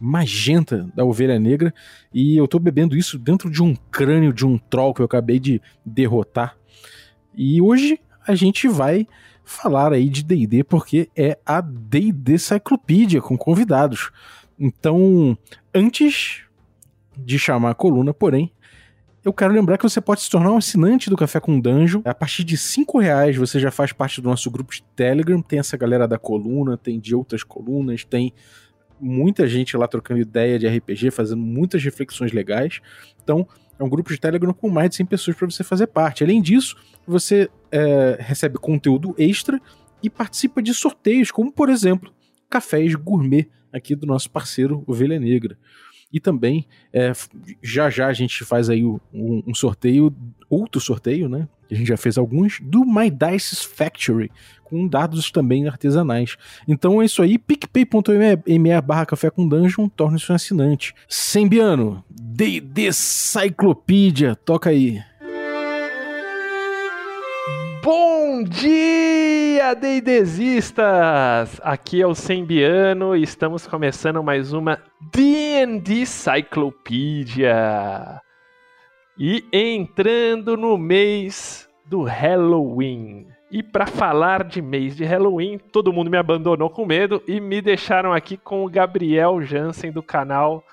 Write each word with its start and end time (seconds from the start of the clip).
magenta 0.00 0.90
da 0.94 1.04
ovelha 1.04 1.38
negra 1.38 1.72
e 2.12 2.36
eu 2.36 2.48
tô 2.48 2.58
bebendo 2.58 2.96
isso 2.96 3.18
dentro 3.18 3.50
de 3.50 3.62
um 3.62 3.74
crânio 3.90 4.32
de 4.32 4.46
um 4.46 4.58
troll 4.58 4.92
que 4.92 5.00
eu 5.00 5.06
acabei 5.06 5.38
de 5.38 5.60
derrotar. 5.84 6.56
E 7.34 7.60
hoje 7.60 8.00
a 8.26 8.34
gente 8.34 8.68
vai 8.68 9.06
falar 9.44 9.92
aí 9.92 10.08
de 10.08 10.22
D&D 10.22 10.64
porque 10.64 11.08
é 11.16 11.38
a 11.44 11.60
D&D 11.60 12.38
Cyclopedia 12.38 13.20
com 13.20 13.36
convidados. 13.36 14.10
Então, 14.58 15.36
antes 15.74 16.42
de 17.16 17.38
chamar 17.38 17.70
a 17.70 17.74
coluna, 17.74 18.14
porém, 18.14 18.50
eu 19.24 19.32
quero 19.32 19.54
lembrar 19.54 19.78
que 19.78 19.84
você 19.84 20.00
pode 20.00 20.20
se 20.20 20.30
tornar 20.30 20.52
um 20.52 20.58
assinante 20.58 21.08
do 21.08 21.16
Café 21.16 21.40
com 21.40 21.58
Dungeon. 21.58 22.02
A 22.04 22.14
partir 22.14 22.44
de 22.44 22.58
5 22.58 22.98
reais 22.98 23.36
você 23.36 23.58
já 23.58 23.70
faz 23.70 23.90
parte 23.90 24.20
do 24.20 24.28
nosso 24.28 24.50
grupo 24.50 24.74
de 24.74 24.82
Telegram. 24.94 25.40
Tem 25.40 25.58
essa 25.58 25.76
galera 25.76 26.06
da 26.06 26.18
coluna, 26.18 26.76
tem 26.76 27.00
de 27.00 27.14
outras 27.14 27.42
colunas, 27.42 28.04
tem 28.04 28.34
muita 29.00 29.46
gente 29.46 29.76
lá 29.76 29.86
trocando 29.86 30.20
ideia 30.20 30.58
de 30.58 30.66
RPG, 30.66 31.10
fazendo 31.10 31.40
muitas 31.40 31.82
reflexões 31.82 32.32
legais. 32.32 32.80
Então, 33.22 33.46
é 33.78 33.84
um 33.84 33.88
grupo 33.88 34.12
de 34.12 34.20
Telegram 34.20 34.52
com 34.52 34.68
mais 34.68 34.90
de 34.90 34.96
100 34.96 35.06
pessoas 35.06 35.36
para 35.36 35.50
você 35.50 35.64
fazer 35.64 35.86
parte. 35.88 36.22
Além 36.22 36.40
disso, 36.40 36.76
você 37.06 37.48
é, 37.70 38.16
recebe 38.20 38.58
conteúdo 38.58 39.14
extra 39.18 39.60
e 40.02 40.08
participa 40.08 40.62
de 40.62 40.72
sorteios, 40.72 41.30
como 41.30 41.50
por 41.52 41.68
exemplo, 41.68 42.12
cafés 42.48 42.94
gourmet 42.94 43.48
aqui 43.72 43.94
do 43.94 44.06
nosso 44.06 44.30
parceiro 44.30 44.84
Ovelha 44.86 45.18
Negra. 45.18 45.58
E 46.12 46.20
também, 46.20 46.66
é, 46.92 47.10
já 47.60 47.90
já 47.90 48.06
a 48.06 48.12
gente 48.12 48.44
faz 48.44 48.70
aí 48.70 48.84
um, 48.84 49.00
um, 49.12 49.54
sorteio, 49.54 50.14
outro 50.48 50.80
sorteio, 50.80 51.28
né? 51.28 51.48
A 51.70 51.74
gente 51.74 51.88
já 51.88 51.96
fez 51.96 52.18
alguns, 52.18 52.60
do 52.60 52.84
My 52.84 53.10
Dice 53.10 53.66
Factory, 53.66 54.30
com 54.64 54.86
dados 54.86 55.30
também 55.30 55.66
artesanais. 55.66 56.36
Então 56.66 57.00
é 57.00 57.04
isso 57.04 57.22
aí, 57.22 57.38
picpay.me 57.38 58.80
barra 58.82 59.06
café 59.06 59.30
com 59.30 59.48
dungeon, 59.48 59.88
torne-se 59.88 60.30
um 60.30 60.34
assinante. 60.34 60.94
Sembiano, 61.08 62.04
D&D 62.10 62.92
Cyclopedia, 62.92 64.34
toca 64.34 64.70
aí. 64.70 65.00
Bom 67.84 68.42
dia, 68.42 69.74
Deidesistas! 69.74 71.60
Aqui 71.62 72.00
é 72.00 72.06
o 72.06 72.14
Sembiano 72.14 73.14
e 73.14 73.22
estamos 73.22 73.66
começando 73.66 74.22
mais 74.22 74.54
uma 74.54 74.78
D&D 75.12 76.06
Cyclopedia. 76.06 77.52
E 79.18 79.44
entrando 79.52 80.56
no 80.56 80.76
mês 80.76 81.68
do 81.86 82.02
Halloween. 82.02 83.26
E 83.50 83.62
para 83.62 83.86
falar 83.86 84.42
de 84.42 84.60
mês 84.60 84.96
de 84.96 85.04
Halloween, 85.04 85.58
todo 85.58 85.92
mundo 85.92 86.10
me 86.10 86.16
abandonou 86.16 86.68
com 86.68 86.84
medo 86.84 87.22
e 87.28 87.40
me 87.40 87.62
deixaram 87.62 88.12
aqui 88.12 88.36
com 88.36 88.64
o 88.64 88.68
Gabriel 88.68 89.40
Jansen 89.42 89.92
do 89.92 90.02
canal 90.02 90.64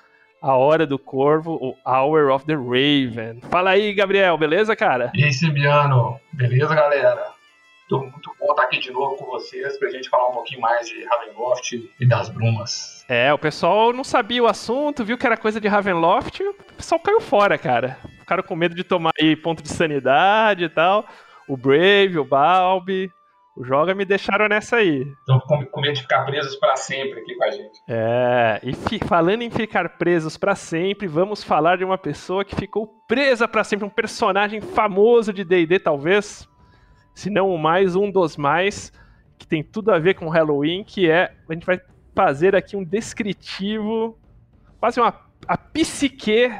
a 0.42 0.56
Hora 0.56 0.84
do 0.84 0.98
Corvo, 0.98 1.52
o 1.52 1.76
Hour 1.88 2.32
of 2.32 2.44
the 2.44 2.54
Raven. 2.54 3.40
Fala 3.48 3.70
aí, 3.70 3.94
Gabriel, 3.94 4.36
beleza, 4.36 4.74
cara? 4.74 5.12
E 5.14 5.22
aí, 5.22 5.32
Simbiano? 5.32 6.18
Beleza, 6.32 6.74
galera? 6.74 7.30
Tô 7.88 8.00
muito 8.00 8.34
bom 8.40 8.50
estar 8.50 8.64
aqui 8.64 8.80
de 8.80 8.90
novo 8.90 9.16
com 9.16 9.26
vocês 9.26 9.78
pra 9.78 9.90
gente 9.90 10.08
falar 10.08 10.30
um 10.30 10.32
pouquinho 10.32 10.60
mais 10.60 10.88
de 10.88 11.04
Ravenloft 11.04 11.72
e 12.00 12.08
das 12.08 12.28
brumas. 12.28 13.04
É, 13.08 13.32
o 13.32 13.38
pessoal 13.38 13.92
não 13.92 14.02
sabia 14.02 14.42
o 14.42 14.46
assunto, 14.46 15.04
viu 15.04 15.16
que 15.16 15.26
era 15.26 15.36
coisa 15.36 15.60
de 15.60 15.68
Ravenloft, 15.68 16.42
o 16.42 16.54
pessoal 16.76 16.98
caiu 16.98 17.20
fora, 17.20 17.56
cara. 17.56 17.98
Ficaram 18.32 18.48
com 18.48 18.56
medo 18.56 18.74
de 18.74 18.82
tomar 18.82 19.10
aí 19.20 19.36
ponto 19.36 19.62
de 19.62 19.68
sanidade 19.68 20.64
e 20.64 20.68
tal. 20.70 21.06
O 21.46 21.54
Brave, 21.54 22.18
o 22.18 22.24
Balbi, 22.24 23.10
o 23.54 23.62
Joga 23.62 23.94
me 23.94 24.06
deixaram 24.06 24.48
nessa 24.48 24.76
aí. 24.76 25.06
Estão 25.20 25.38
com 25.38 25.80
medo 25.82 25.92
de 25.92 26.00
ficar 26.00 26.24
presos 26.24 26.56
para 26.56 26.74
sempre 26.76 27.20
aqui 27.20 27.34
com 27.34 27.44
a 27.44 27.50
gente. 27.50 27.78
É, 27.86 28.58
e 28.62 28.98
falando 29.06 29.42
em 29.42 29.50
ficar 29.50 29.98
presos 29.98 30.38
para 30.38 30.54
sempre, 30.54 31.06
vamos 31.06 31.44
falar 31.44 31.76
de 31.76 31.84
uma 31.84 31.98
pessoa 31.98 32.42
que 32.42 32.56
ficou 32.56 32.86
presa 33.06 33.46
para 33.46 33.62
sempre, 33.64 33.84
um 33.84 33.90
personagem 33.90 34.62
famoso 34.62 35.30
de 35.30 35.44
D&D 35.44 35.78
talvez, 35.78 36.48
se 37.14 37.28
não 37.28 37.50
o 37.50 37.58
mais, 37.58 37.94
um 37.94 38.10
dos 38.10 38.38
mais, 38.38 38.90
que 39.38 39.46
tem 39.46 39.62
tudo 39.62 39.92
a 39.92 39.98
ver 39.98 40.14
com 40.14 40.30
Halloween, 40.30 40.84
que 40.84 41.10
é, 41.10 41.34
a 41.46 41.52
gente 41.52 41.66
vai 41.66 41.78
fazer 42.14 42.56
aqui 42.56 42.78
um 42.78 42.84
descritivo, 42.84 44.18
quase 44.80 44.98
uma 44.98 45.20
a 45.46 45.58
psique 45.58 46.50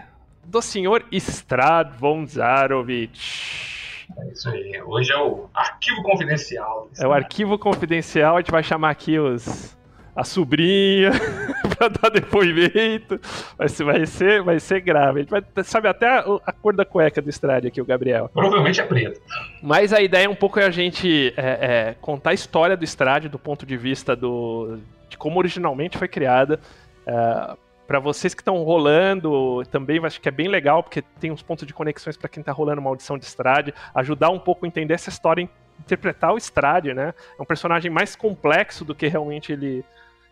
do 0.44 0.60
senhor 0.62 1.04
Strad 1.10 1.92
von 1.98 2.26
Zarovich. 2.26 4.06
É 4.19 4.32
isso 4.32 4.48
aí. 4.50 4.82
Hoje 4.82 5.12
é 5.12 5.19
o 5.19 5.48
arquivo 5.54 6.03
confidencial. 6.03 6.91
É 6.98 7.06
o 7.06 7.12
arquivo 7.12 7.58
confidencial. 7.58 8.36
A 8.36 8.41
gente 8.41 8.50
vai 8.50 8.62
chamar 8.62 8.91
aqui 8.91 9.19
os 9.19 9.76
a 10.14 10.25
sobrinha 10.25 11.10
para 11.76 11.88
dar 11.88 12.10
depoimento. 12.10 13.19
Vai 13.56 13.69
ser, 13.69 13.84
vai, 13.84 14.06
ser, 14.06 14.42
vai 14.42 14.60
ser 14.60 14.81
grave. 14.81 15.20
A 15.20 15.22
gente 15.22 15.31
vai, 15.31 15.42
sabe 15.64 15.88
até 15.88 16.06
a, 16.06 16.25
a 16.44 16.52
cor 16.52 16.75
da 16.75 16.84
cueca 16.84 17.22
do 17.22 17.31
Strade 17.31 17.69
aqui, 17.69 17.81
o 17.81 17.84
Gabriel. 17.84 18.31
Provavelmente 18.32 18.81
é 18.81 18.84
preto. 18.84 19.20
Mas 19.62 19.92
a 19.92 20.00
ideia 20.00 20.26
é 20.26 20.28
um 20.28 20.34
pouco 20.34 20.60
a 20.60 20.70
gente 20.70 21.32
é, 21.36 21.42
é, 21.91 21.97
contar 22.00 22.31
a 22.31 22.34
história 22.34 22.76
do 22.76 22.84
Strade 22.84 23.28
do 23.28 23.38
ponto 23.38 23.64
de 23.64 23.76
vista 23.76 24.14
do, 24.14 24.78
de 25.08 25.16
como 25.16 25.38
originalmente 25.38 25.97
foi 25.97 26.08
criada. 26.08 26.60
É, 27.06 27.56
para 27.92 28.00
vocês 28.00 28.32
que 28.32 28.41
estão 28.41 28.62
rolando, 28.62 29.62
também 29.70 30.03
acho 30.03 30.19
que 30.19 30.26
é 30.26 30.32
bem 30.32 30.48
legal, 30.48 30.82
porque 30.82 31.03
tem 31.20 31.30
uns 31.30 31.42
pontos 31.42 31.66
de 31.66 31.75
conexões 31.75 32.16
para 32.16 32.26
quem 32.26 32.41
está 32.41 32.50
rolando 32.50 32.80
uma 32.80 32.88
audição 32.88 33.19
de 33.19 33.26
Strade, 33.26 33.75
ajudar 33.94 34.30
um 34.30 34.38
pouco 34.38 34.64
a 34.64 34.69
entender 34.69 34.94
essa 34.94 35.10
história, 35.10 35.47
interpretar 35.78 36.32
o 36.32 36.38
Strade, 36.38 36.94
né? 36.94 37.12
É 37.38 37.42
um 37.42 37.44
personagem 37.44 37.91
mais 37.91 38.16
complexo 38.16 38.82
do 38.82 38.94
que 38.94 39.06
realmente 39.08 39.52
ele, 39.52 39.84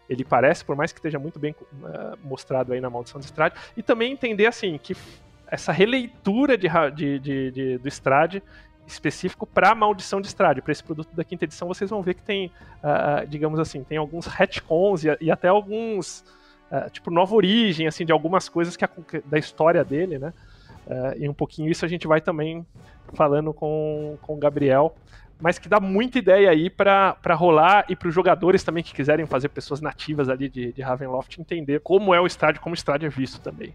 ele 0.09 0.25
parece, 0.25 0.65
por 0.65 0.75
mais 0.75 0.91
que 0.91 1.00
esteja 1.00 1.19
muito 1.19 1.38
bem 1.38 1.54
uh, 1.82 2.16
mostrado 2.25 2.72
aí 2.72 2.81
na 2.81 2.88
Maldição 2.88 3.20
de 3.20 3.26
Strade, 3.26 3.56
e 3.76 3.82
também 3.82 4.10
entender, 4.10 4.47
assim, 4.47 4.78
que 4.78 4.97
essa 5.47 5.70
releitura 5.70 6.56
de, 6.56 6.66
de, 6.94 7.19
de, 7.19 7.50
de 7.50 7.76
do 7.76 7.88
Strade 7.88 8.43
específico 8.87 9.47
para 9.47 9.75
Maldição 9.75 10.19
de 10.22 10.28
Strade, 10.28 10.62
para 10.62 10.72
esse 10.72 10.82
produto 10.82 11.15
da 11.15 11.25
quinta 11.25 11.44
edição, 11.44 11.69
vocês 11.69 11.91
vão 11.91 12.00
ver 12.00 12.15
que 12.15 12.22
tem, 12.22 12.47
uh, 12.82 13.26
digamos 13.28 13.60
assim, 13.60 13.84
tem 13.84 13.99
alguns 13.99 14.25
retcons 14.25 15.04
e, 15.04 15.15
e 15.20 15.31
até 15.31 15.49
alguns 15.49 16.25
uh, 16.70 16.91
tipo, 16.91 17.10
nova 17.10 17.34
origem, 17.34 17.86
assim, 17.86 18.04
de 18.04 18.12
algumas 18.12 18.48
coisas 18.48 18.76
que 18.76 18.84
a, 18.84 18.91
da 19.25 19.38
história 19.38 19.84
dele, 19.84 20.19
né? 20.19 20.32
Uh, 20.86 21.22
e 21.25 21.28
um 21.28 21.34
pouquinho 21.34 21.70
isso 21.70 21.84
a 21.84 21.88
gente 21.88 22.06
vai 22.06 22.20
também 22.20 22.66
falando 23.14 23.53
com, 23.53 24.16
com 24.22 24.34
o 24.34 24.38
Gabriel, 24.38 24.94
mas 25.41 25.58
que 25.58 25.69
dá 25.69 25.81
muita 25.81 26.19
ideia 26.19 26.50
aí 26.50 26.69
para 26.69 27.16
rolar 27.34 27.84
e 27.88 27.97
para 27.97 28.08
os 28.08 28.14
jogadores 28.14 28.62
também 28.62 28.82
que 28.82 28.92
quiserem 28.92 29.26
fazer 29.26 29.48
pessoas 29.48 29.81
nativas 29.81 30.28
ali 30.28 30.48
de, 30.48 30.72
de 30.72 30.82
Ravenloft 30.82 31.38
entender 31.41 31.81
como 31.81 32.14
é 32.14 32.20
o 32.20 32.26
estádio, 32.26 32.60
como 32.60 32.75
o 32.75 32.76
estádio 32.76 33.06
é 33.06 33.10
visto 33.10 33.41
também. 33.41 33.75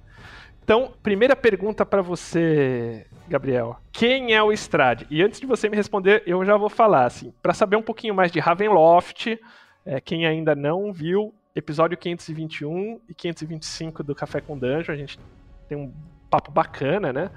Então, 0.63 0.93
primeira 1.03 1.35
pergunta 1.35 1.85
para 1.85 2.01
você, 2.01 3.05
Gabriel. 3.27 3.77
Quem 3.91 4.33
é 4.33 4.41
o 4.41 4.51
Strade? 4.51 5.05
E 5.11 5.21
antes 5.21 5.39
de 5.39 5.45
você 5.45 5.69
me 5.69 5.75
responder, 5.75 6.23
eu 6.25 6.43
já 6.43 6.57
vou 6.57 6.69
falar 6.69 7.05
assim, 7.05 7.31
para 7.39 7.53
saber 7.53 7.75
um 7.75 7.83
pouquinho 7.83 8.15
mais 8.15 8.31
de 8.31 8.39
Ravenloft, 8.39 9.39
é, 9.85 10.01
quem 10.01 10.25
ainda 10.25 10.55
não 10.55 10.91
viu, 10.91 11.33
episódio 11.55 11.97
521 11.97 12.99
e 13.07 13.13
525 13.13 14.03
do 14.03 14.13
Café 14.13 14.41
com 14.41 14.57
Dungeon. 14.57 14.93
A 14.93 14.97
gente 14.97 15.17
tem 15.67 15.77
um 15.77 15.93
papo 16.29 16.51
bacana, 16.51 17.13
né? 17.13 17.31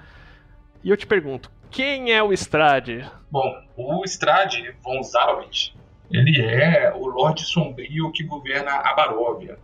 E 0.82 0.90
eu 0.90 0.96
te 0.96 1.06
pergunto, 1.06 1.50
quem 1.70 2.12
é 2.12 2.22
o 2.22 2.32
Strade? 2.32 3.08
Bom, 3.30 3.62
o 3.76 4.04
Strade 4.04 4.74
von 4.82 5.02
Zarovich, 5.02 5.74
ele 6.10 6.40
é 6.40 6.92
o 6.94 7.06
Lorde 7.06 7.42
Sombrio 7.42 8.10
que 8.12 8.24
governa 8.24 8.72
a 8.72 8.94
Baróvia, 8.94 9.58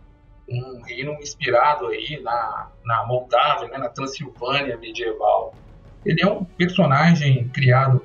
um 0.47 0.81
reino 0.81 1.13
inspirado 1.13 1.87
aí 1.87 2.21
na, 2.21 2.69
na 2.83 3.05
Moldávia, 3.05 3.67
né, 3.67 3.77
na 3.77 3.89
Transilvânia 3.89 4.77
medieval. 4.77 5.53
Ele 6.05 6.21
é 6.21 6.27
um 6.27 6.43
personagem 6.43 7.49
criado 7.49 8.01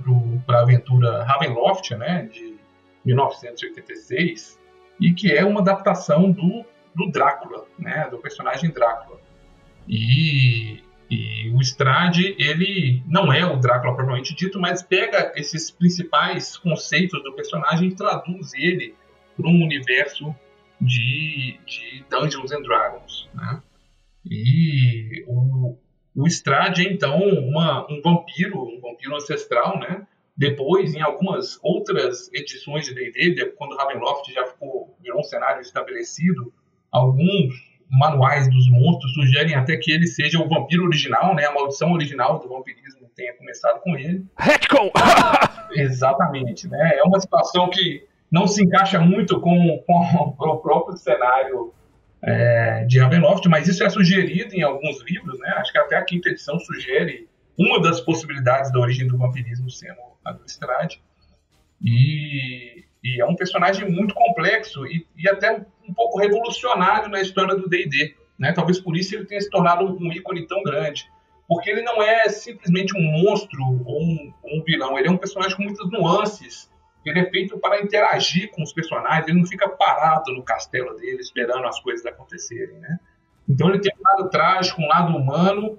para 0.46 0.60
a 0.60 0.62
aventura 0.62 1.22
Ravenloft, 1.24 1.90
né, 1.96 2.28
de 2.32 2.58
1986, 3.04 4.59
e 5.00 5.12
que 5.12 5.32
é 5.32 5.44
uma 5.44 5.60
adaptação 5.60 6.30
do, 6.30 6.64
do 6.94 7.10
Drácula, 7.10 7.66
né, 7.78 8.08
do 8.10 8.18
personagem 8.18 8.70
Drácula. 8.70 9.18
E, 9.88 10.82
e 11.10 11.50
o 11.50 11.60
Strade, 11.60 12.36
ele 12.38 13.02
não 13.06 13.32
é 13.32 13.44
o 13.44 13.56
Drácula 13.56 13.94
propriamente 13.94 14.34
dito, 14.34 14.60
mas 14.60 14.82
pega 14.82 15.32
esses 15.34 15.70
principais 15.70 16.56
conceitos 16.56 17.22
do 17.22 17.32
personagem 17.32 17.88
e 17.88 17.94
traduz 17.94 18.52
ele 18.54 18.94
para 19.36 19.48
um 19.48 19.62
universo 19.62 20.34
de, 20.80 21.58
de 21.66 22.04
Dungeons 22.10 22.52
and 22.52 22.62
Dragons. 22.62 23.28
Né? 23.34 23.62
E 24.24 25.24
o, 25.26 25.76
O 26.14 26.26
Strade 26.26 26.86
é, 26.86 26.92
então, 26.92 27.18
uma, 27.18 27.86
um 27.90 28.00
vampiro, 28.02 28.62
um 28.62 28.80
vampiro 28.80 29.16
ancestral, 29.16 29.78
né? 29.78 30.06
Depois, 30.40 30.94
em 30.94 31.02
algumas 31.02 31.58
outras 31.62 32.32
edições 32.32 32.86
de 32.86 32.94
D&D, 32.94 33.44
quando 33.58 33.76
Ravenloft 33.76 34.32
já 34.32 34.46
ficou, 34.46 34.96
virou 35.02 35.20
um 35.20 35.22
cenário 35.22 35.60
estabelecido, 35.60 36.50
alguns 36.90 37.52
manuais 37.90 38.48
dos 38.48 38.70
monstros 38.70 39.12
sugerem 39.12 39.54
até 39.54 39.76
que 39.76 39.92
ele 39.92 40.06
seja 40.06 40.38
o 40.38 40.48
vampiro 40.48 40.86
original, 40.86 41.34
né? 41.34 41.44
A 41.44 41.52
maldição 41.52 41.92
original 41.92 42.38
do 42.38 42.48
vampirismo 42.48 43.06
tenha 43.14 43.36
começado 43.36 43.80
com 43.80 43.94
ele. 43.98 44.24
Retcon! 44.38 44.90
Exatamente, 45.76 46.66
né? 46.68 46.92
É 46.96 47.02
uma 47.02 47.20
situação 47.20 47.68
que 47.68 48.02
não 48.32 48.46
se 48.46 48.64
encaixa 48.64 48.98
muito 48.98 49.38
com, 49.42 49.84
com 49.86 49.94
o 50.48 50.56
próprio 50.56 50.96
cenário 50.96 51.74
é, 52.22 52.86
de 52.86 52.98
Ravenloft, 52.98 53.46
mas 53.46 53.68
isso 53.68 53.84
é 53.84 53.90
sugerido 53.90 54.54
em 54.54 54.62
alguns 54.62 55.02
livros, 55.02 55.38
né? 55.38 55.50
Acho 55.58 55.70
que 55.70 55.78
até 55.78 55.96
a 55.96 56.02
quinta 56.02 56.30
edição 56.30 56.58
sugere 56.58 57.28
uma 57.58 57.78
das 57.78 58.00
possibilidades 58.00 58.72
da 58.72 58.80
origem 58.80 59.06
do 59.06 59.18
vampirismo 59.18 59.68
sendo 59.68 60.09
a 60.24 60.32
do 60.32 60.44
Strade. 60.46 61.02
E, 61.82 62.84
e, 63.02 63.20
é 63.20 63.24
um 63.24 63.34
personagem 63.34 63.90
muito 63.90 64.14
complexo 64.14 64.86
e, 64.86 65.06
e 65.16 65.28
até 65.28 65.64
um 65.88 65.94
pouco 65.94 66.18
revolucionário 66.18 67.08
na 67.08 67.20
história 67.20 67.56
do 67.56 67.68
D&D. 67.68 68.14
Né? 68.38 68.52
Talvez 68.52 68.80
por 68.80 68.96
isso 68.96 69.14
ele 69.14 69.26
tenha 69.26 69.40
se 69.40 69.50
tornado 69.50 69.84
um 69.84 70.12
ícone 70.12 70.46
tão 70.46 70.62
grande. 70.62 71.10
Porque 71.48 71.68
ele 71.68 71.82
não 71.82 72.00
é 72.00 72.28
simplesmente 72.28 72.96
um 72.96 73.02
monstro 73.02 73.60
ou 73.84 74.00
um, 74.00 74.32
um 74.44 74.62
vilão, 74.62 74.96
ele 74.96 75.08
é 75.08 75.10
um 75.10 75.16
personagem 75.16 75.56
com 75.56 75.64
muitas 75.64 75.90
nuances. 75.90 76.70
Ele 77.04 77.18
é 77.18 77.30
feito 77.30 77.58
para 77.58 77.80
interagir 77.80 78.50
com 78.50 78.62
os 78.62 78.72
personagens, 78.72 79.26
ele 79.26 79.38
não 79.38 79.46
fica 79.46 79.68
parado 79.68 80.32
no 80.32 80.42
castelo 80.42 80.94
dele 80.96 81.20
esperando 81.20 81.66
as 81.66 81.80
coisas 81.80 82.04
acontecerem. 82.06 82.78
Né? 82.78 83.00
Então 83.48 83.68
ele 83.68 83.80
tem 83.80 83.92
um 83.98 84.02
lado 84.02 84.30
trágico, 84.30 84.80
um 84.80 84.86
lado 84.86 85.16
humano, 85.16 85.78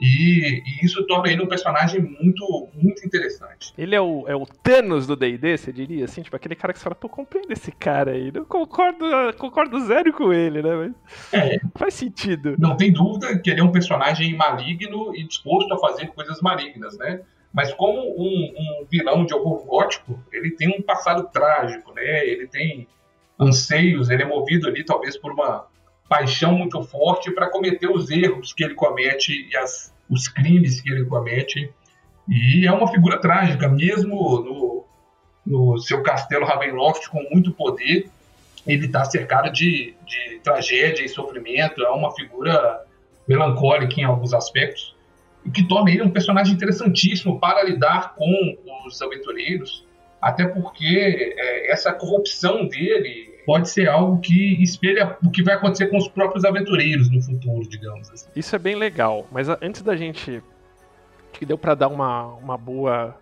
e, 0.00 0.62
e, 0.64 0.84
isso 0.84 1.06
torna 1.06 1.30
ele 1.30 1.42
um 1.42 1.46
personagem 1.46 2.00
muito, 2.00 2.68
muito 2.74 3.04
interessante. 3.04 3.74
Ele 3.76 3.94
é 3.94 4.00
o, 4.00 4.24
é 4.26 4.34
o 4.34 4.46
Thanos 4.46 5.06
do 5.06 5.14
D&D, 5.14 5.58
você 5.58 5.70
diria, 5.70 6.06
assim? 6.06 6.22
Tipo, 6.22 6.36
aquele 6.36 6.54
cara 6.54 6.72
que 6.72 6.78
você 6.78 6.84
fala, 6.84 6.94
pô, 6.94 7.08
compreendo 7.08 7.52
esse 7.52 7.70
cara 7.70 8.12
aí. 8.12 8.32
Não 8.32 8.46
concordo, 8.46 9.04
concordo 9.36 9.78
zero 9.80 10.12
com 10.14 10.32
ele, 10.32 10.62
né? 10.62 10.74
Mas 10.74 11.34
é, 11.34 11.60
faz 11.76 11.94
sentido. 11.94 12.56
Não 12.58 12.76
tem 12.76 12.90
dúvida 12.90 13.38
que 13.38 13.50
ele 13.50 13.60
é 13.60 13.64
um 13.64 13.72
personagem 13.72 14.34
maligno 14.34 15.14
e 15.14 15.22
disposto 15.22 15.72
a 15.74 15.78
fazer 15.78 16.06
coisas 16.08 16.40
malignas, 16.40 16.96
né? 16.96 17.20
Mas 17.52 17.72
como 17.74 18.00
um, 18.00 18.54
um 18.56 18.86
vilão 18.90 19.26
de 19.26 19.34
horror 19.34 19.66
gótico, 19.66 20.18
ele 20.32 20.52
tem 20.52 20.68
um 20.68 20.80
passado 20.80 21.28
trágico, 21.30 21.92
né? 21.92 22.26
Ele 22.26 22.46
tem 22.46 22.88
anseios, 23.38 24.08
ele 24.08 24.22
é 24.22 24.26
movido 24.26 24.66
ali 24.66 24.84
talvez 24.84 25.16
por 25.16 25.32
uma 25.32 25.66
paixão 26.10 26.58
muito 26.58 26.82
forte 26.82 27.30
para 27.30 27.48
cometer 27.48 27.88
os 27.88 28.10
erros 28.10 28.52
que 28.52 28.64
ele 28.64 28.74
comete 28.74 29.48
e 29.48 29.56
as, 29.56 29.94
os 30.10 30.26
crimes 30.26 30.80
que 30.80 30.90
ele 30.90 31.04
comete. 31.04 31.72
E 32.28 32.66
é 32.66 32.72
uma 32.72 32.88
figura 32.88 33.20
trágica, 33.20 33.68
mesmo 33.68 34.16
no, 34.40 34.84
no 35.46 35.78
seu 35.78 36.02
castelo 36.02 36.44
Ravenloft 36.44 37.08
com 37.08 37.22
muito 37.30 37.52
poder, 37.52 38.10
ele 38.66 38.86
está 38.86 39.04
cercado 39.04 39.52
de, 39.52 39.94
de 40.04 40.40
tragédia 40.42 41.04
e 41.04 41.08
sofrimento, 41.08 41.80
é 41.80 41.90
uma 41.90 42.12
figura 42.12 42.84
melancólica 43.26 44.00
em 44.00 44.04
alguns 44.04 44.34
aspectos, 44.34 44.96
o 45.46 45.50
que 45.50 45.66
torna 45.66 45.92
ele 45.92 46.02
um 46.02 46.10
personagem 46.10 46.54
interessantíssimo 46.54 47.38
para 47.38 47.62
lidar 47.62 48.16
com 48.16 48.58
os 48.84 49.00
aventureiros, 49.00 49.86
até 50.20 50.44
porque 50.44 51.34
é, 51.38 51.70
essa 51.70 51.92
corrupção 51.92 52.66
dele 52.66 53.29
pode 53.44 53.68
ser 53.68 53.88
algo 53.88 54.20
que 54.20 54.62
espelha 54.62 55.16
o 55.22 55.30
que 55.30 55.42
vai 55.42 55.54
acontecer 55.54 55.88
com 55.88 55.96
os 55.96 56.08
próprios 56.08 56.44
aventureiros 56.44 57.10
no 57.10 57.20
futuro, 57.22 57.68
digamos 57.68 58.10
assim. 58.10 58.28
Isso 58.34 58.54
é 58.54 58.58
bem 58.58 58.74
legal, 58.74 59.26
mas 59.30 59.48
antes 59.48 59.82
da 59.82 59.96
gente 59.96 60.42
que 61.32 61.46
deu 61.46 61.56
para 61.56 61.74
dar 61.74 61.88
uma, 61.88 62.26
uma 62.34 62.56
boa 62.56 63.16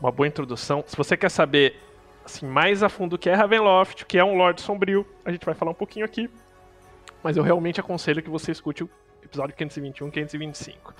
uma 0.00 0.10
boa 0.10 0.26
introdução, 0.26 0.84
se 0.86 0.96
você 0.96 1.16
quer 1.16 1.30
saber 1.30 1.80
assim 2.24 2.46
mais 2.46 2.82
a 2.82 2.88
fundo 2.88 3.14
o 3.14 3.18
que 3.18 3.28
é 3.28 3.34
Ravenloft, 3.34 4.02
o 4.02 4.06
que 4.06 4.18
é 4.18 4.24
um 4.24 4.36
Lorde 4.36 4.60
Sombrio, 4.60 5.06
a 5.24 5.30
gente 5.30 5.44
vai 5.44 5.54
falar 5.54 5.70
um 5.70 5.74
pouquinho 5.74 6.04
aqui. 6.04 6.28
Mas 7.22 7.36
eu 7.36 7.42
realmente 7.42 7.80
aconselho 7.80 8.22
que 8.22 8.28
você 8.28 8.52
escute 8.52 8.84
o 8.84 8.90
episódio 9.22 9.54
521 9.56 10.10
525. 10.10 10.94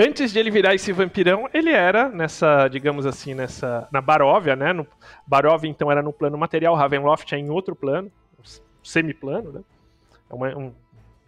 Antes 0.00 0.32
de 0.32 0.38
ele 0.38 0.48
virar 0.48 0.76
esse 0.76 0.92
vampirão, 0.92 1.48
ele 1.52 1.70
era 1.70 2.08
nessa, 2.08 2.68
digamos 2.68 3.04
assim, 3.04 3.34
nessa 3.34 3.88
na 3.90 4.00
Baróvia, 4.00 4.54
né? 4.54 4.72
No, 4.72 4.86
Baróvia 5.26 5.68
então 5.68 5.90
era 5.90 6.00
no 6.00 6.12
plano 6.12 6.38
material, 6.38 6.76
Ravenloft 6.76 7.32
é 7.32 7.36
em 7.36 7.50
outro 7.50 7.74
plano, 7.74 8.08
semiplano, 8.80 9.50
né? 9.50 9.60
É 10.30 10.34
uma, 10.34 10.56
um, 10.56 10.72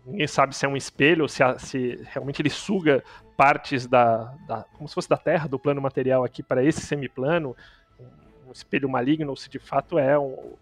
ninguém 0.07 0.29
sabe 0.29 0.55
se 0.55 0.65
é 0.65 0.69
um 0.69 0.77
espelho 0.77 1.23
ou 1.23 1.29
se, 1.29 1.43
se 1.59 2.01
realmente 2.13 2.41
ele 2.41 2.49
suga 2.49 3.03
partes 3.37 3.89
da, 3.89 4.33
da, 4.47 4.65
como 4.75 4.89
se 4.89 4.95
fosse 4.95 5.09
da 5.09 5.17
Terra, 5.17 5.49
do 5.49 5.59
plano 5.59 5.81
material 5.81 6.23
aqui 6.23 6.41
para 6.41 6.63
esse 6.63 6.81
semiplano, 6.81 7.57
um, 7.99 8.51
um 8.51 8.53
espelho 8.53 8.89
maligno 8.89 9.31
ou 9.31 9.37
se 9.37 9.51
de 9.51 9.59
fato 9.59 9.99
é 9.99 10.17
um, 10.17 10.55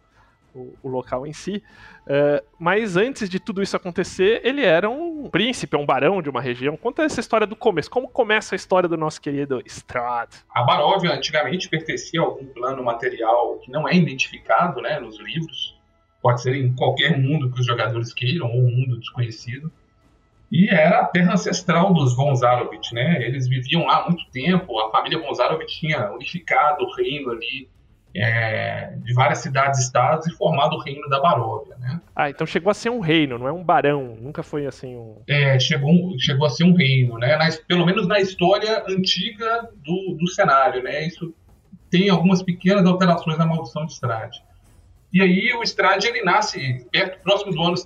o, 0.54 0.74
o 0.82 0.88
local 0.88 1.26
em 1.26 1.32
si. 1.32 1.62
Uh, 2.06 2.44
mas 2.58 2.96
antes 2.96 3.28
de 3.28 3.38
tudo 3.38 3.62
isso 3.62 3.76
acontecer, 3.76 4.40
ele 4.44 4.64
era 4.64 4.88
um 4.88 5.28
príncipe, 5.28 5.76
um 5.76 5.84
barão 5.84 6.22
de 6.22 6.30
uma 6.30 6.40
região. 6.40 6.76
Conta 6.76 7.02
essa 7.02 7.20
história 7.20 7.46
do 7.46 7.56
começo. 7.56 7.90
Como 7.90 8.08
começa 8.08 8.54
a 8.54 8.56
história 8.56 8.88
do 8.88 8.96
nosso 8.96 9.20
querido 9.20 9.62
Strahd? 9.66 10.30
A 10.54 10.62
Baróvia 10.62 11.12
antigamente 11.12 11.68
pertencia 11.68 12.20
a 12.20 12.24
algum 12.24 12.46
plano 12.46 12.82
material 12.82 13.58
que 13.58 13.70
não 13.70 13.88
é 13.88 13.94
identificado 13.94 14.80
né, 14.80 14.98
nos 14.98 15.18
livros. 15.18 15.78
Pode 16.22 16.42
ser 16.42 16.54
em 16.56 16.74
qualquer 16.74 17.18
mundo 17.18 17.50
que 17.50 17.60
os 17.60 17.66
jogadores 17.66 18.12
queiram, 18.12 18.46
ou 18.46 18.58
um 18.58 18.70
mundo 18.70 18.98
desconhecido. 18.98 19.70
E 20.50 20.68
era 20.68 21.00
a 21.00 21.04
terra 21.04 21.34
ancestral 21.34 21.92
dos 21.92 22.16
von 22.16 22.34
Zarovich, 22.34 22.94
né? 22.94 23.22
Eles 23.22 23.46
viviam 23.46 23.84
lá 23.84 23.98
há 23.98 24.08
muito 24.08 24.24
tempo. 24.30 24.78
A 24.80 24.90
família 24.90 25.18
von 25.18 25.32
Zarovich 25.34 25.78
tinha 25.78 26.10
unificado 26.10 26.84
o 26.84 26.94
reino 26.94 27.30
ali 27.30 27.68
é, 28.14 28.94
de 28.96 29.12
várias 29.14 29.38
cidades-estados 29.38 30.26
e 30.26 30.36
formado 30.36 30.76
o 30.76 30.80
reino 30.80 31.08
da 31.08 31.20
Baróvia. 31.20 31.76
Né? 31.78 32.00
Ah, 32.14 32.30
então 32.30 32.46
chegou 32.46 32.70
a 32.70 32.74
ser 32.74 32.90
um 32.90 33.00
reino, 33.00 33.38
não 33.38 33.48
é 33.48 33.52
um 33.52 33.62
barão, 33.62 34.16
nunca 34.20 34.42
foi 34.42 34.66
assim 34.66 34.96
um... 34.96 35.22
É, 35.28 35.58
chegou, 35.58 35.92
chegou 36.18 36.46
a 36.46 36.50
ser 36.50 36.64
um 36.64 36.74
reino, 36.74 37.18
né? 37.18 37.36
Na, 37.36 37.48
pelo 37.66 37.86
menos 37.86 38.06
na 38.06 38.18
história 38.18 38.84
antiga 38.88 39.68
do, 39.76 40.16
do 40.18 40.28
cenário, 40.28 40.82
né? 40.82 41.06
Isso 41.06 41.34
tem 41.90 42.08
algumas 42.08 42.42
pequenas 42.42 42.86
alterações 42.86 43.38
na 43.38 43.46
maldição 43.46 43.86
de 43.86 43.92
Strade. 43.92 44.42
E 45.12 45.22
aí 45.22 45.52
o 45.54 45.62
Strade 45.62 46.06
ele 46.06 46.22
nasce 46.22 46.86
perto, 46.90 47.22
próximo 47.22 47.52
do 47.52 47.62
ano 47.62 47.76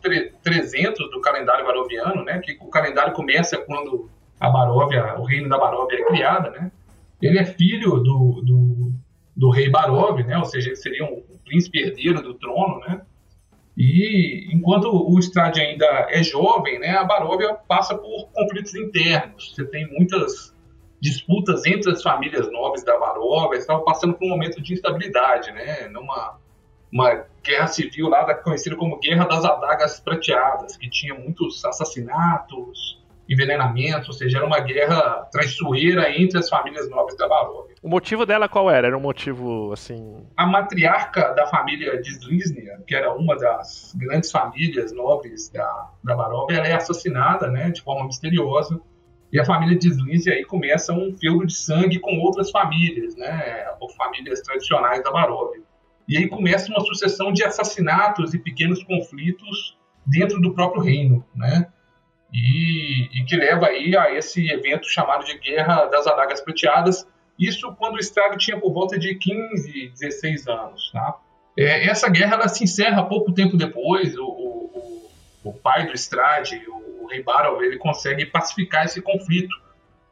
300 0.43 1.11
do 1.11 1.21
calendário 1.21 1.65
baroviano, 1.65 2.25
né? 2.25 2.41
Que 2.41 2.59
o 2.61 2.67
calendário 2.67 3.13
começa 3.13 3.59
quando 3.59 4.11
a 4.41 4.51
Baróvia, 4.51 5.15
o 5.21 5.25
reino 5.25 5.49
da 5.49 5.57
Baróvia 5.57 5.99
é 5.99 6.05
criada, 6.05 6.51
né? 6.51 6.73
Ele 7.21 7.39
é 7.39 7.45
filho 7.45 8.01
do, 8.01 8.43
do 8.43 8.93
do 9.43 9.51
rei 9.51 9.69
Barov, 9.69 10.21
né? 10.21 10.39
ou 10.39 10.45
seja, 10.45 10.73
seria 10.77 11.05
um 11.05 11.21
príncipe 11.45 11.81
herdeiro 11.81 12.23
do 12.23 12.35
trono, 12.35 12.79
né? 12.79 13.03
E 13.77 14.49
enquanto 14.55 14.85
o 14.85 15.19
Strade 15.19 15.61
ainda 15.61 15.85
é 16.11 16.23
jovem, 16.23 16.79
né, 16.79 16.91
a 16.91 17.03
Baróvia 17.03 17.55
passa 17.67 17.99
por 17.99 18.29
conflitos 18.33 18.73
internos. 18.77 19.53
Você 19.53 19.65
tem 19.65 19.91
muitas 19.91 20.55
disputas 21.01 21.67
entre 21.67 21.91
as 21.91 22.03
famílias 22.05 22.53
nobres 22.53 22.85
da 22.85 22.97
Baróvia, 22.97 23.59
estava 23.59 23.81
passando 23.83 24.15
por 24.15 24.27
um 24.27 24.29
momento 24.29 24.63
de 24.63 24.75
instabilidade, 24.75 25.51
né, 25.51 25.89
numa 25.89 26.39
uma 26.93 27.25
guerra 27.43 27.67
civil 27.67 28.09
lá 28.09 28.33
conhecida 28.35 28.77
como 28.77 29.01
Guerra 29.01 29.25
das 29.25 29.45
Adagas 29.45 29.99
Prateadas, 29.99 30.77
que 30.77 30.89
tinha 30.89 31.15
muitos 31.15 31.65
assassinatos, 31.65 33.02
envenenamentos, 33.33 34.09
ou 34.09 34.15
seja, 34.15 34.39
era 34.39 34.47
uma 34.47 34.61
guerra 34.61 35.29
traiçoeira 35.33 36.11
entre 36.17 36.39
as 36.39 36.49
famílias 36.49 36.89
nobres 36.91 37.17
da 37.17 37.29
Baróvia. 37.29 37.75
O 37.83 37.89
motivo 37.89 38.27
dela 38.27 38.49
qual 38.49 38.71
era? 38.71 38.87
Era 38.87 38.97
um 38.97 39.01
motivo, 39.01 39.73
assim... 39.73 40.27
A 40.37 40.47
matriarca 40.47 41.33
da 41.35 41.47
família 41.47 42.01
de 42.01 42.11
Sliznia, 42.11 42.79
que 42.87 42.95
era 42.95 43.13
uma 43.13 43.37
das 43.37 43.95
grandes 43.97 44.31
famílias 44.31 44.93
nobres 44.93 45.51
da, 45.51 45.91
da 46.05 46.15
Baróvia, 46.15 46.57
ela 46.57 46.69
é 46.69 46.75
assassinada, 46.75 47.49
né, 47.49 47.71
de 47.71 47.83
forma 47.83 48.07
misteriosa, 48.07 48.81
e 49.33 49.41
a 49.41 49.45
família 49.45 49.79
de 49.79 49.89
Sliznia 49.89 50.35
aí 50.37 50.45
começa 50.45 50.93
um 50.93 51.17
feudo 51.17 51.47
de 51.47 51.55
sangue 51.55 51.99
com 51.99 52.19
outras 52.19 52.51
famílias, 52.51 53.17
né, 53.17 53.67
ou 53.81 53.89
famílias 53.91 54.41
tradicionais 54.43 55.03
da 55.03 55.11
Baróvia. 55.11 55.63
E 56.09 56.19
aí 56.19 56.29
começa 56.29 56.71
uma 56.71 56.81
sucessão 56.81 57.33
de 57.33 57.43
assassinatos 57.43 58.35
e 58.35 58.39
pequenos 58.39 58.83
conflitos 58.85 59.79
dentro 60.07 60.41
do 60.41 60.53
próprio 60.53 60.83
reino, 60.83 61.25
né? 61.35 61.69
E, 62.33 63.09
e, 63.13 63.25
que 63.25 63.37
leva 63.37 63.67
aí 63.67 63.95
a 63.97 64.13
esse 64.13 64.51
evento 64.51 64.89
chamado 64.89 65.25
de 65.25 65.39
Guerra 65.39 65.85
das 65.87 66.07
Adagas 66.07 66.41
Prateadas, 66.41 67.07
isso 67.39 67.75
quando 67.75 67.97
o 67.97 67.99
Strade 67.99 68.39
tinha 68.39 68.59
por 68.59 68.73
volta 68.73 68.99
de 68.99 69.15
15, 69.15 69.91
16 69.91 70.49
anos. 70.49 70.91
Tá? 70.93 71.19
É, 71.59 71.87
essa 71.87 72.09
guerra 72.09 72.35
ela 72.35 72.49
se 72.49 72.65
encerra 72.65 73.05
pouco 73.05 73.33
tempo 73.33 73.57
depois, 73.57 74.17
o, 74.17 74.25
o, 74.25 75.11
o 75.45 75.53
pai 75.53 75.87
do 75.87 75.93
Strade, 75.93 76.63
o, 76.69 77.05
o 77.05 77.07
rei 77.09 77.23
Barov, 77.23 77.61
ele 77.63 77.77
consegue 77.77 78.25
pacificar 78.25 78.87
esse 78.87 79.03
conflito, 79.03 79.55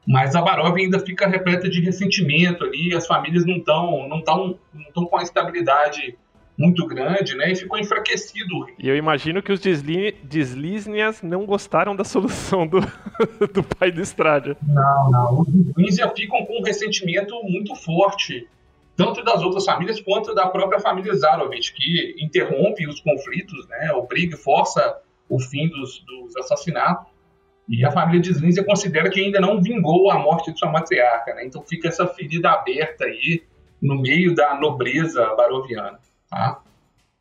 mas 0.07 0.35
a 0.35 0.43
Barov 0.43 0.77
ainda 0.77 0.99
fica 0.99 1.27
repleta 1.27 1.69
de 1.69 1.81
ressentimento 1.81 2.65
ali, 2.65 2.95
as 2.95 3.07
famílias 3.07 3.47
não 3.47 3.57
estão 3.57 4.09
não 4.09 4.23
tão, 4.23 4.59
não 4.75 4.93
tão 4.93 5.07
com 5.07 5.19
a 5.19 5.23
estabilidade 5.23 6.19
muito 6.61 6.87
grande, 6.87 7.35
né? 7.35 7.51
E 7.51 7.57
ficou 7.57 7.79
enfraquecido. 7.79 8.67
E 8.79 8.87
eu 8.87 8.95
imagino 8.95 9.43
que 9.43 9.51
os 9.51 9.61
Dislísnias 9.61 11.23
não 11.23 11.47
gostaram 11.47 11.97
da 11.97 12.05
solução 12.05 12.67
do, 12.67 12.81
do 13.51 13.63
pai 13.63 13.91
do 13.91 14.03
Estrade. 14.03 14.55
Não, 14.63 15.11
não. 15.11 15.41
Os 15.41 15.49
Dislísnias 15.49 16.13
ficam 16.15 16.45
com 16.45 16.61
um 16.61 16.63
ressentimento 16.63 17.35
muito 17.45 17.75
forte, 17.75 18.47
tanto 18.95 19.25
das 19.25 19.43
outras 19.43 19.65
famílias 19.65 20.03
quanto 20.03 20.35
da 20.35 20.49
própria 20.49 20.79
família 20.79 21.15
Zarovich, 21.15 21.73
que 21.73 22.15
interrompe 22.19 22.87
os 22.87 23.01
conflitos, 23.01 23.67
né? 23.69 23.93
Obriga 23.93 24.35
e 24.35 24.39
força 24.39 24.99
o 25.31 25.41
fim 25.41 25.67
dos, 25.69 26.05
dos 26.05 26.37
assassinatos. 26.37 27.11
E 27.67 27.85
a 27.87 27.91
família 27.91 28.21
Dislínzia 28.21 28.65
considera 28.65 29.09
que 29.09 29.21
ainda 29.21 29.41
não 29.41 29.63
vingou 29.63 30.11
a 30.11 30.19
morte 30.19 30.53
de 30.53 30.59
sua 30.59 30.71
matriarca, 30.71 31.35
né? 31.35 31.47
Então 31.47 31.63
fica 31.63 31.89
essa 31.89 32.07
ferida 32.07 32.51
aberta 32.51 33.05
aí 33.05 33.45
no 33.81 33.99
meio 33.99 34.35
da 34.35 34.61
nobreza 34.61 35.25
baroviana. 35.37 35.99
Tá? 36.31 36.61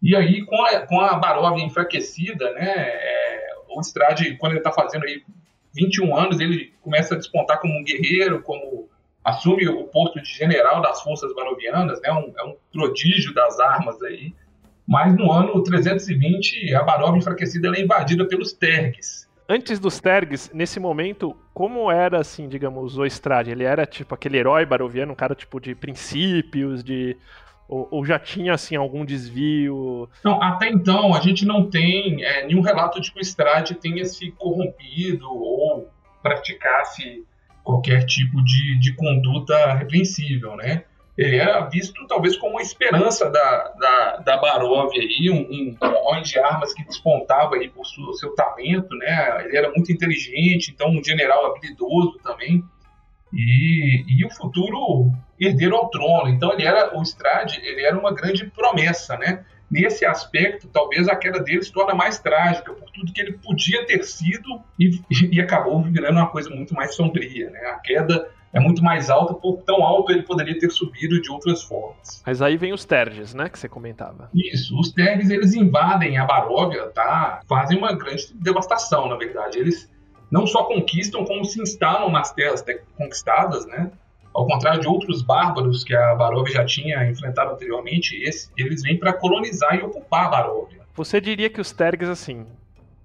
E 0.01 0.15
aí, 0.15 0.45
com 0.45 0.63
a, 0.63 0.79
com 0.81 1.01
a 1.01 1.15
Barovia 1.15 1.65
enfraquecida, 1.65 2.53
né, 2.53 2.73
é, 2.77 3.55
o 3.69 3.81
Strade, 3.81 4.37
quando 4.37 4.53
ele 4.53 4.59
está 4.59 4.71
fazendo 4.71 5.03
aí 5.05 5.23
21 5.75 6.15
anos, 6.15 6.39
ele 6.39 6.73
começa 6.81 7.15
a 7.15 7.17
despontar 7.17 7.59
como 7.59 7.77
um 7.77 7.83
guerreiro, 7.83 8.41
como 8.41 8.87
assume 9.23 9.67
o 9.67 9.83
posto 9.85 10.21
de 10.21 10.29
general 10.29 10.81
das 10.81 11.01
forças 11.01 11.33
barovianas, 11.35 11.99
né, 12.01 12.11
um, 12.11 12.33
é 12.37 12.43
um 12.43 12.55
prodígio 12.71 13.33
das 13.33 13.59
armas 13.59 14.01
aí. 14.03 14.33
Mas 14.87 15.15
no 15.15 15.31
ano 15.31 15.61
320, 15.61 16.73
a 16.73 16.83
Barovia 16.83 17.19
enfraquecida 17.19 17.67
é 17.75 17.81
invadida 17.81 18.25
pelos 18.25 18.53
Tergues, 18.53 19.29
antes 19.49 19.79
dos 19.79 19.99
Tergs, 19.99 20.51
nesse 20.53 20.79
momento, 20.79 21.35
como 21.55 21.91
era, 21.91 22.19
assim, 22.21 22.47
digamos, 22.47 22.99
o 22.99 23.03
Estrade? 23.03 23.49
Ele 23.49 23.63
era, 23.63 23.83
tipo, 23.83 24.13
aquele 24.13 24.37
herói 24.37 24.63
baroviano, 24.63 25.13
um 25.13 25.15
cara, 25.15 25.33
tipo, 25.33 25.59
de 25.59 25.73
princípios, 25.73 26.83
de... 26.83 27.17
Ou, 27.69 27.87
ou 27.91 28.05
já 28.05 28.17
tinha, 28.17 28.53
assim, 28.53 28.75
algum 28.75 29.05
desvio? 29.05 30.09
Não, 30.25 30.41
até 30.41 30.67
então, 30.67 31.13
a 31.13 31.21
gente 31.21 31.45
não 31.45 31.69
tem 31.69 32.23
é, 32.23 32.45
nenhum 32.47 32.61
relato 32.61 32.99
de 32.99 33.11
que 33.13 33.19
o 33.19 33.21
Estrade 33.21 33.75
tenha 33.75 34.03
se 34.05 34.31
corrompido 34.31 35.27
ou 35.31 35.87
praticasse 36.21 37.23
qualquer 37.63 38.05
tipo 38.05 38.43
de, 38.43 38.79
de 38.79 38.95
conduta 38.95 39.75
repreensível, 39.75 40.55
né? 40.55 40.83
ele 41.19 41.35
era 41.35 41.59
visto 41.65 42.07
talvez 42.07 42.37
como 42.37 42.53
uma 42.53 42.61
esperança 42.61 43.29
da, 43.29 43.73
da, 43.77 44.17
da 44.17 44.37
Barovia 44.37 45.01
aí, 45.01 45.29
um, 45.29 45.41
um 45.51 46.07
homem 46.07 46.23
de 46.23 46.39
armas 46.39 46.73
que 46.73 46.85
despontava 46.85 47.57
aí 47.57 47.67
por 47.67 47.85
seu, 47.85 48.13
seu 48.13 48.33
talento, 48.33 48.95
né? 48.95 49.43
Ele 49.43 49.57
era 49.57 49.69
muito 49.69 49.91
inteligente, 49.91 50.71
então 50.71 50.89
um 50.89 51.03
general 51.03 51.47
habilidoso 51.47 52.17
também. 52.23 52.63
E, 53.33 54.03
e 54.07 54.25
o 54.25 54.29
futuro 54.29 55.11
herdeiro 55.39 55.75
ao 55.75 55.89
trono. 55.89 56.29
Então 56.29 56.53
ele 56.53 56.65
era 56.65 56.97
o 56.97 57.01
Strade, 57.03 57.59
ele 57.63 57.85
era 57.85 57.97
uma 57.97 58.13
grande 58.13 58.45
promessa, 58.45 59.17
né? 59.17 59.43
Nesse 59.69 60.03
aspecto, 60.03 60.67
talvez 60.67 61.07
a 61.07 61.15
queda 61.15 61.39
dele 61.39 61.61
se 61.61 61.71
torna 61.71 61.93
mais 61.93 62.17
trágica 62.17 62.73
por 62.73 62.89
tudo 62.89 63.13
que 63.13 63.21
ele 63.21 63.33
podia 63.33 63.85
ter 63.85 64.03
sido 64.03 64.61
e, 64.79 64.99
e 65.31 65.39
acabou 65.39 65.81
virando 65.83 66.17
uma 66.17 66.27
coisa 66.27 66.49
muito 66.49 66.73
mais 66.73 66.95
sombria, 66.95 67.51
né? 67.51 67.59
A 67.67 67.75
queda 67.75 68.27
é 68.51 68.59
muito 68.59 68.83
mais 68.83 69.11
alto, 69.11 69.35
por 69.35 69.61
tão 69.61 69.83
alto 69.83 70.11
ele 70.11 70.23
poderia 70.23 70.57
ter 70.57 70.71
subido 70.71 71.21
de 71.21 71.29
outras 71.29 71.61
formas. 71.61 72.23
Mas 72.25 72.41
aí 72.41 72.57
vem 72.57 72.73
os 72.73 72.83
Terges, 72.83 73.33
né, 73.33 73.47
que 73.47 73.59
você 73.59 73.69
comentava. 73.69 74.29
Isso, 74.33 74.77
os 74.79 74.91
Terges 74.91 75.29
eles 75.29 75.53
invadem 75.53 76.17
a 76.17 76.25
Baróvia, 76.25 76.87
tá? 76.87 77.41
Fazem 77.47 77.77
uma 77.77 77.93
grande 77.93 78.33
devastação, 78.33 79.07
na 79.07 79.15
verdade. 79.15 79.59
Eles 79.59 79.87
não 80.31 80.45
só 80.45 80.63
conquistam, 80.63 81.25
como 81.25 81.43
se 81.45 81.61
instalam 81.61 82.11
nas 82.11 82.31
terras 82.31 82.63
conquistadas, 82.97 83.65
né? 83.65 83.91
Ao 84.33 84.45
contrário 84.45 84.79
de 84.79 84.87
outros 84.87 85.21
bárbaros 85.21 85.83
que 85.83 85.95
a 85.95 86.15
Baróvia 86.15 86.53
já 86.53 86.65
tinha 86.65 87.09
enfrentado 87.09 87.51
anteriormente, 87.51 88.15
esse, 88.23 88.49
eles 88.57 88.83
vêm 88.83 88.97
para 88.97 89.11
colonizar 89.13 89.75
e 89.75 89.81
ocupar 89.81 90.27
a 90.27 90.29
Baróvia. 90.29 90.79
Você 90.93 91.19
diria 91.19 91.49
que 91.49 91.59
os 91.59 91.71
Terges, 91.71 92.09
assim, 92.09 92.45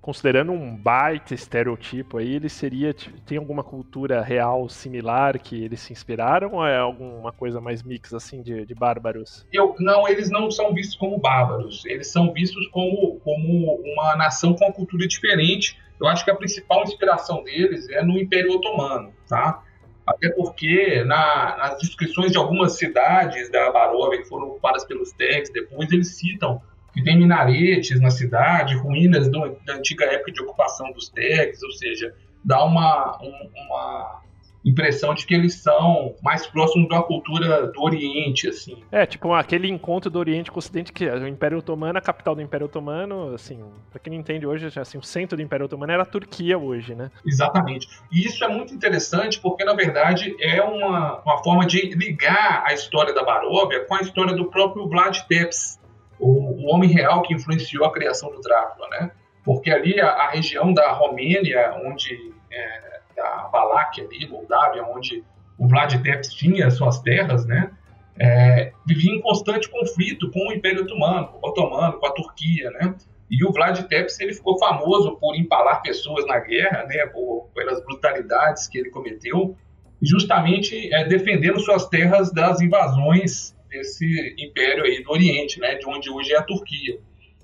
considerando 0.04 0.52
um 0.52 0.76
baita 0.76 1.32
estereotipo 1.32 2.18
aí, 2.18 2.34
ele 2.34 2.50
seria. 2.50 2.94
Tem 3.24 3.38
alguma 3.38 3.64
cultura 3.64 4.20
real 4.20 4.68
similar 4.68 5.38
que 5.38 5.64
eles 5.64 5.80
se 5.80 5.94
inspiraram 5.94 6.52
ou 6.52 6.66
é 6.66 6.76
alguma 6.76 7.32
coisa 7.32 7.58
mais 7.58 7.82
mix 7.82 8.12
assim 8.12 8.42
de, 8.42 8.66
de 8.66 8.74
bárbaros? 8.74 9.46
Eu, 9.50 9.74
não, 9.78 10.06
eles 10.06 10.30
não 10.30 10.50
são 10.50 10.74
vistos 10.74 10.94
como 10.96 11.18
bárbaros. 11.18 11.86
Eles 11.86 12.12
são 12.12 12.34
vistos 12.34 12.66
como, 12.68 13.18
como 13.20 13.80
uma 13.82 14.14
nação 14.14 14.52
com 14.52 14.66
uma 14.66 14.74
cultura 14.74 15.08
diferente. 15.08 15.78
Eu 16.00 16.06
acho 16.06 16.24
que 16.24 16.30
a 16.30 16.34
principal 16.34 16.82
inspiração 16.82 17.42
deles 17.44 17.88
é 17.90 18.02
no 18.02 18.18
Império 18.18 18.52
Otomano, 18.52 19.12
tá? 19.28 19.62
Até 20.06 20.28
porque 20.30 21.02
na, 21.04 21.56
nas 21.56 21.78
descrições 21.78 22.32
de 22.32 22.38
algumas 22.38 22.76
cidades 22.76 23.50
da 23.50 23.70
Baróvia 23.70 24.22
que 24.22 24.28
foram 24.28 24.48
ocupadas 24.48 24.84
pelos 24.84 25.12
Tex, 25.12 25.50
depois 25.50 25.90
eles 25.90 26.16
citam 26.16 26.60
que 26.92 27.02
tem 27.02 27.18
minaretes 27.18 28.00
na 28.00 28.10
cidade, 28.10 28.76
ruínas 28.76 29.28
do, 29.28 29.56
da 29.64 29.74
antiga 29.74 30.04
época 30.04 30.30
de 30.30 30.42
ocupação 30.42 30.92
dos 30.92 31.08
Tegs, 31.08 31.62
ou 31.62 31.72
seja, 31.72 32.14
dá 32.44 32.64
uma, 32.64 33.18
um, 33.20 33.50
uma 33.64 34.22
impressão 34.64 35.14
de 35.14 35.26
que 35.26 35.34
eles 35.34 35.54
são 35.54 36.14
mais 36.22 36.46
próximos 36.46 36.88
da 36.88 37.02
cultura 37.02 37.66
do 37.66 37.82
Oriente, 37.82 38.48
assim. 38.48 38.82
É, 38.90 39.04
tipo 39.04 39.32
aquele 39.34 39.68
encontro 39.68 40.10
do 40.10 40.18
Oriente 40.18 40.50
com 40.50 40.56
o 40.56 40.58
Ocidente, 40.58 40.92
que 40.92 41.04
é 41.04 41.14
o 41.14 41.28
Império 41.28 41.58
Otomano, 41.58 41.98
a 41.98 42.00
capital 42.00 42.34
do 42.34 42.40
Império 42.40 42.66
Otomano, 42.66 43.34
assim, 43.34 43.62
pra 43.90 44.00
quem 44.00 44.12
não 44.12 44.20
entende 44.20 44.46
hoje, 44.46 44.66
assim, 44.78 44.96
o 44.96 45.02
centro 45.02 45.36
do 45.36 45.42
Império 45.42 45.66
Otomano 45.66 45.92
era 45.92 46.02
a 46.02 46.06
Turquia 46.06 46.56
hoje, 46.56 46.94
né? 46.94 47.10
Exatamente. 47.26 47.88
E 48.10 48.26
isso 48.26 48.42
é 48.42 48.48
muito 48.48 48.74
interessante 48.74 49.38
porque, 49.38 49.64
na 49.64 49.74
verdade, 49.74 50.34
é 50.40 50.62
uma, 50.62 51.20
uma 51.20 51.42
forma 51.42 51.66
de 51.66 51.94
ligar 51.94 52.64
a 52.66 52.72
história 52.72 53.12
da 53.12 53.22
Baróvia 53.22 53.84
com 53.84 53.94
a 53.94 54.00
história 54.00 54.34
do 54.34 54.46
próprio 54.46 54.88
Vlad 54.88 55.18
Tepes, 55.28 55.78
o, 56.18 56.28
o 56.28 56.74
homem 56.74 56.90
real 56.90 57.22
que 57.22 57.34
influenciou 57.34 57.84
a 57.84 57.92
criação 57.92 58.30
do 58.30 58.40
Drácula, 58.40 58.88
né? 58.88 59.10
Porque 59.44 59.70
ali 59.70 60.00
a, 60.00 60.08
a 60.08 60.30
região 60.30 60.72
da 60.72 60.92
Romênia, 60.92 61.74
onde 61.84 62.32
é, 62.50 62.93
da 63.14 63.48
Valáquia 63.52 64.04
ali, 64.04 64.26
Moldávia, 64.28 64.84
onde 64.84 65.24
o 65.58 65.68
Vlad 65.68 65.94
Tepes 66.02 66.32
tinha 66.32 66.70
suas 66.70 67.00
terras, 67.00 67.46
né? 67.46 67.70
É, 68.18 68.72
vivia 68.86 69.12
em 69.12 69.20
constante 69.20 69.68
conflito 69.68 70.30
com 70.30 70.48
o 70.48 70.52
Império 70.52 70.82
Otomano, 70.82 71.30
Otomano, 71.42 71.98
com 71.98 72.06
a 72.06 72.12
Turquia, 72.12 72.70
né? 72.70 72.94
E 73.30 73.44
o 73.44 73.52
Vlad 73.52 73.80
Tepes 73.82 74.20
ele 74.20 74.34
ficou 74.34 74.58
famoso 74.58 75.16
por 75.16 75.34
empalar 75.34 75.82
pessoas 75.82 76.26
na 76.26 76.38
guerra, 76.38 76.84
né? 76.84 77.06
Por, 77.06 77.48
pelas 77.54 77.82
brutalidades 77.84 78.68
que 78.68 78.78
ele 78.78 78.90
cometeu, 78.90 79.56
justamente 80.02 80.92
é, 80.92 81.04
defendendo 81.04 81.58
suas 81.60 81.88
terras 81.88 82.32
das 82.32 82.60
invasões 82.60 83.54
desse 83.68 84.34
império 84.38 84.84
aí 84.84 85.02
do 85.02 85.10
Oriente, 85.10 85.58
né, 85.58 85.74
de 85.74 85.86
onde 85.88 86.10
hoje 86.10 86.32
é 86.32 86.38
a 86.38 86.42
Turquia. 86.42 86.98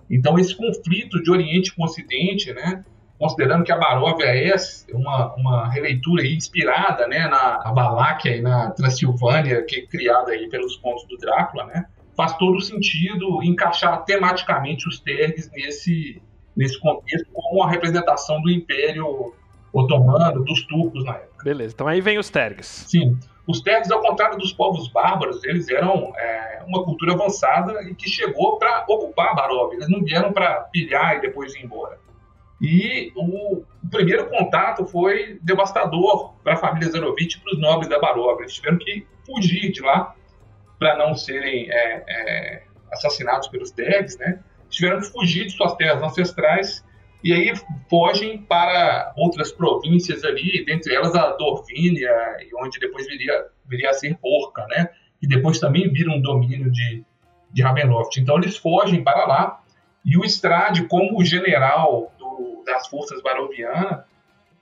Então 0.09 0.39
esse 0.39 0.55
conflito 0.55 1.23
de 1.23 1.31
Oriente 1.31 1.75
com 1.75 1.85
Ocidente, 1.85 2.53
né, 2.53 2.85
considerando 3.21 3.63
que 3.63 3.71
a 3.71 3.77
Baróvia 3.77 4.25
é 4.25 4.57
uma, 4.95 5.35
uma 5.35 5.69
releitura 5.69 6.27
inspirada 6.27 7.07
né, 7.07 7.29
na 7.29 7.71
Valáquia 7.71 8.35
e 8.35 8.41
na 8.41 8.71
Transilvânia, 8.71 9.63
que 9.63 9.81
é 9.81 9.87
criada 9.87 10.33
aí 10.33 10.49
pelos 10.49 10.77
contos 10.77 11.07
do 11.07 11.19
Drácula, 11.19 11.67
né, 11.67 11.85
faz 12.17 12.35
todo 12.39 12.59
sentido 12.63 13.43
encaixar 13.43 14.07
tematicamente 14.07 14.89
os 14.89 14.99
Tergues 15.01 15.51
nesse, 15.53 16.23
nesse 16.57 16.81
contexto 16.81 17.31
como 17.31 17.63
a 17.63 17.71
representação 17.71 18.41
do 18.41 18.51
Império 18.51 19.35
Otomano, 19.71 20.43
dos 20.43 20.67
turcos 20.67 21.05
na 21.05 21.13
época. 21.13 21.45
Beleza, 21.45 21.75
então 21.75 21.87
aí 21.87 22.01
vem 22.01 22.19
os 22.19 22.31
Tergues. 22.31 22.87
Sim. 22.89 23.19
Os 23.47 23.61
terres, 23.61 23.91
ao 23.91 24.01
contrário 24.01 24.39
dos 24.39 24.53
povos 24.53 24.89
bárbaros, 24.89 25.43
eles 25.45 25.69
eram 25.69 26.13
é, 26.17 26.63
uma 26.67 26.85
cultura 26.85 27.13
avançada 27.15 27.83
e 27.83 27.95
que 27.95 28.09
chegou 28.09 28.59
para 28.59 28.85
ocupar 28.89 29.33
a 29.33 29.35
Baróvia. 29.35 29.77
Eles 29.77 29.89
não 29.89 30.05
vieram 30.05 30.33
para 30.33 30.61
pilhar 30.73 31.17
e 31.17 31.21
depois 31.21 31.55
ir 31.55 31.65
embora. 31.65 31.99
E 32.61 33.13
o, 33.17 33.59
o 33.59 33.89
primeiro 33.91 34.29
contato 34.29 34.85
foi 34.87 35.39
devastador 35.43 36.35
para 36.45 36.55
a 36.55 36.57
família 36.57 36.91
Zarovitch 36.91 37.37
e 37.37 37.41
para 37.41 37.55
os 37.55 37.61
nobres 37.61 37.89
da 37.89 37.99
Baróvia. 37.99 38.43
Eles 38.43 38.55
tiveram 38.55 38.79
que 38.79 39.07
fugir 39.25 39.73
de 39.73 39.81
lá 39.81 40.15
para 40.79 40.97
não 40.97 41.15
serem 41.15 41.71
é, 41.71 42.05
é, 42.07 42.63
assassinados 42.93 43.49
pelos 43.49 43.73
Degs, 43.73 44.19
né? 44.19 44.41
Tiveram 44.69 45.01
que 45.01 45.07
fugir 45.07 45.47
de 45.47 45.53
suas 45.53 45.75
terras 45.75 46.03
ancestrais 46.03 46.85
e 47.23 47.33
aí 47.33 47.53
fogem 47.89 48.39
para 48.39 49.13
outras 49.17 49.53
províncias 49.53 50.25
ali, 50.25 50.65
dentre 50.65 50.95
elas 50.95 51.15
a 51.15 51.33
Dorvínia, 51.33 52.11
onde 52.63 52.79
depois 52.79 53.07
viria, 53.07 53.47
viria 53.67 53.91
a 53.91 53.95
ser 53.95 54.17
Porca, 54.19 54.67
né? 54.69 54.89
E 55.21 55.27
depois 55.27 55.59
também 55.59 55.91
vira 55.93 56.11
um 56.11 56.21
domínio 56.21 56.71
de, 56.71 57.05
de 57.53 57.63
Ravenloft. 57.63 58.19
Então 58.19 58.37
eles 58.37 58.57
fogem 58.57 59.03
para 59.03 59.27
lá 59.27 59.61
e 60.05 60.17
o 60.17 60.25
Strade, 60.25 60.85
como 60.85 61.23
general 61.23 62.13
das 62.73 62.87
forças 62.89 63.23
barovianas, 63.23 64.05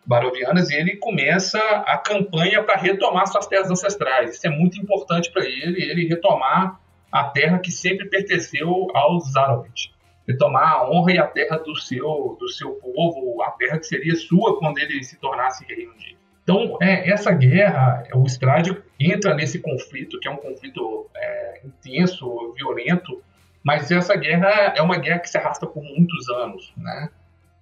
barovianas, 0.05 0.71
ele 0.71 0.97
começa 0.97 1.59
a 1.59 1.99
campanha 1.99 2.63
para 2.63 2.77
retomar 2.77 3.27
suas 3.27 3.47
terras 3.47 3.71
ancestrais. 3.71 4.37
Isso 4.37 4.47
é 4.47 4.51
muito 4.51 4.81
importante 4.81 5.31
para 5.31 5.45
ele, 5.45 5.83
ele 5.83 6.09
retomar 6.09 6.81
a 7.13 7.25
terra 7.25 7.59
que 7.59 7.71
sempre 7.71 8.09
pertenceu 8.09 8.89
aos 8.95 9.33
Zarovich 9.33 9.93
retomar 10.29 10.73
a 10.73 10.91
honra 10.91 11.13
e 11.13 11.19
a 11.19 11.27
terra 11.27 11.57
do 11.57 11.75
seu, 11.75 12.37
do 12.39 12.49
seu 12.51 12.73
povo, 12.75 13.43
a 13.43 13.51
terra 13.53 13.79
que 13.79 13.87
seria 13.87 14.15
sua 14.15 14.59
quando 14.59 14.77
ele 14.77 15.03
se 15.03 15.17
tornasse 15.19 15.65
rei 15.65 15.89
um 15.89 15.97
dia. 15.97 16.19
Então, 16.43 16.77
é, 16.83 17.11
essa 17.11 17.33
guerra, 17.33 18.05
o 18.15 18.25
Strade 18.27 18.77
entra 19.01 19.35
nesse 19.35 19.59
conflito, 19.59 20.21
que 20.21 20.29
é 20.29 20.31
um 20.31 20.37
conflito 20.37 21.09
é, 21.17 21.61
intenso, 21.65 22.53
violento, 22.55 23.23
Mas 23.63 23.91
essa 23.91 24.15
guerra 24.17 24.73
é 24.77 24.81
uma 24.81 24.99
guerra 24.99 25.19
que 25.19 25.29
se 25.29 25.37
arrasta 25.37 25.67
por 25.67 25.83
muitos 25.83 26.29
anos, 26.29 26.73
né? 26.77 27.11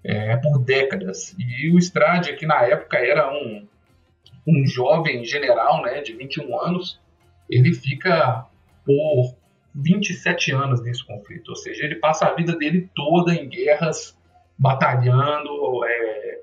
É, 0.09 0.37
por 0.37 0.61
décadas. 0.61 1.35
E 1.37 1.69
o 1.71 1.79
Strade, 1.79 2.37
que 2.37 2.47
na 2.47 2.63
época 2.63 2.97
era 2.97 3.29
um, 3.29 3.67
um 4.47 4.65
jovem 4.65 5.25
general 5.25 5.83
né, 5.83 6.01
de 6.01 6.13
21 6.13 6.61
anos, 6.61 7.01
ele 7.51 7.75
fica 7.75 8.47
por 8.85 9.35
27 9.75 10.53
anos 10.53 10.81
nesse 10.81 11.05
conflito. 11.05 11.49
Ou 11.49 11.57
seja, 11.57 11.85
ele 11.85 11.97
passa 11.97 12.27
a 12.27 12.35
vida 12.35 12.57
dele 12.57 12.89
toda 12.95 13.35
em 13.35 13.49
guerras, 13.49 14.17
batalhando, 14.57 15.85
é, 15.85 16.39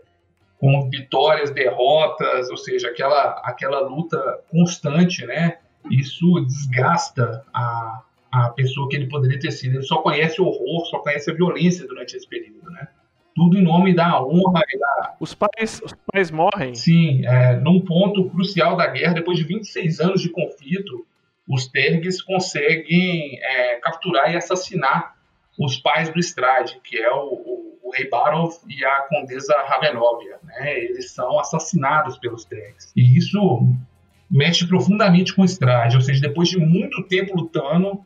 com 0.59 0.89
vitórias, 0.89 1.51
derrotas, 1.51 2.49
ou 2.49 2.57
seja, 2.57 2.89
aquela, 2.89 3.41
aquela 3.43 3.79
luta 3.79 4.41
constante, 4.51 5.25
né? 5.25 5.57
Isso 5.89 6.39
desgasta 6.45 7.45
a, 7.53 8.03
a 8.31 8.49
pessoa 8.51 8.87
que 8.87 8.95
ele 8.95 9.09
poderia 9.09 9.39
ter 9.39 9.51
sido. 9.51 9.75
Ele 9.75 9.83
só 9.83 10.01
conhece 10.01 10.41
o 10.41 10.45
horror, 10.45 10.85
só 10.85 10.99
conhece 10.99 11.31
a 11.31 11.33
violência 11.33 11.87
durante 11.87 12.15
esse 12.15 12.27
período, 12.27 12.69
né? 12.71 12.87
Tudo 13.35 13.57
em 13.57 13.63
nome 13.63 13.93
da 13.95 14.23
honra 14.23 14.61
e 14.69 14.79
da... 14.79 15.15
Os 15.19 15.33
pais, 15.33 15.81
os 15.83 15.93
pais 16.11 16.29
morrem? 16.29 16.75
Sim, 16.75 17.25
é, 17.25 17.55
num 17.55 17.81
ponto 17.81 18.29
crucial 18.29 18.77
da 18.77 18.87
guerra, 18.87 19.13
depois 19.13 19.37
de 19.37 19.43
26 19.43 19.99
anos 19.99 20.21
de 20.21 20.29
conflito, 20.29 21.05
os 21.47 21.67
Tergues 21.67 22.21
conseguem 22.21 23.39
é, 23.41 23.75
capturar 23.75 24.31
e 24.31 24.37
assassinar 24.37 25.15
os 25.59 25.77
pais 25.77 26.09
do 26.09 26.19
Strade, 26.19 26.79
que 26.83 26.97
é 26.97 27.11
o, 27.11 27.33
o, 27.33 27.79
o 27.83 27.91
rei 27.91 28.09
Barov 28.09 28.53
e 28.67 28.83
a 28.83 29.01
condesa 29.09 29.55
Ravenovia. 29.67 30.37
Né? 30.43 30.79
Eles 30.79 31.11
são 31.11 31.39
assassinados 31.39 32.17
pelos 32.17 32.45
Tergues. 32.45 32.91
E 32.95 33.17
isso 33.17 33.67
mexe 34.29 34.67
profundamente 34.67 35.35
com 35.35 35.43
o 35.43 35.45
Strade, 35.45 35.95
ou 35.95 36.01
seja, 36.01 36.21
depois 36.21 36.49
de 36.49 36.57
muito 36.57 37.03
tempo 37.03 37.35
lutando, 37.35 38.03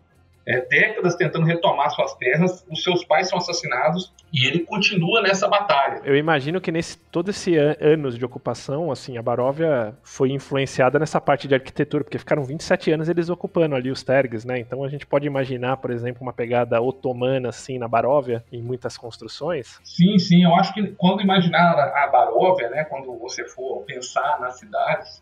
é, 0.47 0.61
décadas 0.61 1.15
tentando 1.15 1.45
retomar 1.45 1.89
suas 1.91 2.13
terras, 2.15 2.65
os 2.71 2.81
seus 2.81 3.03
pais 3.03 3.27
são 3.27 3.37
assassinados 3.37 4.13
e 4.31 4.47
ele 4.47 4.59
continua 4.59 5.21
nessa 5.21 5.47
batalha. 5.47 6.01
Eu 6.05 6.15
imagino 6.15 6.61
que 6.61 6.71
nesse 6.71 6.97
todo 6.97 7.29
esse 7.29 7.57
an 7.57 7.75
anos 7.81 8.17
de 8.17 8.23
ocupação, 8.23 8.89
assim, 8.89 9.17
a 9.17 9.21
Baróvia 9.21 9.93
foi 10.01 10.31
influenciada 10.31 10.97
nessa 10.97 11.19
parte 11.19 11.47
de 11.47 11.53
arquitetura, 11.53 12.03
porque 12.03 12.17
ficaram 12.17 12.43
27 12.43 12.91
anos 12.91 13.09
eles 13.09 13.29
ocupando 13.29 13.75
ali 13.75 13.91
os 13.91 14.03
Tergs, 14.03 14.47
né? 14.47 14.57
Então 14.57 14.85
a 14.85 14.89
gente 14.89 15.05
pode 15.05 15.27
imaginar, 15.27 15.77
por 15.77 15.91
exemplo, 15.91 16.21
uma 16.21 16.33
pegada 16.33 16.81
otomana 16.81 17.49
assim 17.49 17.77
na 17.77 17.87
Baróvia 17.87 18.43
em 18.51 18.61
muitas 18.61 18.97
construções. 18.97 19.79
Sim, 19.83 20.17
sim, 20.17 20.43
eu 20.45 20.55
acho 20.55 20.73
que 20.73 20.87
quando 20.97 21.21
imaginar 21.21 21.73
a 21.73 22.07
Baróvia, 22.07 22.69
né, 22.69 22.85
quando 22.85 23.17
você 23.19 23.43
for 23.49 23.83
pensar 23.83 24.39
nas 24.39 24.59
cidades, 24.59 25.21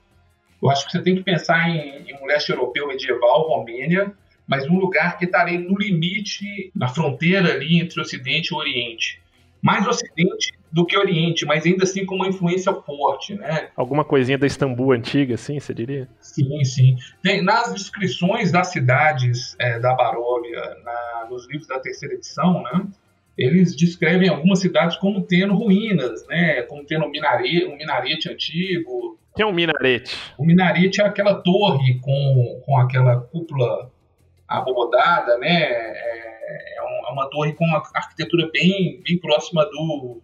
eu 0.61 0.69
acho 0.69 0.85
que 0.85 0.91
você 0.91 1.01
tem 1.01 1.15
que 1.15 1.23
pensar 1.23 1.67
em, 1.67 2.09
em 2.09 2.15
um 2.21 2.25
leste 2.25 2.51
europeu 2.51 2.87
medieval, 2.87 3.47
Romênia, 3.47 4.13
mas 4.47 4.67
um 4.69 4.77
lugar 4.77 5.17
que 5.17 5.25
estaria 5.25 5.59
no 5.59 5.77
limite, 5.77 6.71
na 6.75 6.87
fronteira 6.87 7.53
ali 7.53 7.79
entre 7.79 7.99
Ocidente 7.99 8.53
e 8.53 8.55
Oriente. 8.55 9.21
Mais 9.61 9.87
Ocidente 9.87 10.53
do 10.71 10.85
que 10.85 10.97
Oriente, 10.97 11.45
mas 11.45 11.65
ainda 11.65 11.85
assim 11.85 12.05
com 12.05 12.15
uma 12.15 12.27
influência 12.27 12.71
forte, 12.73 13.33
né? 13.33 13.69
Alguma 13.75 14.03
coisinha 14.03 14.37
da 14.37 14.45
Istambul 14.45 14.91
antiga, 14.91 15.35
assim, 15.35 15.59
você 15.59 15.73
diria? 15.73 16.07
Sim, 16.19 16.63
sim. 16.63 16.97
Tem, 17.23 17.41
nas 17.41 17.73
descrições 17.73 18.51
das 18.51 18.67
cidades 18.67 19.55
é, 19.57 19.79
da 19.79 19.93
Baróvia, 19.95 20.61
na, 20.83 21.27
nos 21.29 21.47
livros 21.47 21.67
da 21.67 21.79
terceira 21.79 22.13
edição, 22.13 22.61
né? 22.61 22.85
Eles 23.37 23.75
descrevem 23.75 24.29
algumas 24.29 24.59
cidades 24.59 24.97
como 24.97 25.21
tendo 25.21 25.55
ruínas, 25.55 26.27
né? 26.27 26.61
Como 26.63 26.85
tendo 26.85 27.05
um 27.05 27.09
minarete, 27.09 27.65
um 27.65 27.75
minarete 27.75 28.29
antigo. 28.29 29.17
Que 29.35 29.41
é 29.41 29.45
um 29.45 29.53
minarete? 29.53 30.15
O 30.37 30.45
minarete 30.45 31.01
é 31.01 31.05
aquela 31.05 31.35
torre 31.35 31.99
com, 32.01 32.61
com 32.65 32.77
aquela 32.77 33.19
cúpula 33.19 33.91
abobodada, 34.47 35.37
né? 35.37 35.63
É, 35.63 36.77
é, 36.77 37.11
uma 37.11 37.29
torre 37.29 37.53
com 37.53 37.65
uma 37.65 37.81
arquitetura 37.93 38.49
bem, 38.51 39.01
bem 39.03 39.17
próxima 39.17 39.63
do, 39.65 40.21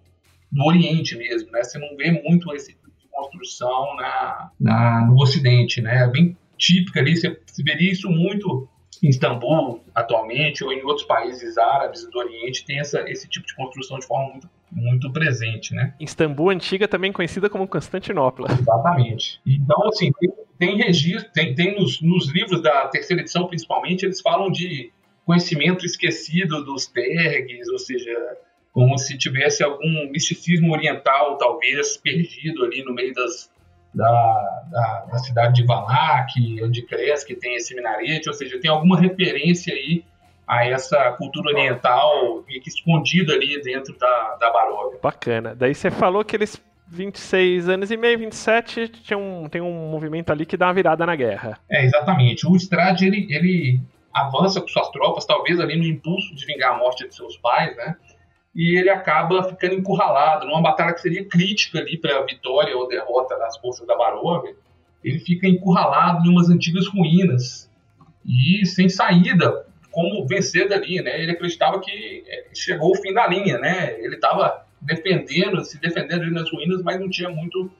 do 0.51 0.65
Oriente 0.65 1.17
mesmo, 1.17 1.51
né? 1.51 1.63
Você 1.63 1.79
não 1.79 1.95
vê 1.95 2.11
muito 2.11 2.53
esse 2.53 2.73
tipo 2.73 2.89
de 2.99 3.07
construção 3.09 3.95
na, 3.95 4.51
na, 4.59 5.05
no 5.05 5.15
Ocidente, 5.21 5.81
né? 5.81 6.03
É 6.03 6.07
bem 6.07 6.37
típica 6.57 6.99
ali, 6.99 7.15
você, 7.15 7.39
você 7.45 7.63
veria 7.63 7.91
isso 7.91 8.09
muito 8.09 8.67
em 9.01 9.09
Istambul 9.09 9.83
atualmente 9.95 10.63
ou 10.63 10.71
em 10.71 10.83
outros 10.83 11.05
países 11.07 11.57
árabes 11.57 12.07
do 12.07 12.19
Oriente 12.19 12.65
tem 12.65 12.79
essa, 12.79 13.01
esse 13.09 13.27
tipo 13.27 13.47
de 13.47 13.55
construção 13.55 13.97
de 13.97 14.05
forma 14.05 14.29
muito, 14.29 14.49
muito 14.71 15.11
presente, 15.11 15.75
né? 15.75 15.93
Istambul 15.99 16.49
antiga 16.49 16.87
também 16.87 17.11
conhecida 17.11 17.49
como 17.49 17.67
Constantinopla. 17.67 18.47
Exatamente. 18.51 19.41
Então, 19.45 19.87
assim, 19.87 20.11
tem, 20.19 20.31
tem 20.57 20.77
registro, 20.77 21.29
tem, 21.33 21.53
tem 21.53 21.77
nos, 21.77 22.01
nos 22.01 22.31
livros 22.31 22.61
da 22.61 22.87
terceira 22.87 23.21
edição, 23.21 23.47
principalmente, 23.47 24.05
eles 24.05 24.21
falam 24.21 24.49
de 24.49 24.91
conhecimento 25.25 25.85
esquecido 25.85 26.63
dos 26.63 26.87
tergues, 26.87 27.67
ou 27.69 27.77
seja, 27.77 28.11
como 28.71 28.97
se 28.97 29.17
tivesse 29.17 29.63
algum 29.63 30.09
misticismo 30.09 30.71
oriental, 30.71 31.37
talvez, 31.37 31.97
perdido 31.97 32.63
ali 32.63 32.83
no 32.83 32.93
meio 32.93 33.13
das, 33.13 33.51
da, 33.93 34.63
da, 34.71 35.05
da 35.11 35.17
cidade 35.19 35.55
de 35.55 35.65
Valak, 35.65 36.33
onde 36.63 36.81
cresce, 36.83 37.25
que 37.25 37.35
tem 37.35 37.55
esse 37.55 37.75
minarete, 37.75 38.29
ou 38.29 38.33
seja, 38.33 38.59
tem 38.59 38.71
alguma 38.71 38.99
referência 38.99 39.73
aí 39.73 40.03
a 40.47 40.65
essa 40.65 41.11
cultura 41.13 41.51
oriental 41.51 42.43
que 42.43 42.67
escondida 42.67 43.33
ali 43.33 43.61
dentro 43.61 43.97
da, 43.97 44.35
da 44.39 44.51
Baróvia. 44.51 44.99
Bacana. 45.01 45.55
Daí 45.55 45.73
você 45.73 45.89
falou 45.89 46.23
que 46.25 46.35
eles 46.35 46.61
26 46.91 47.69
anos 47.69 47.89
e 47.89 47.95
meio, 47.95 48.19
27, 48.19 48.89
tinha 48.89 49.17
um, 49.17 49.47
tem 49.47 49.61
um 49.61 49.89
movimento 49.89 50.29
ali 50.29 50.45
que 50.45 50.57
dá 50.57 50.67
uma 50.67 50.73
virada 50.73 51.05
na 51.05 51.15
guerra. 51.15 51.57
É, 51.69 51.85
exatamente. 51.85 52.45
O 52.45 52.55
Strade, 52.57 53.05
ele, 53.05 53.27
ele 53.33 53.79
avança 54.13 54.59
com 54.59 54.67
suas 54.67 54.89
tropas, 54.89 55.25
talvez 55.25 55.59
ali 55.59 55.77
no 55.77 55.85
impulso 55.85 56.35
de 56.35 56.45
vingar 56.45 56.73
a 56.73 56.77
morte 56.77 57.07
de 57.07 57.15
seus 57.15 57.37
pais, 57.37 57.75
né? 57.77 57.95
E 58.53 58.77
ele 58.77 58.89
acaba 58.89 59.41
ficando 59.43 59.75
encurralado 59.75 60.45
numa 60.45 60.61
batalha 60.61 60.93
que 60.93 60.99
seria 60.99 61.23
crítica 61.23 61.79
ali 61.79 61.97
para 61.97 62.17
a 62.17 62.25
vitória 62.25 62.75
ou 62.75 62.89
derrota 62.89 63.37
das 63.37 63.57
forças 63.57 63.87
da 63.87 63.95
Baróvia. 63.95 64.53
Ele 65.01 65.19
fica 65.19 65.47
encurralado 65.47 66.25
em 66.25 66.29
umas 66.29 66.49
antigas 66.49 66.85
ruínas 66.87 67.71
e 68.25 68.65
sem 68.65 68.89
saída, 68.89 69.65
como 69.91 70.25
vencer 70.25 70.67
dali, 70.67 71.01
né? 71.01 71.21
Ele 71.21 71.31
acreditava 71.31 71.79
que 71.79 72.23
é, 72.27 72.45
chegou 72.53 72.91
o 72.91 72.95
fim 72.95 73.13
da 73.13 73.27
linha, 73.27 73.57
né? 73.57 73.99
Ele 73.99 74.15
estava 74.15 74.65
defendendo, 74.81 75.63
se 75.63 75.79
defendendo 75.79 76.21
ali 76.21 76.31
nas 76.31 76.51
ruínas, 76.51 76.81
mas 76.81 76.99
não 76.99 77.09
tinha 77.09 77.29
muito, 77.29 77.71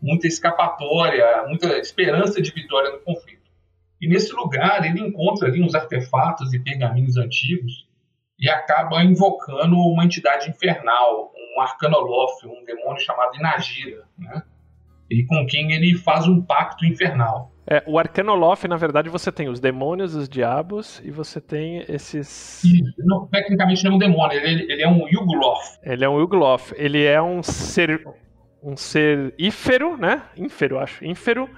muita 0.00 0.26
escapatória, 0.26 1.44
muita 1.48 1.78
esperança 1.78 2.40
de 2.40 2.50
vitória 2.50 2.90
no 2.90 3.00
conflito. 3.00 3.50
E 4.00 4.08
nesse 4.08 4.32
lugar 4.32 4.84
ele 4.84 5.00
encontra 5.00 5.48
ali 5.48 5.62
uns 5.62 5.74
artefatos 5.74 6.52
e 6.54 6.58
pergaminhos 6.58 7.16
antigos 7.16 7.86
e 8.38 8.48
acaba 8.48 9.02
invocando 9.02 9.76
uma 9.76 10.04
entidade 10.04 10.50
infernal, 10.50 11.32
um 11.34 11.60
arcanolof, 11.60 12.46
um 12.46 12.64
demônio 12.64 13.00
chamado 13.00 13.36
Inagira, 13.36 14.04
né? 14.18 14.42
e 15.10 15.24
com 15.24 15.46
quem 15.46 15.72
ele 15.72 15.96
faz 15.96 16.26
um 16.26 16.42
pacto 16.42 16.84
infernal. 16.84 17.52
É, 17.68 17.82
o 17.86 17.98
Arcanolof, 17.98 18.66
na 18.68 18.76
verdade, 18.76 19.08
você 19.08 19.32
tem 19.32 19.48
os 19.48 19.58
demônios, 19.58 20.14
os 20.14 20.28
diabos, 20.28 21.02
e 21.04 21.10
você 21.10 21.40
tem 21.40 21.84
esses. 21.88 22.62
Não, 22.98 23.26
tecnicamente 23.26 23.84
não 23.84 23.92
é 23.92 23.94
um 23.94 23.98
demônio, 23.98 24.38
ele, 24.38 24.72
ele 24.72 24.82
é 24.82 24.88
um 24.88 25.08
Yugloth. 25.08 25.78
Ele 25.82 26.04
é 26.04 26.08
um 26.08 26.20
Yugloth. 26.20 26.72
Ele 26.76 27.04
é 27.04 27.20
um 27.20 27.42
ser. 27.42 28.06
um 28.62 28.76
ser 28.76 29.34
ífero, 29.36 29.96
né? 29.96 30.22
Ínfero, 30.36 30.78
acho. 30.78 31.04
Ínfero. 31.04 31.48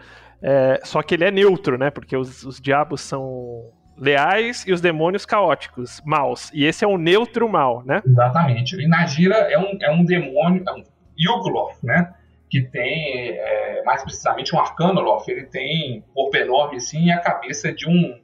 É, 0.41 0.81
só 0.85 1.03
que 1.03 1.15
ele 1.15 1.25
é 1.25 1.31
neutro, 1.31 1.77
né? 1.77 1.91
Porque 1.91 2.17
os, 2.17 2.43
os 2.45 2.61
diabos 2.61 3.01
são 3.03 3.71
leais 3.99 4.65
e 4.67 4.73
os 4.73 4.81
demônios 4.81 5.27
caóticos, 5.27 6.01
maus. 6.07 6.51
E 6.55 6.65
esse 6.65 6.85
é 6.85 6.89
um 6.89 6.97
neutro 6.97 7.49
mal, 7.49 7.83
né? 7.85 8.01
Exatamente. 8.07 8.77
O 8.77 8.81
Inagira 8.81 9.35
é 9.35 9.59
um, 9.59 9.77
é 9.81 9.91
um 9.91 10.05
demônio, 10.05 10.63
é 10.67 10.73
um 10.73 10.85
Yugloth, 11.19 11.83
né? 11.83 12.15
Que 12.49 12.63
tem, 12.63 13.31
é, 13.31 13.83
mais 13.85 14.03
precisamente, 14.03 14.55
um 14.55 14.59
Arcanoloth. 14.59 15.29
Ele 15.29 15.45
tem 15.45 16.05
corpo 16.15 16.37
enorme, 16.37 16.77
assim, 16.77 17.07
e 17.07 17.11
a 17.11 17.21
cabeça 17.21 17.73
de 17.73 17.89
um, 17.89 18.19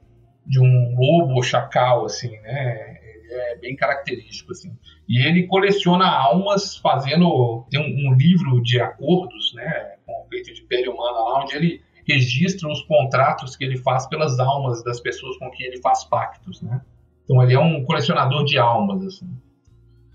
de 0.45 0.59
um 0.59 0.95
lobo 0.97 1.41
chacal, 1.43 2.05
assim, 2.05 2.31
né? 2.41 2.97
É 3.27 3.57
bem 3.57 3.75
característico, 3.75 4.51
assim. 4.51 4.71
E 5.09 5.25
ele 5.25 5.47
coleciona 5.47 6.07
almas 6.07 6.77
fazendo... 6.77 7.65
Tem 7.69 7.79
um, 7.79 8.09
um 8.09 8.13
livro 8.13 8.61
de 8.61 8.79
acordos, 8.79 9.53
né? 9.55 9.95
Feito 10.29 10.53
de 10.53 10.61
pele 10.63 10.89
humana 10.89 11.19
lá, 11.19 11.43
onde 11.43 11.55
ele 11.55 11.81
registra 12.07 12.69
os 12.69 12.81
contratos 12.83 13.55
que 13.55 13.63
ele 13.63 13.77
faz 13.77 14.07
pelas 14.07 14.39
almas 14.39 14.83
das 14.83 14.99
pessoas 14.99 15.37
com 15.37 15.49
quem 15.49 15.65
ele 15.65 15.81
faz 15.81 16.03
pactos, 16.03 16.61
né? 16.61 16.81
Então 17.23 17.41
ele 17.41 17.53
é 17.53 17.59
um 17.59 17.83
colecionador 17.83 18.45
de 18.45 18.57
almas, 18.57 19.03
assim. 19.03 19.27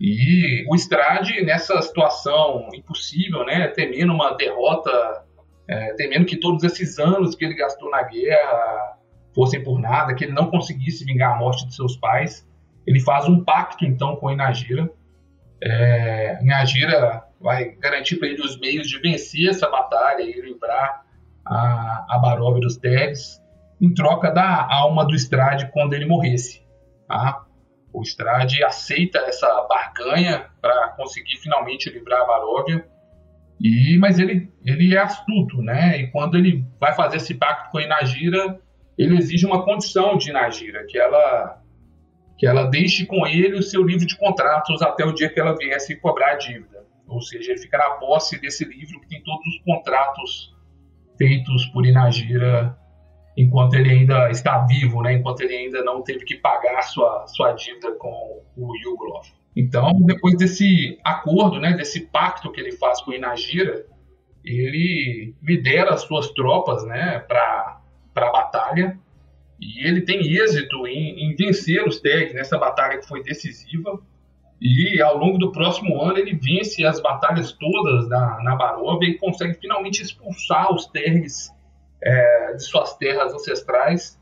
E 0.00 0.64
o 0.66 0.74
Strade, 0.76 1.44
nessa 1.44 1.80
situação 1.82 2.68
impossível, 2.72 3.44
né, 3.44 3.68
temendo 3.68 4.14
uma 4.14 4.32
derrota, 4.32 4.90
é, 5.68 5.92
temendo 5.94 6.24
que 6.24 6.38
todos 6.38 6.64
esses 6.64 6.98
anos 6.98 7.34
que 7.34 7.44
ele 7.44 7.54
gastou 7.54 7.90
na 7.90 8.02
guerra 8.04 8.96
fossem 9.34 9.62
por 9.62 9.78
nada, 9.78 10.14
que 10.14 10.24
ele 10.24 10.32
não 10.32 10.50
conseguisse 10.50 11.04
vingar 11.04 11.34
a 11.34 11.38
morte 11.38 11.66
de 11.66 11.74
seus 11.74 11.96
pais, 11.98 12.48
ele 12.86 12.98
faz 13.00 13.28
um 13.28 13.44
pacto 13.44 13.84
então 13.84 14.16
com 14.16 14.30
Inagira. 14.30 14.90
É, 15.62 16.42
Inagira 16.42 17.22
vai 17.38 17.72
garantir 17.72 18.16
para 18.16 18.28
ele 18.28 18.40
os 18.40 18.58
meios 18.58 18.88
de 18.88 18.98
vencer 19.00 19.50
essa 19.50 19.68
batalha 19.68 20.22
e 20.22 20.40
livrar 20.40 21.04
a, 21.44 22.06
a 22.08 22.58
dos 22.58 22.78
Teres 22.78 23.40
em 23.80 23.92
troca 23.92 24.30
da 24.30 24.66
alma 24.70 25.04
do 25.04 25.14
Strade 25.14 25.70
quando 25.72 25.92
ele 25.92 26.06
morresse. 26.06 26.62
Tá? 27.06 27.44
O 27.92 28.03
Strade 28.03 28.62
aceita 28.62 29.18
essa 29.20 29.48
barganha 29.68 30.46
para 30.61 30.90
conseguir 30.90 31.37
finalmente 31.38 31.90
livrar 31.90 32.22
a 32.22 32.26
Baróvia. 32.26 32.87
E, 33.61 33.98
mas 33.98 34.18
ele, 34.18 34.50
ele 34.64 34.94
é 34.94 34.98
astuto, 34.98 35.61
né? 35.61 36.00
E 36.00 36.11
quando 36.11 36.37
ele 36.37 36.64
vai 36.79 36.94
fazer 36.94 37.18
esse 37.18 37.35
pacto 37.35 37.70
com 37.70 37.79
a 37.79 37.83
Inagira, 37.83 38.59
ele 38.96 39.18
exige 39.18 39.44
uma 39.44 39.64
condição 39.64 40.16
de 40.16 40.31
Inagira, 40.31 40.87
que 40.87 40.98
ela, 40.98 41.61
que 42.38 42.46
ela 42.46 42.64
deixe 42.64 43.05
com 43.07 43.26
ele 43.26 43.59
o 43.59 43.62
seu 43.62 43.83
livro 43.83 44.07
de 44.07 44.16
contratos 44.16 44.81
até 44.81 45.05
o 45.05 45.12
dia 45.12 45.29
que 45.29 45.40
ela 45.40 45.57
viesse 45.57 45.96
cobrar 45.96 46.33
a 46.33 46.37
dívida. 46.37 46.87
Ou 47.07 47.20
seja, 47.20 47.50
ele 47.50 47.61
fica 47.61 47.76
na 47.76 47.90
posse 47.96 48.40
desse 48.40 48.64
livro 48.64 49.00
que 49.00 49.09
tem 49.09 49.22
todos 49.22 49.44
os 49.46 49.62
contratos 49.64 50.55
feitos 51.18 51.66
por 51.66 51.85
Inagira 51.85 52.79
enquanto 53.40 53.74
ele 53.74 53.90
ainda 53.90 54.31
está 54.31 54.59
vivo, 54.66 55.03
né? 55.03 55.14
enquanto 55.14 55.40
ele 55.40 55.57
ainda 55.57 55.83
não 55.83 56.03
teve 56.03 56.24
que 56.24 56.37
pagar 56.37 56.83
sua, 56.83 57.26
sua 57.26 57.53
dívida 57.53 57.92
com 57.92 58.42
o 58.57 58.76
Yuglov. 58.76 59.26
Então, 59.57 59.92
depois 60.03 60.37
desse 60.37 60.98
acordo, 61.03 61.59
né, 61.59 61.72
desse 61.72 62.07
pacto 62.07 62.53
que 62.53 62.61
ele 62.61 62.72
faz 62.72 63.00
com 63.00 63.12
Inagira, 63.12 63.87
ele 64.44 65.35
lidera 65.42 65.94
as 65.94 66.03
suas 66.03 66.29
tropas 66.31 66.85
né, 66.85 67.20
para 67.20 67.81
a 68.14 68.31
batalha 68.31 68.98
e 69.59 69.87
ele 69.87 70.03
tem 70.03 70.20
êxito 70.20 70.87
em, 70.87 71.24
em 71.24 71.35
vencer 71.35 71.87
os 71.87 71.98
Tegs 72.00 72.35
nessa 72.35 72.59
batalha 72.59 72.98
que 72.98 73.09
foi 73.09 73.22
decisiva. 73.22 73.98
E 74.61 75.00
ao 75.00 75.16
longo 75.16 75.38
do 75.38 75.50
próximo 75.50 76.00
ano 76.03 76.18
ele 76.18 76.35
vence 76.35 76.85
as 76.85 77.00
batalhas 77.00 77.53
todas 77.53 78.09
na, 78.09 78.42
na 78.42 78.55
Baróvia 78.55 79.09
e 79.09 79.18
consegue 79.18 79.55
finalmente 79.55 80.03
expulsar 80.03 80.72
os 80.72 80.87
Tergs 80.87 81.50
é, 82.02 82.54
de 82.54 82.62
suas 82.64 82.96
terras 82.96 83.32
ancestrais 83.32 84.18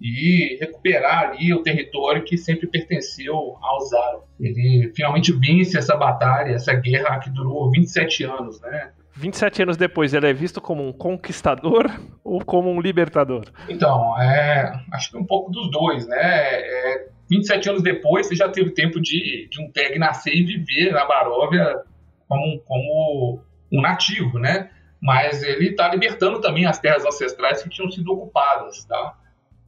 e 0.00 0.58
recuperar 0.60 1.30
ali 1.30 1.54
o 1.54 1.62
território 1.62 2.24
que 2.24 2.36
sempre 2.36 2.66
pertenceu 2.66 3.56
aos 3.62 3.92
árabes. 3.92 4.28
Ele 4.40 4.92
finalmente 4.94 5.32
vence 5.32 5.78
essa 5.78 5.96
batalha, 5.96 6.52
essa 6.52 6.74
guerra 6.74 7.18
que 7.20 7.30
durou 7.30 7.70
27 7.70 8.24
anos, 8.24 8.60
né? 8.60 8.90
27 9.16 9.62
anos 9.62 9.76
depois, 9.76 10.12
ele 10.12 10.28
é 10.28 10.32
visto 10.32 10.60
como 10.60 10.86
um 10.86 10.92
conquistador 10.92 11.90
ou 12.24 12.44
como 12.44 12.70
um 12.70 12.80
libertador? 12.80 13.44
Então, 13.68 14.20
é, 14.20 14.72
acho 14.92 15.10
que 15.10 15.16
um 15.16 15.24
pouco 15.24 15.50
dos 15.50 15.70
dois, 15.70 16.06
né? 16.06 16.18
É, 16.20 17.08
27 17.30 17.70
anos 17.70 17.82
depois, 17.82 18.26
você 18.26 18.34
já 18.34 18.48
teve 18.48 18.72
tempo 18.72 19.00
de, 19.00 19.48
de 19.50 19.62
um 19.62 19.70
Teg 19.70 19.98
nascer 19.98 20.34
e 20.34 20.44
viver 20.44 20.92
na 20.92 21.06
Baróvia 21.06 21.82
como, 22.28 22.60
como 22.60 23.40
um 23.72 23.80
nativo, 23.80 24.38
né? 24.38 24.70
Mas 25.04 25.42
ele 25.42 25.68
está 25.68 25.86
libertando 25.88 26.40
também 26.40 26.64
as 26.64 26.78
terras 26.78 27.04
ancestrais 27.04 27.62
que 27.62 27.68
tinham 27.68 27.90
sido 27.90 28.10
ocupadas, 28.10 28.86
tá? 28.86 29.14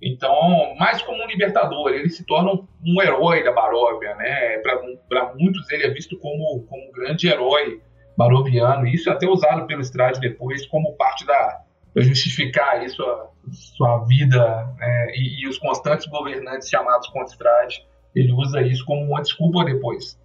Então, 0.00 0.74
mais 0.78 1.02
como 1.02 1.22
um 1.22 1.26
libertador, 1.26 1.90
ele 1.90 2.08
se 2.08 2.24
torna 2.24 2.52
um, 2.52 2.66
um 2.82 3.02
herói 3.02 3.44
da 3.44 3.52
Baróvia, 3.52 4.14
né? 4.14 4.58
Para 4.60 5.34
muitos 5.34 5.70
ele 5.70 5.84
é 5.84 5.90
visto 5.90 6.18
como, 6.18 6.64
como 6.66 6.88
um 6.88 6.90
grande 6.90 7.28
herói 7.28 7.82
baroviano, 8.16 8.86
e 8.86 8.94
isso 8.94 9.10
é 9.10 9.12
até 9.12 9.26
usado 9.28 9.66
pelo 9.66 9.82
Strade 9.82 10.20
depois 10.20 10.66
como 10.68 10.96
parte 10.96 11.26
da 11.26 11.60
para 11.92 12.02
justificar 12.02 12.76
aí 12.76 12.88
sua, 12.88 13.30
sua 13.50 14.04
vida 14.04 14.74
né? 14.78 15.06
e, 15.14 15.42
e, 15.42 15.48
os 15.48 15.58
constantes 15.58 16.06
governantes 16.06 16.68
chamados 16.68 17.08
contra 17.08 17.32
Strade, 17.32 17.86
ele 18.14 18.32
usa 18.32 18.62
isso 18.62 18.84
como 18.84 19.02
uma 19.04 19.22
desculpa 19.22 19.64
depois. 19.64 20.18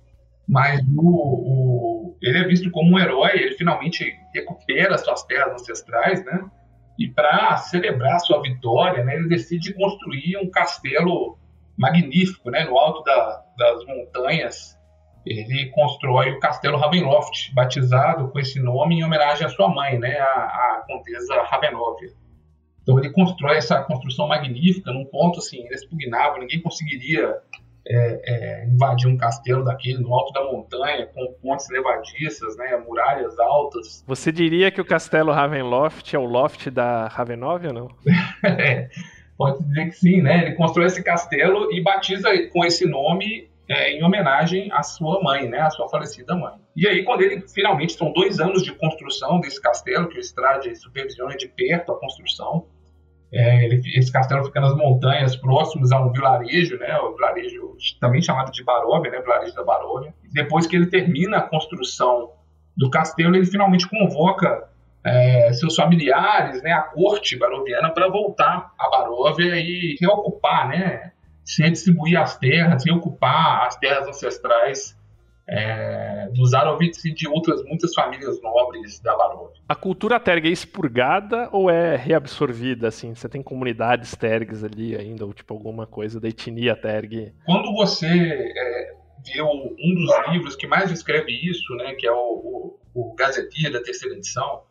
Mas 0.51 0.81
o, 0.97 1.01
o, 1.01 2.17
ele 2.21 2.39
é 2.39 2.43
visto 2.43 2.69
como 2.71 2.93
um 2.93 2.99
herói, 2.99 3.31
ele 3.35 3.55
finalmente 3.55 4.03
recupera 4.35 4.97
suas 4.97 5.23
terras 5.23 5.53
ancestrais, 5.53 6.25
né? 6.25 6.43
E 6.99 7.07
para 7.07 7.55
celebrar 7.55 8.19
sua 8.19 8.41
vitória, 8.41 9.01
né, 9.01 9.15
ele 9.15 9.29
decide 9.29 9.73
construir 9.73 10.35
um 10.35 10.51
castelo 10.51 11.37
magnífico, 11.77 12.51
né, 12.51 12.65
no 12.65 12.77
alto 12.77 13.01
da, 13.03 13.45
das 13.57 13.85
montanhas. 13.85 14.77
Ele 15.25 15.69
constrói 15.69 16.31
o 16.31 16.39
Castelo 16.39 16.77
Ravenloft, 16.77 17.53
batizado 17.53 18.27
com 18.29 18.37
esse 18.37 18.59
nome 18.59 18.95
em 18.95 19.05
homenagem 19.05 19.45
à 19.47 19.49
sua 19.49 19.69
mãe, 19.69 19.97
né, 19.97 20.19
a, 20.19 20.25
a 20.25 20.83
Condesa 20.85 21.43
Ravenóvia. 21.43 22.09
Então 22.81 22.99
ele 22.99 23.11
constrói 23.11 23.55
essa 23.55 23.81
construção 23.83 24.27
magnífica 24.27 24.91
num 24.91 25.05
ponto 25.05 25.39
assim 25.39 25.65
inexpugnável, 25.65 26.41
ninguém 26.41 26.61
conseguiria 26.61 27.37
é, 27.87 28.21
é, 28.25 28.65
invadir 28.65 29.07
um 29.07 29.17
castelo 29.17 29.63
daquele 29.63 29.99
no 29.99 30.13
alto 30.13 30.31
da 30.33 30.43
montanha, 30.43 31.07
com 31.07 31.33
pontes 31.41 31.67
levadiças, 31.69 32.55
né, 32.57 32.77
muralhas 32.77 33.37
altas. 33.39 34.03
Você 34.07 34.31
diria 34.31 34.71
que 34.71 34.81
o 34.81 34.85
castelo 34.85 35.31
Ravenloft 35.31 36.13
é 36.13 36.19
o 36.19 36.25
loft 36.25 36.69
da 36.69 37.07
Ravenóvia 37.07 37.69
ou 37.69 37.75
não? 37.75 37.87
é, 38.43 38.89
pode 39.37 39.63
dizer 39.63 39.85
que 39.85 39.91
sim, 39.93 40.21
né? 40.21 40.45
Ele 40.45 40.55
constrói 40.55 40.85
esse 40.85 41.03
castelo 41.03 41.71
e 41.71 41.81
batiza 41.81 42.29
com 42.51 42.63
esse 42.63 42.87
nome 42.87 43.49
é, 43.67 43.93
em 43.93 44.03
homenagem 44.03 44.69
à 44.71 44.83
sua 44.83 45.21
mãe, 45.23 45.47
né, 45.47 45.59
à 45.59 45.69
sua 45.69 45.87
falecida 45.87 46.35
mãe. 46.35 46.55
E 46.75 46.87
aí, 46.87 47.03
quando 47.03 47.21
ele 47.21 47.41
finalmente 47.47 47.93
são 47.93 48.11
dois 48.11 48.39
anos 48.39 48.63
de 48.63 48.73
construção 48.73 49.39
desse 49.39 49.61
castelo, 49.61 50.09
que 50.09 50.17
o 50.17 50.21
Strade 50.21 50.75
supervisiona 50.75 51.35
de 51.37 51.47
perto 51.47 51.93
a 51.93 51.99
construção, 51.99 52.67
é, 53.33 53.65
ele, 53.65 53.81
esse 53.95 54.11
castelo 54.11 54.43
fica 54.43 54.59
nas 54.59 54.75
montanhas 54.75 55.35
próximos 55.35 55.91
a 55.91 56.01
um 56.01 56.11
vilarejo, 56.11 56.77
né, 56.77 56.97
o 56.99 57.15
vilarejo 57.15 57.77
também 57.99 58.21
chamado 58.21 58.51
de 58.51 58.63
Baróvia, 58.63 59.11
né, 59.11 59.21
vilarejo 59.21 59.55
da 59.55 59.63
Baróvia. 59.63 60.13
Depois 60.33 60.67
que 60.67 60.75
ele 60.75 60.87
termina 60.87 61.37
a 61.37 61.41
construção 61.41 62.31
do 62.75 62.89
castelo, 62.89 63.35
ele 63.35 63.45
finalmente 63.45 63.87
convoca 63.87 64.67
é, 65.03 65.51
seus 65.53 65.75
familiares, 65.75 66.61
né, 66.61 66.73
a 66.73 66.81
corte 66.81 67.37
baroviana, 67.37 67.89
para 67.89 68.09
voltar 68.09 68.71
a 68.77 68.89
Baróvia 68.89 69.55
e 69.55 69.95
reocupar, 69.99 70.67
né, 70.67 71.11
se 71.45 71.63
redistribuir 71.63 72.19
as 72.19 72.37
terras, 72.37 72.85
reocupar 72.85 73.65
as 73.65 73.75
terras 73.77 74.07
ancestrais 74.07 74.99
é, 75.51 76.29
Arovitz 76.55 77.03
e 77.03 77.13
de 77.13 77.27
outras 77.27 77.61
muitas 77.65 77.93
famílias 77.93 78.41
nobres 78.41 78.99
da 79.01 79.15
Baróvia. 79.17 79.61
A 79.67 79.75
cultura 79.75 80.19
terg 80.19 80.47
é 80.47 80.51
expurgada 80.51 81.49
ou 81.51 81.69
é 81.69 81.97
reabsorvida? 81.97 82.87
Assim, 82.87 83.13
você 83.13 83.27
tem 83.27 83.43
comunidades 83.43 84.15
tergs 84.15 84.63
ali 84.63 84.95
ainda, 84.95 85.25
ou 85.25 85.33
tipo 85.33 85.53
alguma 85.53 85.85
coisa 85.85 86.19
da 86.19 86.29
etnia 86.29 86.75
terg? 86.75 87.33
Quando 87.45 87.73
você 87.73 88.07
é, 88.07 88.93
vê 89.25 89.41
um 89.41 89.95
dos 89.95 90.29
livros 90.29 90.55
que 90.55 90.67
mais 90.67 90.89
descreve 90.89 91.31
isso, 91.31 91.75
né, 91.75 91.95
que 91.95 92.07
é 92.07 92.11
o, 92.11 92.15
o, 92.15 93.11
o 93.11 93.15
Gazetia 93.15 93.69
da 93.69 93.81
terceira 93.81 94.15
edição, 94.15 94.61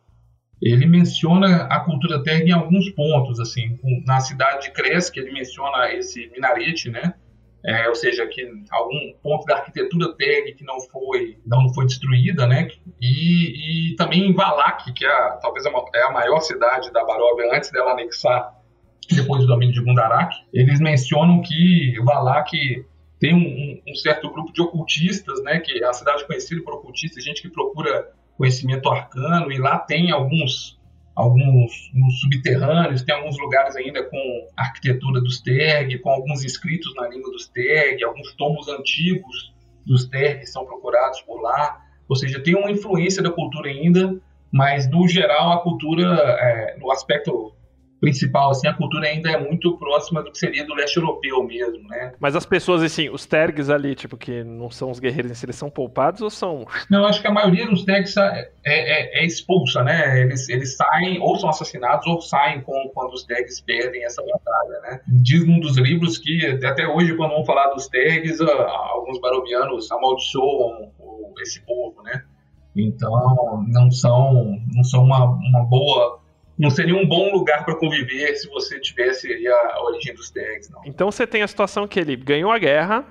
ele 0.61 0.85
menciona 0.85 1.63
a 1.65 1.79
cultura 1.81 2.23
terg 2.23 2.47
em 2.47 2.53
alguns 2.53 2.89
pontos, 2.89 3.39
assim, 3.39 3.79
na 4.05 4.19
cidade 4.19 4.67
de 4.67 4.71
Cresce, 4.71 5.11
ele 5.19 5.31
menciona 5.31 5.91
esse 5.93 6.29
minarete, 6.31 6.89
né, 6.89 7.13
é, 7.63 7.87
ou 7.87 7.95
seja, 7.95 8.25
que 8.27 8.41
algum 8.71 9.13
ponto 9.21 9.45
da 9.45 9.57
arquitetura 9.57 10.15
tag 10.17 10.53
que 10.53 10.63
não 10.63 10.79
foi 10.81 11.37
não 11.45 11.71
foi 11.73 11.85
destruída, 11.85 12.47
né? 12.47 12.67
E, 12.99 13.91
e 13.91 13.95
também 13.95 14.27
em 14.27 14.33
Valak, 14.33 14.91
que 14.93 15.05
é 15.05 15.37
talvez 15.41 15.65
é 15.65 16.03
a 16.03 16.11
maior 16.11 16.39
cidade 16.39 16.91
da 16.91 17.05
Baróvia 17.05 17.55
antes 17.55 17.71
dela 17.71 17.91
anexar 17.91 18.55
depois 19.11 19.41
do 19.41 19.47
domínio 19.47 19.73
de 19.73 19.81
Gundarak, 19.81 20.35
eles 20.53 20.79
mencionam 20.79 21.41
que 21.41 21.93
Valak 22.03 22.51
tem 23.19 23.35
um, 23.35 23.81
um, 23.87 23.95
certo 23.95 24.31
grupo 24.31 24.51
de 24.51 24.61
ocultistas, 24.61 25.43
né? 25.43 25.59
Que 25.59 25.83
é 25.83 25.87
a 25.87 25.93
cidade 25.93 26.25
conhecida 26.25 26.61
por 26.63 26.75
ocultistas, 26.75 27.23
gente 27.23 27.41
que 27.41 27.49
procura 27.49 28.09
conhecimento 28.37 28.89
arcano 28.89 29.51
e 29.51 29.59
lá 29.59 29.77
tem 29.77 30.11
alguns 30.11 30.79
alguns 31.15 31.91
subterrâneos, 32.21 33.01
tem 33.01 33.13
alguns 33.15 33.37
lugares 33.39 33.75
ainda 33.75 34.03
com 34.03 34.47
arquitetura 34.55 35.19
dos 35.21 35.41
Terg, 35.41 35.99
com 35.99 36.09
alguns 36.09 36.43
escritos 36.43 36.93
na 36.95 37.07
língua 37.07 37.31
dos 37.31 37.47
Terg, 37.47 38.03
alguns 38.03 38.33
tomos 38.35 38.67
antigos 38.67 39.53
dos 39.85 40.05
Terg 40.05 40.45
são 40.45 40.65
procurados 40.65 41.21
por 41.21 41.41
lá. 41.41 41.81
Ou 42.07 42.15
seja, 42.15 42.41
tem 42.41 42.55
uma 42.55 42.71
influência 42.71 43.21
da 43.21 43.31
cultura 43.31 43.69
ainda, 43.69 44.19
mas 44.51 44.89
no 44.89 45.07
geral 45.07 45.51
a 45.51 45.61
cultura, 45.61 46.03
é, 46.39 46.77
no 46.77 46.91
aspecto 46.91 47.53
principal, 48.01 48.49
assim, 48.49 48.67
a 48.67 48.73
cultura 48.73 49.07
ainda 49.07 49.29
é 49.29 49.37
muito 49.37 49.77
próxima 49.77 50.23
do 50.23 50.31
que 50.31 50.39
seria 50.39 50.65
do 50.65 50.73
leste 50.73 50.97
europeu 50.97 51.43
mesmo, 51.43 51.87
né? 51.87 52.13
Mas 52.19 52.35
as 52.35 52.47
pessoas, 52.47 52.81
assim, 52.81 53.09
os 53.09 53.27
tergs 53.27 53.69
ali, 53.69 53.93
tipo, 53.93 54.17
que 54.17 54.43
não 54.43 54.71
são 54.71 54.89
os 54.89 54.99
guerreiros 54.99 55.31
em 55.31 55.35
si, 55.35 55.45
eles 55.45 55.55
são 55.55 55.69
poupados 55.69 56.19
ou 56.19 56.31
são... 56.31 56.65
Não, 56.89 57.05
acho 57.05 57.21
que 57.21 57.27
a 57.27 57.31
maioria 57.31 57.67
dos 57.67 57.85
tergs 57.85 58.17
é, 58.17 58.49
é, 58.65 59.21
é, 59.21 59.25
expulsa, 59.25 59.83
né? 59.83 60.19
Eles, 60.19 60.49
eles 60.49 60.75
saem, 60.75 61.21
ou 61.21 61.37
são 61.37 61.49
assassinados, 61.49 62.07
ou 62.07 62.19
saem 62.19 62.61
com, 62.61 62.89
quando 62.91 63.13
os 63.13 63.23
tergs 63.23 63.61
perdem 63.63 64.03
essa 64.03 64.23
batalha, 64.23 64.81
né? 64.81 65.01
Diz 65.21 65.45
num 65.45 65.59
dos 65.59 65.77
livros 65.77 66.17
que, 66.17 66.43
até 66.65 66.87
hoje, 66.87 67.15
quando 67.15 67.35
vão 67.35 67.45
falar 67.45 67.67
dos 67.67 67.87
tergs, 67.87 68.41
alguns 68.41 69.21
barovianos 69.21 69.91
amaldiçoam 69.91 70.91
esse 71.39 71.63
povo, 71.65 72.01
né? 72.01 72.23
Então, 72.75 73.11
não 73.67 73.91
são, 73.91 74.57
não 74.73 74.83
são 74.83 75.03
uma, 75.03 75.25
uma 75.25 75.65
boa 75.65 76.20
não 76.61 76.69
seria 76.69 76.95
um 76.95 77.07
bom 77.07 77.31
lugar 77.31 77.65
para 77.65 77.75
conviver 77.75 78.35
se 78.35 78.47
você 78.47 78.79
tivesse 78.79 79.27
a, 79.47 79.81
origem 79.83 80.13
dos 80.13 80.29
tags, 80.29 80.69
não. 80.69 80.81
Então 80.85 81.11
você 81.11 81.25
tem 81.25 81.41
a 81.41 81.47
situação 81.47 81.87
que 81.87 81.99
ele 81.99 82.15
ganhou 82.15 82.51
a 82.51 82.59
guerra, 82.59 83.03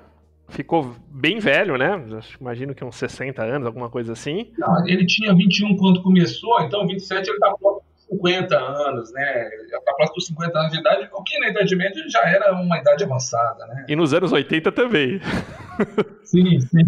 ficou 0.49 0.95
bem 1.09 1.41
velho, 1.41 1.77
né? 1.77 2.01
Imagino 2.41 2.77
que 2.77 2.85
uns 2.85 2.95
60 2.95 3.43
anos, 3.43 3.67
alguma 3.67 3.91
coisa 3.91 4.13
assim. 4.13 4.53
Não, 4.57 4.87
ele 4.87 5.05
tinha 5.05 5.35
21 5.35 5.77
quando 5.77 6.01
começou, 6.01 6.61
então 6.63 6.87
27 6.87 7.29
ele 7.29 7.39
tá 7.41 7.53
próximo 7.61 7.90
50 8.11 8.59
anos, 8.59 9.13
né? 9.13 9.49
Está 9.65 9.93
próximo 9.95 10.17
dos 10.17 10.27
50 10.27 10.59
anos 10.59 10.73
de 10.73 10.81
idade, 10.81 11.09
o 11.13 11.23
que 11.23 11.39
na 11.39 11.49
Idade 11.49 11.77
Média 11.77 12.03
já 12.09 12.23
era 12.29 12.53
uma 12.55 12.79
idade 12.79 13.05
avançada, 13.05 13.67
né? 13.67 13.87
E 13.89 13.95
nos 13.95 14.13
anos 14.13 14.33
80 14.33 14.73
também. 14.73 15.21
Sim, 16.25 16.61
sim. 16.61 16.83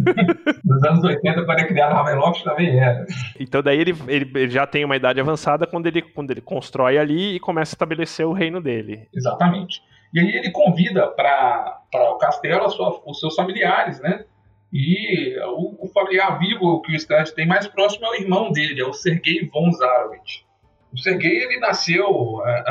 Nos 0.65 0.85
anos 0.85 1.03
80, 1.03 1.45
quando 1.45 1.59
ele 1.59 1.69
criaram 1.69 1.97
Ravenloft, 1.97 2.45
também 2.45 2.79
era. 2.79 3.07
Então 3.41 3.63
daí 3.63 3.81
ele, 3.81 3.95
ele, 4.07 4.31
ele, 4.35 4.51
já 4.51 4.67
tem 4.67 4.85
uma 4.85 4.97
idade 4.97 5.21
avançada 5.21 5.67
quando 5.67 5.87
ele, 5.87 6.03
quando 6.03 6.31
ele 6.31 6.41
constrói 6.41 6.99
ali 6.99 7.37
e 7.37 7.41
começa 7.41 7.73
a 7.73 7.75
estabelecer 7.75 8.27
o 8.27 8.33
reino 8.33 8.61
dele. 8.61 9.09
Exatamente. 9.15 9.81
E 10.13 10.21
aí 10.21 10.29
ele 10.37 10.51
convida 10.51 11.09
para 11.09 11.81
o 11.95 12.19
castelo 12.19 12.69
sua, 12.71 13.01
os 13.07 13.19
seus 13.19 13.35
familiares, 13.35 14.01
né? 14.01 14.25
E 14.73 15.39
o, 15.45 15.87
o 15.87 15.89
familiar 15.89 16.39
vivo 16.39 16.81
que 16.83 16.93
o 16.93 16.97
Strad 16.97 17.29
tem 17.31 17.47
mais 17.47 17.67
próximo 17.67 18.07
é 18.07 18.11
o 18.11 18.15
irmão 18.15 18.53
dele, 18.53 18.81
é 18.81 18.85
o 18.85 18.93
Sergei 18.93 19.49
von 19.49 19.71
Zarovich. 19.73 20.45
O 20.92 20.98
Sergei 20.98 21.44
ele 21.44 21.59
nasceu 21.59 22.42
é, 22.46 22.64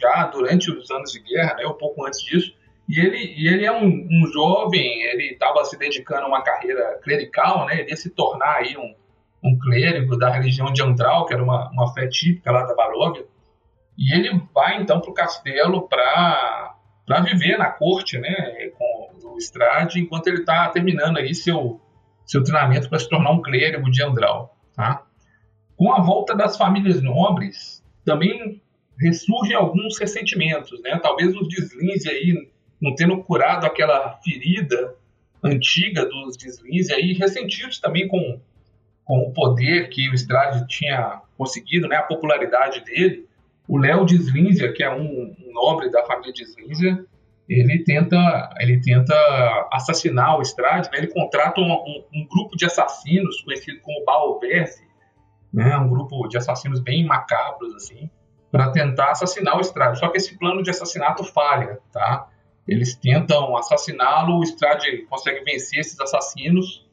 já 0.00 0.26
durante 0.26 0.70
os 0.70 0.90
anos 0.90 1.12
de 1.12 1.20
guerra, 1.20 1.54
né, 1.56 1.66
um 1.66 1.74
pouco 1.74 2.06
antes 2.06 2.22
disso, 2.22 2.54
e 2.88 2.98
ele, 2.98 3.18
e 3.36 3.46
ele 3.46 3.64
é 3.64 3.72
um, 3.72 3.86
um 3.86 4.26
jovem, 4.32 5.02
ele 5.02 5.32
estava 5.32 5.64
se 5.64 5.78
dedicando 5.78 6.24
a 6.24 6.28
uma 6.28 6.42
carreira 6.42 6.98
clerical, 7.02 7.66
né, 7.66 7.80
ele 7.80 7.90
ia 7.90 7.96
se 7.96 8.10
tornar 8.10 8.56
aí 8.56 8.76
um, 8.76 8.94
um 9.44 9.58
clérigo 9.58 10.16
da 10.18 10.30
religião 10.30 10.72
de 10.72 10.82
Andral, 10.82 11.26
que 11.26 11.34
era 11.34 11.42
uma, 11.42 11.70
uma 11.70 11.92
fé 11.92 12.08
típica 12.08 12.50
lá 12.50 12.64
da 12.64 12.74
Baróvia, 12.74 13.24
e 13.96 14.14
ele 14.14 14.42
vai 14.54 14.80
então 14.80 15.00
para 15.00 15.10
o 15.10 15.14
castelo 15.14 15.86
para 15.86 16.74
viver 17.22 17.58
na 17.58 17.70
corte, 17.70 18.18
né, 18.18 18.70
com 18.76 19.34
o 19.34 19.38
Strade, 19.38 20.00
enquanto 20.00 20.28
ele 20.28 20.38
está 20.40 20.68
terminando 20.70 21.18
aí 21.18 21.34
seu, 21.34 21.78
seu 22.24 22.42
treinamento 22.42 22.88
para 22.88 22.98
se 22.98 23.08
tornar 23.08 23.30
um 23.30 23.42
clérigo 23.42 23.90
de 23.90 24.02
Andral, 24.02 24.56
tá? 24.74 25.04
Com 25.80 25.94
a 25.94 26.02
volta 26.02 26.34
das 26.34 26.58
famílias 26.58 27.00
nobres, 27.00 27.82
também 28.04 28.60
ressurgem 29.00 29.56
alguns 29.56 29.98
ressentimentos, 29.98 30.78
né? 30.82 31.00
Talvez 31.02 31.34
os 31.34 31.48
Deslins 31.48 32.04
aí 32.04 32.50
não 32.78 32.94
tendo 32.94 33.24
curado 33.24 33.64
aquela 33.64 34.12
ferida 34.22 34.94
antiga 35.42 36.04
dos 36.04 36.36
Deslins 36.36 36.90
aí, 36.90 37.14
ressentidos 37.14 37.78
também 37.78 38.06
com, 38.06 38.38
com 39.06 39.20
o 39.20 39.32
poder 39.32 39.88
que 39.88 40.10
o 40.10 40.14
Strade 40.14 40.66
tinha 40.68 41.22
conseguido, 41.38 41.88
né? 41.88 41.96
A 41.96 42.02
popularidade 42.02 42.84
dele. 42.84 43.26
O 43.66 43.78
Léo 43.78 44.04
Deslínzia, 44.04 44.74
que 44.74 44.82
é 44.82 44.94
um, 44.94 45.34
nobre 45.50 45.90
da 45.90 46.04
família 46.04 46.34
Deslínzia, 46.34 47.02
ele 47.48 47.82
tenta, 47.84 48.54
ele 48.58 48.82
tenta 48.82 49.14
assassinar 49.72 50.38
o 50.38 50.42
Strade, 50.42 50.90
né? 50.90 50.98
ele 50.98 51.06
contrata 51.06 51.58
um, 51.58 51.72
um, 51.72 52.04
um, 52.14 52.26
grupo 52.28 52.54
de 52.54 52.66
assassinos 52.66 53.40
conhecido 53.40 53.80
como 53.80 54.04
Baoverse, 54.04 54.89
né, 55.52 55.76
um 55.76 55.88
grupo 55.88 56.26
de 56.28 56.36
assassinos 56.36 56.80
bem 56.80 57.04
macabros, 57.04 57.74
assim, 57.74 58.10
para 58.50 58.70
tentar 58.70 59.10
assassinar 59.10 59.56
o 59.56 59.60
Strade. 59.60 59.98
Só 59.98 60.08
que 60.08 60.16
esse 60.16 60.38
plano 60.38 60.62
de 60.62 60.70
assassinato 60.70 61.24
falha, 61.24 61.80
tá? 61.92 62.28
Eles 62.66 62.94
tentam 62.94 63.56
assassiná-lo, 63.56 64.38
o 64.38 64.42
Strade 64.44 65.06
consegue 65.08 65.44
vencer 65.44 65.80
esses 65.80 65.98
assassinos, 66.00 66.88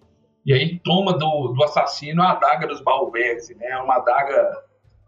e 0.46 0.54
aí 0.54 0.80
toma 0.80 1.14
do, 1.14 1.50
do 1.50 1.64
assassino 1.64 2.22
a 2.24 2.32
adaga 2.32 2.68
dos 2.68 2.82
Balverse, 2.82 3.54
né? 3.56 3.78
Uma 3.78 3.98
adaga 3.98 4.64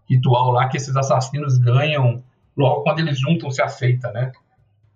ritual 0.09 0.51
lá 0.51 0.67
que 0.67 0.77
esses 0.77 0.95
assassinos 0.95 1.57
ganham 1.57 2.23
logo 2.57 2.83
quando 2.83 2.99
eles 2.99 3.19
juntam-se 3.19 3.61
à 3.61 3.67
seita, 3.67 4.11
né? 4.11 4.31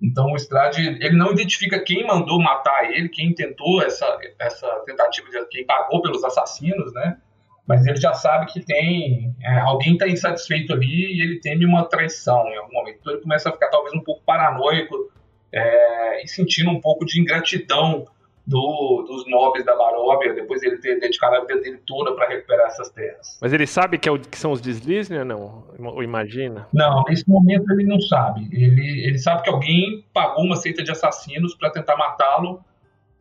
Então 0.02 0.34
o 0.34 0.36
Strade 0.36 0.82
ele 0.82 1.16
não 1.16 1.32
identifica 1.32 1.80
quem 1.80 2.06
mandou 2.06 2.42
matar 2.42 2.92
ele, 2.92 3.08
quem 3.08 3.34
tentou 3.34 3.82
essa, 3.82 4.06
essa 4.38 4.68
tentativa 4.86 5.30
de 5.30 5.46
quem 5.46 5.66
pagou 5.66 6.02
pelos 6.02 6.24
assassinos, 6.26 6.94
né? 6.94 7.18
Mas 7.68 7.86
ele 7.86 7.98
já 7.98 8.14
sabe 8.14 8.52
que 8.52 8.60
tem 8.60 9.34
é, 9.42 9.60
alguém 9.60 9.94
está 9.94 10.08
insatisfeito 10.08 10.74
ali 10.74 11.14
e 11.14 11.22
ele 11.22 11.40
teme 11.40 11.66
uma 11.66 11.86
traição 11.86 12.46
em 12.50 12.58
algum 12.58 12.74
momento. 12.74 12.98
Então 13.00 13.14
ele 13.14 13.22
começa 13.22 13.50
a 13.50 13.52
ficar 13.52 13.70
talvez 13.70 13.94
um 13.94 14.02
pouco 14.02 14.22
paranoico 14.26 15.12
é, 15.52 16.24
e 16.24 16.28
sentindo 16.28 16.70
um 16.70 16.82
pouco 16.82 17.06
de 17.06 17.22
ingratidão 17.22 18.06
do, 18.46 19.06
dos 19.08 19.30
nobres 19.30 19.66
da 19.66 19.76
Baróvia, 19.76 20.34
depois 20.34 20.62
ele 20.64 20.78
ter 20.78 21.00
dedicado 21.00 21.38
a 21.38 21.40
vida 21.42 21.62
dele 21.62 21.80
toda 21.88 22.14
para 22.14 22.28
recuperar 22.28 22.68
essas 22.68 22.90
terras. 22.90 23.38
Mas 23.42 23.54
ele 23.54 23.66
sabe 23.66 23.98
que, 23.98 24.10
é 24.10 24.12
o, 24.12 24.20
que 24.20 24.38
são 24.38 24.52
os 24.52 24.60
Deslizne 24.60 25.20
ou 25.20 25.26
não? 25.26 25.64
Ou 25.80 26.04
imagina? 26.04 26.68
Não, 26.74 27.04
nesse 27.08 27.28
momento 27.30 27.72
ele 27.72 27.86
não 27.86 28.02
sabe. 28.02 28.50
Ele, 28.52 29.08
ele 29.08 29.18
sabe 29.18 29.44
que 29.44 29.50
alguém 29.50 30.04
pagou 30.14 30.44
uma 30.44 30.58
seita 30.58 30.84
de 30.84 30.92
assassinos 30.92 31.56
para 31.56 31.70
tentar 31.70 31.96
matá-lo, 31.96 32.60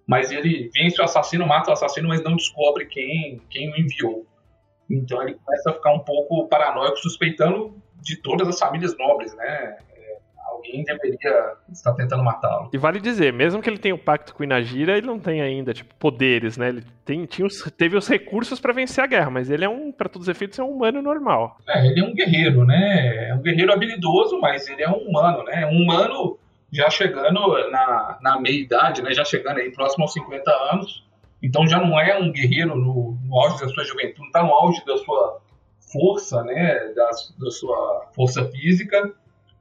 mas 0.07 0.33
ele 0.33 0.68
vence 0.74 1.00
o 1.00 1.05
assassino, 1.05 1.46
mata 1.46 1.70
o 1.70 1.72
assassino, 1.72 2.09
mas 2.09 2.22
não 2.22 2.35
descobre 2.35 2.87
quem, 2.87 3.40
quem 3.48 3.70
o 3.70 3.78
enviou. 3.78 4.26
Então 4.92 5.22
ele 5.22 5.35
começa 5.35 5.70
a 5.70 5.72
ficar 5.72 5.92
um 5.92 6.00
pouco 6.00 6.46
paranoico, 6.48 6.98
suspeitando 6.98 7.74
de 8.00 8.16
todas 8.16 8.46
as 8.46 8.59
famílias 8.59 8.96
nobres, 8.98 9.35
né? 9.35 9.76
É, 9.96 10.18
alguém 10.44 10.85
deveria 10.85 11.55
estar 11.72 11.94
tentando 11.94 12.22
matá-lo. 12.22 12.68
E 12.72 12.76
vale 12.78 13.00
dizer, 13.00 13.33
mesmo 13.33 13.62
que 13.62 13.70
ele 13.70 13.78
tenha 13.78 13.94
o 13.94 13.98
um 13.98 14.00
pacto 14.00 14.35
com 14.35 14.44
Inagira, 14.44 14.98
ele 14.98 15.07
não 15.07 15.18
tem 15.18 15.40
ainda, 15.40 15.72
tipo, 15.72 15.94
poderes, 15.94 16.59
né? 16.59 16.68
Ele 16.68 16.85
tem, 17.05 17.24
tinha 17.24 17.46
os, 17.46 17.62
teve 17.76 17.96
os 17.96 18.07
recursos 18.07 18.61
para 18.61 18.72
vencer 18.72 19.02
a 19.02 19.07
guerra, 19.07 19.31
mas 19.31 19.50
ele 19.50 19.64
é 19.64 19.68
um, 19.68 19.90
para 19.90 20.09
todos 20.09 20.28
os 20.28 20.35
efeitos, 20.35 20.59
é 20.59 20.62
um 20.62 20.70
humano 20.70 21.00
normal. 21.00 21.57
É, 21.68 21.87
ele 21.87 22.00
é 22.00 22.05
um 22.05 22.14
guerreiro, 22.14 22.64
né? 22.66 23.28
É 23.31 23.35
um 23.35 23.40
guerreiro 23.40 23.72
habilidoso, 23.72 24.38
mas 24.40 24.68
ele 24.68 24.83
é 24.83 24.90
um 24.90 25.09
humano, 25.09 25.42
né? 25.44 25.66
Um 25.66 25.83
humano 25.83 26.38
já 26.70 26.90
chegando 26.90 27.70
na, 27.70 28.18
na 28.20 28.40
meia-idade, 28.40 29.02
né? 29.02 29.12
Já 29.12 29.24
chegando 29.24 29.59
aí 29.59 29.70
próximo 29.70 30.05
aos 30.05 30.12
50 30.12 30.50
anos 30.72 31.05
então 31.42 31.66
já 31.66 31.78
não 31.81 31.98
é 31.98 32.18
um 32.18 32.31
guerreiro 32.31 32.76
no, 32.76 33.18
no 33.24 33.40
auge 33.40 33.61
da 33.61 33.68
sua 33.68 33.85
juventude, 33.85 34.20
não 34.20 34.26
está 34.26 34.42
no 34.42 34.52
auge 34.52 34.85
da 34.87 34.96
sua 34.98 35.40
força, 35.92 36.42
né, 36.44 36.92
da, 36.94 37.11
da 37.38 37.50
sua 37.50 38.09
força 38.14 38.44
física, 38.50 39.12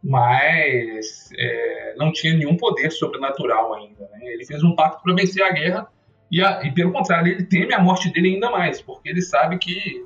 mas 0.03 1.29
é, 1.37 1.95
não 1.97 2.11
tinha 2.11 2.33
nenhum 2.33 2.55
poder 2.55 2.91
sobrenatural 2.91 3.73
ainda. 3.73 4.07
Né? 4.13 4.19
Ele 4.23 4.45
fez 4.45 4.63
um 4.63 4.75
pacto 4.75 5.03
para 5.03 5.13
vencer 5.13 5.43
a 5.43 5.51
guerra 5.51 5.87
e, 6.31 6.41
a, 6.41 6.63
e, 6.63 6.71
pelo 6.71 6.93
contrário, 6.93 7.31
ele 7.31 7.43
teme 7.43 7.73
a 7.73 7.79
morte 7.79 8.11
dele 8.11 8.35
ainda 8.35 8.49
mais, 8.49 8.81
porque 8.81 9.09
ele 9.09 9.21
sabe 9.21 9.57
que 9.57 10.05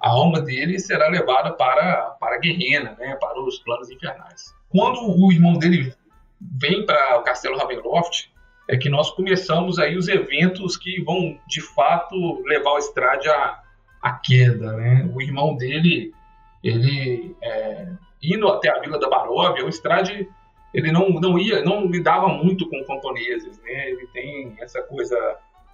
a 0.00 0.10
alma 0.10 0.40
dele 0.40 0.78
será 0.78 1.08
levada 1.08 1.52
para, 1.52 2.16
para 2.20 2.36
a 2.36 2.38
guerrena, 2.38 2.96
né, 2.98 3.16
para 3.16 3.40
os 3.40 3.58
planos 3.58 3.90
infernais. 3.90 4.54
Quando 4.68 4.98
o 5.00 5.32
irmão 5.32 5.54
dele 5.54 5.92
vem 6.40 6.84
para 6.86 7.18
o 7.18 7.22
castelo 7.22 7.56
Ravenloft, 7.56 8.30
é 8.68 8.76
que 8.76 8.88
nós 8.88 9.10
começamos 9.10 9.78
aí 9.78 9.96
os 9.96 10.08
eventos 10.08 10.76
que 10.76 11.02
vão 11.02 11.38
de 11.46 11.60
fato 11.60 12.42
levar 12.44 12.72
o 12.72 12.78
Strade 12.78 13.28
à, 13.28 13.60
à 14.02 14.12
queda, 14.12 14.72
né? 14.72 15.10
O 15.14 15.20
irmão 15.20 15.54
dele, 15.56 16.14
ele 16.62 17.36
é, 17.42 17.88
indo 18.22 18.48
até 18.48 18.70
a 18.70 18.80
Vila 18.80 18.98
da 18.98 19.08
Baróvia, 19.08 19.64
o 19.64 19.68
Strade 19.68 20.28
ele 20.72 20.90
não, 20.90 21.08
não 21.08 21.38
ia, 21.38 21.62
não 21.62 21.86
lidava 21.86 22.26
muito 22.28 22.68
com 22.68 22.84
camponeses, 22.84 23.60
né? 23.62 23.90
Ele 23.90 24.06
tem 24.12 24.56
essa 24.58 24.82
coisa 24.82 25.16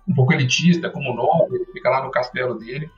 um 0.07 0.15
pouco 0.15 0.33
elitista 0.33 0.91
como 0.91 1.15
nobre, 1.15 1.57
ele 1.57 1.73
fica 1.73 1.89
lá 1.89 2.05
no 2.05 2.11
castelo 2.11 2.59
dele, 2.59 2.91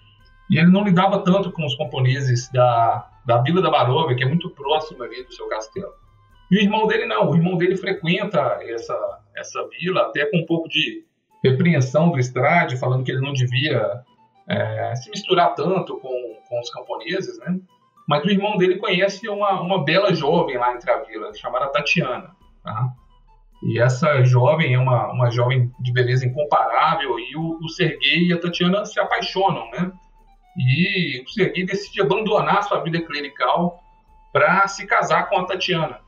e 0.50 0.58
ele 0.58 0.70
não 0.70 0.84
lidava 0.84 1.20
tanto 1.20 1.52
com 1.52 1.64
os 1.64 1.76
camponeses 1.76 2.50
da, 2.50 3.08
da 3.24 3.38
Vila 3.38 3.62
da 3.62 3.70
Baróvia, 3.70 4.16
que 4.16 4.24
é 4.24 4.26
muito 4.26 4.50
próximo 4.50 5.02
ali 5.02 5.22
do 5.22 5.32
seu 5.32 5.46
castelo. 5.48 5.92
E 6.50 6.56
o 6.56 6.60
irmão 6.60 6.86
dele 6.86 7.06
não, 7.06 7.30
o 7.30 7.36
irmão 7.36 7.56
dele 7.56 7.76
frequenta 7.76 8.58
essa, 8.62 8.94
essa 9.36 9.66
vila, 9.68 10.02
até 10.02 10.26
com 10.26 10.38
um 10.38 10.46
pouco 10.46 10.68
de 10.68 11.04
repreensão 11.42 12.10
do 12.10 12.18
Estrade, 12.18 12.76
falando 12.76 13.04
que 13.04 13.10
ele 13.10 13.20
não 13.20 13.32
devia 13.32 14.02
é, 14.48 14.94
se 14.96 15.10
misturar 15.10 15.54
tanto 15.54 15.98
com, 15.98 16.36
com 16.48 16.60
os 16.60 16.70
camponeses, 16.70 17.38
né? 17.40 17.58
Mas 18.08 18.24
o 18.24 18.30
irmão 18.30 18.56
dele 18.56 18.76
conhece 18.76 19.28
uma, 19.28 19.60
uma 19.60 19.84
bela 19.84 20.14
jovem 20.14 20.58
lá 20.58 20.74
entre 20.74 20.90
a 20.90 20.98
vila, 21.02 21.32
chamada 21.34 21.68
Tatiana. 21.68 22.34
Tá? 22.62 22.92
E 23.62 23.80
essa 23.80 24.24
jovem 24.24 24.74
é 24.74 24.78
uma, 24.78 25.12
uma 25.12 25.30
jovem 25.30 25.70
de 25.80 25.92
beleza 25.92 26.26
incomparável, 26.26 27.18
e 27.18 27.36
o, 27.36 27.58
o 27.62 27.68
Sergei 27.68 28.26
e 28.26 28.32
a 28.32 28.40
Tatiana 28.40 28.84
se 28.84 28.98
apaixonam, 28.98 29.70
né? 29.70 29.92
E 30.56 31.22
o 31.24 31.28
Sergei 31.28 31.64
decide 31.64 32.02
abandonar 32.02 32.64
sua 32.64 32.80
vida 32.80 33.00
clerical 33.00 33.80
para 34.32 34.66
se 34.66 34.86
casar 34.86 35.28
com 35.28 35.38
a 35.38 35.44
Tatiana. 35.44 36.00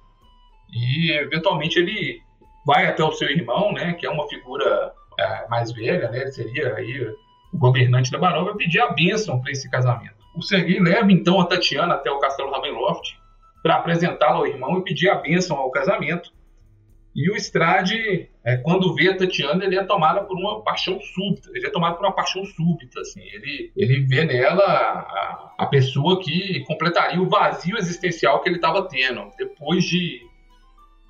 E 0.72 1.12
eventualmente 1.12 1.78
ele 1.78 2.23
vai 2.64 2.86
até 2.86 3.02
o 3.04 3.12
seu 3.12 3.28
irmão, 3.28 3.72
né, 3.72 3.94
que 3.94 4.06
é 4.06 4.10
uma 4.10 4.28
figura 4.28 4.92
é, 5.18 5.48
mais 5.48 5.72
velha, 5.72 6.10
né, 6.10 6.26
seria 6.26 6.74
aí 6.74 7.14
o 7.52 7.58
governante 7.58 8.10
da 8.10 8.18
Baróvia, 8.18 8.56
pedir 8.56 8.80
a 8.80 8.92
bênção 8.92 9.40
para 9.40 9.52
esse 9.52 9.70
casamento. 9.70 10.24
O 10.34 10.42
Serguei 10.42 10.80
leva 10.80 11.12
então 11.12 11.40
a 11.40 11.46
Tatiana 11.46 11.94
até 11.94 12.10
o 12.10 12.18
castelo 12.18 12.50
Ravenloft 12.50 13.16
para 13.62 13.76
apresentá-la 13.76 14.36
ao 14.36 14.46
irmão 14.46 14.78
e 14.78 14.84
pedir 14.84 15.08
a 15.08 15.14
bênção 15.14 15.56
ao 15.56 15.70
casamento. 15.70 16.30
E 17.14 17.30
o 17.30 17.36
Strade, 17.36 18.28
é, 18.44 18.56
quando 18.56 18.92
vê 18.92 19.08
a 19.08 19.16
Tatiana, 19.16 19.64
ele 19.64 19.78
é 19.78 19.84
tomado 19.84 20.26
por 20.26 20.36
uma 20.36 20.62
paixão 20.62 21.00
súbita. 21.00 21.48
Ele 21.54 21.66
é 21.66 21.70
tomado 21.70 21.96
por 21.96 22.04
uma 22.04 22.12
paixão 22.12 22.44
súbita. 22.44 23.00
Assim. 23.00 23.22
Ele, 23.22 23.72
ele 23.76 24.00
vê 24.00 24.24
nela 24.24 24.64
a, 24.64 25.54
a 25.58 25.66
pessoa 25.66 26.20
que 26.20 26.64
completaria 26.66 27.22
o 27.22 27.28
vazio 27.28 27.78
existencial 27.78 28.42
que 28.42 28.48
ele 28.48 28.56
estava 28.56 28.86
tendo. 28.88 29.30
Depois 29.38 29.84
de 29.84 30.26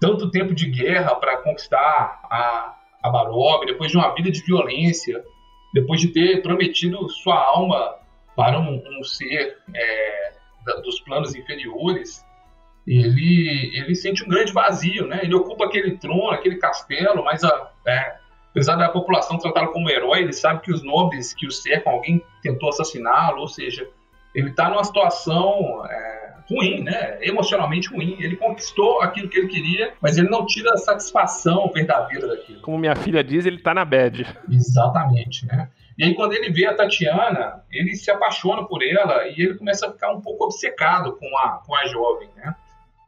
tanto 0.00 0.30
tempo 0.30 0.54
de 0.54 0.68
guerra 0.68 1.14
para 1.14 1.38
conquistar 1.38 2.20
a, 2.30 2.74
a 3.02 3.10
Barob, 3.10 3.66
depois 3.66 3.90
de 3.90 3.96
uma 3.96 4.14
vida 4.14 4.30
de 4.30 4.42
violência, 4.42 5.22
depois 5.72 6.00
de 6.00 6.08
ter 6.08 6.42
prometido 6.42 7.08
sua 7.08 7.36
alma 7.36 7.96
para 8.36 8.58
um, 8.58 8.82
um 8.98 9.04
ser 9.04 9.58
é, 9.74 10.32
da, 10.64 10.74
dos 10.76 11.00
planos 11.00 11.34
inferiores, 11.34 12.24
ele, 12.86 13.70
ele 13.74 13.94
sente 13.94 14.24
um 14.24 14.28
grande 14.28 14.52
vazio, 14.52 15.06
né? 15.06 15.20
Ele 15.22 15.34
ocupa 15.34 15.64
aquele 15.64 15.96
trono, 15.96 16.30
aquele 16.30 16.56
castelo, 16.56 17.24
mas 17.24 17.42
a, 17.42 17.70
é, 17.86 18.16
apesar 18.50 18.76
da 18.76 18.88
população 18.88 19.38
tratá-lo 19.38 19.72
como 19.72 19.90
herói, 19.90 20.20
ele 20.20 20.32
sabe 20.32 20.60
que 20.60 20.72
os 20.72 20.82
nobres 20.82 21.32
que 21.32 21.46
o 21.46 21.50
cercam, 21.50 21.94
alguém 21.94 22.22
tentou 22.42 22.68
assassiná-lo, 22.68 23.40
ou 23.40 23.48
seja, 23.48 23.88
ele 24.34 24.50
está 24.50 24.68
numa 24.68 24.84
situação 24.84 25.84
é, 25.86 26.13
ruim, 26.48 26.82
né? 26.82 27.18
Emocionalmente 27.22 27.88
ruim. 27.88 28.16
Ele 28.18 28.36
conquistou 28.36 29.00
aquilo 29.00 29.28
que 29.28 29.38
ele 29.38 29.48
queria, 29.48 29.94
mas 30.00 30.18
ele 30.18 30.28
não 30.28 30.44
tira 30.46 30.72
a 30.72 30.76
satisfação 30.76 31.70
verdadeira 31.72 32.28
daquilo. 32.28 32.60
Como 32.60 32.78
minha 32.78 32.94
filha 32.94 33.22
diz, 33.22 33.46
ele 33.46 33.56
está 33.56 33.74
na 33.74 33.84
bad. 33.84 34.26
Exatamente, 34.50 35.46
né? 35.46 35.68
E 35.96 36.04
aí, 36.04 36.14
quando 36.14 36.32
ele 36.32 36.50
vê 36.50 36.66
a 36.66 36.74
Tatiana, 36.74 37.62
ele 37.70 37.94
se 37.94 38.10
apaixona 38.10 38.64
por 38.64 38.82
ela 38.82 39.28
e 39.28 39.40
ele 39.40 39.54
começa 39.54 39.86
a 39.86 39.92
ficar 39.92 40.12
um 40.12 40.20
pouco 40.20 40.44
obcecado 40.44 41.16
com 41.16 41.38
a, 41.38 41.62
com 41.64 41.74
a 41.74 41.86
jovem, 41.86 42.28
né? 42.36 42.54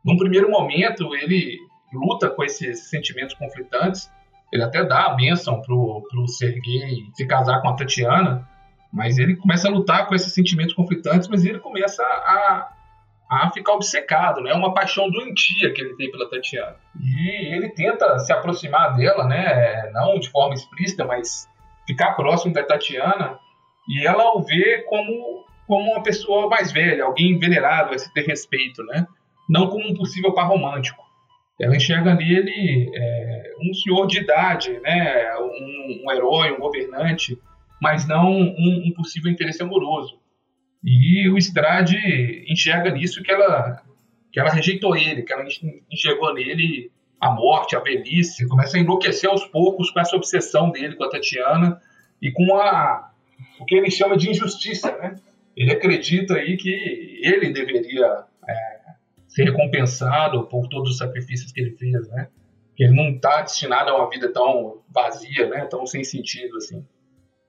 Num 0.04 0.16
primeiro 0.16 0.48
momento, 0.48 1.14
ele 1.16 1.58
luta 1.92 2.30
com 2.30 2.44
esses 2.44 2.88
sentimentos 2.88 3.34
conflitantes. 3.34 4.10
Ele 4.52 4.62
até 4.62 4.84
dá 4.84 5.06
a 5.06 5.14
bênção 5.14 5.60
pro, 5.60 6.06
pro 6.08 6.28
Sergei 6.28 7.04
se 7.12 7.26
casar 7.26 7.60
com 7.60 7.68
a 7.68 7.74
Tatiana, 7.74 8.48
mas 8.92 9.18
ele 9.18 9.34
começa 9.34 9.66
a 9.66 9.70
lutar 9.70 10.06
com 10.06 10.14
esses 10.14 10.32
sentimentos 10.32 10.72
conflitantes, 10.72 11.26
mas 11.26 11.44
ele 11.44 11.58
começa 11.58 12.02
a, 12.04 12.68
a 13.28 13.50
ficar 13.50 13.72
obcecado, 13.72 14.40
né? 14.40 14.50
É 14.50 14.54
uma 14.54 14.72
paixão 14.72 15.10
doentia 15.10 15.72
que 15.72 15.80
ele 15.80 15.96
tem 15.96 16.10
pela 16.10 16.30
Tatiana. 16.30 16.76
E 17.00 17.54
ele 17.54 17.68
tenta 17.70 18.18
se 18.20 18.32
aproximar 18.32 18.96
dela, 18.96 19.26
né? 19.26 19.90
Não 19.92 20.18
de 20.18 20.30
forma 20.30 20.54
explícita, 20.54 21.04
mas 21.04 21.48
ficar 21.86 22.14
próximo 22.14 22.54
da 22.54 22.62
Tatiana. 22.62 23.38
E 23.88 24.06
ela 24.06 24.36
o 24.36 24.42
vê 24.42 24.84
como, 24.88 25.44
como 25.66 25.92
uma 25.92 26.02
pessoa 26.02 26.48
mais 26.48 26.72
velha, 26.72 27.04
alguém 27.04 27.38
venerado, 27.38 27.94
a 27.94 27.98
se 27.98 28.12
ter 28.12 28.26
respeito, 28.26 28.82
né? 28.84 29.06
não 29.48 29.68
como 29.68 29.88
um 29.88 29.94
possível 29.94 30.32
par 30.34 30.48
romântico. 30.48 31.04
Ela 31.60 31.76
enxerga 31.76 32.14
nele 32.14 32.90
é, 32.94 33.52
um 33.62 33.72
senhor 33.72 34.06
de 34.06 34.18
idade, 34.18 34.78
né, 34.80 35.34
um, 35.38 36.04
um, 36.04 36.12
herói, 36.12 36.52
um 36.52 36.58
governante, 36.58 37.38
mas 37.80 38.06
não 38.06 38.30
um, 38.30 38.84
um, 38.86 38.92
possível 38.94 39.30
interesse 39.30 39.62
amoroso. 39.62 40.18
E 40.86 41.28
o 41.28 41.36
Strade 41.36 42.44
enxerga 42.46 42.92
nisso 42.92 43.20
que 43.20 43.32
ela, 43.32 43.82
que 44.32 44.38
ela 44.38 44.50
rejeitou 44.50 44.96
ele, 44.96 45.24
que 45.24 45.32
ela 45.32 45.44
enxergou 45.90 46.32
nele 46.32 46.92
a 47.20 47.32
morte, 47.32 47.74
a 47.74 47.80
velhice, 47.80 48.46
começa 48.46 48.76
a 48.76 48.80
enlouquecer 48.80 49.28
aos 49.28 49.44
poucos 49.46 49.90
com 49.90 49.98
essa 49.98 50.14
obsessão 50.14 50.70
dele 50.70 50.94
com 50.94 51.02
a 51.02 51.10
Tatiana 51.10 51.80
e 52.22 52.30
com 52.30 52.54
a, 52.54 53.10
o 53.58 53.64
que 53.64 53.74
ele 53.74 53.90
chama 53.90 54.16
de 54.16 54.30
injustiça. 54.30 54.96
Né? 54.96 55.16
Ele 55.56 55.72
acredita 55.72 56.34
aí 56.34 56.56
que 56.56 56.70
ele 57.20 57.52
deveria 57.52 58.24
é, 58.48 58.78
ser 59.26 59.44
recompensado 59.44 60.46
por 60.46 60.68
todos 60.68 60.92
os 60.92 60.98
sacrifícios 60.98 61.50
que 61.50 61.60
ele 61.60 61.72
fez, 61.72 62.08
né? 62.10 62.28
Que 62.76 62.84
ele 62.84 62.94
não 62.94 63.08
está 63.08 63.40
destinado 63.40 63.90
a 63.90 63.96
uma 63.96 64.08
vida 64.08 64.32
tão 64.32 64.82
vazia, 64.94 65.48
né? 65.48 65.64
Tão 65.64 65.84
sem 65.86 66.04
sentido 66.04 66.58
assim. 66.58 66.86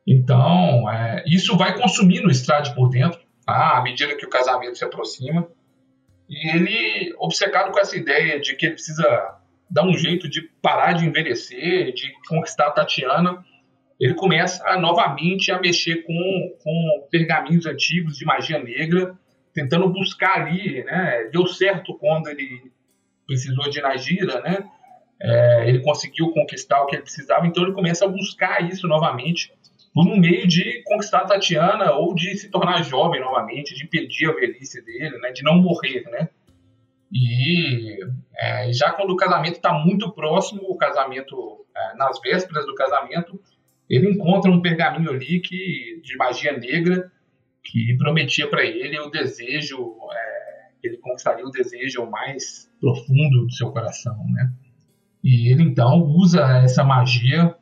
Então, 0.08 0.90
é, 0.90 1.24
isso 1.28 1.56
vai 1.58 1.78
consumindo 1.78 2.30
o 2.30 2.32
Strade 2.32 2.74
por 2.74 2.90
dentro? 2.90 3.27
À 3.48 3.82
medida 3.82 4.16
que 4.16 4.26
o 4.26 4.30
casamento 4.30 4.78
se 4.78 4.84
aproxima. 4.84 5.48
E 6.30 6.50
ele, 6.56 7.16
obcecado 7.18 7.72
com 7.72 7.80
essa 7.80 7.96
ideia 7.96 8.40
de 8.40 8.56
que 8.56 8.66
ele 8.66 8.76
precisa 8.76 9.40
dar 9.70 9.86
um 9.86 9.98
jeito 9.98 10.30
de 10.30 10.42
parar 10.62 10.94
de 10.94 11.06
envelhecer, 11.06 11.94
de 11.94 12.12
conquistar 12.28 12.68
a 12.68 12.72
Tatiana, 12.72 13.44
ele 14.00 14.14
começa 14.14 14.66
a, 14.68 14.78
novamente 14.80 15.52
a 15.52 15.60
mexer 15.60 16.04
com, 16.04 16.58
com 16.62 17.08
pergaminhos 17.10 17.66
antigos 17.66 18.18
de 18.18 18.26
magia 18.26 18.60
negra 18.60 19.18
tentando 19.54 19.90
buscar 19.90 20.42
ali, 20.42 20.84
né? 20.84 21.30
Deu 21.32 21.48
certo 21.48 21.98
quando 21.98 22.28
ele 22.28 22.72
precisou 23.26 23.70
de 23.70 23.82
Nagira, 23.82 24.40
né? 24.42 24.64
É, 25.20 25.68
ele 25.68 25.80
conseguiu 25.80 26.30
conquistar 26.32 26.80
o 26.82 26.86
que 26.86 26.96
ele 26.96 27.02
precisava, 27.02 27.48
então 27.48 27.64
ele 27.64 27.74
começa 27.74 28.06
a 28.06 28.08
buscar 28.08 28.64
isso 28.70 28.88
novamente 28.88 29.52
um 30.06 30.18
meio 30.18 30.48
de 30.48 30.84
conquistar 30.84 31.20
a 31.20 31.26
Tatiana 31.26 31.94
ou 31.94 32.14
de 32.14 32.38
se 32.38 32.50
tornar 32.50 32.84
jovem 32.84 33.22
novamente, 33.22 33.74
de 33.74 33.86
impedir 33.86 34.30
a 34.30 34.34
velhice 34.34 34.84
dele, 34.84 35.18
né? 35.20 35.32
De 35.32 35.44
não 35.44 35.58
morrer, 35.62 36.04
né? 36.12 36.30
E 37.12 37.98
é, 38.38 38.72
já 38.74 38.92
quando 38.92 39.12
o 39.12 39.16
casamento 39.16 39.56
está 39.56 39.74
muito 39.74 40.12
próximo, 40.12 40.62
o 40.64 40.76
casamento, 40.76 41.66
é, 41.76 41.96
nas 41.96 42.20
vésperas 42.22 42.66
do 42.66 42.76
casamento, 42.76 43.40
ele 43.90 44.12
encontra 44.12 44.52
um 44.52 44.62
pergaminho 44.62 45.12
ali 45.12 45.40
que, 45.40 46.02
de 46.04 46.18
magia 46.18 46.58
negra 46.58 47.10
que 47.64 47.96
prometia 47.98 48.50
para 48.50 48.64
ele 48.64 49.00
o 49.00 49.10
desejo, 49.10 49.96
é, 50.12 50.70
ele 50.84 50.98
conquistaria 50.98 51.46
o 51.46 51.52
desejo 51.52 52.06
mais 52.10 52.70
profundo 52.80 53.46
do 53.46 53.52
seu 53.52 53.72
coração, 53.72 54.18
né? 54.32 54.52
E 55.24 55.52
ele 55.52 55.64
então 55.64 56.04
usa 56.04 56.46
essa 56.64 56.84
magia 56.84 57.56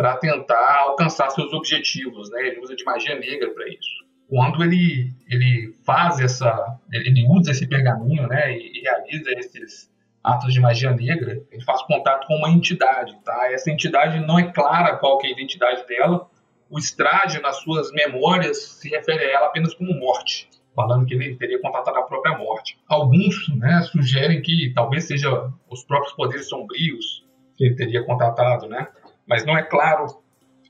para 0.00 0.16
tentar 0.16 0.78
alcançar 0.78 1.28
seus 1.28 1.52
objetivos, 1.52 2.30
né? 2.30 2.40
Ele 2.46 2.60
usa 2.60 2.74
de 2.74 2.82
magia 2.84 3.18
negra 3.18 3.50
para 3.50 3.68
isso. 3.68 4.08
Quando 4.30 4.64
ele 4.64 5.12
ele 5.28 5.74
faz 5.84 6.18
essa, 6.18 6.78
ele 6.90 7.26
usa 7.28 7.50
esse 7.50 7.68
pergaminho, 7.68 8.26
né? 8.26 8.50
E, 8.50 8.78
e 8.78 8.80
realiza 8.80 9.30
esses 9.32 9.90
atos 10.24 10.54
de 10.54 10.60
magia 10.60 10.90
negra, 10.92 11.42
ele 11.52 11.62
faz 11.64 11.82
contato 11.82 12.26
com 12.26 12.36
uma 12.36 12.48
entidade, 12.48 13.14
tá? 13.22 13.52
Essa 13.52 13.70
entidade 13.70 14.18
não 14.20 14.38
é 14.38 14.50
clara 14.50 14.96
qual 14.96 15.20
é 15.22 15.26
a 15.26 15.32
identidade 15.32 15.86
dela, 15.86 16.30
o 16.70 16.78
Strade, 16.78 17.38
nas 17.42 17.56
suas 17.56 17.92
memórias, 17.92 18.56
se 18.56 18.88
refere 18.88 19.22
a 19.24 19.30
ela 19.32 19.46
apenas 19.48 19.74
como 19.74 19.92
morte, 19.92 20.48
falando 20.74 21.04
que 21.04 21.12
ele 21.12 21.36
teria 21.36 21.60
contatado 21.60 21.98
a 21.98 22.02
própria 22.04 22.38
morte. 22.38 22.78
Alguns 22.88 23.54
né, 23.54 23.82
sugerem 23.82 24.40
que 24.40 24.72
talvez 24.74 25.04
seja 25.04 25.52
os 25.68 25.84
próprios 25.84 26.14
poderes 26.14 26.48
sombrios 26.48 27.26
que 27.54 27.64
ele 27.64 27.76
teria 27.76 28.02
contatado, 28.02 28.66
né? 28.66 28.88
Mas 29.30 29.46
não 29.46 29.56
é 29.56 29.62
claro 29.62 30.06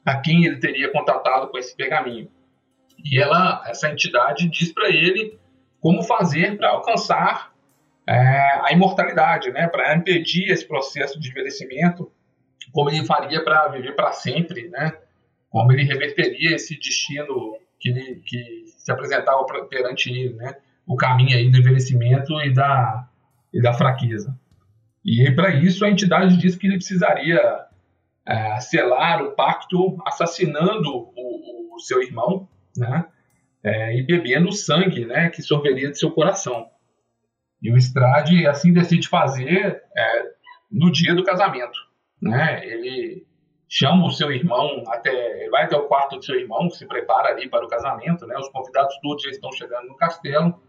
a 0.04 0.20
quem 0.20 0.44
ele 0.44 0.58
teria 0.58 0.92
contatado 0.92 1.48
com 1.48 1.56
esse 1.56 1.74
pergaminho. 1.74 2.30
E 3.02 3.18
ela, 3.18 3.62
essa 3.66 3.90
entidade 3.90 4.46
diz 4.50 4.70
para 4.70 4.90
ele 4.90 5.38
como 5.80 6.02
fazer 6.02 6.58
para 6.58 6.68
alcançar 6.68 7.54
é, 8.06 8.16
a 8.62 8.68
imortalidade, 8.70 9.50
né? 9.50 9.66
para 9.66 9.96
impedir 9.96 10.50
esse 10.50 10.68
processo 10.68 11.18
de 11.18 11.30
envelhecimento, 11.30 12.12
como 12.70 12.90
ele 12.90 13.06
faria 13.06 13.42
para 13.42 13.68
viver 13.68 13.96
para 13.96 14.12
sempre, 14.12 14.68
né? 14.68 14.92
como 15.48 15.72
ele 15.72 15.84
reverteria 15.84 16.54
esse 16.54 16.78
destino 16.78 17.56
que, 17.78 18.20
que 18.26 18.64
se 18.66 18.92
apresentava 18.92 19.42
perante 19.70 20.10
ele, 20.10 20.34
né? 20.34 20.54
O 20.86 20.96
caminho 20.96 21.36
aí 21.36 21.50
do 21.50 21.56
envelhecimento 21.56 22.38
e 22.42 22.52
da, 22.52 23.08
e 23.52 23.60
da 23.62 23.72
fraqueza. 23.72 24.38
E 25.04 25.30
para 25.32 25.50
isso 25.54 25.84
a 25.84 25.88
entidade 25.88 26.36
disse 26.36 26.58
que 26.58 26.66
ele 26.66 26.76
precisaria 26.76 27.40
é, 28.30 28.60
selar 28.60 29.22
o 29.24 29.32
pacto 29.32 29.98
assassinando 30.06 30.88
o, 30.88 31.74
o 31.74 31.80
seu 31.80 32.00
irmão, 32.00 32.48
né? 32.76 33.06
É, 33.62 33.98
e 33.98 34.02
bebendo 34.02 34.48
o 34.48 34.52
sangue, 34.52 35.04
né? 35.04 35.28
Que 35.30 35.42
sorveria 35.42 35.90
de 35.90 35.98
seu 35.98 36.12
coração. 36.12 36.66
E 37.60 37.72
o 37.72 37.76
Strade 37.76 38.46
assim 38.46 38.72
decide 38.72 39.08
fazer 39.08 39.82
é, 39.96 40.22
no 40.70 40.92
dia 40.92 41.12
do 41.14 41.24
casamento, 41.24 41.78
né? 42.22 42.64
Ele 42.64 43.26
chama 43.68 44.06
o 44.06 44.12
seu 44.12 44.30
irmão 44.30 44.84
até. 44.86 45.48
Vai 45.50 45.64
até 45.64 45.76
o 45.76 45.88
quarto 45.88 46.16
do 46.16 46.24
seu 46.24 46.36
irmão, 46.36 46.70
se 46.70 46.86
prepara 46.86 47.30
ali 47.30 47.48
para 47.48 47.64
o 47.64 47.68
casamento, 47.68 48.26
né? 48.26 48.36
Os 48.38 48.48
convidados 48.48 48.94
todos 49.02 49.24
já 49.24 49.30
estão 49.30 49.50
chegando 49.52 49.88
no 49.88 49.96
castelo. 49.96 50.62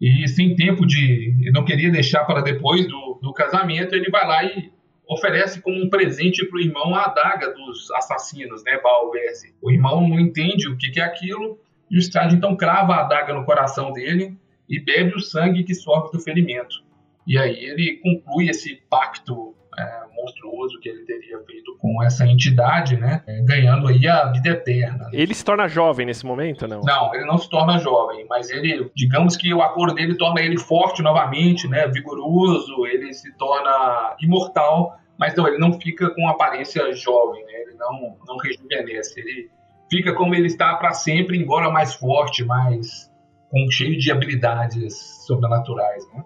E 0.00 0.26
sem 0.26 0.56
tempo 0.56 0.84
de. 0.84 1.50
Não 1.52 1.64
queria 1.64 1.90
deixar 1.90 2.24
para 2.24 2.42
depois 2.42 2.86
do, 2.88 3.20
do 3.22 3.32
casamento, 3.32 3.94
ele 3.94 4.10
vai 4.10 4.26
lá 4.26 4.44
e 4.44 4.75
oferece 5.08 5.60
como 5.60 5.82
um 5.82 5.88
presente 5.88 6.44
para 6.46 6.56
o 6.56 6.60
irmão 6.60 6.94
a 6.94 7.04
adaga 7.04 7.52
dos 7.52 7.90
assassinos, 7.92 8.62
né? 8.64 8.78
Balverse. 8.82 9.54
O 9.62 9.70
irmão 9.70 10.06
não 10.06 10.18
entende 10.18 10.68
o 10.68 10.76
que, 10.76 10.90
que 10.90 11.00
é 11.00 11.04
aquilo, 11.04 11.58
e 11.90 11.96
o 11.96 12.00
Strade 12.00 12.34
então 12.34 12.56
crava 12.56 12.94
a 12.94 13.04
adaga 13.04 13.32
no 13.32 13.44
coração 13.44 13.92
dele 13.92 14.36
e 14.68 14.80
bebe 14.80 15.14
o 15.14 15.20
sangue 15.20 15.64
que 15.64 15.74
sorve 15.74 16.10
do 16.10 16.20
ferimento. 16.20 16.84
E 17.26 17.38
aí 17.38 17.64
ele 17.64 18.00
conclui 18.02 18.48
esse 18.48 18.80
pacto 18.88 19.55
é, 19.78 20.00
monstruoso 20.16 20.78
que 20.80 20.88
ele 20.88 21.04
teria 21.04 21.38
feito 21.44 21.76
com 21.78 22.02
essa 22.02 22.26
entidade, 22.26 22.96
né? 22.96 23.22
É, 23.26 23.42
ganhando 23.42 23.88
aí 23.88 24.06
a 24.08 24.26
vida 24.32 24.50
eterna. 24.50 25.08
Ele 25.12 25.34
se 25.34 25.44
torna 25.44 25.68
jovem 25.68 26.06
nesse 26.06 26.24
momento, 26.24 26.66
não? 26.66 26.80
Não, 26.80 27.14
ele 27.14 27.24
não 27.24 27.38
se 27.38 27.48
torna 27.48 27.78
jovem, 27.78 28.26
mas 28.28 28.50
ele, 28.50 28.90
digamos 28.94 29.36
que 29.36 29.52
o 29.52 29.62
acordo 29.62 29.94
dele 29.94 30.16
torna 30.16 30.40
ele 30.40 30.58
forte 30.58 31.02
novamente, 31.02 31.68
né? 31.68 31.86
Vigoroso, 31.88 32.86
ele 32.86 33.12
se 33.12 33.32
torna 33.36 34.16
imortal, 34.20 34.98
mas 35.18 35.34
não, 35.34 35.46
ele 35.46 35.58
não 35.58 35.72
fica 35.78 36.10
com 36.14 36.28
aparência 36.28 36.92
jovem, 36.92 37.44
né? 37.44 37.52
Ele 37.62 37.74
não, 37.74 38.16
não 38.26 38.36
rejuvenesce, 38.38 39.20
ele 39.20 39.50
fica 39.90 40.14
como 40.14 40.34
ele 40.34 40.46
está 40.46 40.74
para 40.76 40.92
sempre, 40.92 41.38
embora 41.38 41.70
mais 41.70 41.94
forte, 41.94 42.44
mais 42.44 43.10
com 43.50 43.70
cheio 43.70 43.98
de 43.98 44.10
habilidades 44.10 45.24
sobrenaturais, 45.26 46.06
né? 46.12 46.24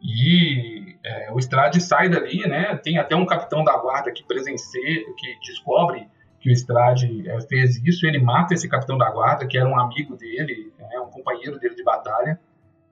E 0.00 0.77
é, 1.04 1.32
o 1.32 1.38
Strade 1.38 1.80
sai 1.80 2.08
dali, 2.08 2.46
né? 2.46 2.76
Tem 2.76 2.98
até 2.98 3.14
um 3.14 3.26
capitão 3.26 3.62
da 3.64 3.76
guarda 3.76 4.10
que 4.10 4.24
presencia, 4.24 5.04
que 5.16 5.38
descobre 5.46 6.08
que 6.40 6.50
o 6.50 6.52
Strade 6.52 7.28
é, 7.28 7.40
fez 7.42 7.76
isso. 7.84 8.06
Ele 8.06 8.18
mata 8.18 8.54
esse 8.54 8.68
capitão 8.68 8.98
da 8.98 9.10
guarda, 9.10 9.46
que 9.46 9.56
era 9.56 9.68
um 9.68 9.78
amigo 9.78 10.16
dele, 10.16 10.72
né, 10.78 11.00
um 11.00 11.10
companheiro 11.10 11.58
dele 11.58 11.74
de 11.74 11.84
batalha. 11.84 12.38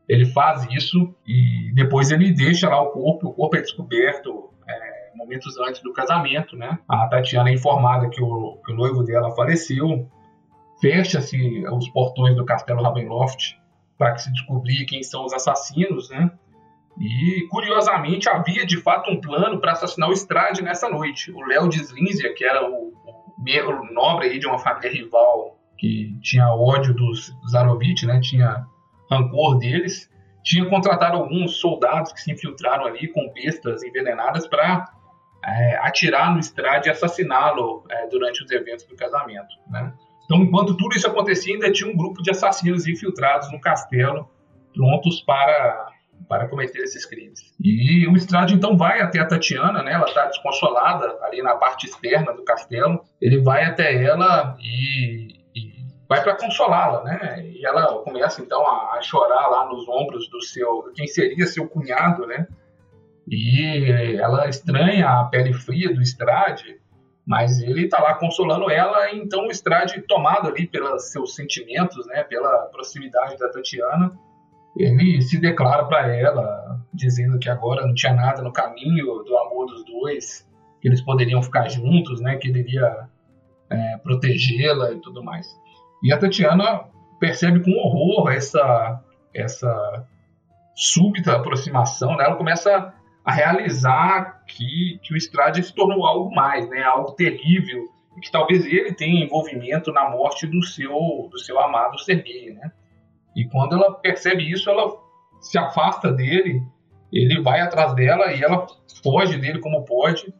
Ele 0.08 0.24
faz 0.24 0.66
isso 0.70 1.14
e 1.26 1.72
depois 1.74 2.12
ele 2.12 2.32
deixa 2.32 2.68
lá 2.68 2.80
o 2.80 2.90
corpo, 2.90 3.28
o 3.28 3.32
corpo 3.32 3.56
é 3.56 3.60
descoberto 3.60 4.50
é, 4.68 5.10
momentos 5.16 5.58
antes 5.58 5.82
do 5.82 5.92
casamento, 5.92 6.56
né? 6.56 6.78
A 6.88 7.08
Tatiana 7.08 7.50
é 7.50 7.54
informada 7.54 8.08
que 8.08 8.22
o, 8.22 8.60
que 8.64 8.72
o 8.72 8.76
noivo 8.76 9.02
dela 9.02 9.34
faleceu, 9.34 10.08
fecha-se 10.80 11.64
os 11.66 11.88
portões 11.88 12.36
do 12.36 12.44
castelo 12.44 12.82
Ravenloft 12.82 13.58
para 13.98 14.12
que 14.12 14.22
se 14.22 14.32
descobrir 14.32 14.84
quem 14.84 15.02
são 15.02 15.24
os 15.24 15.32
assassinos, 15.32 16.08
né? 16.10 16.30
E, 16.98 17.46
curiosamente, 17.50 18.28
havia 18.28 18.64
de 18.64 18.78
fato 18.78 19.10
um 19.10 19.20
plano 19.20 19.60
para 19.60 19.72
assassinar 19.72 20.08
o 20.08 20.12
Strade 20.12 20.62
nessa 20.62 20.88
noite. 20.88 21.30
O 21.30 21.44
Léo 21.44 21.68
de 21.68 21.80
Slinzia, 21.82 22.32
que 22.34 22.44
era 22.44 22.68
o, 22.68 22.88
o, 22.88 23.92
nobre 23.92 24.38
de 24.38 24.46
uma 24.46 24.58
família 24.58 24.90
rival 24.90 25.58
que 25.78 26.18
tinha 26.22 26.48
ódio 26.54 26.94
dos 26.94 27.32
Zarovich, 27.50 28.06
né? 28.06 28.18
Tinha 28.20 28.66
rancor 29.10 29.58
deles, 29.58 30.10
tinha 30.42 30.64
contratado 30.68 31.18
alguns 31.18 31.60
soldados 31.60 32.12
que 32.12 32.20
se 32.20 32.32
infiltraram 32.32 32.86
ali 32.86 33.08
com 33.08 33.30
bestas 33.32 33.82
envenenadas 33.82 34.46
para 34.46 34.86
é, 35.44 35.76
atirar 35.78 36.32
no 36.32 36.40
Strade 36.40 36.88
e 36.88 36.90
assassiná-lo 36.90 37.84
é, 37.90 38.08
durante 38.08 38.42
os 38.42 38.50
eventos 38.50 38.86
do 38.86 38.96
casamento, 38.96 39.54
né? 39.68 39.92
Então, 40.24 40.38
enquanto 40.38 40.76
tudo 40.76 40.96
isso 40.96 41.06
acontecia, 41.06 41.54
ainda 41.54 41.70
tinha 41.70 41.88
um 41.88 41.96
grupo 41.96 42.20
de 42.20 42.30
assassinos 42.30 42.86
infiltrados 42.86 43.50
no 43.52 43.60
castelo, 43.60 44.28
prontos 44.74 45.20
para, 45.20 45.88
para 46.28 46.48
cometer 46.48 46.80
esses 46.80 47.04
crimes. 47.04 47.54
E 47.60 48.06
o 48.08 48.16
Estrade 48.16 48.54
então 48.54 48.76
vai 48.76 49.00
até 49.00 49.20
a 49.20 49.26
Tatiana, 49.26 49.82
né? 49.82 49.92
Ela 49.92 50.06
está 50.06 50.26
desconsolada 50.26 51.18
ali 51.22 51.42
na 51.42 51.56
parte 51.56 51.86
externa 51.86 52.32
do 52.32 52.44
castelo. 52.44 53.00
Ele 53.20 53.40
vai 53.40 53.64
até 53.64 54.02
ela 54.02 54.56
e, 54.60 55.40
e 55.54 55.72
vai 56.08 56.22
para 56.22 56.36
consolá-la, 56.36 57.04
né? 57.04 57.46
E 57.46 57.64
ela 57.64 58.02
começa 58.02 58.42
então 58.42 58.66
a, 58.66 58.96
a, 58.96 59.02
chorar 59.02 59.46
lá 59.48 59.66
nos 59.66 59.88
ombros 59.88 60.28
do 60.28 60.42
seu, 60.42 60.92
quem 60.94 61.06
seria 61.06 61.46
seu 61.46 61.68
cunhado, 61.68 62.26
né? 62.26 62.46
E 63.28 63.90
ela 64.20 64.48
estranha 64.48 65.08
a 65.08 65.24
pele 65.24 65.52
fria 65.52 65.92
do 65.92 66.00
Estrade 66.00 66.80
mas 67.26 67.60
ele 67.60 67.86
está 67.86 68.00
lá 68.00 68.14
consolando 68.14 68.70
ela, 68.70 69.12
então 69.12 69.48
o 69.48 69.50
Strade, 69.50 70.00
tomado 70.02 70.46
ali 70.46 70.64
pelos 70.64 71.10
seus 71.10 71.34
sentimentos, 71.34 72.06
né, 72.06 72.22
pela 72.22 72.66
proximidade 72.66 73.36
da 73.36 73.48
Tatiana, 73.48 74.16
ele 74.76 75.22
se 75.22 75.40
declara 75.40 75.84
para 75.84 76.14
ela, 76.14 76.80
dizendo 76.92 77.38
que 77.38 77.48
agora 77.48 77.86
não 77.86 77.94
tinha 77.94 78.12
nada 78.12 78.42
no 78.42 78.52
caminho 78.52 79.22
do 79.24 79.36
amor 79.38 79.66
dos 79.66 79.84
dois, 79.84 80.46
que 80.80 80.88
eles 80.88 81.00
poderiam 81.00 81.42
ficar 81.42 81.68
juntos, 81.68 82.20
né, 82.20 82.36
que 82.36 82.48
ele 82.48 82.60
iria 82.60 83.08
é, 83.70 83.96
protegê-la 83.98 84.92
e 84.92 85.00
tudo 85.00 85.24
mais. 85.24 85.48
E 86.02 86.12
a 86.12 86.18
Tatiana 86.18 86.84
percebe 87.18 87.60
com 87.60 87.70
horror 87.72 88.30
essa, 88.30 89.02
essa 89.34 90.06
súbita 90.74 91.34
aproximação, 91.34 92.16
né? 92.16 92.24
ela 92.24 92.36
começa 92.36 92.94
a 93.24 93.32
realizar 93.32 94.44
que, 94.46 95.00
que 95.02 95.14
o 95.14 95.16
Strade 95.16 95.62
se 95.62 95.74
tornou 95.74 96.06
algo 96.06 96.32
mais, 96.34 96.68
né? 96.68 96.82
algo 96.82 97.12
terrível, 97.12 97.88
e 98.16 98.20
que 98.20 98.30
talvez 98.30 98.64
ele 98.64 98.92
tenha 98.92 99.24
envolvimento 99.24 99.90
na 99.92 100.08
morte 100.10 100.46
do 100.46 100.62
seu, 100.62 101.28
do 101.30 101.38
seu 101.38 101.58
amado 101.58 101.98
Sergei. 101.98 102.52
Né? 102.52 102.70
E 103.36 103.44
quando 103.44 103.74
ela 103.74 103.92
percebe 103.94 104.50
isso, 104.50 104.70
ela 104.70 104.96
se 105.40 105.58
afasta 105.58 106.10
dele, 106.10 106.62
ele 107.12 107.42
vai 107.42 107.60
atrás 107.60 107.94
dela 107.94 108.32
e 108.32 108.42
ela 108.42 108.66
foge 109.02 109.36
dele 109.38 109.60
como 109.60 109.84
pode. 109.84 110.32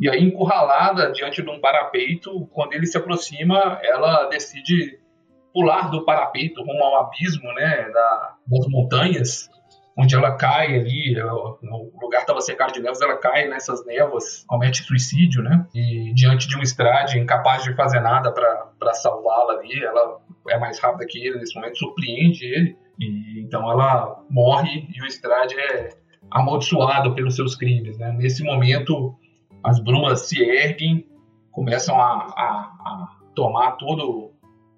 E 0.00 0.08
aí, 0.08 0.20
encurralada 0.22 1.12
diante 1.12 1.42
de 1.42 1.48
um 1.48 1.60
parapeito, 1.60 2.46
quando 2.52 2.72
ele 2.72 2.86
se 2.86 2.98
aproxima, 2.98 3.78
ela 3.82 4.24
decide 4.24 4.98
pular 5.52 5.90
do 5.90 6.04
parapeito 6.04 6.62
rumo 6.62 6.82
ao 6.82 7.04
abismo 7.04 7.52
né, 7.52 7.88
da, 7.90 8.34
das 8.46 8.66
montanhas 8.68 9.48
onde 10.00 10.14
ela 10.14 10.34
cai 10.34 10.74
ali, 10.74 11.20
o 11.20 12.00
lugar 12.00 12.22
estava 12.22 12.40
cercado 12.40 12.72
de 12.72 12.80
névoas, 12.80 13.02
ela 13.02 13.18
cai 13.18 13.46
nessas 13.48 13.84
névoas, 13.84 14.44
comete 14.46 14.82
suicídio, 14.82 15.42
né? 15.42 15.66
E 15.74 16.14
diante 16.14 16.48
de 16.48 16.56
um 16.56 16.62
Strade 16.62 17.18
incapaz 17.18 17.62
de 17.62 17.74
fazer 17.74 18.00
nada 18.00 18.32
para 18.32 18.94
salvá-la 18.94 19.58
ali, 19.58 19.84
ela 19.84 20.18
é 20.48 20.58
mais 20.58 20.78
rápida 20.80 21.06
que 21.06 21.18
ele 21.18 21.38
nesse 21.38 21.54
momento, 21.54 21.76
surpreende 21.76 22.46
ele, 22.46 22.76
e 22.98 23.40
então 23.40 23.70
ela 23.70 24.22
morre 24.30 24.88
e 24.94 25.02
o 25.02 25.06
Strade 25.06 25.54
é 25.58 25.90
amaldiçoado 26.30 27.14
pelos 27.14 27.36
seus 27.36 27.54
crimes, 27.54 27.98
né? 27.98 28.10
Nesse 28.16 28.42
momento, 28.42 29.14
as 29.62 29.78
brumas 29.80 30.22
se 30.22 30.42
erguem, 30.42 31.06
começam 31.52 32.00
a, 32.00 32.06
a, 32.06 32.48
a 32.86 33.08
tomar 33.34 33.72
todo 33.72 34.29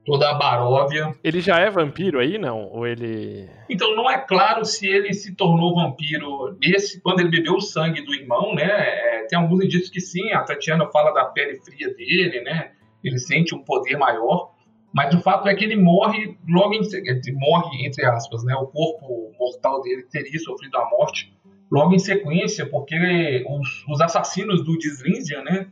toda 0.05 0.31
a 0.31 0.35
Baróvia. 0.35 1.15
Ele 1.23 1.41
já 1.41 1.59
é 1.59 1.71
vampiro 1.71 2.19
aí, 2.19 2.39
não? 2.39 2.69
Ou 2.71 2.87
ele. 2.87 3.49
Então 3.69 3.95
não 3.95 4.11
é 4.11 4.19
claro 4.19 4.65
se 4.65 4.87
ele 4.87 5.13
se 5.13 5.35
tornou 5.35 5.75
vampiro 5.75 6.57
desse, 6.59 7.01
quando 7.01 7.21
ele 7.21 7.31
bebeu 7.31 7.55
o 7.55 7.61
sangue 7.61 8.03
do 8.03 8.15
irmão, 8.15 8.55
né? 8.55 8.65
É, 8.65 9.27
tem 9.29 9.39
alguns 9.39 9.65
indícios 9.65 9.91
que 9.91 10.01
sim, 10.01 10.33
a 10.33 10.43
Tatiana 10.43 10.87
fala 10.91 11.13
da 11.13 11.25
pele 11.27 11.59
fria 11.61 11.93
dele, 11.95 12.41
né? 12.43 12.73
Ele 13.03 13.19
sente 13.19 13.55
um 13.55 13.63
poder 13.63 13.97
maior. 13.97 14.53
Mas 14.95 15.15
o 15.15 15.21
fato 15.21 15.49
é 15.49 15.55
que 15.55 15.65
ele 15.65 15.77
morre 15.77 16.37
logo 16.47 16.75
em 16.75 16.83
seguida, 16.83 17.19
morre 17.33 17.87
entre 17.87 18.05
aspas, 18.05 18.45
né? 18.45 18.55
O 18.55 18.67
corpo 18.67 19.33
mortal 19.39 19.81
dele 19.81 20.03
teria 20.11 20.39
sofrido 20.39 20.77
a 20.77 20.91
morte 20.91 21.33
logo 21.71 21.95
em 21.95 21.99
sequência, 21.99 22.67
porque 22.67 23.43
os, 23.49 23.87
os 23.89 24.01
assassinos 24.03 24.63
do 24.63 24.77
Deslindia, 24.77 25.43
né? 25.43 25.69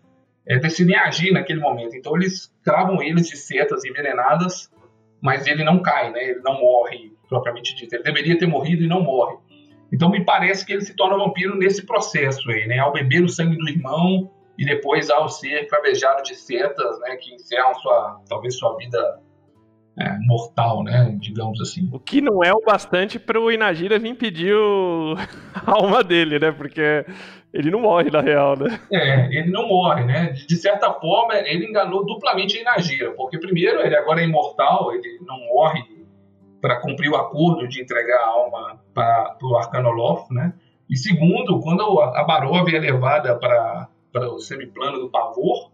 É, 0.47 0.59
decidem 0.59 0.97
agir 0.97 1.33
naquele 1.33 1.61
momento. 1.61 1.97
Então 1.97 2.17
eles 2.17 2.53
cravam 2.63 3.03
eles 3.03 3.29
de 3.29 3.37
setas 3.37 3.85
envenenadas, 3.85 4.71
mas 5.21 5.47
ele 5.47 5.65
não 5.65 5.81
cai, 5.81 6.11
né? 6.11 6.31
Ele 6.31 6.41
não 6.41 6.61
morre 6.61 7.13
propriamente 7.29 7.75
dito. 7.75 7.95
Ele 7.95 8.03
deveria 8.03 8.39
ter 8.39 8.47
morrido 8.47 8.83
e 8.83 8.89
não 8.89 9.03
morre. 9.03 9.37
Então 9.93 10.11
me 10.11 10.25
parece 10.25 10.65
que 10.65 10.73
ele 10.73 10.83
se 10.83 10.95
torna 10.95 11.17
vampiro 11.17 11.57
nesse 11.57 11.85
processo 11.85 12.51
aí, 12.51 12.67
né? 12.67 12.79
Ao 12.79 12.93
beber 12.93 13.23
o 13.23 13.29
sangue 13.29 13.57
do 13.57 13.69
irmão 13.69 14.31
e 14.59 14.65
depois 14.65 15.11
ao 15.11 15.29
ser 15.29 15.67
cravejado 15.69 16.23
de 16.23 16.35
setas, 16.35 16.99
né? 17.01 17.17
Que 17.17 17.35
encerram 17.35 17.75
sua, 17.75 18.21
talvez 18.29 18.57
sua 18.57 18.77
vida 18.77 19.21
é, 19.99 20.17
mortal, 20.21 20.83
né? 20.83 21.17
Digamos 21.19 21.61
assim. 21.61 21.89
O 21.93 21.99
que 21.99 22.21
não 22.21 22.43
é 22.43 22.53
o 22.53 22.63
bastante 22.65 23.19
para 23.19 23.41
o 23.41 23.51
Inagira 23.51 23.99
vir 23.99 24.15
pedir 24.15 24.55
o... 24.55 25.15
a 25.55 25.73
alma 25.73 26.03
dele, 26.03 26.39
né? 26.39 26.53
Porque 26.53 27.05
ele 27.53 27.71
não 27.71 27.81
morre 27.81 28.11
na 28.11 28.21
real, 28.21 28.57
né? 28.57 28.81
É, 28.93 29.27
ele 29.27 29.51
não 29.51 29.67
morre, 29.67 30.05
né? 30.05 30.33
De 30.33 30.57
certa 30.57 30.93
forma, 30.93 31.35
ele 31.35 31.67
enganou 31.67 32.05
duplamente 32.05 32.59
a 32.59 32.61
Inagira, 32.61 33.13
porque 33.13 33.39
primeiro 33.39 33.81
ele 33.81 33.97
agora 33.97 34.21
é 34.21 34.25
imortal, 34.25 34.93
ele 34.93 35.19
não 35.27 35.39
morre 35.47 35.83
para 36.61 36.81
cumprir 36.81 37.11
o 37.11 37.17
acordo 37.17 37.67
de 37.67 37.83
entregar 37.83 38.19
a 38.21 38.27
alma 38.27 38.81
para 38.95 39.37
o 39.43 39.57
Arcanolof, 39.57 40.33
né? 40.33 40.53
E 40.89 40.97
segundo, 40.97 41.61
quando 41.61 42.01
a 42.01 42.25
Baróvia 42.25 42.77
é 42.77 42.81
levada 42.81 43.37
para 43.37 43.89
o 44.29 44.39
semiplano 44.39 44.99
do 44.99 45.09
Pavor, 45.09 45.71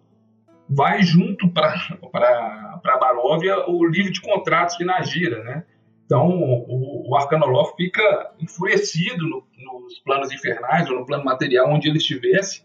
vai 0.68 1.02
junto 1.02 1.48
para 1.48 1.72
a 2.12 2.98
Baróvia 2.98 3.68
o 3.68 3.84
livro 3.86 4.12
de 4.12 4.20
contratos 4.20 4.76
de 4.76 4.84
Nagira, 4.84 5.42
né? 5.42 5.64
Então 6.06 6.28
o, 6.28 7.10
o 7.10 7.16
Arcanolof 7.16 7.74
fica 7.76 8.32
enfurecido 8.40 9.28
no, 9.28 9.44
nos 9.58 9.98
planos 10.00 10.32
infernais 10.32 10.88
ou 10.88 11.00
no 11.00 11.04
plano 11.04 11.24
material 11.24 11.68
onde 11.68 11.88
ele 11.88 11.98
estivesse, 11.98 12.64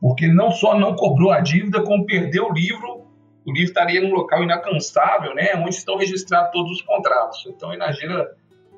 porque 0.00 0.24
ele 0.24 0.34
não 0.34 0.50
só 0.50 0.76
não 0.78 0.96
cobrou 0.96 1.30
a 1.30 1.40
dívida, 1.40 1.82
como 1.82 2.06
perdeu 2.06 2.48
o 2.48 2.52
livro. 2.52 3.06
O 3.46 3.52
livro 3.52 3.68
estaria 3.68 4.00
num 4.00 4.14
local 4.14 4.42
inacansável, 4.42 5.34
né? 5.34 5.54
Onde 5.56 5.70
estão 5.74 5.96
registrados 5.96 6.50
todos 6.50 6.72
os 6.72 6.82
contratos. 6.82 7.46
Então 7.46 7.72
Inagira 7.72 8.34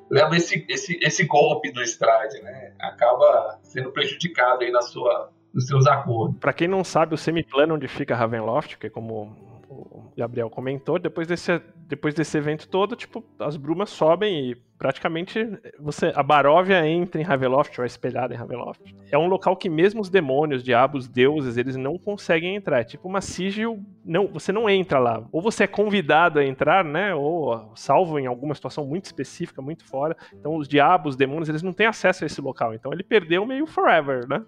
leva 0.09 0.35
esse, 0.35 0.65
esse, 0.67 0.99
esse 1.01 1.25
golpe 1.25 1.71
do 1.71 1.81
Strade, 1.81 2.41
né? 2.41 2.73
Acaba 2.79 3.59
sendo 3.63 3.91
prejudicado 3.91 4.63
aí 4.63 4.71
na 4.71 4.81
sua 4.81 5.31
dos 5.53 5.67
seus 5.67 5.85
acordos. 5.87 6.37
Para 6.39 6.53
quem 6.53 6.67
não 6.67 6.83
sabe, 6.83 7.13
o 7.13 7.17
semiplano 7.17 7.75
onde 7.75 7.87
fica 7.87 8.15
Ravenloft, 8.15 8.77
que 8.77 8.87
é 8.87 8.89
como 8.89 9.35
o 9.81 10.13
Gabriel 10.15 10.49
comentou, 10.49 10.99
depois 10.99 11.27
desse, 11.27 11.61
depois 11.87 12.13
desse 12.13 12.37
evento 12.37 12.67
todo, 12.67 12.95
tipo, 12.95 13.23
as 13.39 13.57
brumas 13.57 13.89
sobem 13.89 14.51
e 14.51 14.55
praticamente 14.77 15.47
você 15.79 16.11
a 16.15 16.23
Baróvia 16.23 16.87
entra 16.87 17.21
em 17.21 17.23
Ravenloft 17.23 17.77
ou 17.77 17.83
é 17.83 17.87
espelhada 17.87 18.33
em 18.33 18.37
Ravenloft. 18.37 18.95
É 19.11 19.17
um 19.17 19.27
local 19.27 19.55
que 19.55 19.69
mesmo 19.69 20.01
os 20.01 20.09
demônios, 20.09 20.63
diabos, 20.63 21.07
deuses, 21.07 21.55
eles 21.55 21.75
não 21.75 21.99
conseguem 21.99 22.55
entrar. 22.55 22.81
É 22.81 22.83
tipo 22.83 23.07
uma 23.07 23.21
sigil, 23.21 23.79
não, 24.03 24.27
você 24.27 24.51
não 24.51 24.67
entra 24.67 24.97
lá. 24.97 25.23
Ou 25.31 25.39
você 25.39 25.65
é 25.65 25.67
convidado 25.67 26.39
a 26.39 26.45
entrar, 26.45 26.83
né, 26.83 27.13
ou 27.13 27.71
salvo 27.75 28.17
em 28.17 28.25
alguma 28.25 28.55
situação 28.55 28.85
muito 28.85 29.05
específica, 29.05 29.61
muito 29.61 29.85
fora. 29.85 30.17
Então 30.33 30.55
os 30.55 30.67
diabos, 30.67 31.15
demônios, 31.15 31.49
eles 31.49 31.61
não 31.61 31.73
têm 31.73 31.85
acesso 31.85 32.23
a 32.23 32.27
esse 32.27 32.41
local. 32.41 32.73
Então 32.73 32.91
ele 32.91 33.03
perdeu 33.03 33.45
meio 33.45 33.67
forever, 33.67 34.27
né? 34.27 34.43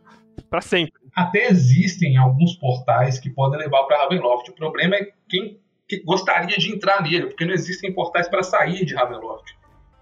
Para 0.50 0.62
sempre. 0.62 0.94
Até 1.16 1.48
existem 1.48 2.18
alguns 2.18 2.56
portais 2.56 3.20
que 3.20 3.30
podem 3.30 3.60
levar 3.60 3.84
para 3.84 3.98
Ravenloft. 4.04 4.50
O 4.50 4.56
problema 4.56 4.96
é 4.96 5.08
quem 5.30 5.60
que 5.88 6.04
gostaria 6.04 6.58
de 6.58 6.74
entrar 6.74 7.02
nele, 7.02 7.28
porque 7.28 7.46
não 7.46 7.54
existem 7.54 7.94
portais 7.94 8.28
para 8.28 8.42
sair 8.42 8.86
de 8.86 8.96
Ravenloft. 8.96 9.54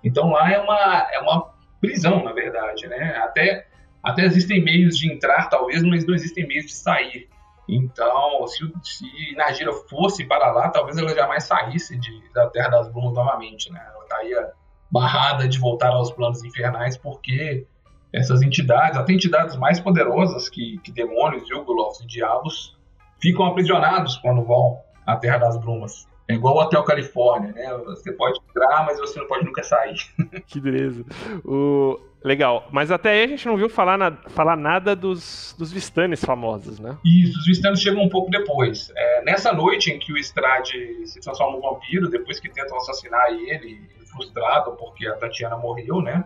Então 0.03 0.31
lá 0.31 0.51
é 0.51 0.59
uma, 0.59 1.07
é 1.11 1.19
uma 1.19 1.53
prisão, 1.79 2.23
na 2.23 2.31
verdade, 2.31 2.87
né? 2.87 3.17
Até, 3.17 3.67
até 4.03 4.23
existem 4.23 4.63
meios 4.63 4.97
de 4.97 5.11
entrar, 5.11 5.49
talvez, 5.49 5.81
mas 5.83 6.05
não 6.05 6.13
existem 6.13 6.47
meios 6.47 6.65
de 6.65 6.73
sair. 6.73 7.27
Então, 7.67 8.45
se, 8.47 8.59
se 8.83 9.35
Nagira 9.35 9.71
fosse 9.73 10.25
para 10.25 10.51
lá, 10.51 10.69
talvez 10.69 10.97
ela 10.97 11.13
jamais 11.15 11.45
saísse 11.45 11.97
de, 11.97 12.21
da 12.33 12.47
Terra 12.49 12.69
das 12.69 12.91
Brumas 12.91 13.13
novamente, 13.13 13.71
né? 13.71 13.81
Ela 13.93 14.03
estaria 14.03 14.51
barrada 14.91 15.47
de 15.47 15.57
voltar 15.57 15.89
aos 15.89 16.11
planos 16.11 16.43
infernais, 16.43 16.97
porque 16.97 17.65
essas 18.13 18.41
entidades, 18.41 18.97
até 18.97 19.13
entidades 19.13 19.55
mais 19.55 19.79
poderosas 19.79 20.49
que, 20.49 20.77
que 20.79 20.91
demônios, 20.91 21.49
Yugoloths 21.49 22.01
e 22.01 22.07
diabos, 22.07 22.77
ficam 23.21 23.45
aprisionados 23.45 24.17
quando 24.17 24.43
vão 24.43 24.79
à 25.05 25.15
Terra 25.15 25.37
das 25.37 25.57
Brumas. 25.57 26.07
É 26.27 26.33
igual 26.33 26.55
o 26.55 26.61
Hotel 26.61 26.83
Califórnia, 26.83 27.51
né? 27.51 27.77
Você 27.85 28.11
pode 28.13 28.39
entrar, 28.49 28.85
mas 28.85 28.97
você 28.99 29.19
não 29.19 29.27
pode 29.27 29.45
nunca 29.45 29.63
sair. 29.63 29.95
que 30.47 30.59
beleza. 30.59 31.05
O... 31.43 31.99
Legal, 32.23 32.67
mas 32.71 32.91
até 32.91 33.11
aí 33.11 33.23
a 33.23 33.27
gente 33.27 33.47
não 33.47 33.57
viu 33.57 33.67
falar, 33.67 33.97
na... 33.97 34.11
falar 34.11 34.55
nada 34.55 34.95
dos, 34.95 35.55
dos 35.57 35.71
Vistanes 35.71 36.23
famosos, 36.23 36.79
né? 36.79 36.95
Isso, 37.03 37.37
os 37.39 37.45
Vistanes 37.45 37.81
chegam 37.81 38.03
um 38.03 38.09
pouco 38.09 38.29
depois. 38.29 38.91
É, 38.95 39.23
nessa 39.23 39.51
noite 39.51 39.91
em 39.91 39.97
que 39.97 40.13
o 40.13 40.17
Strade 40.17 41.05
se 41.05 41.19
transforma 41.19 41.57
em 41.57 41.61
vampiro, 41.61 42.09
depois 42.09 42.39
que 42.39 42.47
tentam 42.47 42.77
assassinar 42.77 43.25
ele, 43.31 43.81
frustrado 44.11 44.73
porque 44.73 45.07
a 45.07 45.15
Tatiana 45.15 45.57
morreu, 45.57 45.99
né? 46.01 46.23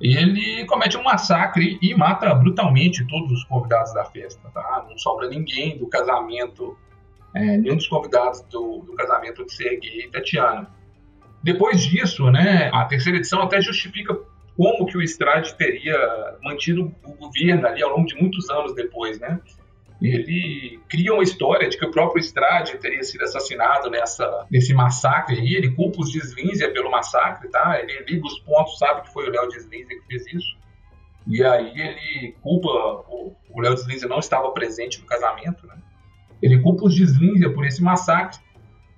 Ele 0.00 0.64
comete 0.66 0.96
um 0.96 1.02
massacre 1.02 1.78
e 1.80 1.94
mata 1.94 2.34
brutalmente 2.34 3.06
todos 3.06 3.32
os 3.32 3.44
convidados 3.44 3.94
da 3.94 4.04
festa, 4.04 4.48
tá? 4.50 4.84
Não 4.88 4.98
sobra 4.98 5.28
ninguém 5.28 5.78
do 5.78 5.86
casamento 5.88 6.76
é, 7.34 7.56
nenhum 7.58 7.76
dos 7.76 7.86
convidados 7.86 8.40
do, 8.42 8.78
do 8.80 8.94
casamento 8.94 9.44
de 9.44 9.52
Sergei 9.52 10.04
e 10.04 10.10
Tatiana. 10.10 10.70
Depois 11.42 11.82
disso, 11.82 12.30
né, 12.30 12.70
a 12.72 12.84
terceira 12.86 13.18
edição 13.18 13.42
até 13.42 13.60
justifica 13.60 14.18
como 14.56 14.86
que 14.86 14.96
o 14.96 15.02
Strade 15.02 15.54
teria 15.54 15.96
mantido 16.42 16.94
o 17.04 17.12
governo 17.12 17.66
ali 17.66 17.82
ao 17.82 17.90
longo 17.90 18.06
de 18.06 18.14
muitos 18.16 18.48
anos 18.48 18.74
depois, 18.74 19.20
né? 19.20 19.38
Ele 20.00 20.78
cria 20.88 21.12
uma 21.12 21.22
história 21.22 21.68
de 21.68 21.78
que 21.78 21.84
o 21.84 21.90
próprio 21.90 22.20
Strade 22.20 22.76
teria 22.78 23.02
sido 23.02 23.22
assassinado 23.22 23.88
nessa, 23.90 24.46
nesse 24.50 24.74
massacre 24.74 25.38
aí, 25.38 25.54
ele 25.54 25.74
culpa 25.74 26.00
os 26.00 26.12
Deslínzia 26.12 26.70
pelo 26.70 26.90
massacre, 26.90 27.48
tá? 27.48 27.80
Ele 27.80 28.04
liga 28.04 28.26
os 28.26 28.38
pontos, 28.40 28.78
sabe 28.78 29.02
que 29.02 29.12
foi 29.12 29.26
o 29.26 29.30
Léo 29.30 29.48
Deslínzia 29.48 29.98
que 29.98 30.06
fez 30.06 30.26
isso. 30.26 30.56
E 31.26 31.42
aí 31.42 31.72
ele 31.80 32.36
culpa, 32.42 32.68
o 32.68 33.60
Léo 33.60 33.74
Deslínzia 33.74 34.06
não 34.06 34.18
estava 34.18 34.50
presente 34.50 35.00
no 35.00 35.06
casamento, 35.06 35.66
né? 35.66 35.76
Ele 36.42 36.60
culpa 36.60 36.84
os 36.84 36.94
Deslíndia 36.94 37.50
por 37.52 37.64
esse 37.64 37.82
massacre 37.82 38.38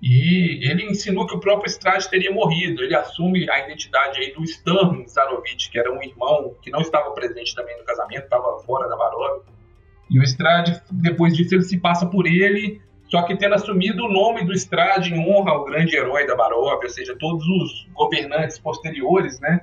e 0.02 0.68
ele 0.68 0.84
insinua 0.84 1.26
que 1.26 1.34
o 1.34 1.40
próprio 1.40 1.68
Strade 1.68 2.08
teria 2.08 2.32
morrido. 2.32 2.82
Ele 2.82 2.94
assume 2.94 3.48
a 3.50 3.64
identidade 3.64 4.20
aí 4.20 4.32
do 4.32 4.44
Stan 4.44 5.04
Zarovich, 5.06 5.70
que 5.70 5.78
era 5.78 5.92
um 5.92 6.02
irmão 6.02 6.54
que 6.60 6.70
não 6.70 6.80
estava 6.80 7.10
presente 7.12 7.54
também 7.54 7.76
no 7.78 7.84
casamento, 7.84 8.24
estava 8.24 8.58
fora 8.60 8.88
da 8.88 8.96
Varov. 8.96 9.42
E 10.10 10.18
o 10.18 10.22
Strade, 10.22 10.80
depois 10.90 11.34
disso, 11.36 11.54
ele 11.54 11.62
se 11.62 11.78
passa 11.78 12.06
por 12.06 12.26
ele, 12.26 12.80
só 13.08 13.22
que 13.22 13.36
tendo 13.36 13.54
assumido 13.54 14.04
o 14.04 14.12
nome 14.12 14.44
do 14.44 14.52
Strade 14.52 15.12
em 15.12 15.18
honra 15.18 15.52
ao 15.52 15.64
grande 15.64 15.96
herói 15.96 16.26
da 16.26 16.34
Varov, 16.34 16.82
ou 16.82 16.88
seja, 16.88 17.16
todos 17.18 17.46
os 17.46 17.88
governantes 17.94 18.58
posteriores, 18.58 19.40
né? 19.40 19.60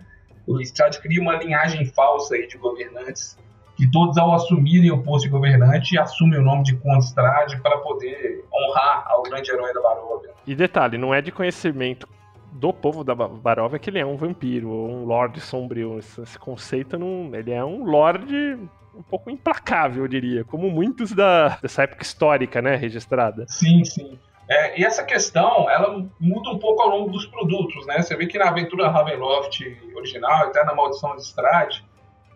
O 0.48 0.60
Strade 0.62 1.02
cria 1.02 1.22
uma 1.22 1.36
linhagem 1.36 1.86
falsa 1.86 2.36
aí 2.36 2.48
de 2.48 2.58
governantes 2.58 3.38
que 3.76 3.90
todos, 3.92 4.18
ao 4.18 4.34
assumirem 4.34 4.92
o 4.92 5.04
posto 5.04 5.26
de 5.26 5.32
governante, 5.32 5.98
assumem 5.98 6.40
o 6.40 6.44
nome 6.44 6.64
de 6.64 6.76
Conde 6.78 7.04
Strade 7.06 7.60
para 7.62 7.78
poder 7.80 8.44
honrar 8.54 9.06
ao 9.08 9.24
grande 9.24 9.52
herói 9.52 9.74
da 9.74 9.82
Baróvia. 9.82 10.30
E 10.48 10.56
detalhe, 10.56 10.98
não 10.98 11.14
é 11.14 11.22
de 11.22 11.32
conhecimento 11.32 12.08
do 12.54 12.72
povo 12.72 13.04
da 13.04 13.14
Baróvia 13.14 13.78
que 13.78 13.90
ele 13.90 14.00
é 14.00 14.06
um 14.06 14.16
vampiro, 14.16 14.70
ou 14.70 14.90
um 14.90 15.04
lord 15.04 15.40
sombrio. 15.42 16.00
Esse 16.00 16.40
conceito, 16.40 16.98
não, 16.98 17.36
ele 17.36 17.52
é 17.52 17.64
um 17.66 17.84
lord 17.84 18.58
um 18.98 19.04
pouco 19.04 19.30
implacável, 19.30 20.04
eu 20.04 20.08
diria, 20.08 20.44
como 20.44 20.70
muitos 20.70 21.12
da, 21.12 21.58
dessa 21.62 21.84
época 21.84 22.04
histórica, 22.04 22.62
né, 22.62 22.76
registrada. 22.76 23.46
Sim, 23.48 23.84
sim. 23.84 24.18
É, 24.48 24.80
e 24.80 24.86
essa 24.86 25.04
questão, 25.04 25.70
ela 25.70 26.06
muda 26.20 26.50
um 26.52 26.60
pouco 26.60 26.82
ao 26.82 26.90
longo 26.90 27.10
dos 27.10 27.26
produtos, 27.26 27.86
né? 27.88 28.02
Você 28.02 28.16
vê 28.16 28.28
que 28.28 28.38
na 28.38 28.50
aventura 28.50 28.90
Ravenloft 28.90 29.60
original, 29.96 30.46
até 30.46 30.64
na 30.64 30.76
Maldição 30.76 31.16
de 31.16 31.24
Strade, 31.24 31.84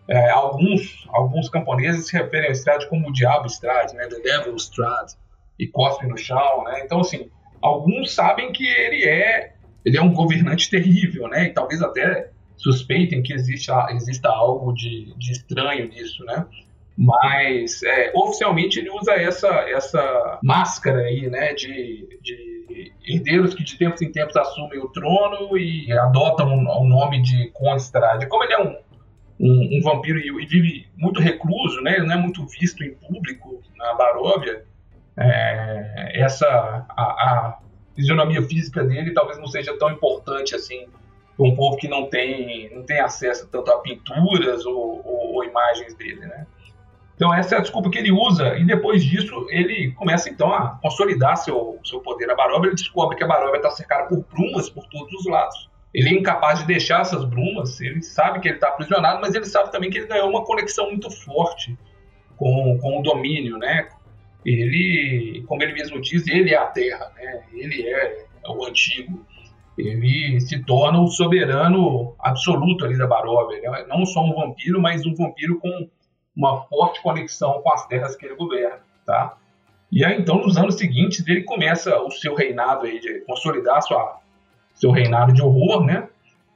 é, 0.08 0.28
alguns, 0.30 1.06
alguns 1.10 1.48
camponeses 1.48 2.08
se 2.08 2.16
referem 2.16 2.48
ao 2.48 2.52
Strade 2.52 2.88
como 2.88 3.08
o 3.08 3.12
Diabo 3.12 3.46
Strade, 3.46 3.94
né? 3.94 4.08
The 4.08 4.18
Devil 4.18 4.56
Strade, 4.56 5.14
e 5.56 5.68
cospe 5.68 6.06
no 6.06 6.18
chão, 6.18 6.64
né? 6.64 6.82
Então, 6.84 7.00
assim, 7.00 7.30
alguns 7.62 8.12
sabem 8.12 8.50
que 8.50 8.66
ele 8.66 9.04
é, 9.04 9.52
ele 9.84 9.96
é 9.96 10.02
um 10.02 10.12
governante 10.12 10.68
terrível, 10.68 11.28
né? 11.28 11.44
E 11.44 11.52
talvez 11.52 11.80
até 11.80 12.30
suspeitem 12.62 13.22
que 13.22 13.32
existe, 13.32 13.70
exista 13.92 14.28
algo 14.28 14.72
de, 14.72 15.14
de 15.16 15.32
estranho 15.32 15.88
nisso, 15.88 16.24
né? 16.24 16.46
Mas 16.96 17.82
é, 17.82 18.12
oficialmente 18.14 18.78
ele 18.78 18.90
usa 18.90 19.14
essa, 19.14 19.48
essa 19.70 20.38
máscara 20.42 21.00
aí, 21.00 21.28
né? 21.28 21.54
De, 21.54 22.06
de 22.22 22.92
herdeiros 23.04 23.54
que 23.54 23.64
de 23.64 23.78
tempos 23.78 24.02
em 24.02 24.12
tempos 24.12 24.36
assumem 24.36 24.78
o 24.78 24.88
trono 24.88 25.56
e 25.56 25.90
adotam 25.92 26.52
o, 26.54 26.86
nome 26.86 27.22
de 27.22 27.50
Conde 27.52 27.80
Strade. 27.82 28.26
Como 28.26 28.44
ele 28.44 28.52
é 28.52 28.62
um 28.62 28.76
um, 29.42 29.78
um 29.78 29.80
vampiro 29.80 30.18
e, 30.18 30.28
e, 30.28 30.46
vive 30.46 30.86
muito 30.94 31.18
recluso, 31.18 31.80
né? 31.80 31.96
Ele 31.96 32.06
não 32.06 32.14
é 32.14 32.18
muito 32.18 32.46
visto 32.46 32.84
em 32.84 32.92
público 32.92 33.62
na 33.74 33.94
Baróvia. 33.94 34.64
É, 35.16 36.20
essa 36.20 36.46
a, 36.90 37.02
a, 37.02 37.58
fisionomia 37.96 38.42
física 38.42 38.84
dele 38.84 39.12
talvez 39.12 39.38
não 39.38 39.46
seja 39.46 39.76
tão 39.78 39.90
importante 39.90 40.54
assim 40.54 40.86
um 41.48 41.54
povo 41.54 41.76
que 41.76 41.88
não 41.88 42.08
tem 42.08 42.74
não 42.74 42.82
tem 42.82 43.00
acesso 43.00 43.48
tanto 43.48 43.70
a 43.70 43.78
pinturas 43.78 44.64
ou, 44.66 45.02
ou, 45.04 45.34
ou, 45.34 45.44
imagens 45.44 45.94
dele, 45.94 46.20
né? 46.20 46.46
Então 47.14 47.32
essa 47.34 47.54
é 47.54 47.58
a 47.58 47.60
desculpa 47.60 47.90
que 47.90 47.98
ele 47.98 48.12
usa 48.12 48.56
e 48.58 48.64
depois 48.64 49.04
disso 49.04 49.46
ele 49.50 49.92
começa 49.92 50.28
então 50.28 50.52
a 50.52 50.78
consolidar 50.82 51.36
seu 51.36 51.78
seu 51.84 52.00
poder 52.00 52.26
na 52.26 52.34
Baróvia. 52.34 52.68
Ele 52.68 52.76
descobre 52.76 53.16
que 53.16 53.24
a 53.24 53.28
Baróvia 53.28 53.58
está 53.58 53.70
cercada 53.70 54.08
por 54.08 54.24
brumas 54.32 54.68
por 54.70 54.86
todos 54.86 55.12
os 55.12 55.26
lados 55.26 55.70
ele 55.92 56.08
é 56.08 56.12
incapaz 56.12 56.60
de 56.60 56.66
deixar 56.66 57.00
essas 57.00 57.24
brumas, 57.24 57.80
ele 57.80 58.02
sabe 58.02 58.40
que 58.40 58.48
ele 58.48 58.56
está 58.56 58.68
aprisionado, 58.68 59.20
mas 59.20 59.34
ele 59.34 59.44
sabe 59.44 59.72
também 59.72 59.90
que 59.90 59.98
ele 59.98 60.06
ganhou 60.06 60.28
uma 60.28 60.44
conexão 60.44 60.88
muito 60.88 61.10
forte 61.10 61.76
com, 62.36 62.78
com 62.78 63.00
o 63.00 63.02
domínio, 63.02 63.58
né? 63.58 63.88
Ele, 64.44 65.44
como 65.46 65.62
ele 65.62 65.72
mesmo 65.72 66.00
diz, 66.00 66.26
ele 66.28 66.54
é 66.54 66.56
a 66.56 66.66
Terra, 66.66 67.12
né? 67.16 67.42
Ele 67.52 67.88
é, 67.88 68.24
o 68.48 68.64
antigo. 68.64 69.26
Ele 69.88 70.40
se 70.40 70.62
torna 70.64 71.00
o 71.00 71.08
soberano 71.08 72.14
absoluto 72.18 72.84
ali 72.84 72.96
da 72.96 73.06
Baróvia. 73.06 73.56
Ele 73.56 73.66
é 73.66 73.86
não 73.86 74.04
só 74.06 74.22
um 74.22 74.34
vampiro, 74.34 74.80
mas 74.80 75.04
um 75.06 75.14
vampiro 75.14 75.58
com 75.58 75.88
uma 76.36 76.62
forte 76.64 77.02
conexão 77.02 77.60
com 77.62 77.72
as 77.72 77.86
terras 77.86 78.16
que 78.16 78.26
ele 78.26 78.36
governa, 78.36 78.80
tá? 79.04 79.36
E 79.90 80.04
aí, 80.04 80.20
então, 80.20 80.36
nos 80.36 80.56
anos 80.56 80.76
seguintes, 80.76 81.26
ele 81.26 81.42
começa 81.42 82.00
o 82.00 82.10
seu 82.10 82.34
reinado 82.34 82.86
aí 82.86 83.00
de 83.00 83.20
consolidar 83.20 83.82
sua 83.82 84.20
seu 84.72 84.90
reinado 84.90 85.32
de 85.32 85.42
horror, 85.42 85.84
né? 85.84 86.08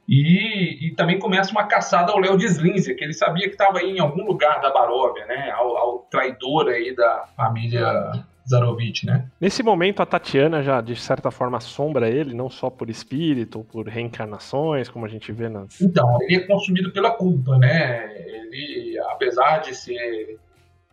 E, 0.07 0.87
e, 0.87 0.95
também 0.95 1.17
começa 1.17 1.51
uma 1.51 1.65
caçada 1.65 2.11
ao 2.11 2.19
Léo 2.19 2.37
Deslínzia, 2.37 2.95
que 2.95 3.03
ele 3.03 3.13
sabia 3.13 3.47
que 3.47 3.53
estava 3.53 3.81
em 3.81 3.99
algum 3.99 4.23
lugar 4.23 4.61
da 4.61 4.71
Baróvia, 4.71 5.25
né? 5.25 5.51
Ao, 5.51 5.77
ao, 5.77 5.99
traidor 6.11 6.67
aí 6.67 6.95
da 6.95 7.25
família 7.35 8.11
Zarovich, 8.47 9.05
né? 9.05 9.27
Nesse 9.41 9.63
momento, 9.63 10.01
a 10.01 10.05
Tatiana 10.05 10.61
já, 10.61 10.79
de 10.79 10.95
certa 10.95 11.31
forma, 11.31 11.57
assombra 11.57 12.09
ele, 12.09 12.33
não 12.33 12.49
só 12.49 12.69
por 12.69 12.89
espírito, 12.89 13.63
por 13.63 13.87
reencarnações, 13.87 14.87
como 14.89 15.05
a 15.05 15.09
gente 15.09 15.31
vê 15.31 15.49
nas... 15.49 15.81
Então, 15.81 16.17
ele 16.21 16.35
é 16.35 16.47
consumido 16.47 16.91
pela 16.91 17.11
culpa, 17.11 17.57
né? 17.57 18.11
Ele, 18.15 18.99
apesar 19.09 19.59
de 19.59 19.73
ser 19.75 20.39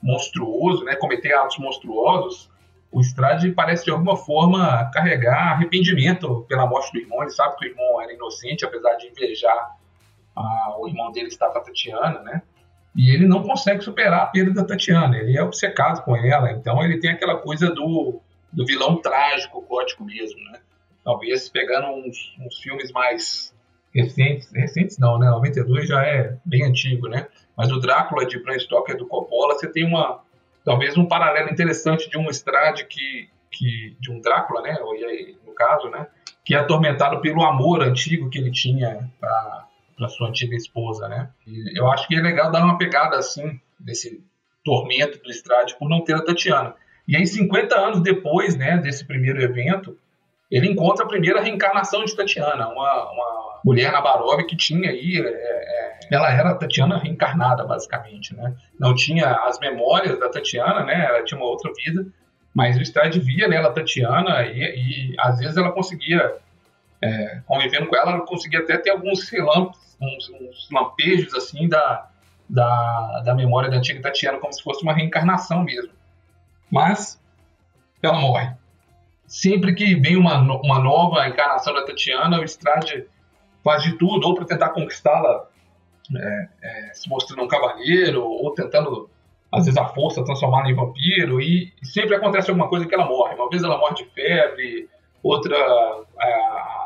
monstruoso, 0.03 0.85
né? 0.85 0.97
Cometer 0.97 1.35
atos 1.35 1.59
monstruosos, 1.59 2.51
o 2.91 3.01
Strade 3.01 3.51
parece 3.53 3.85
de 3.85 3.91
alguma 3.91 4.17
forma 4.17 4.91
carregar 4.93 5.53
arrependimento 5.53 6.45
pela 6.49 6.67
morte 6.67 6.93
do 6.93 6.99
irmão. 6.99 7.23
Ele 7.23 7.31
sabe 7.31 7.57
que 7.57 7.67
o 7.67 7.69
irmão 7.69 8.01
era 8.01 8.13
inocente, 8.13 8.65
apesar 8.65 8.95
de 8.97 9.09
invejar 9.09 9.77
ah, 10.37 10.77
o 10.79 10.89
irmão 10.89 11.11
dele 11.13 11.29
estar 11.29 11.49
com 11.49 11.59
a 11.59 11.61
Tatiana, 11.63 12.21
né? 12.21 12.43
E 12.95 13.11
ele 13.11 13.27
não 13.27 13.43
consegue 13.43 13.83
superar 13.83 14.21
a 14.21 14.27
perda 14.27 14.53
da 14.53 14.65
Tatiana. 14.65 15.17
Ele 15.17 15.37
é 15.37 15.43
obcecado 15.43 16.05
com 16.05 16.17
ela, 16.17 16.53
então 16.53 16.83
ele 16.85 16.99
tem 16.99 17.11
aquela 17.11 17.37
coisa 17.37 17.71
do, 17.71 18.21
do 18.53 18.67
vilão 18.67 19.01
trágico, 19.01 19.63
gótico 19.63 20.05
mesmo, 20.05 20.39
né? 20.51 20.61
Talvez 21.05 21.49
pegando 21.49 21.89
uns, 21.89 22.37
uns 22.39 22.59
filmes 22.59 22.93
mais 22.93 23.55
recentes, 23.95 24.51
recentes 24.53 24.99
não, 24.99 25.19
né? 25.19 25.31
92 25.31 25.89
já 25.89 26.03
é 26.05 26.37
bem 26.45 26.65
antigo, 26.65 27.09
né? 27.09 27.27
Mas 27.57 27.71
o 27.73 27.81
Drácula 27.81 28.27
de 28.27 28.43
Bram 28.43 28.59
Stoker 28.59 28.97
do 28.97 29.07
Coppola, 29.07 29.55
você 29.55 29.71
tem 29.71 29.85
uma 29.85 30.21
talvez 30.65 30.97
um 30.97 31.07
paralelo 31.07 31.51
interessante 31.51 32.09
de 32.09 32.17
um 32.17 32.29
Estrade 32.29 32.87
que, 32.87 33.29
que 33.51 33.97
de 34.01 34.11
um 34.11 34.21
Drácula, 34.21 34.63
né, 34.63 34.79
no 35.45 35.53
caso, 35.55 35.89
né, 35.91 36.07
que 36.45 36.55
é 36.55 36.59
atormentado 36.59 37.21
pelo 37.21 37.43
amor 37.43 37.83
antigo 37.83 38.31
que 38.31 38.39
ele 38.39 38.51
tinha 38.51 39.11
para 39.21 39.67
sua 40.09 40.29
antiga 40.29 40.57
esposa, 40.57 41.09
né. 41.09 41.31
E 41.47 41.79
eu 41.79 41.91
acho 41.91 42.07
que 42.09 42.17
é 42.17 42.21
legal 42.21 42.51
dar 42.51 42.65
uma 42.65 42.79
pegada 42.79 43.17
assim 43.17 43.61
desse 43.79 44.23
tormento 44.65 45.23
do 45.23 45.31
Estrade 45.31 45.77
por 45.79 45.89
não 45.89 46.03
ter 46.03 46.15
a 46.15 46.23
Tatiana. 46.23 46.75
E 47.07 47.17
aí 47.17 47.27
50 47.27 47.75
anos 47.79 48.01
depois, 48.01 48.57
né, 48.57 48.79
desse 48.79 49.05
primeiro 49.05 49.43
evento, 49.43 49.99
ele 50.51 50.69
encontra 50.69 51.05
a 51.05 51.09
primeira 51.09 51.41
reencarnação 51.41 52.05
de 52.05 52.15
Tatiana, 52.15 52.69
uma, 52.69 53.11
uma 53.11 53.61
mulher 53.65 53.91
na 53.91 54.01
Barov 54.01 54.45
que 54.45 54.57
tinha 54.57 54.91
aí 54.91 55.17
é, 55.17 55.29
é, 55.29 55.99
ela 56.11 56.31
era 56.31 56.51
a 56.51 56.55
Tatiana 56.55 56.99
reencarnada, 56.99 57.65
basicamente, 57.65 58.37
né? 58.37 58.55
Não 58.79 58.95
tinha 58.95 59.33
as 59.47 59.59
memórias 59.59 60.19
da 60.19 60.29
Tatiana, 60.29 60.85
né? 60.85 61.07
Ela 61.07 61.25
tinha 61.25 61.39
uma 61.41 61.49
outra 61.49 61.73
vida, 61.75 62.07
mas 62.55 62.77
o 62.77 62.83
Strade 62.83 63.19
via 63.19 63.49
nela 63.49 63.69
a 63.69 63.73
Tatiana 63.73 64.43
e, 64.43 64.61
e 64.61 65.15
às 65.19 65.39
vezes 65.39 65.57
ela 65.57 65.73
conseguia 65.73 66.37
é, 67.03 67.41
convivendo 67.47 67.87
com 67.89 67.97
ela, 67.97 68.13
eu 68.13 68.25
consegui 68.25 68.57
até 68.57 68.79
ter 68.79 68.91
alguns 68.91 69.29
relâmpagos, 69.29 69.97
uns, 70.01 70.69
lampejos 70.71 71.35
assim 71.35 71.69
da, 71.69 72.09
da, 72.49 73.23
da 73.25 73.35
memória 73.35 73.69
da 73.69 73.77
antiga 73.77 74.01
Tatiana, 74.01 74.39
como 74.39 74.53
se 74.53 74.63
fosse 74.63 74.83
uma 74.83 74.93
reencarnação 74.93 75.65
mesmo. 75.65 75.93
Mas 76.71 77.21
ela 78.03 78.19
morre. 78.19 78.53
Sempre 79.27 79.75
que 79.75 79.95
vem 79.97 80.17
uma, 80.17 80.39
uma 80.39 80.79
nova 80.79 81.27
encarnação 81.29 81.75
da 81.75 81.85
Tatiana, 81.85 82.41
o 82.41 82.45
Strade 82.45 83.07
faz 83.65 83.83
de 83.83 83.97
tudo, 83.97 84.27
ou 84.27 84.35
para 84.35 84.45
tentar 84.45 84.71
conquistá-la, 84.71 85.47
é, 86.15 86.49
é, 86.63 86.95
se 86.95 87.09
mostrando 87.09 87.43
um 87.43 87.49
cavaleiro, 87.49 88.25
ou 88.25 88.53
tentando, 88.55 89.09
às 89.51 89.65
vezes, 89.65 89.79
a 89.79 89.87
força 89.87 90.25
transformá-la 90.25 90.71
em 90.71 90.75
vampiro, 90.75 91.41
e 91.41 91.73
sempre 91.83 92.15
acontece 92.17 92.51
alguma 92.51 92.69
coisa 92.69 92.87
que 92.87 92.95
ela 92.95 93.07
morre. 93.07 93.35
Uma 93.35 93.49
vez 93.49 93.63
ela 93.63 93.79
morre 93.79 93.95
de 93.95 94.05
febre, 94.07 94.89
outra 95.23 95.57
é, 96.21 96.82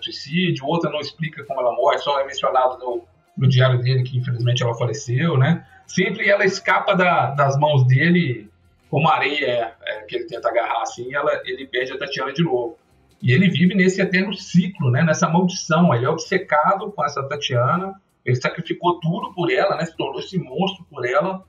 suicídio, 0.00 0.66
outra 0.66 0.90
não 0.90 1.00
explica 1.00 1.44
como 1.44 1.60
ela 1.60 1.72
morre, 1.72 1.98
só 1.98 2.20
é 2.20 2.26
mencionado 2.26 2.78
no, 2.78 3.04
no 3.36 3.48
diário 3.48 3.80
dele 3.80 4.02
que 4.02 4.16
infelizmente 4.16 4.62
ela 4.62 4.74
faleceu, 4.74 5.36
né? 5.36 5.66
Sempre 5.86 6.28
ela 6.28 6.44
escapa 6.44 6.94
da, 6.94 7.30
das 7.30 7.56
mãos 7.58 7.86
dele 7.86 8.50
como 8.90 9.08
areia 9.08 9.46
é, 9.46 9.74
é, 9.84 10.02
que 10.02 10.16
ele 10.16 10.26
tenta 10.26 10.48
agarrar 10.48 10.82
assim, 10.82 11.14
ela, 11.14 11.40
ele 11.44 11.66
perde 11.66 11.92
a 11.92 11.98
Tatiana 11.98 12.32
de 12.32 12.42
novo. 12.42 12.78
E 13.22 13.32
ele 13.32 13.48
vive 13.48 13.74
nesse 13.74 14.00
eterno 14.00 14.34
ciclo, 14.34 14.90
né, 14.90 15.02
nessa 15.02 15.28
maldição. 15.28 15.94
Ele 15.94 16.04
é 16.04 16.08
obcecado 16.08 16.90
com 16.92 17.04
essa 17.04 17.22
Tatiana, 17.28 17.94
ele 18.24 18.36
sacrificou 18.36 19.00
tudo 19.00 19.32
por 19.32 19.50
ela, 19.50 19.76
né, 19.76 19.84
se 19.84 19.96
tornou 19.96 20.20
esse 20.20 20.38
monstro 20.38 20.84
por 20.90 21.06
ela, 21.06 21.42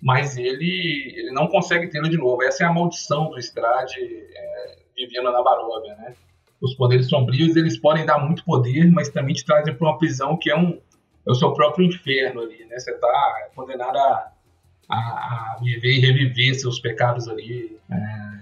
mas 0.00 0.36
ele, 0.36 1.14
ele 1.16 1.32
não 1.32 1.48
consegue 1.48 1.88
tê-la 1.88 2.08
de 2.08 2.16
novo. 2.16 2.42
Essa 2.42 2.64
é 2.64 2.66
a 2.66 2.72
maldição 2.72 3.30
do 3.30 3.38
Estrade 3.38 3.98
é, 4.00 4.78
vivendo 4.96 5.30
na 5.30 5.42
Baróvia. 5.42 5.94
Né? 5.96 6.14
Os 6.60 6.74
poderes 6.74 7.08
sombrios 7.08 7.56
eles 7.56 7.78
podem 7.78 8.04
dar 8.04 8.18
muito 8.18 8.44
poder, 8.44 8.90
mas 8.90 9.08
também 9.08 9.34
te 9.34 9.44
trazem 9.44 9.74
para 9.74 9.88
uma 9.88 9.98
prisão 9.98 10.36
que 10.36 10.50
é, 10.50 10.56
um, 10.56 10.78
é 11.26 11.30
o 11.30 11.34
seu 11.34 11.52
próprio 11.52 11.86
inferno 11.86 12.40
ali. 12.40 12.64
Né? 12.64 12.78
Você 12.78 12.90
está 12.90 13.48
condenado 13.54 13.96
a 13.96 14.32
a, 14.88 14.96
a 14.96 15.58
viver 15.60 15.98
e 15.98 16.00
reviver 16.00 16.54
seus 16.54 16.80
pecados 16.80 17.28
ali 17.28 17.78
é, 17.90 17.96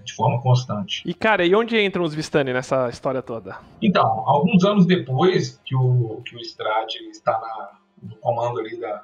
de 0.05 0.14
forma 0.14 0.41
constante. 0.41 1.03
E 1.05 1.12
cara, 1.12 1.45
e 1.45 1.55
onde 1.55 1.81
entram 1.83 2.05
os 2.05 2.14
Vistani 2.14 2.53
nessa 2.53 2.89
história 2.89 3.21
toda? 3.21 3.59
Então, 3.83 4.07
alguns 4.27 4.64
anos 4.64 4.87
depois 4.87 5.61
que 5.64 5.75
o, 5.75 6.23
que 6.25 6.37
o 6.37 6.41
Strade 6.41 6.99
está 7.11 7.33
na, 7.33 7.71
no 8.03 8.17
comando 8.17 8.61
ali 8.61 8.79
da, 8.79 9.03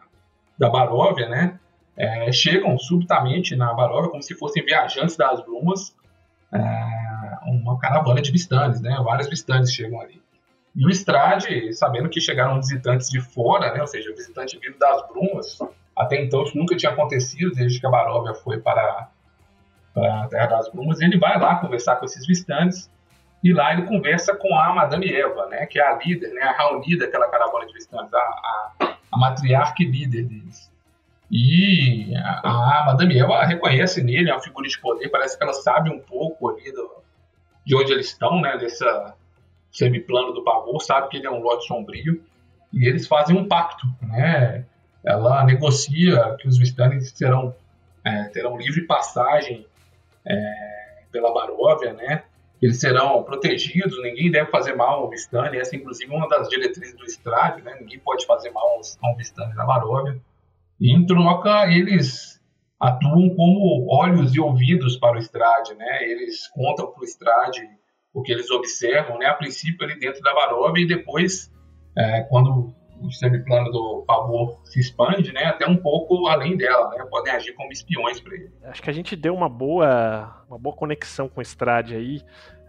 da 0.56 0.70
Baróvia, 0.70 1.28
né? 1.28 1.58
É, 1.94 2.32
chegam 2.32 2.78
subitamente 2.78 3.54
na 3.54 3.74
Baróvia 3.74 4.10
como 4.10 4.22
se 4.22 4.34
fossem 4.34 4.64
viajantes 4.64 5.16
das 5.16 5.44
brumas, 5.44 5.94
é, 6.50 6.58
uma 7.44 7.78
caravana 7.78 8.20
de 8.20 8.30
Vistanes, 8.30 8.80
né? 8.80 8.96
Vários 9.04 9.28
Vistanes 9.28 9.72
chegam 9.72 10.00
ali. 10.00 10.22
E 10.74 10.86
o 10.86 10.90
Strade, 10.90 11.72
sabendo 11.74 12.08
que 12.08 12.20
chegaram 12.20 12.56
visitantes 12.56 13.08
de 13.08 13.20
fora, 13.20 13.72
né? 13.72 13.80
Ou 13.80 13.86
seja, 13.86 14.12
visitante 14.14 14.58
vindo 14.58 14.78
das 14.78 15.06
brumas, 15.08 15.58
até 15.96 16.22
então 16.22 16.42
isso 16.42 16.56
nunca 16.56 16.76
tinha 16.76 16.92
acontecido 16.92 17.52
desde 17.52 17.78
que 17.78 17.86
a 17.86 17.90
Baróvia 17.90 18.34
foi 18.34 18.58
para, 18.58 19.08
para 19.92 20.22
a 20.22 20.28
Terra 20.28 20.46
das 20.46 20.70
Brumas. 20.70 21.00
Ele 21.00 21.18
vai 21.18 21.38
lá 21.38 21.56
conversar 21.56 21.96
com 21.96 22.06
esses 22.06 22.26
vistantes 22.26 22.90
e 23.44 23.52
lá 23.52 23.72
ele 23.72 23.82
conversa 23.82 24.34
com 24.34 24.56
a 24.56 24.72
Madame 24.72 25.12
Eva, 25.12 25.46
né, 25.46 25.66
que 25.66 25.78
é 25.78 25.86
a 25.86 25.96
líder, 25.96 26.32
né, 26.32 26.42
a 26.42 26.52
Raoni 26.52 26.96
daquela 26.96 27.28
caravana 27.28 27.66
de 27.66 27.72
vistantes, 27.72 28.14
a, 28.14 28.18
a, 28.18 28.96
a 29.10 29.18
matriarca 29.18 29.82
e 29.82 29.86
líder 29.86 30.24
deles. 30.24 30.70
E 31.30 32.14
a, 32.14 32.40
a, 32.44 32.84
Madame 32.86 33.18
Eva 33.18 33.42
reconhece 33.44 34.02
nele, 34.02 34.30
é 34.30 34.32
uma 34.32 34.40
figura 34.40 34.68
de 34.68 34.78
poder, 34.78 35.08
parece 35.08 35.36
que 35.36 35.42
ela 35.42 35.54
sabe 35.54 35.90
um 35.90 35.98
pouco 35.98 36.48
ali 36.50 36.70
do, 36.72 37.01
de 37.64 37.76
onde 37.76 37.92
eles 37.92 38.06
estão, 38.06 38.40
né, 38.40 38.56
dessa 38.58 39.14
semiplano 39.70 40.32
do 40.32 40.44
pavor, 40.44 40.80
sabe 40.82 41.08
que 41.08 41.16
ele 41.16 41.26
é 41.26 41.30
um 41.30 41.40
lote 41.40 41.66
sombrio, 41.66 42.22
e 42.72 42.86
eles 42.86 43.06
fazem 43.06 43.36
um 43.36 43.46
pacto, 43.46 43.86
né, 44.02 44.64
ela 45.04 45.44
negocia 45.44 46.36
que 46.38 46.46
os 46.46 46.58
Vistani 46.58 47.00
serão, 47.02 47.54
é, 48.04 48.24
terão 48.24 48.56
livre 48.56 48.86
passagem 48.86 49.66
é, 50.24 51.02
pela 51.10 51.32
Baróvia, 51.32 51.92
né? 51.92 52.24
Eles 52.60 52.78
serão 52.78 53.24
protegidos, 53.24 54.00
ninguém 54.00 54.30
deve 54.30 54.48
fazer 54.50 54.74
mal 54.76 55.00
ao 55.00 55.10
Vistani, 55.10 55.58
essa 55.58 55.74
é 55.74 55.78
inclusive 55.78 56.14
uma 56.14 56.28
das 56.28 56.48
diretrizes 56.48 56.96
do 56.96 57.04
Estrade, 57.04 57.60
né? 57.62 57.76
Ninguém 57.80 57.98
pode 57.98 58.24
fazer 58.24 58.50
mal 58.50 58.64
a 59.02 59.10
um 59.10 59.16
Vistani 59.16 59.52
na 59.54 59.64
Baróvia. 59.64 60.16
E 60.80 60.92
em 60.92 61.04
troca, 61.04 61.66
eles 61.66 62.31
atuam 62.82 63.30
como 63.36 63.86
olhos 63.88 64.34
e 64.34 64.40
ouvidos 64.40 64.96
para 64.96 65.14
o 65.14 65.18
Estrade, 65.18 65.72
né? 65.76 66.02
Eles 66.02 66.48
contam 66.48 66.90
para 66.90 67.00
o 67.00 67.04
Estrade 67.04 67.60
o 68.12 68.22
que 68.22 68.32
eles 68.32 68.50
observam, 68.50 69.18
né? 69.18 69.26
A 69.26 69.34
princípio 69.34 69.86
ali 69.86 69.96
dentro 69.98 70.20
da 70.20 70.34
Baróvia 70.34 70.82
e 70.82 70.86
depois, 70.86 71.48
é, 71.96 72.22
quando 72.22 72.74
o 73.00 73.10
semiplano 73.12 73.70
do 73.70 74.04
pavor 74.06 74.60
se 74.64 74.80
expande, 74.80 75.32
né, 75.32 75.44
até 75.46 75.66
um 75.66 75.76
pouco 75.76 76.28
além 76.28 76.56
dela, 76.56 76.88
né, 76.90 77.04
podem 77.10 77.32
agir 77.32 77.52
como 77.54 77.72
espiões 77.72 78.20
para 78.20 78.34
ele. 78.34 78.52
Acho 78.62 78.80
que 78.80 78.90
a 78.90 78.92
gente 78.92 79.16
deu 79.16 79.34
uma 79.34 79.48
boa, 79.48 80.44
uma 80.48 80.56
boa 80.58 80.74
conexão 80.74 81.28
com 81.28 81.40
o 81.40 81.42
Strade 81.42 81.96
aí. 81.96 82.22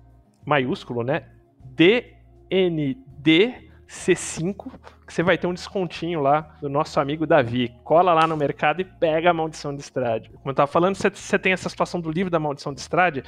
maiúsculo, 0.44 1.04
né? 1.04 1.26
DND 1.62 3.68
C5, 3.86 4.72
que 5.06 5.14
você 5.14 5.22
vai 5.22 5.38
ter 5.38 5.46
um 5.46 5.54
descontinho 5.54 6.20
lá 6.20 6.56
do 6.60 6.68
nosso 6.68 6.98
amigo 6.98 7.28
Davi. 7.28 7.72
Cola 7.84 8.12
lá 8.12 8.26
no 8.26 8.36
mercado 8.36 8.80
e 8.80 8.84
pega 8.84 9.30
a 9.30 9.34
Maldição 9.34 9.72
de 9.72 9.82
Estrade. 9.82 10.30
Como 10.30 10.42
eu 10.46 10.50
estava 10.50 10.66
falando, 10.66 10.96
você, 10.96 11.38
tem 11.38 11.52
essa 11.52 11.68
situação 11.68 12.00
do 12.00 12.10
livro 12.10 12.28
da 12.28 12.40
Maldição 12.40 12.74
de 12.74 12.80
Estrade. 12.80 13.22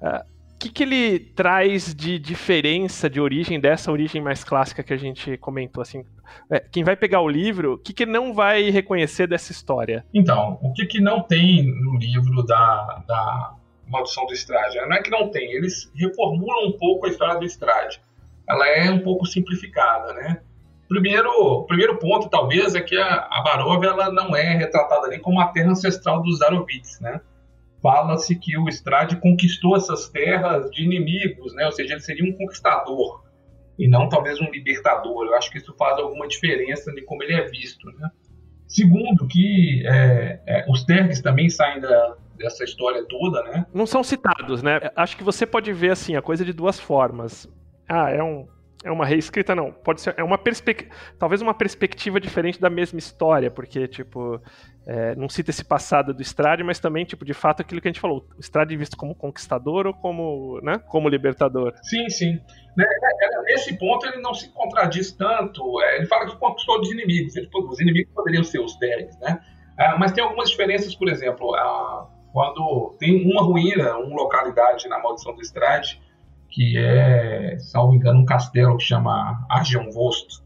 Uh, 0.00 0.35
que, 0.58 0.70
que 0.70 0.82
ele 0.82 1.18
traz 1.18 1.94
de 1.94 2.18
diferença, 2.18 3.08
de 3.08 3.20
origem, 3.20 3.60
dessa 3.60 3.90
origem 3.90 4.22
mais 4.22 4.42
clássica 4.44 4.82
que 4.82 4.92
a 4.92 4.96
gente 4.96 5.36
comentou? 5.36 5.82
Assim, 5.82 6.04
é, 6.50 6.60
quem 6.60 6.84
vai 6.84 6.96
pegar 6.96 7.20
o 7.20 7.28
livro, 7.28 7.74
o 7.74 7.78
que, 7.78 7.92
que 7.92 8.06
não 8.06 8.32
vai 8.32 8.70
reconhecer 8.70 9.26
dessa 9.26 9.52
história? 9.52 10.04
Então, 10.12 10.58
o 10.62 10.72
que, 10.72 10.86
que 10.86 11.00
não 11.00 11.22
tem 11.22 11.64
no 11.64 11.98
livro 11.98 12.42
da, 12.44 13.02
da 13.06 13.54
Maldição 13.86 14.26
do 14.26 14.32
Estrade? 14.32 14.76
Não 14.76 14.96
é 14.96 15.02
que 15.02 15.10
não 15.10 15.30
tem, 15.30 15.52
eles 15.52 15.90
reformulam 15.94 16.68
um 16.68 16.72
pouco 16.72 17.06
a 17.06 17.08
história 17.08 17.38
do 17.38 17.44
Estrade 17.44 18.00
ela 18.48 18.68
é 18.68 18.90
um 18.90 19.00
pouco 19.00 19.26
simplificada, 19.26 20.12
né? 20.14 20.40
Primeiro, 20.88 21.64
primeiro 21.64 21.98
ponto, 21.98 22.28
talvez, 22.28 22.76
é 22.76 22.80
que 22.80 22.96
a, 22.96 23.26
a 23.28 23.66
ela 23.82 24.12
não 24.12 24.36
é 24.36 24.56
retratada 24.56 25.06
ali 25.06 25.18
como 25.18 25.40
a 25.40 25.48
terra 25.48 25.72
ancestral 25.72 26.22
dos 26.22 26.38
Zarovits, 26.38 27.00
né? 27.00 27.20
Fala-se 27.86 28.34
que 28.34 28.58
o 28.58 28.68
Strade 28.68 29.14
conquistou 29.20 29.76
essas 29.76 30.08
terras 30.08 30.68
de 30.72 30.82
inimigos, 30.82 31.54
né? 31.54 31.66
Ou 31.66 31.70
seja, 31.70 31.94
ele 31.94 32.00
seria 32.00 32.28
um 32.28 32.36
conquistador 32.36 33.22
e 33.78 33.88
não 33.88 34.08
talvez 34.08 34.40
um 34.40 34.50
libertador. 34.50 35.26
Eu 35.26 35.36
acho 35.36 35.52
que 35.52 35.58
isso 35.58 35.72
faz 35.78 35.96
alguma 35.96 36.26
diferença 36.26 36.92
de 36.92 37.02
como 37.02 37.22
ele 37.22 37.34
é 37.34 37.46
visto, 37.46 37.86
né? 37.92 38.10
Segundo, 38.66 39.28
que 39.28 39.86
é, 39.86 40.40
é, 40.48 40.64
os 40.68 40.82
Tergs 40.84 41.22
também 41.22 41.48
saem 41.48 41.80
da, 41.80 42.16
dessa 42.36 42.64
história 42.64 43.04
toda, 43.08 43.40
né? 43.44 43.64
Não 43.72 43.86
são 43.86 44.02
citados, 44.02 44.64
né? 44.64 44.80
Acho 44.96 45.16
que 45.16 45.22
você 45.22 45.46
pode 45.46 45.72
ver 45.72 45.92
assim 45.92 46.16
a 46.16 46.22
coisa 46.22 46.44
de 46.44 46.52
duas 46.52 46.80
formas 46.80 47.48
ah, 47.88 48.10
é 48.10 48.20
um 48.22 48.48
é 48.84 48.90
uma 48.90 49.06
reescrita 49.06 49.54
não, 49.54 49.72
pode 49.72 50.00
ser 50.00 50.14
é 50.16 50.22
uma 50.22 50.38
perspectiva, 50.38 50.94
talvez 51.18 51.40
uma 51.40 51.54
perspectiva 51.54 52.20
diferente 52.20 52.60
da 52.60 52.70
mesma 52.70 52.98
história, 52.98 53.50
porque 53.50 53.88
tipo 53.88 54.40
é, 54.86 55.14
não 55.16 55.28
cita 55.28 55.50
esse 55.50 55.64
passado 55.64 56.14
do 56.14 56.22
Strade, 56.22 56.62
mas 56.62 56.78
também 56.78 57.04
tipo 57.04 57.24
de 57.24 57.34
fato 57.34 57.62
aquilo 57.62 57.80
que 57.80 57.88
a 57.88 57.90
gente 57.90 58.00
falou, 58.00 58.26
o 58.36 58.40
Strade 58.40 58.76
visto 58.76 58.96
como 58.96 59.14
conquistador 59.14 59.86
ou 59.86 59.94
como, 59.94 60.60
né, 60.62 60.78
como 60.88 61.08
libertador. 61.08 61.74
Sim, 61.82 62.08
sim. 62.08 62.32
Né, 62.76 62.84
é, 62.84 63.26
é, 63.26 63.42
nesse 63.44 63.76
ponto 63.78 64.06
ele 64.06 64.20
não 64.20 64.34
se 64.34 64.52
contradiz 64.52 65.10
tanto. 65.12 65.80
Ele 65.94 66.06
fala 66.06 66.26
que 66.26 66.36
conquistou 66.36 66.80
os 66.80 66.90
inimigos, 66.90 67.34
os 67.34 67.80
inimigos 67.80 68.12
poderiam 68.14 68.44
ser 68.44 68.60
os 68.60 68.78
Dereks, 68.78 69.18
né? 69.18 69.40
Mas 69.98 70.12
tem 70.12 70.24
algumas 70.24 70.48
diferenças, 70.48 70.94
por 70.94 71.06
exemplo, 71.08 71.52
quando 72.32 72.96
tem 72.98 73.30
uma 73.30 73.42
ruína, 73.42 73.96
uma 73.98 74.16
localidade 74.16 74.88
na 74.88 74.98
Maldição 74.98 75.34
do 75.34 75.42
Strade 75.42 76.00
que 76.56 76.78
é, 76.78 77.58
salvo 77.58 77.94
engano, 77.94 78.20
um 78.20 78.24
castelo 78.24 78.78
que 78.78 78.84
chama 78.84 79.46
Argenvost. 79.50 80.40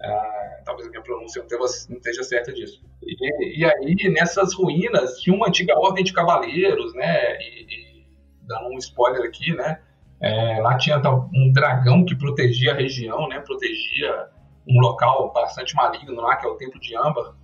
Uh, 0.00 0.64
talvez 0.64 0.86
a 0.86 0.90
minha 0.90 1.02
pronúncia 1.02 1.44
não 1.88 1.96
esteja 1.96 2.22
certa 2.22 2.52
disso. 2.52 2.80
E, 3.02 3.58
e, 3.58 3.64
aí, 3.64 3.96
nessas 4.08 4.54
ruínas, 4.54 5.18
tinha 5.18 5.34
uma 5.34 5.48
antiga 5.48 5.76
ordem 5.76 6.04
de 6.04 6.12
cavaleiros, 6.12 6.94
né? 6.94 7.36
E, 7.40 7.64
e 7.64 8.06
dando 8.42 8.68
um 8.68 8.78
spoiler 8.78 9.26
aqui, 9.26 9.52
né? 9.52 9.80
É, 10.20 10.60
lá 10.60 10.76
tinha 10.78 11.02
um 11.34 11.52
dragão 11.52 12.04
que 12.04 12.14
protegia 12.14 12.70
a 12.70 12.76
região, 12.76 13.26
né? 13.26 13.40
Protegia 13.40 14.28
um 14.68 14.78
local 14.80 15.32
bastante 15.32 15.74
maligno 15.74 16.14
lá, 16.14 16.36
que 16.36 16.46
é 16.46 16.48
o 16.48 16.54
Templo 16.54 16.80
de 16.80 16.96
Âmbar. 16.96 17.34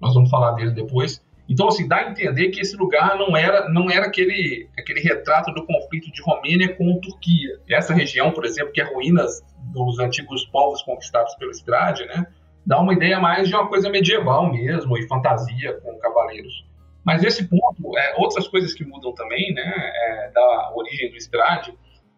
Nós 0.00 0.14
vamos 0.14 0.30
falar 0.30 0.52
dele 0.52 0.70
depois. 0.70 1.20
Então, 1.48 1.68
assim, 1.68 1.86
dá 1.86 1.98
a 1.98 2.10
entender 2.10 2.48
que 2.48 2.60
esse 2.60 2.76
lugar 2.76 3.16
não 3.16 3.36
era, 3.36 3.68
não 3.68 3.88
era 3.88 4.06
aquele, 4.06 4.68
aquele 4.76 5.00
retrato 5.00 5.52
do 5.52 5.64
conflito 5.64 6.10
de 6.10 6.20
Romênia 6.22 6.74
com 6.74 7.00
Turquia. 7.00 7.60
Essa 7.68 7.94
região, 7.94 8.32
por 8.32 8.44
exemplo, 8.44 8.72
que 8.72 8.80
é 8.80 8.84
ruínas 8.84 9.42
dos 9.72 9.98
antigos 10.00 10.44
povos 10.46 10.82
conquistados 10.82 11.34
pelo 11.36 11.52
Strade, 11.52 12.04
né? 12.06 12.26
Dá 12.64 12.80
uma 12.80 12.92
ideia 12.92 13.20
mais 13.20 13.48
de 13.48 13.54
uma 13.54 13.68
coisa 13.68 13.88
medieval 13.88 14.50
mesmo 14.52 14.98
e 14.98 15.06
fantasia 15.06 15.74
com 15.80 15.96
cavaleiros. 15.98 16.66
Mas 17.04 17.22
esse 17.22 17.46
ponto, 17.48 17.96
é, 17.96 18.14
outras 18.16 18.48
coisas 18.48 18.74
que 18.74 18.84
mudam 18.84 19.14
também, 19.14 19.54
né? 19.54 19.62
É, 19.64 20.30
da 20.32 20.72
origem 20.74 21.10
do 21.10 21.16
Strade, 21.16 21.72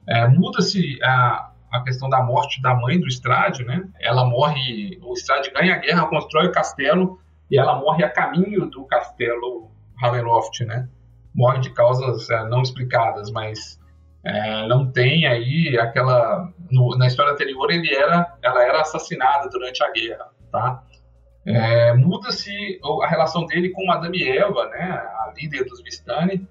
é, 0.08 0.26
muda-se 0.26 0.98
a, 1.04 1.52
a 1.70 1.82
questão 1.82 2.08
da 2.08 2.22
morte 2.22 2.62
da 2.62 2.74
mãe 2.74 2.98
do 2.98 3.06
Strade, 3.08 3.62
né? 3.62 3.86
Ela 4.00 4.24
morre, 4.24 4.98
o 5.02 5.12
Strade 5.12 5.50
ganha 5.50 5.74
a 5.74 5.78
guerra, 5.78 6.06
constrói 6.06 6.46
o 6.46 6.52
castelo 6.52 7.20
e 7.50 7.58
ela 7.58 7.76
morre 7.76 8.04
a 8.04 8.10
caminho 8.10 8.66
do 8.66 8.84
castelo 8.84 9.70
Ravenloft, 10.00 10.64
né? 10.64 10.88
Morre 11.34 11.60
de 11.60 11.70
causas 11.70 12.28
é, 12.30 12.44
não 12.48 12.62
explicadas, 12.62 13.30
mas 13.30 13.78
é, 14.24 14.66
não 14.66 14.90
tem 14.90 15.26
aí 15.26 15.78
aquela 15.78 16.52
no, 16.70 16.96
na 16.96 17.06
história 17.06 17.32
anterior 17.32 17.70
ele 17.70 17.94
era, 17.94 18.36
ela 18.42 18.62
era 18.62 18.80
assassinada 18.80 19.48
durante 19.48 19.82
a 19.82 19.90
guerra, 19.90 20.28
tá? 20.50 20.82
É, 21.46 21.94
Muda-se 21.94 22.78
a 23.02 23.06
relação 23.06 23.46
dele 23.46 23.70
com 23.70 23.86
Madame 23.86 24.22
Eva, 24.22 24.68
né? 24.68 24.92
A 24.92 25.32
líder 25.36 25.64
dos 25.64 25.82
Vistani. 25.82 26.46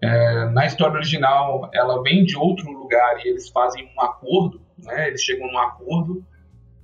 É, 0.00 0.44
na 0.50 0.64
história 0.64 0.94
original, 0.94 1.68
ela 1.74 2.00
vem 2.02 2.24
de 2.24 2.36
outro 2.36 2.70
lugar 2.70 3.18
e 3.24 3.28
eles 3.28 3.48
fazem 3.48 3.90
um 3.96 4.00
acordo, 4.00 4.60
né? 4.78 5.08
Eles 5.08 5.22
chegam 5.22 5.48
num 5.50 5.58
acordo 5.58 6.24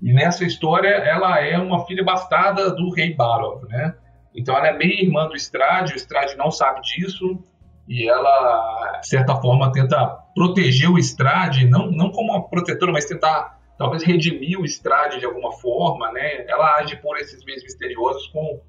e 0.05 0.13
nessa 0.13 0.45
história, 0.45 0.91
ela 0.91 1.41
é 1.41 1.57
uma 1.57 1.87
filha 1.87 2.05
bastarda 2.05 2.71
do 2.75 2.91
rei 2.91 3.15
Barov, 3.15 3.65
né? 3.69 3.95
Então 4.37 4.55
ela 4.55 4.69
é 4.69 4.77
meio 4.77 5.03
irmã 5.03 5.27
do 5.27 5.35
Strade, 5.35 5.95
o 5.95 5.97
Strade 5.97 6.37
não 6.37 6.51
sabe 6.51 6.83
disso, 6.83 7.43
e 7.89 8.07
ela, 8.07 8.99
de 9.01 9.09
certa 9.09 9.35
forma, 9.37 9.73
tenta 9.73 10.07
proteger 10.35 10.91
o 10.91 10.99
Strade, 10.99 11.67
não, 11.67 11.91
não 11.91 12.11
como 12.11 12.33
uma 12.33 12.47
protetora, 12.47 12.93
mas 12.93 13.07
tentar 13.07 13.59
talvez 13.79 14.03
redimir 14.03 14.61
o 14.61 14.67
Strade 14.67 15.21
de 15.21 15.25
alguma 15.25 15.53
forma, 15.53 16.13
né? 16.13 16.45
Ela 16.49 16.81
age 16.81 16.97
por 16.97 17.17
esses 17.17 17.43
meios 17.47 17.63
misteriosos 17.63 18.27
com, 18.27 18.61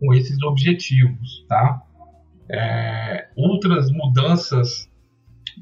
com 0.00 0.12
esses 0.12 0.42
objetivos, 0.42 1.46
tá? 1.48 1.82
É, 2.50 3.28
outras 3.36 3.92
mudanças 3.92 4.90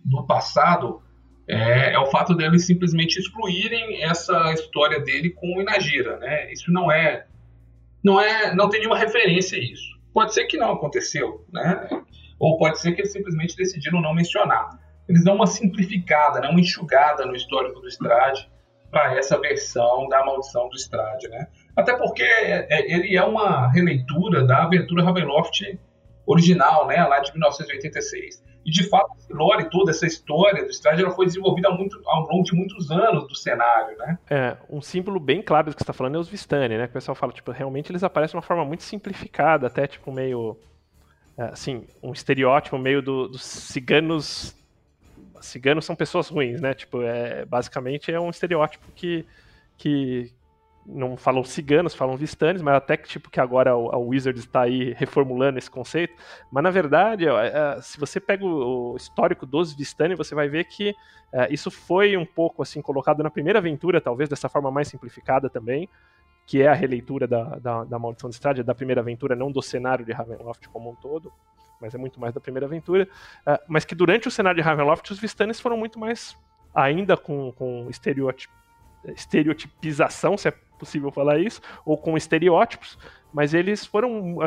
do 0.07 0.25
passado 0.25 1.03
é, 1.49 1.95
é, 1.95 1.99
o 1.99 2.07
fato 2.07 2.35
deles 2.35 2.67
simplesmente 2.67 3.19
excluírem 3.19 4.03
essa 4.03 4.53
história 4.53 5.01
dele 5.01 5.31
com 5.31 5.57
o 5.57 5.63
Inagira, 5.63 6.19
né? 6.19 6.53
Isso 6.53 6.71
não 6.71 6.93
é, 6.93 7.27
não 8.05 8.21
é, 8.21 8.55
não 8.55 8.69
tem 8.69 8.81
nenhuma 8.81 8.99
referência 8.99 9.59
a 9.59 9.63
isso. 9.63 9.99
Pode 10.13 10.35
ser 10.35 10.45
que 10.45 10.59
não 10.59 10.73
aconteceu, 10.73 11.47
né? 11.51 11.89
Ou 12.39 12.59
pode 12.59 12.79
ser 12.79 12.93
que 12.93 13.01
eles 13.01 13.13
simplesmente 13.13 13.57
decidiram 13.57 14.01
não 14.01 14.15
mencionar. 14.15 14.69
Eles 15.09 15.25
dão 15.25 15.37
uma 15.37 15.47
simplificada, 15.47 16.39
né? 16.41 16.49
uma 16.49 16.61
enxugada 16.61 17.25
no 17.25 17.35
histórico 17.35 17.81
do 17.81 17.89
Strade 17.89 18.47
para 18.91 19.17
essa 19.17 19.41
versão 19.41 20.07
da 20.09 20.25
maldição 20.25 20.69
do 20.69 20.77
Strade, 20.77 21.29
né? 21.29 21.47
Até 21.75 21.97
porque 21.97 22.23
é, 22.23 22.67
é, 22.71 22.93
ele 22.93 23.17
é 23.17 23.23
uma 23.23 23.71
releitura 23.73 24.45
da 24.45 24.65
aventura 24.65 25.03
Ravenloft 25.03 25.79
original, 26.29 26.87
né? 26.87 27.03
Lá 27.05 27.19
de 27.21 27.33
1986. 27.33 28.43
E 28.65 28.71
de 28.71 28.87
fato, 28.87 29.11
esse 29.17 29.33
lore, 29.33 29.71
toda 29.71 29.91
essa 29.91 30.07
história 30.07 30.63
do 30.63 30.71
Strade, 30.71 31.03
ela 31.03 31.11
foi 31.13 31.25
desenvolvida 31.25 31.71
muito, 31.71 31.99
ao 32.05 32.29
longo 32.29 32.43
de 32.43 32.55
muitos 32.55 32.91
anos 32.91 33.27
do 33.27 33.35
cenário, 33.35 33.97
né? 33.97 34.19
É, 34.29 34.57
um 34.69 34.83
símbolo 34.83 35.19
bem 35.19 35.41
claro 35.41 35.71
do 35.71 35.75
que 35.75 35.81
você 35.81 35.85
está 35.85 35.95
falando 35.95 36.17
é 36.17 36.19
os 36.19 36.29
Vistani, 36.29 36.77
né? 36.77 36.85
Que 36.87 36.91
o 36.91 36.93
pessoal 36.93 37.15
fala, 37.15 37.33
tipo, 37.33 37.51
realmente 37.51 37.91
eles 37.91 38.05
aparecem 38.05 38.33
de 38.33 38.37
uma 38.37 38.43
forma 38.43 38.67
muito 38.67 38.83
simplificada, 38.83 39.67
até 39.67 39.87
tipo 39.87 40.13
meio. 40.13 40.59
É, 41.39 41.45
assim, 41.45 41.85
um 42.03 42.13
estereótipo 42.13 42.77
meio 42.77 43.01
do, 43.01 43.29
dos 43.29 43.43
ciganos. 43.43 44.55
Ciganos 45.41 45.87
são 45.87 45.97
pessoas 45.97 46.29
ruins, 46.29 46.61
né? 46.61 46.75
Tipo, 46.75 47.01
é, 47.01 47.47
basicamente 47.47 48.13
é 48.13 48.21
um 48.21 48.29
estereótipo 48.29 48.87
que, 48.95 49.25
que, 49.79 50.31
não 50.89 51.17
falam 51.17 51.45
ciganos, 51.45 51.95
falam 51.95 52.17
vistanes, 52.17 52.63
mas 52.63 52.75
até 52.75 52.97
que 52.97 53.07
tipo 53.07 53.31
que 53.31 53.39
agora 53.39 53.71
a 53.71 53.99
Wizards 53.99 54.45
está 54.45 54.63
aí 54.63 54.95
reformulando 54.95 55.59
esse 55.59 55.71
conceito. 55.71 56.15
Mas 56.51 56.65
na 56.65 56.71
verdade, 56.71 57.27
se 57.83 58.01
você 58.01 58.19
pega 58.19 58.45
o 58.45 58.97
histórico 58.97 59.45
dos 59.45 59.75
vistanes, 59.75 60.17
você 60.17 60.35
vai 60.35 60.49
ver 60.49 60.65
que 60.65 60.95
é, 61.31 61.53
isso 61.53 61.71
foi 61.71 62.17
um 62.17 62.25
pouco 62.25 62.63
assim 62.63 62.81
colocado 62.81 63.23
na 63.23 63.31
primeira 63.31 63.59
aventura, 63.59 64.01
talvez 64.01 64.31
dessa 64.31 64.49
forma 64.49 64.71
mais 64.71 64.89
simplificada 64.89 65.51
também, 65.51 65.89
que 66.47 66.63
é 66.63 66.69
a 66.69 66.75
releitura 66.75 67.27
da, 67.27 67.59
da, 67.59 67.85
da 67.85 67.99
Maldição 67.99 68.31
de 68.31 68.37
Estrade, 68.37 68.63
da 68.63 68.75
primeira 68.75 69.03
aventura, 69.03 69.37
não 69.37 69.53
do 69.53 69.61
cenário 69.61 70.07
de 70.07 70.13
Ravenloft 70.13 70.67
como 70.71 70.91
um 70.91 70.95
todo, 70.95 71.31
mas 71.79 71.95
é 71.95 71.99
muito 71.99 72.19
mais 72.19 72.33
da 72.33 72.41
primeira 72.41 72.65
aventura. 72.65 73.07
É, 73.47 73.61
mas 73.69 73.85
que 73.85 73.95
durante 73.95 74.27
o 74.27 74.31
cenário 74.31 74.57
de 74.57 74.67
Ravenloft, 74.67 75.11
os 75.13 75.19
vistanes 75.19 75.61
foram 75.61 75.77
muito 75.77 75.99
mais 75.99 76.35
ainda 76.75 77.15
com, 77.17 77.53
com 77.53 77.89
estereótipo 77.91 78.59
estereotipização, 79.07 80.37
se 80.37 80.49
é 80.49 80.51
possível 80.79 81.11
falar 81.11 81.39
isso, 81.39 81.61
ou 81.85 81.97
com 81.97 82.17
estereótipos, 82.17 82.99
mas 83.33 83.55
eles 83.55 83.85
foram 83.85 84.39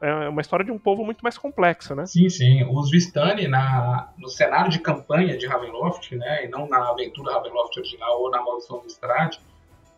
é 0.00 0.28
uma 0.28 0.40
história 0.40 0.64
de 0.64 0.70
um 0.70 0.78
povo 0.78 1.04
muito 1.04 1.20
mais 1.20 1.36
complexo, 1.36 1.94
né? 1.94 2.06
Sim, 2.06 2.28
sim. 2.28 2.64
Os 2.64 2.90
Vistani, 2.90 3.46
na, 3.46 4.08
no 4.16 4.28
cenário 4.28 4.70
de 4.70 4.78
campanha 4.78 5.36
de 5.36 5.46
Ravenloft, 5.46 6.14
né, 6.16 6.46
e 6.46 6.48
não 6.48 6.66
na 6.68 6.88
aventura 6.88 7.34
Ravenloft 7.34 7.76
original 7.76 8.22
ou 8.22 8.30
na 8.30 8.42
Maldição 8.42 8.80
do 8.80 8.86
Strade, 8.86 9.38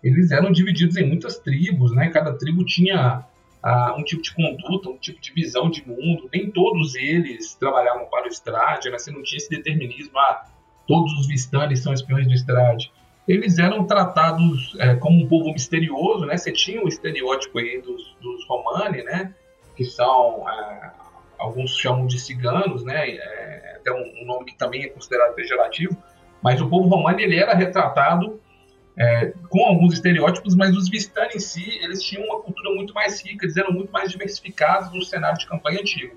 eles 0.02 0.30
eram 0.30 0.50
divididos 0.50 0.96
em 0.96 1.06
muitas 1.06 1.38
tribos, 1.38 1.92
né? 1.92 2.10
Cada 2.10 2.32
tribo 2.32 2.64
tinha 2.64 3.24
ah, 3.62 3.94
um 3.96 4.04
tipo 4.04 4.22
de 4.22 4.34
conduta, 4.34 4.88
um 4.88 4.96
tipo 4.96 5.20
de 5.20 5.32
visão 5.32 5.70
de 5.70 5.86
mundo. 5.86 6.28
Nem 6.32 6.50
todos 6.50 6.94
eles 6.94 7.54
trabalhavam 7.54 8.06
para 8.06 8.26
o 8.26 8.28
Strade, 8.28 8.90
né? 8.90 8.98
Você 8.98 9.10
não 9.10 9.22
tinha 9.22 9.38
esse 9.38 9.50
determinismo, 9.50 10.18
ah, 10.18 10.46
todos 10.86 11.12
os 11.18 11.26
Vistani 11.26 11.76
são 11.76 11.92
espiões 11.92 12.26
do 12.26 12.34
Strade 12.34 12.92
eles 13.26 13.58
eram 13.58 13.84
tratados 13.84 14.76
é, 14.78 14.94
como 14.94 15.24
um 15.24 15.28
povo 15.28 15.52
misterioso, 15.52 16.24
né? 16.26 16.36
Você 16.36 16.52
tinha 16.52 16.82
o 16.82 16.88
estereótipo 16.88 17.58
aí 17.58 17.80
dos, 17.80 18.16
dos 18.20 18.46
Romani, 18.46 19.02
né? 19.02 19.34
Que 19.74 19.84
são, 19.84 20.48
é, 20.48 20.92
alguns 21.38 21.76
chamam 21.76 22.06
de 22.06 22.20
ciganos, 22.20 22.84
né? 22.84 23.10
É, 23.10 23.76
até 23.76 23.92
um, 23.92 24.22
um, 24.22 24.26
nome 24.26 24.46
que 24.46 24.56
também 24.56 24.84
é 24.84 24.88
considerado 24.88 25.34
pejorativo. 25.34 25.96
Mas 26.40 26.60
o 26.60 26.68
povo 26.68 26.88
romano 26.88 27.18
ele 27.18 27.36
era 27.36 27.54
retratado 27.54 28.40
é, 28.96 29.32
com 29.48 29.66
alguns 29.66 29.94
estereótipos, 29.94 30.54
mas 30.54 30.76
os 30.76 30.88
Vistani 30.88 31.34
em 31.34 31.40
si, 31.40 31.78
eles 31.82 32.02
tinham 32.02 32.24
uma 32.24 32.40
cultura 32.40 32.70
muito 32.74 32.94
mais 32.94 33.20
rica, 33.20 33.44
eles 33.44 33.56
eram 33.56 33.72
muito 33.72 33.90
mais 33.90 34.10
diversificados 34.10 34.92
no 34.92 35.02
cenário 35.02 35.38
de 35.38 35.46
campanha 35.46 35.80
antigo. 35.80 36.14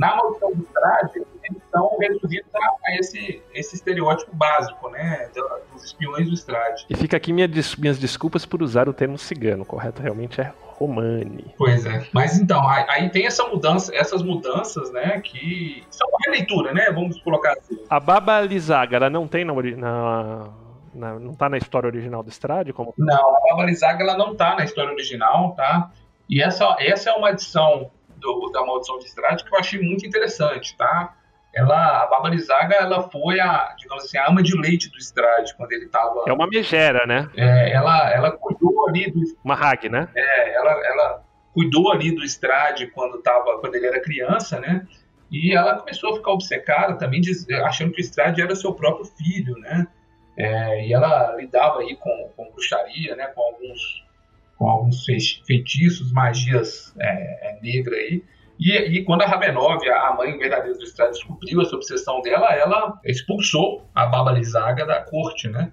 Na 0.00 0.16
maldição 0.16 0.50
do 0.54 0.62
Strade, 0.62 1.26
eles 1.44 1.62
estão 1.62 1.94
reduzidos 2.00 2.48
a, 2.54 2.96
esse, 2.98 3.42
esse 3.52 3.74
estereótipo 3.74 4.34
básico, 4.34 4.88
né, 4.88 5.28
dos 5.74 5.84
espiões 5.84 6.26
do 6.26 6.32
Strade. 6.32 6.86
E 6.88 6.96
fica 6.96 7.18
aqui 7.18 7.34
minha, 7.34 7.46
minhas 7.76 7.98
desculpas 7.98 8.46
por 8.46 8.62
usar 8.62 8.88
o 8.88 8.94
termo 8.94 9.18
cigano, 9.18 9.62
correto? 9.62 10.00
Realmente 10.00 10.40
é 10.40 10.54
Romani. 10.56 11.54
Pois 11.58 11.84
é. 11.84 12.06
Mas 12.14 12.40
então, 12.40 12.66
aí, 12.66 13.10
tem 13.10 13.26
essa 13.26 13.46
mudança, 13.46 13.94
essas 13.94 14.22
mudanças, 14.22 14.90
né, 14.90 15.20
que 15.20 15.84
são 15.90 16.08
uma 16.08 16.18
releitura, 16.24 16.72
né, 16.72 16.90
vamos 16.90 17.20
colocar 17.20 17.52
assim. 17.52 17.78
A 17.90 18.00
Baba 18.00 18.40
Lizaga, 18.40 18.96
ela 18.96 19.10
não 19.10 19.28
tem 19.28 19.44
na, 19.44 19.52
na, 19.52 20.48
na, 20.94 21.18
não 21.18 21.34
tá 21.34 21.50
na 21.50 21.58
história 21.58 21.86
original 21.86 22.22
do 22.22 22.30
Strade? 22.30 22.72
Como... 22.72 22.94
Não, 22.96 23.36
a 23.36 23.40
Baba 23.50 23.66
Lizaga, 23.66 24.02
ela 24.02 24.16
não 24.16 24.34
tá 24.34 24.56
na 24.56 24.64
história 24.64 24.90
original, 24.90 25.52
tá? 25.54 25.90
E 26.26 26.40
essa, 26.40 26.74
essa 26.78 27.10
é 27.10 27.12
uma 27.12 27.28
adição 27.28 27.90
do, 28.20 28.50
da 28.52 28.64
Maldição 28.64 28.98
de 28.98 29.06
Estrade 29.06 29.44
que 29.44 29.54
eu 29.54 29.58
achei 29.58 29.80
muito 29.80 30.06
interessante, 30.06 30.76
tá? 30.76 31.14
Ela, 31.52 32.04
a 32.04 32.06
Bárbara 32.06 32.38
Zaga, 32.38 32.76
ela 32.76 33.10
foi 33.10 33.40
a, 33.40 33.74
digamos 33.76 34.04
assim, 34.04 34.16
a 34.18 34.28
ama 34.28 34.40
de 34.40 34.56
leite 34.56 34.88
do 34.88 34.98
Estrade 34.98 35.54
quando 35.56 35.72
ele 35.72 35.86
estava. 35.86 36.22
É 36.26 36.32
uma 36.32 36.46
megera, 36.46 37.04
né? 37.06 37.28
É, 37.36 37.72
ela, 37.72 38.08
ela 38.12 38.30
cuidou 38.30 38.88
ali 38.88 39.10
do. 39.10 39.20
Uma 39.44 39.54
hag, 39.54 39.88
né? 39.88 40.08
É, 40.14 40.54
ela, 40.54 40.70
ela 40.70 41.24
cuidou 41.52 41.90
ali 41.90 42.14
do 42.14 42.22
Estrade 42.22 42.86
quando, 42.88 43.20
tava, 43.20 43.58
quando 43.58 43.74
ele 43.74 43.86
era 43.86 44.00
criança, 44.00 44.60
né? 44.60 44.86
E 45.30 45.52
ela 45.52 45.76
começou 45.76 46.12
a 46.12 46.16
ficar 46.16 46.32
obcecada 46.32 46.94
também, 46.94 47.20
achando 47.64 47.92
que 47.92 48.00
o 48.00 48.04
Estrade 48.04 48.40
era 48.40 48.54
seu 48.54 48.72
próprio 48.72 49.04
filho, 49.04 49.58
né? 49.58 49.88
É, 50.36 50.86
e 50.86 50.92
ela 50.92 51.34
lidava 51.36 51.80
aí 51.80 51.96
com, 51.96 52.30
com 52.36 52.50
bruxaria, 52.52 53.16
né? 53.16 53.26
Com 53.26 53.42
alguns 53.42 54.04
com 54.60 54.68
alguns 54.68 55.06
feitiços, 55.46 56.12
magias 56.12 56.94
é, 57.00 57.48
é, 57.48 57.58
negra 57.62 57.96
aí. 57.96 58.22
E, 58.58 58.76
e, 58.98 59.04
quando 59.04 59.22
a 59.22 59.26
Ravenóvia, 59.26 59.96
a 59.96 60.14
mãe 60.14 60.36
verdadeira 60.36 60.76
do 60.76 60.84
Estrade, 60.84 61.12
descobriu 61.12 61.62
essa 61.62 61.74
obsessão 61.74 62.20
dela, 62.20 62.46
ela 62.54 63.00
expulsou 63.06 63.88
a 63.94 64.04
Baba 64.04 64.32
Lizaga 64.32 64.84
da 64.84 65.00
corte, 65.00 65.48
né? 65.48 65.72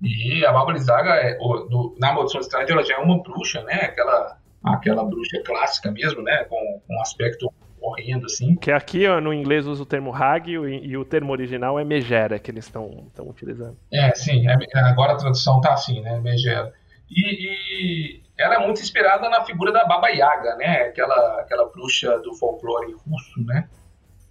E 0.00 0.42
a 0.46 0.50
Baba 0.50 0.72
Lizaga, 0.72 1.10
é, 1.10 1.36
no, 1.36 1.94
na 2.00 2.14
Maldição 2.14 2.40
do 2.40 2.44
Estrade, 2.44 2.72
ela 2.72 2.82
já 2.82 2.94
é 2.94 2.98
uma 3.00 3.22
bruxa, 3.22 3.62
né? 3.64 3.74
Aquela, 3.82 4.38
aquela 4.64 5.04
bruxa 5.04 5.42
clássica 5.44 5.90
mesmo, 5.90 6.22
né? 6.22 6.44
Com, 6.44 6.80
com 6.88 6.96
um 6.96 7.02
aspecto 7.02 7.52
horrendo, 7.82 8.24
assim. 8.24 8.56
Que 8.56 8.72
aqui 8.72 9.06
ó, 9.06 9.20
no 9.20 9.34
inglês 9.34 9.66
usa 9.66 9.82
o 9.82 9.86
termo 9.86 10.10
hag 10.10 10.50
e, 10.50 10.54
e 10.54 10.96
o 10.96 11.04
termo 11.04 11.32
original 11.32 11.78
é 11.78 11.84
megera 11.84 12.38
que 12.38 12.50
eles 12.50 12.64
estão 12.64 13.08
utilizando. 13.26 13.76
É, 13.92 14.10
sim. 14.14 14.48
É, 14.48 14.56
agora 14.78 15.12
a 15.12 15.16
tradução 15.16 15.60
tá 15.60 15.74
assim, 15.74 16.00
né? 16.00 16.18
Megera. 16.18 16.72
E, 17.14 17.46
e, 17.46 18.21
ela 18.38 18.54
é 18.56 18.58
muito 18.58 18.80
inspirada 18.80 19.28
na 19.28 19.44
figura 19.44 19.72
da 19.72 19.84
Baba 19.84 20.08
Yaga, 20.08 20.56
né? 20.56 20.82
Aquela, 20.82 21.40
aquela 21.40 21.68
bruxa 21.68 22.18
do 22.20 22.34
folclore 22.34 22.94
russo, 23.06 23.44
né? 23.44 23.68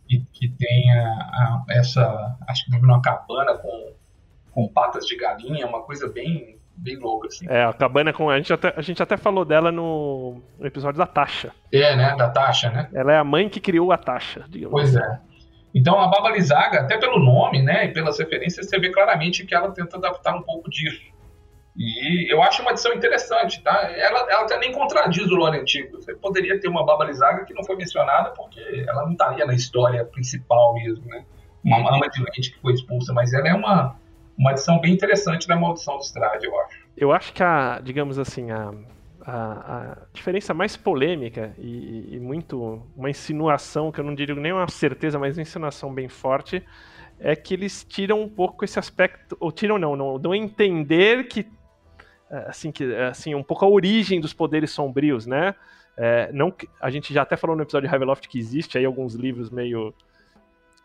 Que, 0.07 0.25
que 0.33 0.49
tem 0.49 0.91
a, 0.91 1.07
a, 1.07 1.65
essa, 1.69 2.35
acho 2.47 2.65
que 2.65 2.71
vive 2.71 2.85
numa 2.85 3.01
cabana 3.01 3.53
com, 3.57 3.93
com 4.51 4.67
patas 4.67 5.05
de 5.05 5.15
galinha, 5.15 5.65
uma 5.67 5.83
coisa 5.83 6.09
bem, 6.09 6.59
bem 6.75 6.97
louca, 6.97 7.27
assim. 7.27 7.45
É, 7.47 7.63
a 7.63 7.73
cabana 7.73 8.11
com. 8.11 8.29
A 8.29 8.37
gente 8.37 8.51
até, 8.51 8.73
a 8.75 8.81
gente 8.81 9.01
até 9.01 9.15
falou 9.15 9.45
dela 9.45 9.71
no, 9.71 10.41
no 10.59 10.65
episódio 10.65 10.97
da 10.97 11.05
Tasha. 11.05 11.51
É, 11.71 11.95
né? 11.95 12.15
Da 12.17 12.29
Tasha, 12.29 12.69
né? 12.69 12.89
Ela 12.93 13.13
é 13.13 13.17
a 13.17 13.23
mãe 13.23 13.47
que 13.47 13.59
criou 13.59 13.91
a 13.91 13.97
Tasha, 13.97 14.45
digamos. 14.49 14.71
Pois 14.71 14.95
é. 14.95 15.19
Então 15.73 15.99
a 15.99 16.07
Baba 16.07 16.31
Lizaga, 16.31 16.81
até 16.81 16.97
pelo 16.97 17.17
nome, 17.17 17.61
né, 17.61 17.85
e 17.85 17.93
pelas 17.93 18.19
referências, 18.19 18.67
você 18.67 18.77
vê 18.77 18.91
claramente 18.91 19.45
que 19.45 19.55
ela 19.55 19.71
tenta 19.71 19.97
adaptar 19.97 20.35
um 20.35 20.41
pouco 20.41 20.69
disso. 20.69 21.01
E 21.83 22.31
eu 22.31 22.43
acho 22.43 22.61
uma 22.61 22.71
edição 22.71 22.93
interessante, 22.93 23.59
tá? 23.63 23.89
Ela, 23.89 24.19
ela 24.31 24.43
até 24.43 24.59
nem 24.59 24.71
contradiz 24.71 25.25
o 25.25 25.35
lore 25.35 25.57
antigo. 25.57 25.97
Você 25.99 26.13
poderia 26.13 26.59
ter 26.59 26.67
uma 26.67 26.85
Baba 26.85 27.05
Lizaga 27.05 27.43
que 27.43 27.55
não 27.55 27.63
foi 27.63 27.75
mencionada 27.75 28.29
porque 28.29 28.59
ela 28.87 29.03
não 29.03 29.13
estaria 29.13 29.43
na 29.47 29.55
história 29.55 30.05
principal 30.05 30.75
mesmo, 30.75 31.03
né? 31.07 31.25
Uma 31.63 31.77
ama 31.95 32.07
de 32.07 32.21
leite 32.21 32.51
que 32.51 32.59
foi 32.61 32.73
expulsa, 32.73 33.11
mas 33.13 33.33
ela 33.33 33.47
é 33.47 33.53
uma, 33.55 33.95
uma 34.37 34.51
edição 34.51 34.79
bem 34.79 34.93
interessante 34.93 35.47
da 35.47 35.55
Maldição 35.55 35.97
do 35.97 36.03
Strade, 36.03 36.45
eu 36.45 36.59
acho. 36.59 36.77
Eu 36.95 37.11
acho 37.11 37.33
que 37.33 37.41
a, 37.41 37.79
digamos 37.83 38.19
assim, 38.19 38.51
a, 38.51 38.71
a, 39.25 39.33
a 39.33 39.97
diferença 40.13 40.53
mais 40.53 40.77
polêmica 40.77 41.55
e, 41.57 42.15
e, 42.15 42.19
muito 42.19 42.83
uma 42.95 43.09
insinuação, 43.09 43.91
que 43.91 43.99
eu 43.99 44.03
não 44.03 44.13
diria 44.13 44.35
nem 44.35 44.51
uma 44.51 44.67
certeza, 44.67 45.17
mas 45.17 45.35
uma 45.35 45.41
insinuação 45.41 45.91
bem 45.91 46.07
forte, 46.07 46.63
é 47.19 47.35
que 47.35 47.55
eles 47.55 47.83
tiram 47.83 48.21
um 48.21 48.29
pouco 48.29 48.63
esse 48.65 48.77
aspecto, 48.77 49.35
ou 49.39 49.51
tiram 49.51 49.79
não, 49.79 49.95
não 49.95 50.19
dão 50.19 50.31
a 50.31 50.37
entender 50.37 51.27
que 51.27 51.47
assim 52.47 52.71
que 52.71 52.83
assim 52.95 53.35
um 53.35 53.43
pouco 53.43 53.65
a 53.65 53.69
origem 53.69 54.19
dos 54.19 54.33
poderes 54.33 54.71
sombrios, 54.71 55.25
né? 55.25 55.55
É, 55.97 56.31
não, 56.31 56.53
a 56.79 56.89
gente 56.89 57.13
já 57.13 57.23
até 57.23 57.35
falou 57.35 57.55
no 57.55 57.63
episódio 57.63 57.87
de 57.87 57.91
Ravenloft 57.91 58.27
que 58.27 58.39
existe 58.39 58.77
aí 58.77 58.85
alguns 58.85 59.13
livros 59.13 59.49
meio 59.49 59.93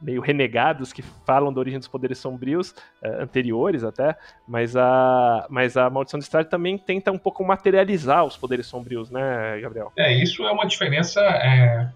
meio 0.00 0.20
renegados 0.20 0.92
que 0.92 1.02
falam 1.24 1.52
da 1.52 1.58
origem 1.58 1.78
dos 1.78 1.88
poderes 1.88 2.18
sombrios, 2.18 2.72
uh, 3.02 3.22
anteriores 3.22 3.82
até, 3.82 4.14
mas 4.46 4.76
a, 4.76 5.46
mas 5.48 5.76
a 5.76 5.88
Maldição 5.88 6.18
de 6.18 6.24
Strade 6.24 6.50
também 6.50 6.76
tenta 6.76 7.10
um 7.10 7.18
pouco 7.18 7.42
materializar 7.42 8.24
os 8.24 8.36
poderes 8.36 8.66
sombrios, 8.66 9.10
né, 9.10 9.58
Gabriel? 9.60 9.92
É, 9.96 10.12
isso 10.12 10.44
é 10.44 10.52
uma 10.52 10.66
diferença 10.66 11.20
é, 11.20 11.88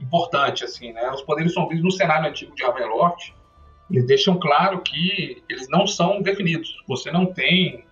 importante, 0.00 0.64
assim, 0.64 0.92
né? 0.92 1.08
Os 1.10 1.22
poderes 1.22 1.52
sombrios 1.54 1.82
no 1.82 1.92
cenário 1.92 2.28
antigo 2.28 2.54
de 2.54 2.64
Ravenloft, 2.64 3.32
eles 3.90 4.06
deixam 4.06 4.38
claro 4.38 4.80
que 4.80 5.42
eles 5.48 5.68
não 5.68 5.86
são 5.86 6.20
definidos. 6.22 6.82
Você 6.88 7.10
não 7.10 7.26
tem 7.26 7.84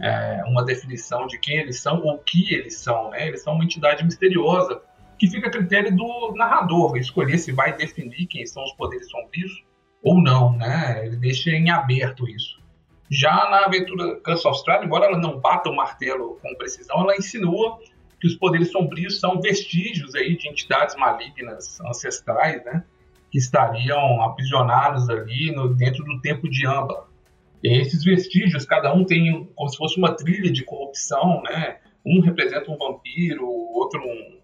é, 0.00 0.42
uma 0.46 0.64
definição 0.64 1.26
de 1.26 1.38
quem 1.38 1.58
eles 1.58 1.80
são 1.80 2.00
ou 2.02 2.14
o 2.14 2.18
que 2.18 2.54
eles 2.54 2.78
são, 2.78 3.10
né? 3.10 3.28
Eles 3.28 3.42
são 3.42 3.54
uma 3.54 3.64
entidade 3.64 4.04
misteriosa 4.04 4.80
que 5.18 5.28
fica 5.28 5.48
a 5.48 5.50
critério 5.50 5.94
do 5.94 6.32
narrador 6.34 6.96
escolher 6.96 7.38
se 7.38 7.52
vai 7.52 7.76
definir 7.76 8.26
quem 8.26 8.44
são 8.44 8.64
os 8.64 8.72
poderes 8.72 9.08
sombrios 9.08 9.64
ou 10.02 10.20
não, 10.20 10.56
né? 10.56 11.06
Ele 11.06 11.16
deixa 11.16 11.50
em 11.50 11.70
aberto 11.70 12.28
isso. 12.28 12.60
Já 13.08 13.48
na 13.50 13.66
aventura 13.66 14.20
of 14.26 14.56
Strahd, 14.58 14.84
embora 14.84 15.06
ela 15.06 15.18
não 15.18 15.38
bata 15.38 15.68
o 15.68 15.76
martelo 15.76 16.38
com 16.42 16.54
precisão, 16.56 17.00
ela 17.02 17.14
insinua 17.14 17.78
que 18.18 18.26
os 18.26 18.34
poderes 18.34 18.70
sombrios 18.70 19.20
são 19.20 19.40
vestígios 19.40 20.14
aí 20.14 20.36
de 20.36 20.48
entidades 20.48 20.96
malignas 20.96 21.80
ancestrais, 21.82 22.64
né? 22.64 22.84
Que 23.30 23.38
estariam 23.38 24.22
aprisionados 24.22 25.08
ali 25.10 25.52
no, 25.52 25.74
dentro 25.74 26.02
do 26.04 26.20
tempo 26.20 26.48
de 26.48 26.66
Amba. 26.66 27.06
Esses 27.62 28.02
vestígios, 28.02 28.64
cada 28.64 28.92
um 28.92 29.04
tem 29.04 29.48
como 29.54 29.68
se 29.68 29.76
fosse 29.76 29.96
uma 29.96 30.14
trilha 30.14 30.50
de 30.50 30.64
corrupção, 30.64 31.42
né? 31.42 31.78
Um 32.04 32.20
representa 32.20 32.70
um 32.70 32.76
vampiro, 32.76 33.44
o 33.44 33.78
outro 33.78 34.00
um, 34.00 34.40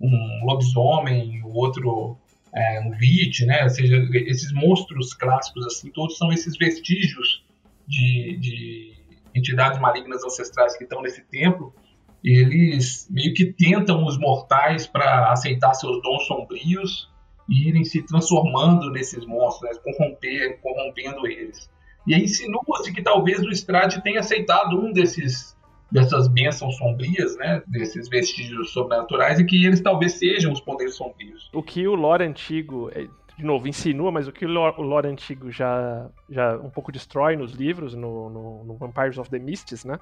um 0.00 0.44
lobisomem, 0.44 1.42
o 1.42 1.52
outro 1.52 2.16
é, 2.54 2.80
um 2.80 2.94
lich, 2.94 3.44
né? 3.44 3.64
Ou 3.64 3.70
seja, 3.70 3.96
esses 4.12 4.52
monstros 4.52 5.12
clássicos 5.14 5.66
assim, 5.66 5.90
todos 5.90 6.16
são 6.16 6.32
esses 6.32 6.56
vestígios 6.56 7.44
de, 7.88 8.36
de 8.38 8.92
entidades 9.34 9.80
malignas 9.80 10.24
ancestrais 10.24 10.76
que 10.76 10.84
estão 10.84 11.02
nesse 11.02 11.22
templo. 11.22 11.74
Eles 12.22 13.08
meio 13.10 13.34
que 13.34 13.46
tentam 13.46 14.04
os 14.04 14.18
mortais 14.18 14.86
para 14.86 15.32
aceitar 15.32 15.74
seus 15.74 16.00
dons 16.02 16.26
sombrios 16.26 17.10
e 17.48 17.68
irem 17.68 17.84
se 17.84 18.02
transformando 18.02 18.90
nesses 18.90 19.26
monstros, 19.26 19.76
né? 19.76 19.82
corromper, 19.82 20.60
corrompendo 20.60 21.26
eles. 21.26 21.68
E 22.06 22.14
aí 22.14 22.24
insinua-se 22.24 22.92
que 22.92 23.02
talvez 23.02 23.40
o 23.40 23.50
Strade 23.50 24.02
tenha 24.02 24.20
aceitado 24.20 24.80
um 24.80 24.92
desses 24.92 25.58
dessas 25.90 26.28
bênçãos 26.28 26.76
sombrias, 26.76 27.36
né, 27.36 27.62
desses 27.66 28.08
vestígios 28.08 28.72
sobrenaturais 28.72 29.40
e 29.40 29.44
que 29.44 29.66
eles 29.66 29.80
talvez 29.80 30.12
sejam 30.12 30.52
os 30.52 30.60
poderes 30.60 30.94
sombrios. 30.94 31.50
O 31.52 31.62
que 31.62 31.86
o 31.88 31.96
lore 31.96 32.24
antigo, 32.24 32.90
é, 32.94 33.08
de 33.36 33.44
novo, 33.44 33.66
insinua, 33.66 34.12
mas 34.12 34.28
o 34.28 34.32
que 34.32 34.46
o 34.46 34.48
lore, 34.48 35.08
antigo 35.08 35.50
já, 35.50 36.08
já 36.28 36.56
um 36.58 36.70
pouco 36.70 36.92
destrói 36.92 37.36
nos 37.36 37.52
livros, 37.52 37.94
no, 37.94 38.30
no, 38.30 38.64
no 38.64 38.76
Vampires 38.76 39.18
of 39.18 39.28
the 39.30 39.38
Mists, 39.40 39.84
né, 39.84 39.98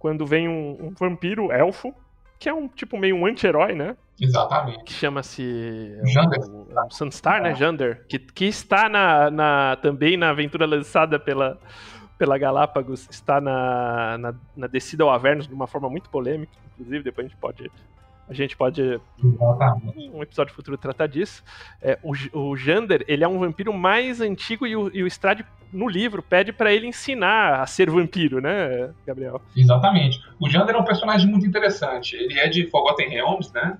quando 0.00 0.26
vem 0.26 0.48
um, 0.48 0.88
um 0.88 0.90
vampiro 0.98 1.52
elfo, 1.52 1.94
que 2.44 2.48
é 2.50 2.52
um 2.52 2.68
tipo 2.68 2.98
meio 2.98 3.16
um 3.16 3.24
anti-herói, 3.24 3.74
né? 3.74 3.96
Exatamente. 4.20 4.84
Que 4.84 4.92
chama-se 4.92 5.98
Jander. 6.04 6.40
O, 6.40 6.68
o 6.68 6.90
Sunstar, 6.90 7.40
né? 7.40 7.54
Jander. 7.54 8.04
Que, 8.06 8.18
que 8.18 8.44
está 8.44 8.86
na, 8.86 9.30
na, 9.30 9.76
também 9.80 10.18
na 10.18 10.28
aventura 10.28 10.66
lançada 10.66 11.18
pela, 11.18 11.58
pela 12.18 12.36
Galápagos 12.36 13.08
está 13.10 13.40
na, 13.40 14.18
na, 14.18 14.34
na, 14.54 14.66
descida 14.66 15.04
ao 15.04 15.10
Avernus 15.10 15.48
de 15.48 15.54
uma 15.54 15.66
forma 15.66 15.88
muito 15.88 16.10
polêmica, 16.10 16.52
inclusive, 16.74 17.02
depois 17.02 17.24
a 17.24 17.28
gente 17.30 17.38
pode. 17.40 17.72
A 18.28 18.32
gente 18.32 18.56
pode. 18.56 19.00
Um 20.12 20.22
episódio 20.22 20.54
futuro 20.54 20.78
tratar 20.78 21.06
disso. 21.06 21.42
É, 21.80 21.98
o, 22.02 22.12
o 22.38 22.56
Jander, 22.56 23.04
ele 23.06 23.22
é 23.22 23.28
um 23.28 23.38
vampiro 23.38 23.72
mais 23.72 24.20
antigo 24.20 24.66
e 24.66 24.74
o, 24.74 24.90
e 24.94 25.02
o 25.02 25.06
Strade, 25.06 25.44
no 25.72 25.88
livro, 25.88 26.22
pede 26.22 26.52
para 26.52 26.72
ele 26.72 26.86
ensinar 26.86 27.60
a 27.60 27.66
ser 27.66 27.90
vampiro, 27.90 28.40
né, 28.40 28.90
Gabriel? 29.06 29.42
Exatamente. 29.56 30.22
O 30.40 30.48
Jander 30.48 30.74
é 30.74 30.78
um 30.78 30.84
personagem 30.84 31.28
muito 31.28 31.46
interessante. 31.46 32.16
Ele 32.16 32.38
é 32.38 32.48
de 32.48 32.66
Forgotten 32.68 33.08
Realms, 33.08 33.52
né? 33.52 33.78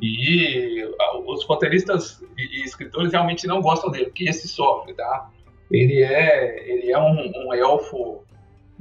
E 0.00 0.84
os 1.26 1.44
roteiristas 1.44 2.22
e 2.36 2.62
escritores 2.62 3.12
realmente 3.12 3.46
não 3.46 3.60
gostam 3.60 3.90
dele, 3.90 4.06
porque 4.06 4.28
esse 4.28 4.46
sofre, 4.46 4.94
tá? 4.94 5.30
ele 5.70 6.02
é, 6.02 6.70
ele 6.70 6.90
é 6.90 6.98
um, 6.98 7.46
um 7.46 7.54
elfo 7.54 8.24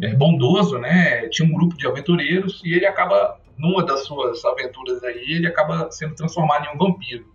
é, 0.01 0.13
bondoso, 0.15 0.77
né? 0.77 1.27
Tinha 1.29 1.47
um 1.47 1.53
grupo 1.53 1.75
de 1.75 1.87
aventureiros 1.87 2.61
e 2.63 2.73
ele 2.73 2.85
acaba, 2.85 3.39
numa 3.57 3.85
das 3.85 4.05
suas 4.05 4.43
aventuras 4.45 5.03
aí, 5.03 5.33
ele 5.33 5.47
acaba 5.47 5.89
sendo 5.91 6.15
transformado 6.15 6.65
em 6.65 6.75
um 6.75 6.77
vampiro. 6.77 7.25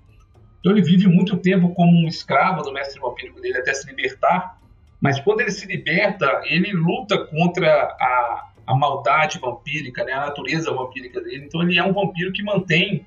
Então 0.60 0.72
ele 0.72 0.82
vive 0.82 1.08
muito 1.08 1.36
tempo 1.36 1.74
como 1.74 1.90
um 1.90 2.06
escravo 2.06 2.62
do 2.62 2.72
mestre 2.72 3.00
vampírico 3.00 3.40
dele 3.40 3.58
até 3.58 3.74
se 3.74 3.86
libertar, 3.86 4.58
mas 5.00 5.18
quando 5.18 5.40
ele 5.40 5.50
se 5.50 5.66
liberta, 5.66 6.40
ele 6.44 6.72
luta 6.72 7.26
contra 7.26 7.68
a, 8.00 8.50
a 8.68 8.74
maldade 8.74 9.40
vampírica, 9.40 10.04
né? 10.04 10.12
A 10.12 10.26
natureza 10.26 10.72
vampírica 10.72 11.20
dele. 11.20 11.44
Então 11.46 11.60
ele 11.62 11.76
é 11.76 11.82
um 11.82 11.92
vampiro 11.92 12.32
que 12.32 12.44
mantém 12.44 13.04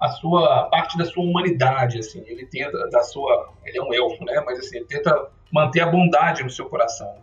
a 0.00 0.08
sua 0.08 0.64
parte 0.64 0.98
da 0.98 1.04
sua 1.04 1.22
humanidade, 1.22 2.00
assim. 2.00 2.24
Ele 2.26 2.44
tenta 2.46 2.90
da 2.90 3.02
sua, 3.02 3.54
ele 3.64 3.78
é 3.78 3.82
um 3.82 3.94
elfo, 3.94 4.24
né? 4.24 4.42
Mas 4.44 4.58
assim, 4.58 4.78
ele 4.78 4.86
tenta 4.86 5.28
manter 5.52 5.80
a 5.80 5.86
bondade 5.86 6.42
no 6.42 6.50
seu 6.50 6.66
coração. 6.66 7.14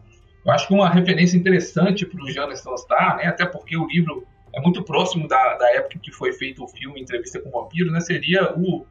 Eu 0.45 0.51
acho 0.51 0.67
que 0.67 0.73
uma 0.73 0.89
referência 0.89 1.37
interessante 1.37 2.05
para 2.05 2.21
o 2.23 2.31
Jonathan 2.31 2.77
Star, 2.77 3.17
né, 3.17 3.27
até 3.27 3.45
porque 3.45 3.77
o 3.77 3.87
livro 3.87 4.25
é 4.53 4.61
muito 4.61 4.83
próximo 4.83 5.27
da, 5.27 5.55
da 5.55 5.71
época 5.75 5.99
que 5.99 6.11
foi 6.11 6.31
feito 6.31 6.63
o 6.63 6.67
filme 6.67 7.01
Entrevista 7.01 7.39
com 7.39 7.49
o 7.49 7.63
Vampiro, 7.63 7.91
né, 7.91 7.99
seria 7.99 8.53
o, 8.55 8.85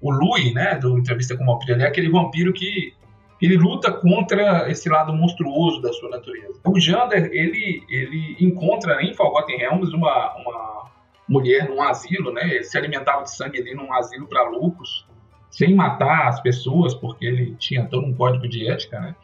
o 0.00 0.10
Louis, 0.10 0.52
né, 0.52 0.78
do 0.78 0.98
Entrevista 0.98 1.36
com 1.36 1.44
o 1.44 1.46
Vampiro. 1.46 1.72
Ele 1.72 1.82
é 1.82 1.86
aquele 1.86 2.10
vampiro 2.10 2.52
que 2.52 2.94
ele 3.40 3.56
luta 3.56 3.90
contra 3.90 4.70
esse 4.70 4.88
lado 4.88 5.12
monstruoso 5.12 5.80
da 5.80 5.92
sua 5.92 6.10
natureza. 6.10 6.60
O 6.64 6.78
Jander, 6.78 7.30
ele, 7.32 7.82
ele 7.88 8.36
encontra 8.38 9.02
em 9.02 9.14
Forgotten 9.14 9.56
Realms 9.56 9.92
uma, 9.92 10.36
uma 10.36 10.90
mulher 11.28 11.68
num 11.68 11.82
asilo, 11.82 12.32
né, 12.32 12.42
ele 12.44 12.64
se 12.64 12.76
alimentava 12.76 13.22
de 13.22 13.34
sangue 13.34 13.60
ali 13.60 13.74
num 13.74 13.92
asilo 13.94 14.28
para 14.28 14.48
loucos, 14.48 15.06
sem 15.50 15.74
matar 15.74 16.28
as 16.28 16.40
pessoas, 16.40 16.94
porque 16.94 17.26
ele 17.26 17.54
tinha 17.56 17.86
todo 17.86 18.06
um 18.06 18.14
código 18.14 18.48
de 18.48 18.70
ética, 18.70 18.98
né? 19.00 19.14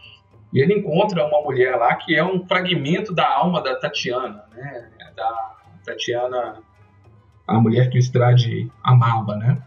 E 0.52 0.60
ele 0.60 0.74
encontra 0.74 1.26
uma 1.26 1.40
mulher 1.42 1.76
lá 1.76 1.94
que 1.94 2.14
é 2.14 2.24
um 2.24 2.46
fragmento 2.46 3.14
da 3.14 3.26
alma 3.26 3.62
da 3.62 3.76
Tatiana, 3.76 4.44
né? 4.54 4.90
Da 5.16 5.57
Tatiana, 5.88 6.62
a 7.46 7.60
mulher 7.60 7.88
que 7.88 7.98
o 7.98 8.00
Strade 8.00 8.70
amava, 8.82 9.36
né? 9.36 9.62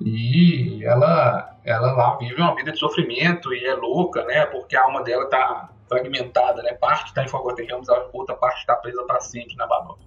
E 0.00 0.84
ela, 0.84 1.56
ela 1.64 1.92
lá 1.92 2.16
vive 2.18 2.40
uma 2.40 2.54
vida 2.54 2.72
de 2.72 2.78
sofrimento 2.78 3.54
e 3.54 3.64
é 3.64 3.74
louca, 3.74 4.24
né? 4.24 4.44
Porque 4.46 4.76
a 4.76 4.82
alma 4.82 5.02
dela 5.02 5.26
tá 5.26 5.70
fragmentada, 5.88 6.62
né? 6.62 6.74
Parte 6.74 7.06
está 7.06 7.22
em 7.22 7.28
Forgotten 7.28 7.68
a 7.70 7.76
outra 8.12 8.34
parte 8.34 8.58
está 8.58 8.74
presa 8.74 9.04
para 9.04 9.20
sempre 9.20 9.54
na 9.56 9.66
Baróvia. 9.66 10.04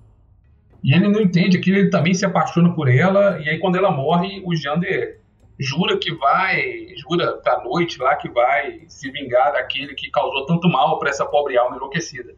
E 0.84 0.93
ele 0.93 1.08
não 1.08 1.22
entende 1.22 1.60
que 1.60 1.72
ele 1.72 1.89
também 1.89 2.14
se 2.14 2.26
apaixona 2.26 2.74
por 2.74 2.88
ela, 2.88 3.39
e 3.41 3.50
aí 3.50 3.58
quando 3.58 3.78
ela 3.78 3.89
morre, 3.89 4.43
o 4.45 4.56
Jander 4.56 5.22
jura 5.60 5.98
que 5.98 6.14
vai, 6.14 6.88
jura 6.98 7.38
pra 7.38 7.64
noite 7.64 8.00
lá 8.00 8.16
que 8.16 8.30
vai 8.30 8.82
se 8.88 9.10
vingar 9.12 9.54
daquele 9.54 9.95
que 9.95 10.12
causou 10.12 10.45
tanto 10.45 10.70
mal 10.70 11.00
para 11.00 11.10
essa 11.10 11.26
pobre 11.26 11.58
alma 11.58 11.78
enlouquecida. 11.78 12.36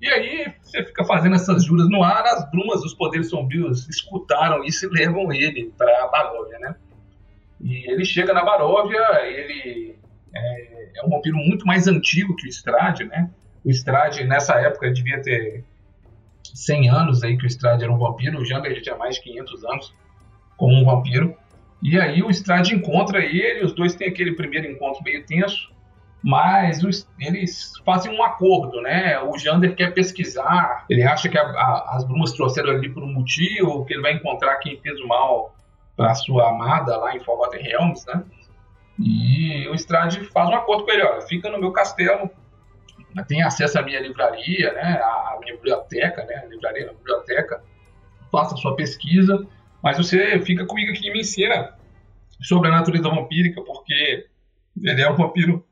E 0.00 0.08
aí 0.08 0.52
você 0.60 0.84
fica 0.84 1.04
fazendo 1.04 1.36
essas 1.36 1.64
juras 1.64 1.88
no 1.88 2.02
ar, 2.02 2.24
as 2.24 2.50
brumas 2.50 2.82
dos 2.82 2.94
poderes 2.94 3.30
sombrios 3.30 3.88
escutaram 3.88 4.62
isso 4.62 4.86
e 4.86 4.88
levam 4.88 5.32
ele 5.32 5.72
para 5.76 6.08
Baróvia, 6.08 6.58
né? 6.58 6.76
E 7.60 7.90
ele 7.90 8.04
chega 8.04 8.34
na 8.34 8.44
Baróvia, 8.44 9.00
ele 9.24 9.96
é, 10.34 10.98
é 11.00 11.04
um 11.04 11.08
vampiro 11.08 11.36
muito 11.36 11.66
mais 11.66 11.88
antigo 11.88 12.36
que 12.36 12.46
o 12.46 12.50
Strade, 12.50 13.04
né? 13.04 13.30
O 13.64 13.70
Strade, 13.70 14.24
nessa 14.24 14.54
época, 14.60 14.92
devia 14.92 15.20
ter 15.22 15.64
100 16.54 16.90
anos 16.90 17.22
aí 17.22 17.36
que 17.36 17.44
o 17.44 17.48
Strade 17.48 17.82
era 17.82 17.92
um 17.92 17.98
vampiro, 17.98 18.38
o 18.38 18.44
Jander 18.44 18.74
já 18.74 18.82
tinha 18.82 18.96
mais 18.96 19.16
de 19.16 19.22
500 19.22 19.64
anos 19.64 19.94
como 20.56 20.74
um 20.74 20.84
vampiro. 20.84 21.34
E 21.82 21.98
aí 21.98 22.22
o 22.22 22.30
Strade 22.30 22.74
encontra 22.74 23.24
ele, 23.24 23.64
os 23.64 23.72
dois 23.72 23.94
têm 23.94 24.08
aquele 24.08 24.32
primeiro 24.32 24.70
encontro 24.70 25.02
meio 25.02 25.24
tenso, 25.24 25.70
mas 26.26 26.82
os, 26.82 27.08
eles 27.20 27.70
fazem 27.84 28.12
um 28.12 28.20
acordo, 28.20 28.82
né? 28.82 29.16
O 29.20 29.38
Jander 29.38 29.76
quer 29.76 29.94
pesquisar, 29.94 30.84
ele 30.90 31.04
acha 31.04 31.28
que 31.28 31.38
a, 31.38 31.42
a, 31.42 31.94
as 31.94 32.04
brumas 32.04 32.32
trouxeram 32.32 32.72
ele 32.72 32.88
por 32.88 33.04
um 33.04 33.12
motivo, 33.12 33.84
que 33.84 33.94
ele 33.94 34.02
vai 34.02 34.14
encontrar 34.14 34.56
quem 34.56 34.76
fez 34.80 35.00
o 35.00 35.06
mal 35.06 35.54
para 35.96 36.12
sua 36.16 36.50
amada 36.50 36.96
lá 36.96 37.14
em 37.14 37.20
Forgotten 37.20 37.62
Realms, 37.62 38.04
né? 38.08 38.24
E 38.98 39.68
o 39.68 39.74
Strade 39.76 40.24
faz 40.24 40.48
um 40.48 40.56
acordo 40.56 40.84
com 40.84 40.90
ele, 40.90 41.04
olha, 41.04 41.20
fica 41.20 41.48
no 41.48 41.60
meu 41.60 41.70
castelo, 41.70 42.28
tem 43.28 43.44
acesso 43.44 43.78
à 43.78 43.82
minha 43.82 44.00
livraria, 44.00 44.72
né? 44.72 45.00
À 45.00 45.38
minha 45.38 45.54
biblioteca, 45.54 46.24
né? 46.24 46.42
A 46.42 46.46
livraria, 46.46 46.90
a 46.90 46.92
biblioteca, 46.92 47.62
faça 48.32 48.56
sua 48.56 48.74
pesquisa, 48.74 49.46
mas 49.80 49.96
você 49.96 50.40
fica 50.40 50.66
comigo 50.66 50.90
aqui 50.90 51.06
e 51.06 51.12
me 51.12 51.20
ensina 51.20 51.72
sobre 52.42 52.66
a 52.66 52.72
natureza 52.72 53.08
vampírica, 53.08 53.62
porque 53.62 54.26
ele 54.82 55.00
é 55.00 55.08
um 55.08 55.14
vampiro 55.14 55.64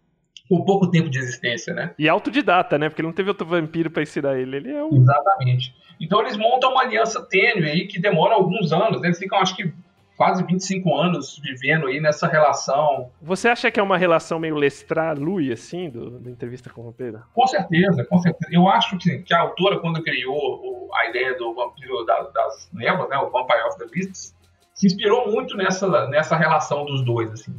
com 0.49 0.65
pouco 0.65 0.91
tempo 0.91 1.09
de 1.09 1.19
existência, 1.19 1.73
né? 1.73 1.95
E 1.99 2.09
autodidata, 2.09 2.79
né? 2.79 2.89
Porque 2.89 3.03
não 3.03 3.13
teve 3.13 3.31
outro 3.31 3.47
vampiro 3.47 3.91
para 3.91 4.03
ensinar 4.03 4.39
ele. 4.39 4.57
Ele 4.57 4.73
é 4.73 4.85
um. 4.85 4.97
Exatamente. 4.97 5.75
Então 6.01 6.21
eles 6.21 6.37
montam 6.37 6.71
uma 6.71 6.83
aliança 6.83 7.23
tênue 7.23 7.69
aí 7.69 7.87
que 7.87 7.99
demora 7.99 8.35
alguns 8.35 8.73
anos. 8.73 9.01
Né? 9.01 9.09
Eles 9.09 9.19
ficam, 9.19 9.39
acho 9.39 9.57
que, 9.57 9.73
quase 10.17 10.45
25 10.45 10.95
anos 10.95 11.41
vivendo 11.43 11.87
aí 11.87 12.01
nessa 12.01 12.27
relação. 12.27 13.11
Você 13.23 13.49
acha 13.49 13.71
que 13.71 13.81
é 13.81 13.83
uma 13.83 13.97
relação 13.97 14.39
meio 14.39 14.57
Lestra-Lui, 14.57 15.53
assim, 15.53 15.89
do, 15.89 16.19
da 16.19 16.31
entrevista 16.31 16.71
com 16.71 16.83
o 16.83 16.85
vampiro? 16.85 17.23
Com 17.33 17.47
certeza, 17.47 18.05
com 18.05 18.19
certeza. 18.19 18.53
Eu 18.53 18.69
acho 18.69 18.99
que, 18.99 19.19
que 19.19 19.35
a 19.35 19.41
autora, 19.41 19.79
quando 19.79 20.03
criou 20.03 20.37
o, 20.37 20.91
a 20.95 21.09
ideia 21.09 21.37
do 21.37 21.55
vampiro 21.55 22.05
da, 22.05 22.23
das 22.23 22.69
névoas, 22.73 23.09
né? 23.09 23.17
O 23.19 23.31
Vampire 23.31 23.63
of 23.69 23.79
the 23.79 23.87
Beasts, 23.87 24.35
se 24.75 24.87
inspirou 24.87 25.31
muito 25.31 25.57
nessa, 25.57 26.09
nessa 26.09 26.37
relação 26.37 26.85
dos 26.85 27.05
dois, 27.05 27.31
assim. 27.31 27.55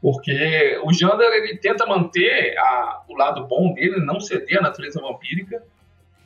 Porque 0.00 0.80
o 0.82 0.92
Jander 0.92 1.30
ele 1.32 1.58
tenta 1.58 1.86
manter 1.86 2.56
a, 2.58 3.02
o 3.08 3.14
lado 3.14 3.46
bom 3.46 3.72
dele, 3.74 4.04
não 4.04 4.18
ceder 4.18 4.58
à 4.58 4.62
natureza 4.62 5.00
vampírica, 5.00 5.62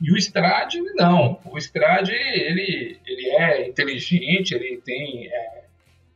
e 0.01 0.11
o 0.11 0.17
Strade 0.17 0.79
não. 0.95 1.39
O 1.45 1.57
Strade 1.57 2.13
ele, 2.13 2.99
ele 3.05 3.29
é 3.31 3.67
inteligente, 3.67 4.53
ele 4.53 4.81
tem 4.83 5.27
é, 5.27 5.63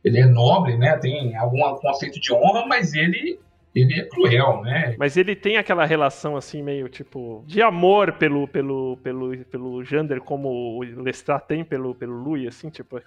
ele 0.04 0.20
é 0.20 0.26
nobre, 0.26 0.76
né? 0.76 0.96
Tem 0.98 1.36
algum 1.36 1.60
conceito 1.76 2.20
de 2.20 2.32
honra, 2.32 2.66
mas 2.66 2.94
ele 2.94 3.38
ele 3.74 4.00
é 4.00 4.04
cruel, 4.04 4.62
né? 4.62 4.96
Mas 4.98 5.16
ele 5.16 5.36
tem 5.36 5.56
aquela 5.56 5.86
relação 5.86 6.36
assim 6.36 6.60
meio 6.60 6.88
tipo 6.88 7.44
de 7.46 7.62
amor 7.62 8.14
pelo 8.14 8.48
pelo 8.48 8.96
pelo 8.96 9.44
pelo 9.44 9.84
Jander 9.84 10.20
como 10.20 10.48
o 10.48 10.82
Lestat 10.82 11.46
tem 11.46 11.64
pelo 11.64 11.94
pelo 11.94 12.12
Louis, 12.12 12.48
assim, 12.48 12.68
tipo. 12.68 13.00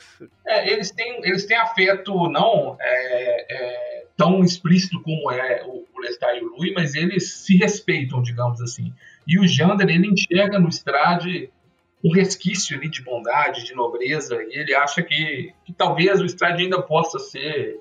É, 0.47 0.71
eles 0.71 0.91
têm 0.91 1.19
eles 1.25 1.45
têm 1.45 1.57
afeto 1.57 2.29
não 2.29 2.77
é, 2.79 3.45
é, 3.51 3.92
tão 4.15 4.43
explícito 4.43 5.01
como 5.01 5.31
é 5.31 5.63
o, 5.65 5.85
o 5.93 6.03
e 6.03 6.43
o 6.43 6.49
Louis, 6.55 6.73
mas 6.73 6.95
eles 6.95 7.33
se 7.33 7.57
respeitam, 7.57 8.21
digamos 8.21 8.61
assim. 8.61 8.93
E 9.27 9.39
o 9.39 9.47
Jander 9.47 9.89
ele 9.89 10.07
enxerga 10.07 10.59
no 10.59 10.69
Strade 10.69 11.49
um 12.03 12.13
resquício 12.13 12.77
ali 12.77 12.89
de 12.89 13.01
bondade, 13.01 13.63
de 13.63 13.73
nobreza, 13.73 14.35
e 14.43 14.59
ele 14.59 14.75
acha 14.75 15.01
que, 15.01 15.53
que 15.65 15.73
talvez 15.73 16.19
o 16.19 16.25
Strade 16.25 16.63
ainda 16.63 16.81
possa 16.81 17.17
ser 17.19 17.79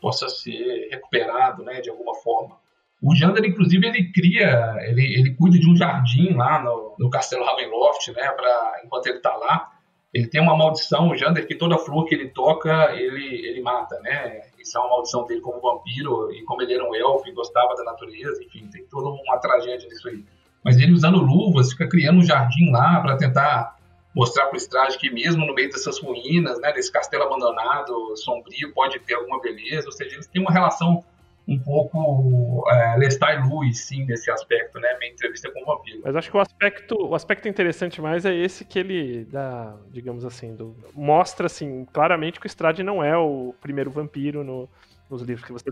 possa 0.00 0.28
ser 0.28 0.88
recuperado, 0.90 1.64
né, 1.64 1.80
de 1.80 1.88
alguma 1.88 2.14
forma. 2.16 2.58
O 3.02 3.14
Jander, 3.14 3.42
inclusive, 3.42 3.86
ele 3.86 4.12
cria, 4.12 4.76
ele, 4.82 5.02
ele 5.18 5.34
cuida 5.34 5.58
de 5.58 5.66
um 5.66 5.74
jardim 5.74 6.34
lá 6.34 6.62
no, 6.62 6.94
no 6.98 7.08
Castelo 7.08 7.42
Ravenloft, 7.42 8.08
né, 8.12 8.28
para 8.30 8.82
enquanto 8.84 9.06
ele 9.06 9.16
está 9.16 9.34
lá. 9.34 9.72
Ele 10.12 10.26
tem 10.26 10.42
uma 10.42 10.56
maldição, 10.56 11.08
o 11.08 11.16
Jander, 11.16 11.46
que 11.46 11.54
toda 11.54 11.78
flor 11.78 12.04
que 12.04 12.14
ele 12.14 12.28
toca, 12.28 12.94
ele, 12.94 13.46
ele 13.46 13.62
mata, 13.62 13.98
né? 14.00 14.42
Isso 14.64 14.78
é 14.78 14.80
maldição 14.88 15.26
dele 15.26 15.42
como 15.42 15.60
vampiro, 15.60 16.32
e 16.32 16.42
como 16.44 16.62
ele 16.62 16.72
era 16.72 16.88
um 16.88 16.94
elfo 16.94 17.28
e 17.28 17.32
gostava 17.32 17.74
da 17.74 17.84
natureza, 17.84 18.42
enfim, 18.42 18.66
tem 18.68 18.82
toda 18.86 19.10
uma 19.10 19.36
tragédia 19.36 19.86
nisso 19.86 20.08
aí. 20.08 20.24
Mas 20.64 20.78
ele 20.78 20.92
usando 20.92 21.18
luvas, 21.18 21.72
fica 21.72 21.86
criando 21.86 22.18
um 22.18 22.24
jardim 22.24 22.70
lá 22.70 22.98
para 23.00 23.18
tentar 23.18 23.76
mostrar 24.16 24.46
para 24.46 24.54
o 24.54 24.56
Strade 24.56 24.96
que 24.96 25.10
mesmo 25.10 25.44
no 25.44 25.52
meio 25.52 25.70
dessas 25.70 26.00
ruínas, 26.00 26.58
né, 26.60 26.72
desse 26.72 26.90
castelo 26.90 27.24
abandonado, 27.24 28.16
sombrio, 28.16 28.72
pode 28.72 28.98
ter 29.00 29.14
alguma 29.14 29.38
beleza. 29.38 29.86
Ou 29.86 29.92
seja, 29.92 30.14
eles 30.14 30.26
têm 30.26 30.40
uma 30.40 30.50
relação 30.50 31.04
um 31.46 31.58
pouco 31.58 32.64
é, 32.70 32.96
Lestat 32.96 33.38
e 33.38 33.48
Luz, 33.48 33.80
sim, 33.80 34.04
nesse 34.06 34.30
aspecto, 34.30 34.78
né? 34.80 34.96
Minha 34.98 35.12
entrevista 35.12 35.50
com 35.52 35.62
o 35.62 35.66
vampiro. 35.66 36.00
Mas 36.02 36.16
acho 36.16 36.30
que 36.30 36.36
o 36.36 36.40
aspecto, 36.40 36.96
o 36.96 37.14
aspecto 37.14 37.48
interessante 37.48 38.00
mais 38.00 38.24
é 38.24 38.34
esse 38.34 38.64
que 38.64 38.78
ele 38.78 39.26
dá, 39.26 39.76
digamos 39.90 40.24
assim, 40.24 40.54
do, 40.54 40.74
mostra 40.94 41.46
assim 41.46 41.84
claramente 41.92 42.40
que 42.40 42.46
o 42.46 42.48
Strade 42.48 42.82
não 42.82 43.04
é 43.04 43.16
o 43.16 43.54
primeiro 43.60 43.90
vampiro 43.90 44.42
no, 44.42 44.68
nos 45.10 45.22
livros 45.22 45.44
que 45.46 45.52
você 45.52 45.70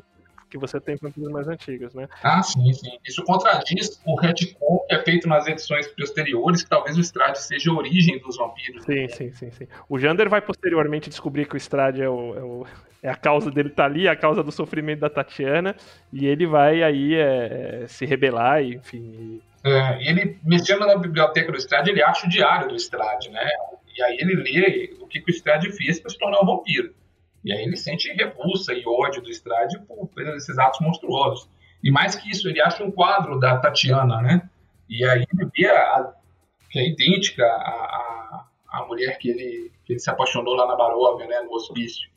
que 0.52 0.58
você 0.58 0.78
tem 0.78 0.96
vampiros 0.96 1.32
mais 1.32 1.48
antigos, 1.48 1.94
né? 1.94 2.06
Ah, 2.22 2.42
sim, 2.42 2.72
sim. 2.74 2.98
Isso 3.06 3.24
contradiz 3.24 3.98
o 4.04 4.14
retcon 4.14 4.84
que 4.86 4.94
é 4.94 5.02
feito 5.02 5.26
nas 5.26 5.46
edições 5.46 5.86
posteriores, 5.86 6.62
que 6.62 6.68
talvez 6.68 6.98
o 6.98 7.00
Strade 7.00 7.40
seja 7.40 7.70
a 7.70 7.74
origem 7.74 8.18
dos 8.18 8.36
vampiros. 8.36 8.84
Sim, 8.84 9.08
sim, 9.08 9.32
sim, 9.32 9.50
sim. 9.50 9.66
O 9.88 9.98
Jander 9.98 10.28
vai 10.28 10.42
posteriormente 10.42 11.08
descobrir 11.08 11.48
que 11.48 11.54
o 11.54 11.56
Strade 11.56 12.02
é, 12.02 12.08
o, 12.08 12.36
é, 12.36 12.42
o, 12.42 12.66
é 13.02 13.08
a 13.08 13.16
causa 13.16 13.50
dele 13.50 13.70
estar 13.70 13.84
tá 13.84 13.88
ali, 13.88 14.06
é 14.06 14.10
a 14.10 14.16
causa 14.16 14.42
do 14.42 14.52
sofrimento 14.52 15.00
da 15.00 15.08
Tatiana, 15.08 15.74
e 16.12 16.26
ele 16.26 16.46
vai 16.46 16.82
aí 16.82 17.14
é, 17.14 17.82
é 17.84 17.88
se 17.88 18.04
rebelar, 18.04 18.62
e, 18.62 18.74
enfim. 18.74 19.00
E... 19.00 19.42
É, 19.64 20.10
ele, 20.10 20.38
mexendo 20.44 20.80
na 20.80 20.96
biblioteca 20.96 21.50
do 21.50 21.58
Strade, 21.58 21.90
ele 21.90 22.02
acha 22.02 22.26
o 22.26 22.28
diário 22.28 22.68
do 22.68 22.76
Strade, 22.76 23.30
né? 23.30 23.48
E 23.96 24.02
aí 24.02 24.18
ele 24.20 24.34
lê 24.34 24.94
o 25.00 25.06
que, 25.06 25.20
que 25.20 25.30
o 25.30 25.34
Strade 25.34 25.72
fez 25.72 25.98
para 25.98 26.10
se 26.10 26.18
tornar 26.18 26.40
um 26.42 26.46
vampiro. 26.46 26.92
E 27.44 27.52
aí 27.52 27.62
ele 27.62 27.76
sente 27.76 28.12
repulsa 28.12 28.72
e 28.72 28.84
ódio 28.86 29.22
do 29.22 29.30
Strade 29.30 29.78
por, 29.80 30.08
esses 30.36 30.58
atos 30.58 30.80
monstruosos. 30.80 31.48
E 31.82 31.90
mais 31.90 32.14
que 32.14 32.30
isso, 32.30 32.48
ele 32.48 32.60
acha 32.60 32.84
um 32.84 32.90
quadro 32.90 33.40
da 33.40 33.58
Tatiana, 33.58 34.22
né? 34.22 34.48
E 34.88 35.04
aí 35.04 35.26
ele 35.32 35.50
vê 35.56 35.66
a, 35.66 36.12
que 36.70 36.78
é 36.78 36.88
idêntica 36.88 37.44
à, 37.44 38.44
à, 38.68 38.86
mulher 38.86 39.18
que 39.18 39.28
ele, 39.28 39.72
que 39.84 39.94
ele 39.94 40.00
se 40.00 40.08
apaixonou 40.08 40.54
lá 40.54 40.66
na 40.66 40.76
Baróvia, 40.76 41.26
né? 41.26 41.40
No 41.40 41.52
hospício. 41.52 42.08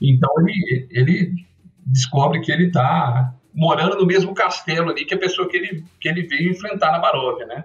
Então 0.00 0.30
ele, 0.40 0.88
ele 0.90 1.46
descobre 1.86 2.40
que 2.40 2.50
ele 2.50 2.66
está 2.66 3.34
morando 3.54 3.96
no 3.96 4.06
mesmo 4.06 4.34
castelo 4.34 4.90
ali 4.90 5.04
que 5.04 5.14
a 5.14 5.18
pessoa 5.18 5.48
que 5.48 5.56
ele, 5.56 5.84
que 6.00 6.08
ele 6.08 6.22
veio 6.22 6.50
enfrentar 6.50 6.90
na 6.90 6.98
Baróvia, 6.98 7.46
né? 7.46 7.64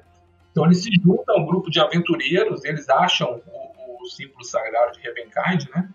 Então 0.51 0.65
eles 0.65 0.83
se 0.83 0.89
juntam 1.03 1.35
a 1.35 1.39
um 1.39 1.45
grupo 1.45 1.71
de 1.71 1.79
aventureiros, 1.79 2.63
eles 2.63 2.87
acham 2.89 3.41
o, 3.47 4.03
o 4.03 4.05
símbolo 4.07 4.43
sagrado 4.43 4.91
de 4.93 5.07
Ravenkind, 5.07 5.69
né? 5.75 5.89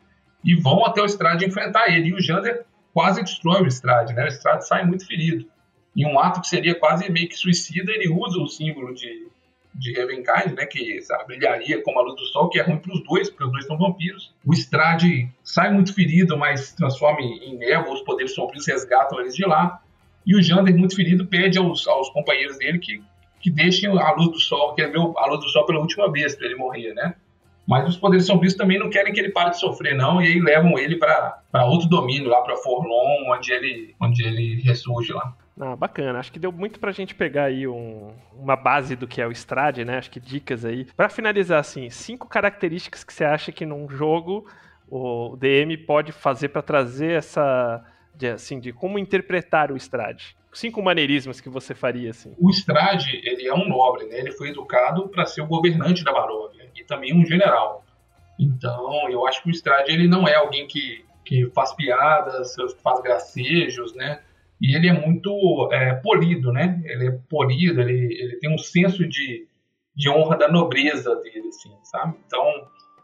E 0.44 0.54
vão 0.54 0.84
até 0.84 1.00
o 1.00 1.06
Strade 1.06 1.44
enfrentar 1.44 1.88
ele. 1.88 2.08
E 2.08 2.14
o 2.14 2.20
Jander 2.20 2.64
quase 2.92 3.22
destrói 3.22 3.62
o 3.62 3.66
Strade, 3.66 4.14
né? 4.14 4.24
O 4.24 4.28
Strade 4.28 4.66
sai 4.66 4.84
muito 4.84 5.06
ferido. 5.06 5.46
Em 5.96 6.06
um 6.06 6.18
ato 6.18 6.40
que 6.40 6.48
seria 6.48 6.74
quase 6.74 7.10
meio 7.10 7.28
que 7.28 7.36
suicida, 7.36 7.92
ele 7.92 8.08
usa 8.08 8.38
o 8.38 8.46
símbolo 8.46 8.94
de, 8.94 9.28
de 9.74 9.92
Ravenkind, 9.98 10.54
né? 10.56 10.66
Que 10.66 11.00
sabe, 11.02 11.26
brilharia 11.26 11.82
como 11.82 11.98
a 11.98 12.02
luz 12.02 12.16
do 12.16 12.26
sol, 12.26 12.48
que 12.48 12.58
é 12.58 12.62
ruim 12.62 12.78
para 12.78 12.92
os 12.92 13.02
dois, 13.04 13.28
porque 13.28 13.44
os 13.44 13.52
dois 13.52 13.66
são 13.66 13.78
vampiros. 13.78 14.34
O 14.44 14.52
Strade 14.52 15.28
sai 15.44 15.72
muito 15.72 15.94
ferido, 15.94 16.36
mas 16.36 16.60
se 16.60 16.76
transforma 16.76 17.20
em 17.20 17.56
névoa, 17.56 17.94
os 17.94 18.02
poderes 18.02 18.34
sombrios 18.34 18.66
resgatam 18.66 19.20
eles 19.20 19.36
de 19.36 19.44
lá. 19.44 19.80
E 20.24 20.36
o 20.36 20.42
Jander, 20.42 20.76
muito 20.76 20.94
ferido, 20.96 21.26
pede 21.26 21.58
aos, 21.58 21.86
aos 21.86 22.08
companheiros 22.10 22.56
dele 22.58 22.78
que, 22.78 23.02
que 23.40 23.50
deixem 23.50 23.88
a 23.90 24.12
luz 24.12 24.30
do 24.30 24.38
sol, 24.38 24.74
que 24.74 24.86
viu 24.86 25.14
a 25.18 25.26
luz 25.26 25.40
do 25.40 25.48
sol 25.48 25.66
pela 25.66 25.80
última 25.80 26.10
vez 26.10 26.34
para 26.34 26.46
ele 26.46 26.56
morrer, 26.56 26.94
né? 26.94 27.14
Mas 27.66 27.88
os 27.88 27.96
poderes 27.96 28.26
sombrios 28.26 28.54
também 28.54 28.78
não 28.78 28.90
querem 28.90 29.12
que 29.12 29.20
ele 29.20 29.30
pare 29.30 29.50
de 29.50 29.60
sofrer, 29.60 29.94
não, 29.94 30.20
e 30.20 30.26
aí 30.26 30.40
levam 30.40 30.78
ele 30.78 30.96
para 30.96 31.64
outro 31.64 31.88
domínio, 31.88 32.28
lá 32.28 32.40
para 32.42 32.56
Forlon, 32.56 33.30
onde 33.30 33.52
ele, 33.52 33.94
onde 34.00 34.24
ele 34.24 34.60
ressurge 34.62 35.12
lá. 35.12 35.34
Ah, 35.60 35.76
bacana. 35.76 36.18
Acho 36.18 36.32
que 36.32 36.38
deu 36.38 36.50
muito 36.50 36.80
pra 36.80 36.92
gente 36.92 37.14
pegar 37.14 37.44
aí 37.44 37.68
um, 37.68 38.12
uma 38.34 38.56
base 38.56 38.96
do 38.96 39.06
que 39.06 39.20
é 39.20 39.26
o 39.26 39.32
Strade, 39.32 39.84
né? 39.84 39.98
Acho 39.98 40.10
que 40.10 40.18
dicas 40.18 40.64
aí. 40.64 40.86
Para 40.96 41.08
finalizar, 41.08 41.60
assim, 41.60 41.88
cinco 41.90 42.26
características 42.26 43.04
que 43.04 43.12
você 43.12 43.24
acha 43.24 43.52
que 43.52 43.66
num 43.66 43.88
jogo 43.88 44.46
o 44.88 45.36
DM 45.36 45.76
pode 45.76 46.10
fazer 46.10 46.48
para 46.48 46.62
trazer 46.62 47.12
essa. 47.12 47.84
De, 48.14 48.28
assim, 48.28 48.60
de 48.60 48.72
como 48.72 48.98
interpretar 48.98 49.70
o 49.70 49.76
Strade. 49.76 50.36
Cinco 50.52 50.82
maneirismos 50.82 51.40
que 51.40 51.48
você 51.48 51.74
faria, 51.74 52.10
assim. 52.10 52.34
O 52.38 52.50
Strade, 52.50 53.20
ele 53.24 53.46
é 53.46 53.54
um 53.54 53.66
nobre, 53.66 54.06
né? 54.06 54.18
Ele 54.18 54.32
foi 54.32 54.50
educado 54.50 55.08
para 55.08 55.24
ser 55.24 55.40
o 55.40 55.46
governante 55.46 56.04
da 56.04 56.12
Baróvia 56.12 56.61
e 56.76 56.84
também 56.84 57.14
um 57.14 57.24
general. 57.24 57.84
Então, 58.38 59.08
eu 59.08 59.26
acho 59.26 59.42
que 59.42 59.50
o 59.50 59.52
Strade 59.52 59.92
ele 59.92 60.08
não 60.08 60.26
é 60.26 60.34
alguém 60.34 60.66
que, 60.66 61.04
que 61.24 61.46
faz 61.54 61.72
piadas, 61.74 62.54
faz 62.82 63.00
gracejos, 63.00 63.94
né? 63.94 64.20
E 64.60 64.76
ele 64.76 64.88
é 64.88 64.92
muito 64.92 65.68
é, 65.72 65.94
polido, 65.94 66.52
né? 66.52 66.80
Ele 66.84 67.08
é 67.08 67.18
polido, 67.28 67.80
ele, 67.80 68.14
ele 68.14 68.36
tem 68.36 68.52
um 68.52 68.58
senso 68.58 69.06
de, 69.06 69.46
de 69.94 70.08
honra 70.08 70.36
da 70.36 70.48
nobreza 70.48 71.14
dele, 71.16 71.48
assim, 71.48 71.72
sabe? 71.82 72.16
Então, 72.26 72.44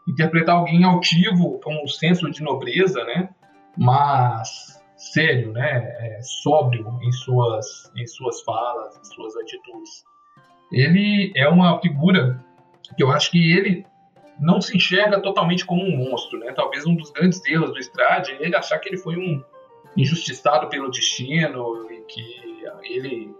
interpretar 0.07 0.55
alguém 0.55 0.83
altivo 0.83 1.59
com 1.59 1.83
um 1.83 1.87
senso 1.87 2.29
de 2.31 2.41
nobreza, 2.41 3.03
né? 3.03 3.29
Mas 3.77 4.79
sério, 4.99 5.53
né, 5.53 5.95
é, 5.99 6.19
sóbrio 6.21 6.99
em 7.01 7.11
suas, 7.11 7.91
em 7.95 8.05
suas 8.05 8.41
falas, 8.41 8.97
em 8.97 9.03
suas 9.05 9.35
atitudes. 9.37 10.03
Ele 10.71 11.31
é 11.35 11.47
uma 11.47 11.79
figura 11.79 12.43
que 12.95 13.03
eu 13.03 13.11
acho 13.11 13.31
que 13.31 13.53
ele 13.53 13.85
não 14.39 14.61
se 14.61 14.75
enxerga 14.75 15.21
totalmente 15.21 15.65
como 15.65 15.83
um 15.83 15.97
monstro, 15.97 16.39
né? 16.39 16.51
Talvez 16.53 16.85
um 16.85 16.95
dos 16.95 17.11
grandes 17.11 17.45
erros 17.45 17.71
do 17.71 17.79
Strade 17.79 18.31
é 18.31 18.45
ele 18.45 18.55
achar 18.55 18.79
que 18.79 18.89
ele 18.89 18.97
foi 18.97 19.17
um 19.17 19.43
injustiçado 19.97 20.67
pelo 20.69 20.89
destino 20.89 21.91
e 21.91 22.01
que 22.01 22.59
ele 22.83 23.33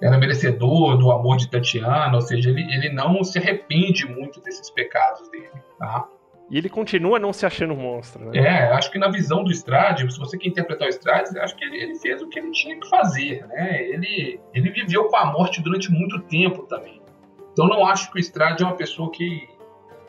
era 0.00 0.18
merecedor 0.18 0.98
do 0.98 1.10
amor 1.10 1.36
de 1.36 1.50
Tatiana, 1.50 2.14
ou 2.14 2.20
seja, 2.20 2.50
ele, 2.50 2.62
ele 2.72 2.90
não 2.90 3.24
se 3.24 3.38
arrepende 3.38 4.06
muito 4.06 4.40
desses 4.40 4.70
pecados 4.70 5.28
dele, 5.30 5.50
tá? 5.78 6.06
E 6.48 6.58
ele 6.58 6.68
continua 6.68 7.18
não 7.18 7.32
se 7.32 7.44
achando 7.44 7.72
um 7.72 7.76
monstro, 7.76 8.26
né? 8.26 8.38
É, 8.38 8.72
acho 8.72 8.90
que 8.92 8.98
na 8.98 9.08
visão 9.08 9.42
do 9.42 9.50
Strade, 9.50 10.10
se 10.12 10.18
você 10.18 10.38
quer 10.38 10.48
interpretar 10.48 10.86
o 10.86 10.90
Strade, 10.90 11.36
acho 11.38 11.56
que 11.56 11.64
ele, 11.64 11.82
ele, 11.82 11.94
fez 11.96 12.22
o 12.22 12.28
que 12.28 12.38
ele 12.38 12.52
tinha 12.52 12.78
que 12.78 12.88
fazer, 12.88 13.44
né? 13.48 13.82
Ele, 13.82 14.40
ele 14.54 14.70
viveu 14.70 15.04
com 15.08 15.16
a 15.16 15.26
morte 15.26 15.60
durante 15.60 15.90
muito 15.90 16.20
tempo 16.22 16.62
também. 16.64 17.02
Então 17.56 17.66
não 17.68 17.86
acho 17.86 18.12
que 18.12 18.18
o 18.18 18.20
Strade 18.20 18.62
é 18.62 18.66
uma 18.66 18.76
pessoa 18.76 19.10
que, 19.10 19.48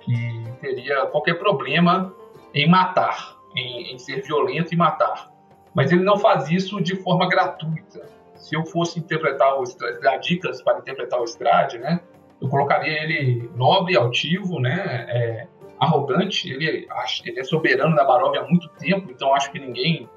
que 0.01 0.43
teria 0.59 1.05
qualquer 1.05 1.35
problema 1.35 2.13
em 2.53 2.69
matar, 2.69 3.37
em, 3.55 3.93
em 3.93 3.97
ser 3.97 4.21
violento 4.21 4.73
e 4.73 4.75
matar. 4.75 5.31
Mas 5.73 5.89
ele 5.93 6.03
não 6.03 6.17
faz 6.17 6.51
isso 6.51 6.81
de 6.81 6.97
forma 6.97 7.29
gratuita. 7.29 8.05
Se 8.35 8.53
eu 8.53 8.65
fosse 8.65 8.99
interpretar 8.99 9.57
o 9.57 9.63
Strade, 9.63 10.01
dar 10.01 10.17
dicas 10.17 10.61
para 10.61 10.79
interpretar 10.79 11.21
o 11.21 11.23
Strade, 11.23 11.77
né? 11.77 12.01
Eu 12.41 12.49
colocaria 12.49 13.01
ele 13.01 13.49
nobre, 13.55 13.95
altivo, 13.95 14.59
né? 14.59 15.05
É, 15.07 15.47
arrogante, 15.79 16.51
ele, 16.51 16.85
ele 17.25 17.39
é 17.39 17.43
soberano 17.45 17.95
da 17.95 18.03
Baróvia 18.03 18.41
há 18.41 18.43
muito 18.45 18.67
tempo, 18.71 19.09
então 19.09 19.33
acho 19.33 19.49
que 19.53 19.59
ninguém 19.59 20.09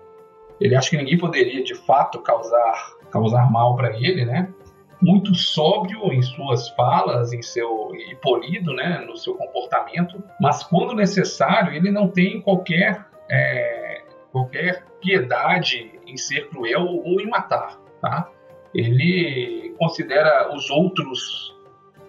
ele 0.61 0.75
acha 0.75 0.91
que 0.91 0.97
ninguém 0.97 1.17
poderia 1.17 1.63
de 1.63 1.77
fato 1.77 2.19
causar 2.19 2.97
causar 3.11 3.51
mal 3.51 3.77
para 3.77 3.97
ele, 3.97 4.25
né? 4.25 4.53
Muito 5.01 5.35
sóbrio 5.35 6.13
em 6.13 6.21
suas 6.21 6.69
falas, 6.71 7.33
em 7.33 7.41
seu 7.41 7.95
e 7.95 8.15
polido, 8.17 8.75
né, 8.75 9.05
no 9.07 9.17
seu 9.17 9.35
comportamento, 9.35 10.23
mas 10.41 10.63
quando 10.63 10.95
necessário 10.95 11.73
ele 11.73 11.91
não 11.91 12.09
tem 12.09 12.41
qualquer 12.41 13.07
é, 13.31 14.03
qualquer 14.31 14.85
piedade 15.01 15.99
em 16.07 16.17
ser 16.17 16.49
cruel 16.49 16.87
ou 16.87 17.21
em 17.21 17.29
matar, 17.29 17.81
tá? 18.01 18.31
Ele 18.75 19.75
considera 19.79 20.55
os 20.55 20.71
outros 20.71 21.57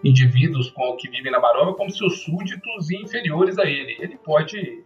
indivíduos 0.04 0.74
que 1.00 1.10
vivem 1.10 1.32
na 1.32 1.40
Baróvia 1.40 1.74
como 1.74 1.90
seus 1.92 2.24
súditos 2.24 2.90
e 2.90 2.98
inferiores 2.98 3.58
a 3.58 3.66
ele. 3.66 3.98
Ele 4.00 4.18
pode 4.18 4.84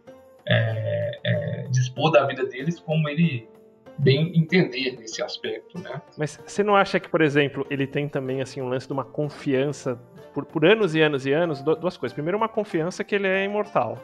é, 0.48 1.20
é, 1.26 1.68
dispor 1.70 2.12
da 2.12 2.26
vida 2.26 2.46
deles 2.46 2.80
como 2.80 3.10
ele 3.10 3.48
bem 3.98 4.38
entender 4.38 4.98
nesse 4.98 5.22
aspecto, 5.22 5.80
né? 5.80 6.02
Mas 6.18 6.40
você 6.46 6.64
não 6.64 6.76
acha 6.76 7.00
que, 7.00 7.10
por 7.10 7.22
exemplo, 7.22 7.66
ele 7.70 7.88
tem 7.88 8.08
também 8.08 8.42
assim 8.42 8.62
um 8.62 8.68
lance 8.68 8.88
de 8.88 8.94
uma 8.94 9.06
confiança 9.06 10.00
por, 10.34 10.46
por 10.46 10.66
anos 10.66 10.96
e 10.96 11.02
anos 11.02 11.26
e 11.26 11.32
anos, 11.32 11.62
duas 11.62 11.98
coisas. 11.98 12.14
Primeiro, 12.14 12.38
uma 12.38 12.50
confiança 12.50 13.04
que 13.04 13.16
ele 13.16 13.28
é 13.28 13.44
imortal. 13.46 13.98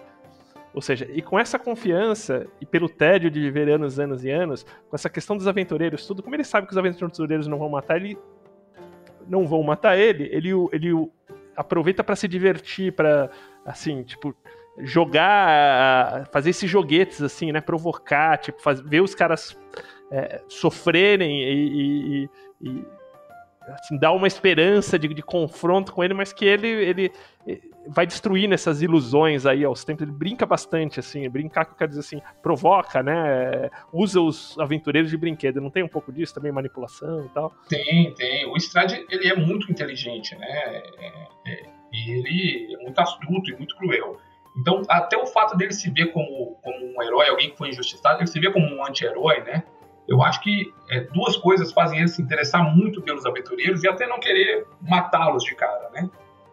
Ou 0.73 0.81
seja, 0.81 1.05
e 1.11 1.21
com 1.21 1.37
essa 1.37 1.59
confiança, 1.59 2.47
e 2.61 2.65
pelo 2.65 2.87
tédio 2.87 3.29
de 3.29 3.41
viver 3.41 3.69
anos, 3.69 3.99
anos 3.99 4.23
e 4.23 4.29
anos, 4.29 4.65
com 4.89 4.95
essa 4.95 5.09
questão 5.09 5.35
dos 5.35 5.47
aventureiros, 5.47 6.07
tudo, 6.07 6.23
como 6.23 6.33
ele 6.33 6.45
sabe 6.45 6.65
que 6.65 6.71
os 6.71 6.77
aventureiros 6.77 7.47
não 7.47 7.59
vão 7.59 7.69
matar, 7.69 7.97
ele 7.97 8.17
não 9.27 9.45
vão 9.45 9.61
matar 9.63 9.97
ele, 9.97 10.29
ele, 10.31 10.49
ele 10.71 11.11
aproveita 11.55 12.03
para 12.03 12.15
se 12.15 12.27
divertir, 12.27 12.93
para 12.93 13.29
assim, 13.65 14.03
tipo, 14.03 14.33
jogar, 14.79 16.27
fazer 16.31 16.51
esses 16.51 16.69
joguetes 16.69 17.21
assim, 17.21 17.51
né, 17.51 17.61
provocar, 17.61 18.37
tipo, 18.37 18.61
fazer, 18.61 18.83
ver 18.83 19.01
os 19.01 19.13
caras 19.13 19.57
é, 20.11 20.41
sofrerem 20.47 21.41
e, 21.43 22.29
e, 22.61 22.69
e 22.69 22.85
assim, 23.67 23.97
dar 23.97 24.11
uma 24.11 24.27
esperança 24.27 24.97
de, 24.97 25.07
de, 25.07 25.21
confronto 25.21 25.93
com 25.93 26.03
ele, 26.03 26.13
mas 26.13 26.33
que 26.33 26.45
ele, 26.45 26.67
ele 26.67 27.11
vai 27.87 28.05
destruindo 28.05 28.53
essas 28.53 28.81
ilusões 28.81 29.45
aí 29.45 29.63
aos 29.63 29.83
tempos. 29.83 30.03
Ele 30.03 30.11
brinca 30.11 30.45
bastante, 30.45 30.99
assim, 30.99 31.29
brincar 31.29 31.65
que 31.65 31.71
eu 31.71 31.77
quero 31.77 31.89
dizer 31.89 32.01
assim, 32.01 32.21
provoca, 32.41 33.01
né? 33.01 33.69
Usa 33.91 34.19
os 34.21 34.57
aventureiros 34.59 35.09
de 35.09 35.17
brinquedo. 35.17 35.61
Não 35.61 35.69
tem 35.69 35.83
um 35.83 35.87
pouco 35.87 36.11
disso 36.11 36.33
também, 36.33 36.51
manipulação 36.51 37.25
e 37.25 37.29
tal? 37.29 37.53
Tem, 37.69 38.13
tem. 38.13 38.45
O 38.47 38.57
Strade, 38.57 39.05
ele 39.09 39.27
é 39.27 39.35
muito 39.35 39.71
inteligente, 39.71 40.35
né? 40.35 40.47
É, 40.47 40.83
é, 41.45 41.63
ele 41.91 42.73
é 42.73 42.83
muito 42.83 42.99
astuto 42.99 43.49
e 43.49 43.55
muito 43.55 43.75
cruel. 43.75 44.17
Então, 44.55 44.81
até 44.89 45.17
o 45.17 45.25
fato 45.25 45.55
dele 45.55 45.73
se 45.73 45.89
ver 45.89 46.11
como, 46.11 46.57
como 46.61 46.77
um 46.77 47.01
herói, 47.01 47.29
alguém 47.29 47.51
que 47.51 47.57
foi 47.57 47.69
injustiçado, 47.69 48.19
ele 48.19 48.27
se 48.27 48.39
vê 48.39 48.51
como 48.51 48.65
um 48.65 48.85
anti-herói, 48.85 49.41
né? 49.41 49.63
Eu 50.07 50.21
acho 50.21 50.41
que 50.41 50.73
é, 50.89 51.01
duas 51.01 51.37
coisas 51.37 51.71
fazem 51.71 51.99
ele 51.99 52.07
se 52.07 52.21
interessar 52.21 52.63
muito 52.75 53.01
pelos 53.01 53.25
aventureiros 53.25 53.83
e 53.83 53.87
até 53.87 54.05
não 54.07 54.19
querer 54.19 54.65
matá-los 54.81 55.43
de 55.43 55.55
cara, 55.55 55.89
né? 55.91 56.09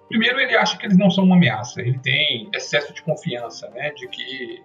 Primeiro, 0.08 0.40
ele 0.40 0.56
acha 0.56 0.78
que 0.78 0.86
eles 0.86 0.96
não 0.96 1.10
são 1.10 1.24
uma 1.24 1.36
ameaça. 1.36 1.80
Ele 1.80 1.98
tem 1.98 2.48
excesso 2.54 2.94
de 2.94 3.02
confiança, 3.02 3.68
né? 3.70 3.90
De 3.90 4.06
que 4.08 4.62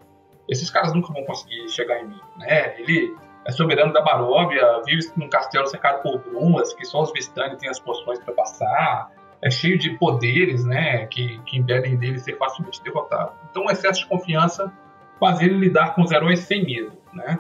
esses 0.48 0.70
caras 0.70 0.94
nunca 0.94 1.12
vão 1.12 1.26
conseguir 1.26 1.68
chegar 1.70 2.02
em 2.02 2.08
mim, 2.08 2.22
né? 2.38 2.80
Ele 2.80 3.16
é 3.46 3.52
soberano 3.52 3.92
da 3.92 4.02
Baróvia, 4.02 4.82
vive 4.86 5.10
num 5.18 5.30
castelo 5.30 5.68
cercado 5.68 6.02
por 6.02 6.20
brumas, 6.20 6.74
que 6.74 6.86
só 6.86 7.02
os 7.02 7.12
Vistani 7.12 7.58
têm 7.58 7.70
as 7.70 7.80
poções 7.80 8.20
para 8.20 8.34
passar. 8.34 9.12
É 9.44 9.52
cheio 9.52 9.78
de 9.78 9.98
poderes, 9.98 10.64
né? 10.64 11.06
Que, 11.08 11.40
que 11.40 11.58
impedem 11.58 11.98
dele 11.98 12.18
ser 12.18 12.38
facilmente 12.38 12.82
derrotado. 12.82 13.34
Então, 13.50 13.66
o 13.66 13.72
excesso 13.72 14.02
de 14.02 14.08
confiança 14.08 14.72
faz 15.20 15.42
ele 15.42 15.56
lidar 15.56 15.94
com 15.94 16.02
os 16.02 16.12
heróis 16.12 16.40
sem 16.40 16.66
medo, 16.66 16.98
né? 17.14 17.38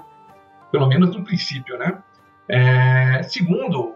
Pelo 0.71 0.87
menos 0.87 1.15
no 1.15 1.23
princípio, 1.23 1.77
né? 1.77 2.03
É, 2.47 3.23
segundo, 3.23 3.95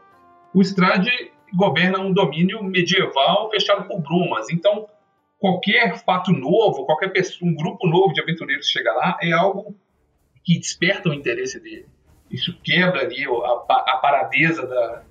o 0.53 0.61
Strade 0.61 1.11
governa 1.53 1.99
um 1.99 2.13
domínio 2.13 2.63
medieval 2.63 3.49
fechado 3.49 3.87
por 3.87 4.01
brumas. 4.01 4.49
Então, 4.49 4.87
qualquer 5.39 5.97
fato 6.03 6.31
novo, 6.31 6.85
qualquer 6.85 7.09
pessoa, 7.09 7.49
um 7.49 7.55
grupo 7.55 7.87
novo 7.87 8.13
de 8.13 8.21
aventureiros 8.21 8.67
chega 8.67 8.91
lá, 8.93 9.17
é 9.21 9.31
algo 9.31 9.75
que 10.43 10.57
desperta 10.57 11.09
o 11.09 11.13
interesse 11.13 11.59
dele. 11.59 11.85
Isso 12.31 12.57
quebra 12.63 13.01
ali 13.01 13.25
a, 13.25 13.73
a 13.93 13.97
paradeza 13.97 14.65
da, 14.65 15.03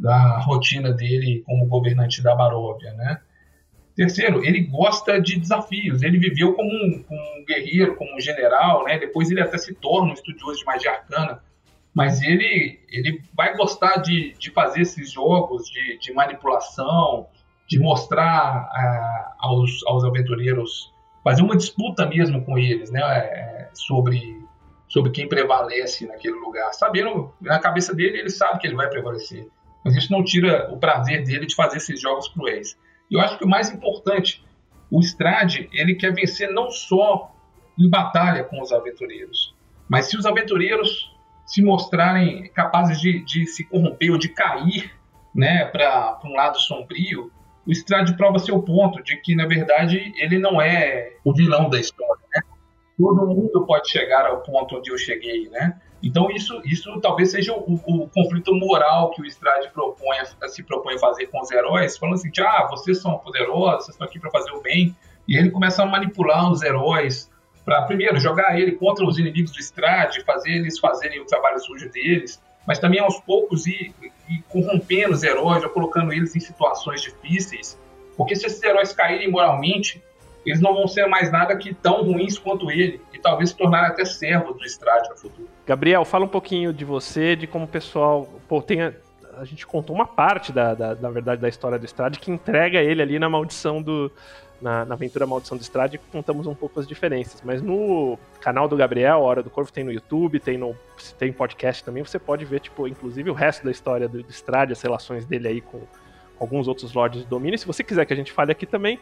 da 0.00 0.38
rotina 0.40 0.92
dele 0.92 1.42
como 1.46 1.66
governante 1.66 2.22
da 2.22 2.34
Baróvia, 2.34 2.92
né? 2.94 3.20
Terceiro, 3.94 4.44
ele 4.44 4.62
gosta 4.62 5.20
de 5.20 5.38
desafios. 5.38 6.02
Ele 6.02 6.18
viveu 6.18 6.54
como 6.54 6.70
um, 6.70 7.04
um, 7.10 7.44
guerreiro, 7.46 7.96
como 7.96 8.16
um 8.16 8.20
general, 8.20 8.84
né? 8.84 8.98
Depois 8.98 9.30
ele 9.30 9.42
até 9.42 9.58
se 9.58 9.74
torna 9.74 10.10
um 10.10 10.14
estudioso 10.14 10.58
de 10.58 10.64
magia 10.64 10.92
arcana 10.92 11.42
mas 11.94 12.22
ele, 12.22 12.78
ele 12.88 13.22
vai 13.34 13.56
gostar 13.56 13.96
de, 13.96 14.32
de 14.38 14.50
fazer 14.50 14.82
esses 14.82 15.10
jogos 15.10 15.68
de, 15.68 15.98
de 15.98 16.12
manipulação, 16.12 17.26
de 17.68 17.78
mostrar 17.78 18.68
uh, 18.70 19.34
aos, 19.38 19.84
aos 19.86 20.04
aventureiros, 20.04 20.92
fazer 21.24 21.42
uma 21.42 21.56
disputa 21.56 22.06
mesmo 22.06 22.44
com 22.44 22.58
eles, 22.58 22.90
né, 22.90 23.00
é, 23.00 23.68
sobre, 23.74 24.40
sobre 24.88 25.10
quem 25.10 25.28
prevalece 25.28 26.06
naquele 26.06 26.36
lugar. 26.36 26.72
Sabendo, 26.72 27.34
na 27.40 27.58
cabeça 27.58 27.94
dele, 27.94 28.18
ele 28.18 28.30
sabe 28.30 28.60
que 28.60 28.66
ele 28.66 28.76
vai 28.76 28.88
prevalecer, 28.88 29.48
mas 29.84 29.96
isso 29.96 30.12
não 30.12 30.22
tira 30.22 30.72
o 30.72 30.78
prazer 30.78 31.24
dele 31.24 31.46
de 31.46 31.54
fazer 31.54 31.78
esses 31.78 32.00
jogos 32.00 32.28
cruéis. 32.28 32.78
E 33.10 33.14
eu 33.14 33.20
acho 33.20 33.38
que 33.38 33.44
o 33.44 33.48
mais 33.48 33.70
importante, 33.70 34.44
o 34.90 35.00
Strade, 35.00 35.68
ele 35.72 35.94
quer 35.94 36.12
vencer 36.12 36.50
não 36.52 36.70
só 36.70 37.34
em 37.78 37.88
batalha 37.88 38.44
com 38.44 38.60
os 38.60 38.72
aventureiros, 38.72 39.54
mas 39.88 40.06
se 40.06 40.16
os 40.16 40.26
aventureiros 40.26 41.10
se 41.46 41.62
mostrarem 41.62 42.48
capazes 42.52 43.00
de, 43.00 43.24
de 43.24 43.46
se 43.46 43.64
corromper 43.64 44.12
ou 44.12 44.18
de 44.18 44.28
cair 44.28 44.92
né, 45.34 45.64
para 45.64 46.20
um 46.24 46.34
lado 46.34 46.58
sombrio, 46.60 47.32
o 47.66 47.72
Strade 47.72 48.16
prova 48.16 48.38
seu 48.38 48.62
ponto 48.62 49.02
de 49.02 49.16
que, 49.16 49.34
na 49.34 49.46
verdade, 49.46 50.12
ele 50.16 50.38
não 50.38 50.60
é 50.60 51.12
o 51.24 51.34
vilão 51.34 51.68
da 51.68 51.78
história. 51.78 52.22
Né? 52.34 52.42
Todo 52.96 53.26
mundo 53.26 53.66
pode 53.66 53.90
chegar 53.90 54.26
ao 54.26 54.42
ponto 54.42 54.76
onde 54.76 54.90
eu 54.90 54.98
cheguei. 54.98 55.48
Né? 55.48 55.80
Então, 56.02 56.30
isso, 56.30 56.60
isso 56.64 56.98
talvez 57.00 57.30
seja 57.30 57.52
o, 57.52 57.74
o 57.74 58.08
conflito 58.08 58.54
moral 58.54 59.10
que 59.10 59.20
o 59.20 59.26
Strade 59.26 59.68
propõe, 59.70 60.16
se 60.48 60.62
propõe 60.62 60.98
fazer 60.98 61.26
com 61.26 61.40
os 61.40 61.50
heróis, 61.50 61.98
falando 61.98 62.14
assim: 62.14 62.30
ah, 62.40 62.66
vocês 62.70 63.00
são 63.02 63.18
poderosos, 63.18 63.84
vocês 63.84 63.94
estão 63.94 64.06
aqui 64.06 64.18
para 64.18 64.30
fazer 64.30 64.50
o 64.52 64.62
bem. 64.62 64.96
E 65.28 65.36
ele 65.36 65.50
começa 65.50 65.82
a 65.82 65.86
manipular 65.86 66.50
os 66.50 66.62
heróis 66.62 67.30
para 67.64 67.82
primeiro 67.82 68.18
jogar 68.18 68.58
ele 68.58 68.72
contra 68.72 69.06
os 69.06 69.18
inimigos 69.18 69.52
do 69.52 69.60
Strade, 69.60 70.24
fazer 70.24 70.50
eles 70.50 70.78
fazerem 70.78 71.20
o 71.20 71.26
trabalho 71.26 71.60
sujo 71.60 71.88
deles, 71.90 72.42
mas 72.66 72.78
também 72.78 73.00
aos 73.00 73.20
poucos 73.20 73.66
ir, 73.66 73.94
ir 74.28 74.42
corrompendo 74.48 75.12
os 75.12 75.22
heróis, 75.22 75.62
ou 75.62 75.70
colocando 75.70 76.12
eles 76.12 76.34
em 76.34 76.40
situações 76.40 77.02
difíceis, 77.02 77.78
porque 78.16 78.34
se 78.34 78.46
esses 78.46 78.62
heróis 78.62 78.92
caírem 78.92 79.30
moralmente, 79.30 80.02
eles 80.44 80.60
não 80.60 80.74
vão 80.74 80.88
ser 80.88 81.06
mais 81.06 81.30
nada 81.30 81.56
que 81.56 81.74
tão 81.74 82.02
ruins 82.02 82.38
quanto 82.38 82.70
ele, 82.70 83.00
e 83.12 83.18
talvez 83.18 83.50
se 83.50 83.56
tornarem 83.56 83.90
até 83.90 84.04
servos 84.04 84.56
do 84.56 84.64
Strade 84.64 85.08
no 85.10 85.16
futuro. 85.16 85.48
Gabriel, 85.70 86.04
fala 86.04 86.24
um 86.24 86.28
pouquinho 86.28 86.72
de 86.72 86.84
você, 86.84 87.36
de 87.36 87.46
como 87.46 87.64
o 87.64 87.68
pessoal. 87.68 88.28
Pô, 88.48 88.60
tem 88.60 88.82
a, 88.82 88.92
a 89.36 89.44
gente 89.44 89.64
contou 89.64 89.94
uma 89.94 90.04
parte 90.04 90.50
da, 90.50 90.74
da, 90.74 90.94
da 90.94 91.10
verdade 91.10 91.40
da 91.40 91.48
história 91.48 91.78
do 91.78 91.84
Strade 91.84 92.18
que 92.18 92.28
entrega 92.28 92.80
ele 92.80 93.00
ali 93.00 93.20
na 93.20 93.28
maldição 93.28 93.80
do, 93.80 94.10
na, 94.60 94.84
na 94.84 94.96
aventura 94.96 95.28
Maldição 95.28 95.56
do 95.56 95.60
Estrade 95.60 95.96
contamos 96.10 96.48
um 96.48 96.56
pouco 96.56 96.80
as 96.80 96.88
diferenças. 96.88 97.40
Mas 97.44 97.62
no 97.62 98.18
canal 98.40 98.66
do 98.66 98.76
Gabriel, 98.76 99.20
Hora 99.20 99.44
do 99.44 99.48
Corvo, 99.48 99.70
tem 99.70 99.84
no 99.84 99.92
YouTube, 99.92 100.40
tem 100.40 100.58
no 100.58 100.74
tem 101.16 101.32
podcast 101.32 101.84
também, 101.84 102.02
você 102.02 102.18
pode 102.18 102.44
ver, 102.44 102.58
tipo, 102.58 102.88
inclusive 102.88 103.30
o 103.30 103.34
resto 103.34 103.64
da 103.64 103.70
história 103.70 104.08
do, 104.08 104.24
do 104.24 104.28
Estrade, 104.28 104.72
as 104.72 104.82
relações 104.82 105.24
dele 105.24 105.46
aí 105.46 105.60
com 105.60 105.82
alguns 106.40 106.66
outros 106.66 106.92
lords 106.92 107.22
de 107.22 107.28
domínio. 107.28 107.56
Se 107.56 107.66
você 107.66 107.84
quiser 107.84 108.04
que 108.06 108.12
a 108.12 108.16
gente 108.16 108.32
fale 108.32 108.50
aqui 108.50 108.66
também, 108.66 108.98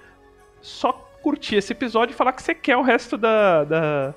só 0.60 0.92
curtir 1.22 1.56
esse 1.56 1.72
episódio 1.72 2.12
e 2.12 2.16
falar 2.16 2.34
que 2.34 2.42
você 2.42 2.54
quer 2.54 2.76
o 2.76 2.82
resto 2.82 3.16
da, 3.16 3.64
da, 3.64 4.14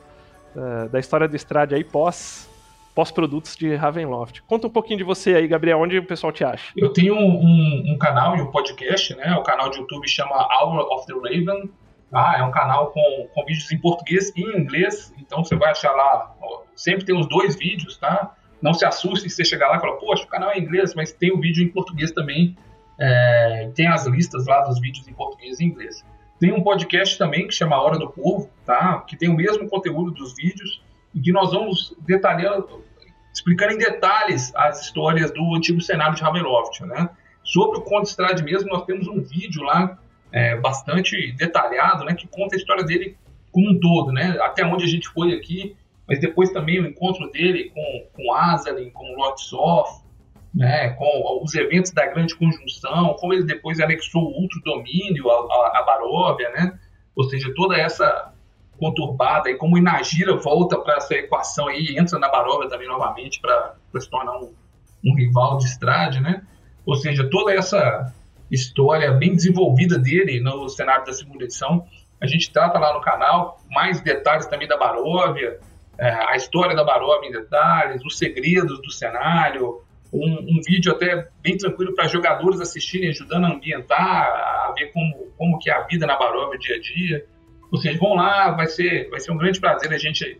da, 0.55 0.87
da 0.87 0.99
história 0.99 1.27
do 1.27 1.35
Estrade 1.35 1.75
aí 1.75 1.83
pós 1.83 2.49
pós-produtos 2.93 3.55
de 3.55 3.73
Ravenloft. 3.73 4.41
Conta 4.41 4.67
um 4.67 4.69
pouquinho 4.69 4.97
de 4.97 5.03
você 5.03 5.33
aí, 5.33 5.47
Gabriel, 5.47 5.79
onde 5.79 5.97
o 5.97 6.05
pessoal 6.05 6.31
te 6.31 6.43
acha? 6.43 6.73
Eu 6.75 6.91
tenho 6.91 7.15
um, 7.15 7.93
um 7.93 7.97
canal 7.97 8.35
e 8.35 8.41
um 8.41 8.51
podcast, 8.51 9.15
né? 9.15 9.33
O 9.35 9.43
canal 9.43 9.69
de 9.69 9.79
YouTube 9.79 10.05
chama 10.09 10.35
Hour 10.35 10.79
of 10.91 11.05
the 11.07 11.13
Raven. 11.13 11.71
Ah, 12.13 12.35
é 12.37 12.43
um 12.43 12.51
canal 12.51 12.91
com, 12.91 13.29
com 13.33 13.45
vídeos 13.45 13.71
em 13.71 13.77
português 13.77 14.33
e 14.35 14.41
em 14.41 14.59
inglês, 14.59 15.13
então 15.17 15.43
você 15.45 15.55
vai 15.55 15.71
achar 15.71 15.93
lá, 15.93 16.35
sempre 16.75 17.05
tem 17.05 17.17
os 17.17 17.25
dois 17.29 17.55
vídeos, 17.55 17.97
tá? 17.97 18.35
Não 18.61 18.73
se 18.73 18.85
assuste 18.85 19.29
se 19.29 19.37
você 19.37 19.45
chegar 19.45 19.69
lá 19.69 19.77
e 19.77 19.79
falar, 19.79 19.93
poxa, 19.93 20.25
o 20.25 20.27
canal 20.27 20.51
é 20.51 20.57
em 20.57 20.61
inglês, 20.61 20.93
mas 20.93 21.13
tem 21.13 21.31
o 21.31 21.39
vídeo 21.39 21.63
em 21.63 21.69
português 21.69 22.11
também, 22.11 22.57
é, 22.99 23.71
tem 23.73 23.87
as 23.87 24.05
listas 24.07 24.45
lá 24.45 24.61
dos 24.61 24.79
vídeos 24.81 25.07
em 25.07 25.13
português 25.13 25.61
e 25.61 25.63
inglês. 25.63 26.03
Tem 26.41 26.51
um 26.51 26.63
podcast 26.63 27.19
também 27.19 27.45
que 27.45 27.53
chama 27.53 27.79
Hora 27.79 27.99
do 27.99 28.09
Povo, 28.09 28.49
tá? 28.65 29.01
Que 29.01 29.15
tem 29.15 29.29
o 29.29 29.35
mesmo 29.35 29.69
conteúdo 29.69 30.09
dos 30.09 30.33
vídeos, 30.35 30.81
em 31.15 31.21
que 31.21 31.31
nós 31.31 31.51
vamos 31.51 31.95
detalhando, 31.99 32.83
explicando 33.31 33.73
em 33.73 33.77
detalhes 33.77 34.51
as 34.55 34.81
histórias 34.81 35.29
do 35.29 35.55
antigo 35.55 35.79
cenário 35.79 36.15
de 36.15 36.23
Ravenloft, 36.23 36.81
né? 36.81 37.11
Sobre 37.43 37.77
o 37.77 37.81
Conde 37.81 38.07
Strade 38.07 38.43
mesmo, 38.43 38.69
nós 38.69 38.85
temos 38.85 39.07
um 39.07 39.21
vídeo 39.21 39.61
lá 39.61 39.99
é, 40.31 40.55
bastante 40.55 41.31
detalhado, 41.33 42.05
né? 42.05 42.15
Que 42.15 42.27
conta 42.27 42.55
a 42.55 42.57
história 42.57 42.83
dele 42.83 43.15
como 43.51 43.69
um 43.69 43.79
todo, 43.79 44.11
né? 44.11 44.35
Até 44.41 44.65
onde 44.65 44.83
a 44.83 44.87
gente 44.87 45.09
foi 45.09 45.33
aqui, 45.33 45.75
mas 46.07 46.19
depois 46.19 46.49
também 46.49 46.79
o 46.79 46.87
encontro 46.87 47.29
dele 47.29 47.69
com, 47.69 48.07
com 48.15 48.33
Azalin, 48.33 48.89
com 48.89 49.13
Lord 49.15 49.39
Soth, 49.43 50.01
né, 50.53 50.89
com 50.89 51.43
os 51.43 51.55
eventos 51.55 51.91
da 51.91 52.05
grande 52.07 52.35
conjunção, 52.35 53.15
como 53.19 53.33
ele 53.33 53.43
depois 53.43 53.79
anexou 53.79 54.21
outro 54.21 54.61
domínio, 54.63 55.29
a, 55.29 55.33
a, 55.33 55.79
a 55.79 55.83
Baróvia, 55.83 56.49
né? 56.51 56.77
Ou 57.15 57.23
seja, 57.25 57.53
toda 57.55 57.77
essa 57.77 58.33
conturbada 58.77 59.49
e 59.49 59.55
como 59.55 59.77
Inagira 59.77 60.35
volta 60.37 60.77
para 60.77 60.97
essa 60.97 61.13
equação 61.13 61.67
aí, 61.67 61.95
entra 61.97 62.17
na 62.17 62.29
Baróvia 62.29 62.67
também 62.67 62.87
novamente 62.87 63.39
para 63.39 63.75
se 63.99 64.09
tornar 64.09 64.37
um, 64.39 64.53
um, 65.05 65.15
rival 65.15 65.57
de 65.57 65.65
Estrade, 65.65 66.19
né? 66.19 66.41
Ou 66.85 66.95
seja, 66.95 67.29
toda 67.29 67.53
essa 67.53 68.11
história 68.49 69.11
bem 69.11 69.35
desenvolvida 69.35 69.97
dele 69.97 70.39
no 70.41 70.67
cenário 70.67 71.05
da 71.05 71.13
segunda 71.13 71.43
edição, 71.43 71.85
a 72.19 72.27
gente 72.27 72.51
trata 72.51 72.77
lá 72.77 72.93
no 72.93 73.01
canal, 73.01 73.61
mais 73.69 74.01
detalhes 74.01 74.47
também 74.47 74.67
da 74.67 74.77
Baróvia, 74.77 75.59
é, 75.97 76.09
a 76.09 76.35
história 76.35 76.75
da 76.75 76.83
Baróvia 76.83 77.29
em 77.29 77.31
detalhes, 77.31 78.03
os 78.03 78.17
segredos 78.17 78.81
do 78.81 78.91
cenário, 78.91 79.81
um, 80.13 80.57
um 80.57 80.61
vídeo 80.65 80.91
até 80.91 81.27
bem 81.41 81.57
tranquilo 81.57 81.95
para 81.95 82.07
jogadores 82.07 82.59
assistirem, 82.59 83.09
ajudando 83.09 83.45
a 83.45 83.53
ambientar, 83.53 84.27
a 84.27 84.73
ver 84.77 84.91
como, 84.91 85.31
como 85.37 85.57
que 85.59 85.69
é 85.69 85.73
a 85.73 85.81
vida 85.83 86.05
na 86.05 86.17
Baróvia 86.17 86.59
dia 86.59 86.75
a 86.75 86.79
dia. 86.79 87.25
Vocês 87.71 87.97
vão 87.97 88.15
lá, 88.15 88.51
vai 88.51 88.67
ser, 88.67 89.09
vai 89.09 89.19
ser 89.19 89.31
um 89.31 89.37
grande 89.37 89.59
prazer 89.59 89.91
a 89.93 89.97
gente 89.97 90.39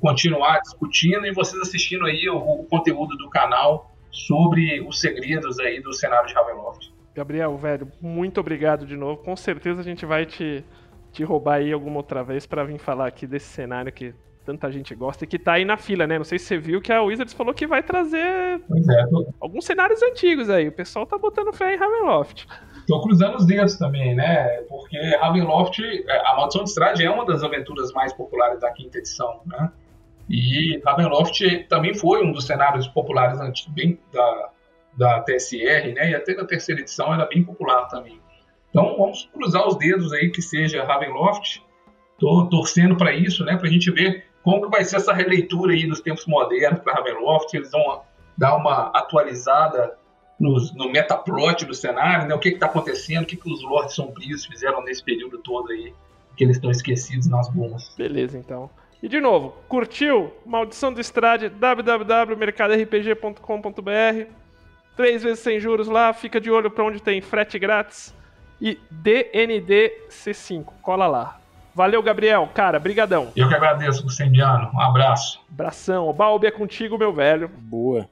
continuar 0.00 0.60
discutindo 0.60 1.26
e 1.26 1.32
vocês 1.32 1.60
assistindo 1.60 2.06
aí 2.06 2.28
o, 2.30 2.36
o 2.36 2.64
conteúdo 2.64 3.16
do 3.18 3.28
canal 3.28 3.90
sobre 4.10 4.80
os 4.80 4.98
segredos 4.98 5.58
aí 5.58 5.80
do 5.80 5.92
cenário 5.92 6.26
de 6.26 6.34
Ravenloft. 6.34 6.90
Gabriel, 7.14 7.56
velho, 7.58 7.92
muito 8.00 8.40
obrigado 8.40 8.86
de 8.86 8.96
novo. 8.96 9.22
Com 9.22 9.36
certeza 9.36 9.80
a 9.80 9.84
gente 9.84 10.06
vai 10.06 10.24
te, 10.24 10.64
te 11.12 11.22
roubar 11.22 11.56
aí 11.56 11.72
alguma 11.72 11.98
outra 11.98 12.24
vez 12.24 12.46
para 12.46 12.64
vir 12.64 12.78
falar 12.78 13.06
aqui 13.06 13.26
desse 13.26 13.48
cenário 13.48 13.92
que 13.92 14.14
tanta 14.50 14.70
gente 14.72 14.94
gosta 14.96 15.22
e 15.22 15.26
que 15.26 15.38
tá 15.38 15.52
aí 15.52 15.64
na 15.64 15.76
fila, 15.76 16.06
né? 16.06 16.18
Não 16.18 16.24
sei 16.24 16.38
se 16.38 16.46
você 16.46 16.58
viu 16.58 16.80
que 16.80 16.92
a 16.92 17.00
Wizards 17.02 17.32
falou 17.32 17.54
que 17.54 17.66
vai 17.66 17.82
trazer 17.82 18.18
é, 18.18 18.60
alguns 19.40 19.64
cenários 19.64 20.02
antigos 20.02 20.50
aí. 20.50 20.66
O 20.66 20.72
pessoal 20.72 21.06
tá 21.06 21.16
botando 21.16 21.52
fé 21.52 21.74
em 21.74 21.78
Ravenloft. 21.78 22.46
Tô 22.88 23.00
cruzando 23.00 23.36
os 23.36 23.46
dedos 23.46 23.76
também, 23.76 24.14
né? 24.14 24.62
Porque 24.68 24.98
Ravenloft, 25.16 25.78
é, 25.80 26.26
a 26.26 26.34
Maldição 26.34 26.64
de 26.64 26.70
Strade 26.70 27.04
é 27.04 27.10
uma 27.10 27.24
das 27.24 27.44
aventuras 27.44 27.92
mais 27.92 28.12
populares 28.12 28.60
da 28.60 28.72
quinta 28.72 28.98
edição, 28.98 29.40
né? 29.46 29.70
E 30.28 30.80
Ravenloft 30.84 31.68
também 31.68 31.94
foi 31.94 32.24
um 32.24 32.32
dos 32.32 32.46
cenários 32.46 32.88
populares 32.88 33.38
bem 33.68 33.98
da, 34.12 34.50
da 34.98 35.20
TSR, 35.20 35.94
né? 35.94 36.10
E 36.10 36.14
até 36.14 36.34
da 36.34 36.44
terceira 36.44 36.80
edição 36.80 37.14
era 37.14 37.24
bem 37.26 37.44
popular 37.44 37.86
também. 37.86 38.20
Então 38.70 38.96
vamos 38.96 39.28
cruzar 39.32 39.66
os 39.66 39.76
dedos 39.76 40.12
aí 40.12 40.30
que 40.30 40.42
seja 40.42 40.84
Ravenloft. 40.84 41.62
Tô 42.18 42.46
torcendo 42.46 42.96
para 42.96 43.12
isso, 43.12 43.44
né? 43.44 43.56
Para 43.56 43.68
a 43.68 43.70
gente 43.70 43.90
ver 43.90 44.29
como 44.42 44.62
que 44.62 44.70
vai 44.70 44.84
ser 44.84 44.96
essa 44.96 45.12
releitura 45.12 45.72
aí 45.72 45.86
dos 45.86 46.00
tempos 46.00 46.26
modernos 46.26 46.80
para 46.80 46.94
Ravenloft. 46.94 47.54
Eles 47.54 47.70
vão 47.70 48.00
dar 48.36 48.56
uma 48.56 48.90
atualizada 48.94 49.96
no, 50.38 50.56
no 50.74 50.90
metaplot 50.90 51.64
do 51.66 51.74
cenário, 51.74 52.28
né? 52.28 52.34
O 52.34 52.38
que 52.38 52.50
está 52.50 52.66
acontecendo, 52.66 53.24
o 53.24 53.26
que, 53.26 53.36
que 53.36 53.52
os 53.52 53.62
Lords 53.62 53.94
Sombrios 53.94 54.46
fizeram 54.46 54.82
nesse 54.82 55.04
período 55.04 55.38
todo 55.38 55.70
aí, 55.70 55.92
que 56.36 56.44
eles 56.44 56.56
estão 56.56 56.70
esquecidos 56.70 57.26
nas 57.26 57.48
bombas. 57.50 57.94
Beleza, 57.96 58.38
então. 58.38 58.70
E 59.02 59.08
de 59.08 59.18
novo, 59.20 59.54
curtiu? 59.68 60.32
Maldição 60.44 60.92
do 60.92 61.00
Estrade, 61.00 61.48
www.mercadorpg.com.br 61.48 64.40
Três 64.96 65.22
vezes 65.22 65.38
sem 65.40 65.58
juros 65.58 65.88
lá, 65.88 66.12
fica 66.12 66.38
de 66.38 66.50
olho 66.50 66.70
para 66.70 66.84
onde 66.84 67.00
tem 67.00 67.22
frete 67.22 67.58
grátis. 67.58 68.14
E 68.60 68.78
DND 68.90 69.90
C5, 70.10 70.66
cola 70.82 71.06
lá. 71.06 71.40
Valeu, 71.74 72.02
Gabriel. 72.02 72.48
Cara, 72.54 72.78
brigadão. 72.78 73.32
Eu 73.36 73.48
que 73.48 73.54
agradeço, 73.54 74.02
Luciano. 74.02 74.70
Um 74.74 74.80
abraço. 74.80 75.40
Abração. 75.50 76.08
O 76.08 76.12
Balbi 76.12 76.46
é 76.46 76.50
contigo, 76.50 76.98
meu 76.98 77.12
velho. 77.12 77.48
Boa. 77.48 78.08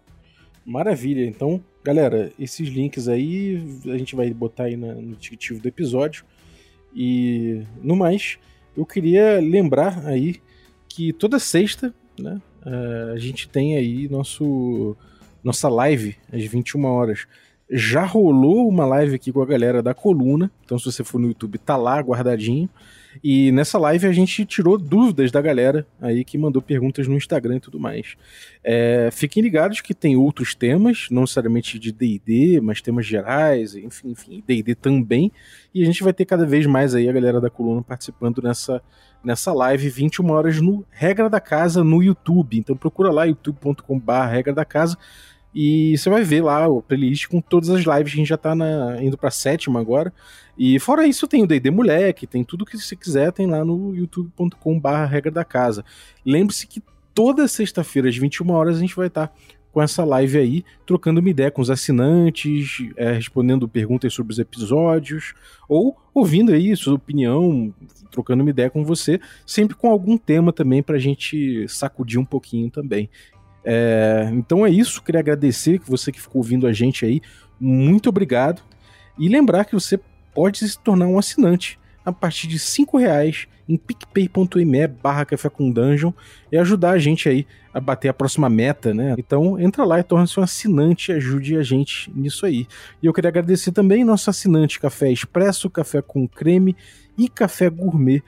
Maravilha. 0.65 1.25
Então, 1.25 1.63
galera, 1.83 2.31
esses 2.39 2.69
links 2.69 3.09
aí 3.09 3.81
a 3.87 3.97
gente 3.97 4.15
vai 4.15 4.31
botar 4.31 4.65
aí 4.65 4.77
no 4.77 5.17
descritivo 5.17 5.61
do 5.61 5.69
episódio. 5.69 6.25
E 6.95 7.63
no 7.83 7.97
mais, 7.97 8.39
eu 8.77 8.85
queria 8.87 9.41
lembrar 9.41 10.07
aí 10.07 10.41
que 10.89 11.13
toda 11.13 11.39
sexta, 11.39 11.93
né, 12.19 12.41
eh, 12.65 13.13
a 13.15 13.19
gente 13.19 13.49
tem 13.49 13.77
aí 13.77 14.09
nosso 14.09 14.97
nossa 15.43 15.69
live 15.69 16.17
às 16.33 16.45
21 16.45 16.85
horas. 16.85 17.27
Já 17.71 18.05
rolou 18.05 18.67
uma 18.67 18.87
live 18.87 19.15
aqui 19.15 19.31
com 19.31 19.43
a 19.43 19.47
galera 19.47 19.83
da 19.83 19.93
Coluna, 19.93 20.51
então 20.65 20.79
se 20.79 20.87
você 20.87 21.05
for 21.05 21.19
no 21.19 21.29
YouTube 21.29 21.59
tá 21.59 21.77
lá 21.77 22.01
guardadinho. 22.01 22.69
E 23.23 23.53
nessa 23.53 23.79
live 23.79 24.07
a 24.07 24.13
gente 24.13 24.47
tirou 24.47 24.79
dúvidas 24.79 25.31
da 25.31 25.41
galera 25.41 25.87
aí 26.01 26.25
que 26.25 26.39
mandou 26.39 26.63
perguntas 26.63 27.07
no 27.07 27.15
Instagram 27.15 27.57
e 27.57 27.61
tudo 27.61 27.79
mais. 27.79 28.17
É, 28.65 29.11
fiquem 29.13 29.43
ligados 29.43 29.81
que 29.81 29.93
tem 29.93 30.17
outros 30.17 30.55
temas, 30.55 31.09
não 31.11 31.23
necessariamente 31.23 31.79
de 31.79 31.93
D&D, 31.93 32.61
mas 32.63 32.81
temas 32.81 33.05
gerais, 33.05 33.75
enfim, 33.75 34.11
enfim, 34.11 34.43
D&D 34.47 34.75
também. 34.75 35.31
E 35.75 35.83
a 35.83 35.87
gente 35.87 36.03
vai 36.03 36.13
ter 36.13 36.25
cada 36.25 36.47
vez 36.47 36.65
mais 36.65 36.95
aí 36.95 37.09
a 37.09 37.13
galera 37.13 37.41
da 37.41 37.51
coluna 37.51 37.83
participando 37.83 38.41
nessa, 38.41 38.81
nessa 39.23 39.53
live 39.53 39.91
21 39.91 40.31
horas 40.31 40.61
no 40.61 40.87
Regra 40.91 41.29
da 41.29 41.41
Casa 41.41 41.85
no 41.85 42.03
YouTube. 42.03 42.59
Então 42.59 42.77
procura 42.77 43.11
lá 43.11 43.25
youtube.com/barra 43.25 44.27
Regra 44.31 44.55
da 44.55 44.65
Casa 44.65 44.97
e 45.55 45.97
você 45.97 46.11
vai 46.11 46.23
ver 46.23 46.43
lá 46.43 46.69
o 46.69 46.83
playlist 46.83 47.27
com 47.27 47.41
todas 47.41 47.71
as 47.71 47.81
lives. 47.81 48.13
A 48.13 48.17
gente 48.17 48.29
já 48.29 48.37
tá 48.37 48.55
na, 48.55 49.03
indo 49.03 49.17
pra 49.17 49.31
sétima 49.31 49.81
agora. 49.81 50.13
E 50.57 50.79
fora 50.79 51.07
isso, 51.07 51.29
tem 51.29 51.43
o 51.43 51.47
DD 51.47 51.71
Moleque, 51.71 52.27
tem 52.27 52.45
tudo 52.45 52.67
que 52.67 52.77
você 52.77 52.97
quiser, 52.97 53.33
tem 53.33 53.47
lá 53.47 53.65
no 53.65 53.95
youtube.com/barra 53.95 55.07
regra 55.07 55.31
da 55.31 55.45
casa. 55.45 55.85
Lembre-se 56.25 56.67
que 56.67 56.83
toda 57.15 57.49
sexta-feira, 57.49 58.09
às 58.09 58.17
21 58.17 58.51
horas, 58.51 58.77
a 58.77 58.81
gente 58.81 58.95
vai 58.95 59.07
estar 59.07 59.29
tá 59.29 59.35
com 59.73 59.83
essa 59.83 60.05
live 60.05 60.39
aí, 60.39 60.65
trocando 60.87 61.21
uma 61.21 61.29
ideia 61.29 61.51
com 61.51 61.61
os 61.63 61.71
assinantes, 61.71 62.89
é, 62.97 63.13
respondendo 63.13 63.69
perguntas 63.69 64.13
sobre 64.13 64.33
os 64.33 64.39
episódios, 64.39 65.35
ou 65.69 65.97
ouvindo 66.15 66.53
aí 66.53 66.75
sua 66.75 66.95
opinião, 66.95 67.73
trocando 68.11 68.43
uma 68.43 68.51
ideia 68.51 68.71
com 68.71 68.85
você, 68.85 69.21
sempre 69.47 69.77
com 69.77 69.89
algum 69.89 70.17
tema 70.17 70.53
também 70.53 70.83
pra 70.83 70.99
gente 70.99 71.67
sacudir 71.69 72.19
um 72.19 72.25
pouquinho 72.25 72.71
também. 72.71 73.09
É, 73.65 74.29
então 74.33 74.65
é 74.65 74.71
isso, 74.71 75.03
queria 75.03 75.21
agradecer 75.21 75.79
que 75.79 75.91
você 75.91 76.11
que 76.11 76.21
ficou 76.21 76.41
ouvindo 76.41 76.67
a 76.67 76.73
gente 76.73 77.05
aí, 77.05 77.21
muito 77.61 78.09
obrigado. 78.09 78.63
E 79.19 79.29
lembrar 79.29 79.65
que 79.65 79.75
você 79.75 79.99
pode 80.35 80.59
se 80.59 80.79
tornar 80.79 81.07
um 81.07 81.19
assinante 81.19 81.79
a 82.05 82.13
partir 82.13 82.47
de 82.47 82.59
cinco 82.59 82.97
reais 82.97 83.47
em 83.69 83.77
picpay.me 83.77 84.87
barra 84.87 85.27
café 85.27 85.51
com 85.51 85.71
dungeon 85.71 86.13
e 86.51 86.57
ajudar 86.57 86.93
a 86.93 86.99
gente 86.99 87.29
aí 87.29 87.47
a 87.75 87.79
bater 87.79 88.09
a 88.09 88.15
próxima 88.15 88.49
meta, 88.49 88.95
né? 88.95 89.15
Então 89.19 89.61
entra 89.61 89.85
lá 89.85 90.01
e 90.01 90.03
torna-se 90.03 90.41
um 90.41 90.43
assinante 90.43 91.13
ajude 91.13 91.57
a 91.57 91.63
gente 91.63 92.11
nisso 92.15 92.47
aí. 92.47 92.67
E 93.03 93.07
eu 93.07 93.13
queria 93.13 93.29
agradecer 93.29 93.73
também 93.73 94.05
nosso 94.05 94.31
assinante 94.31 94.81
Café 94.81 95.13
Expresso, 95.13 95.69
Café 95.69 96.01
com 96.01 96.27
Creme 96.27 96.75
e 97.17 97.29
Café 97.29 97.69
Gourmet 97.69 98.23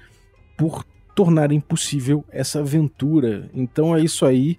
por 0.58 0.84
tornarem 1.14 1.58
possível 1.58 2.22
essa 2.30 2.60
aventura. 2.60 3.48
Então 3.54 3.96
é 3.96 4.00
isso 4.00 4.26
aí. 4.26 4.58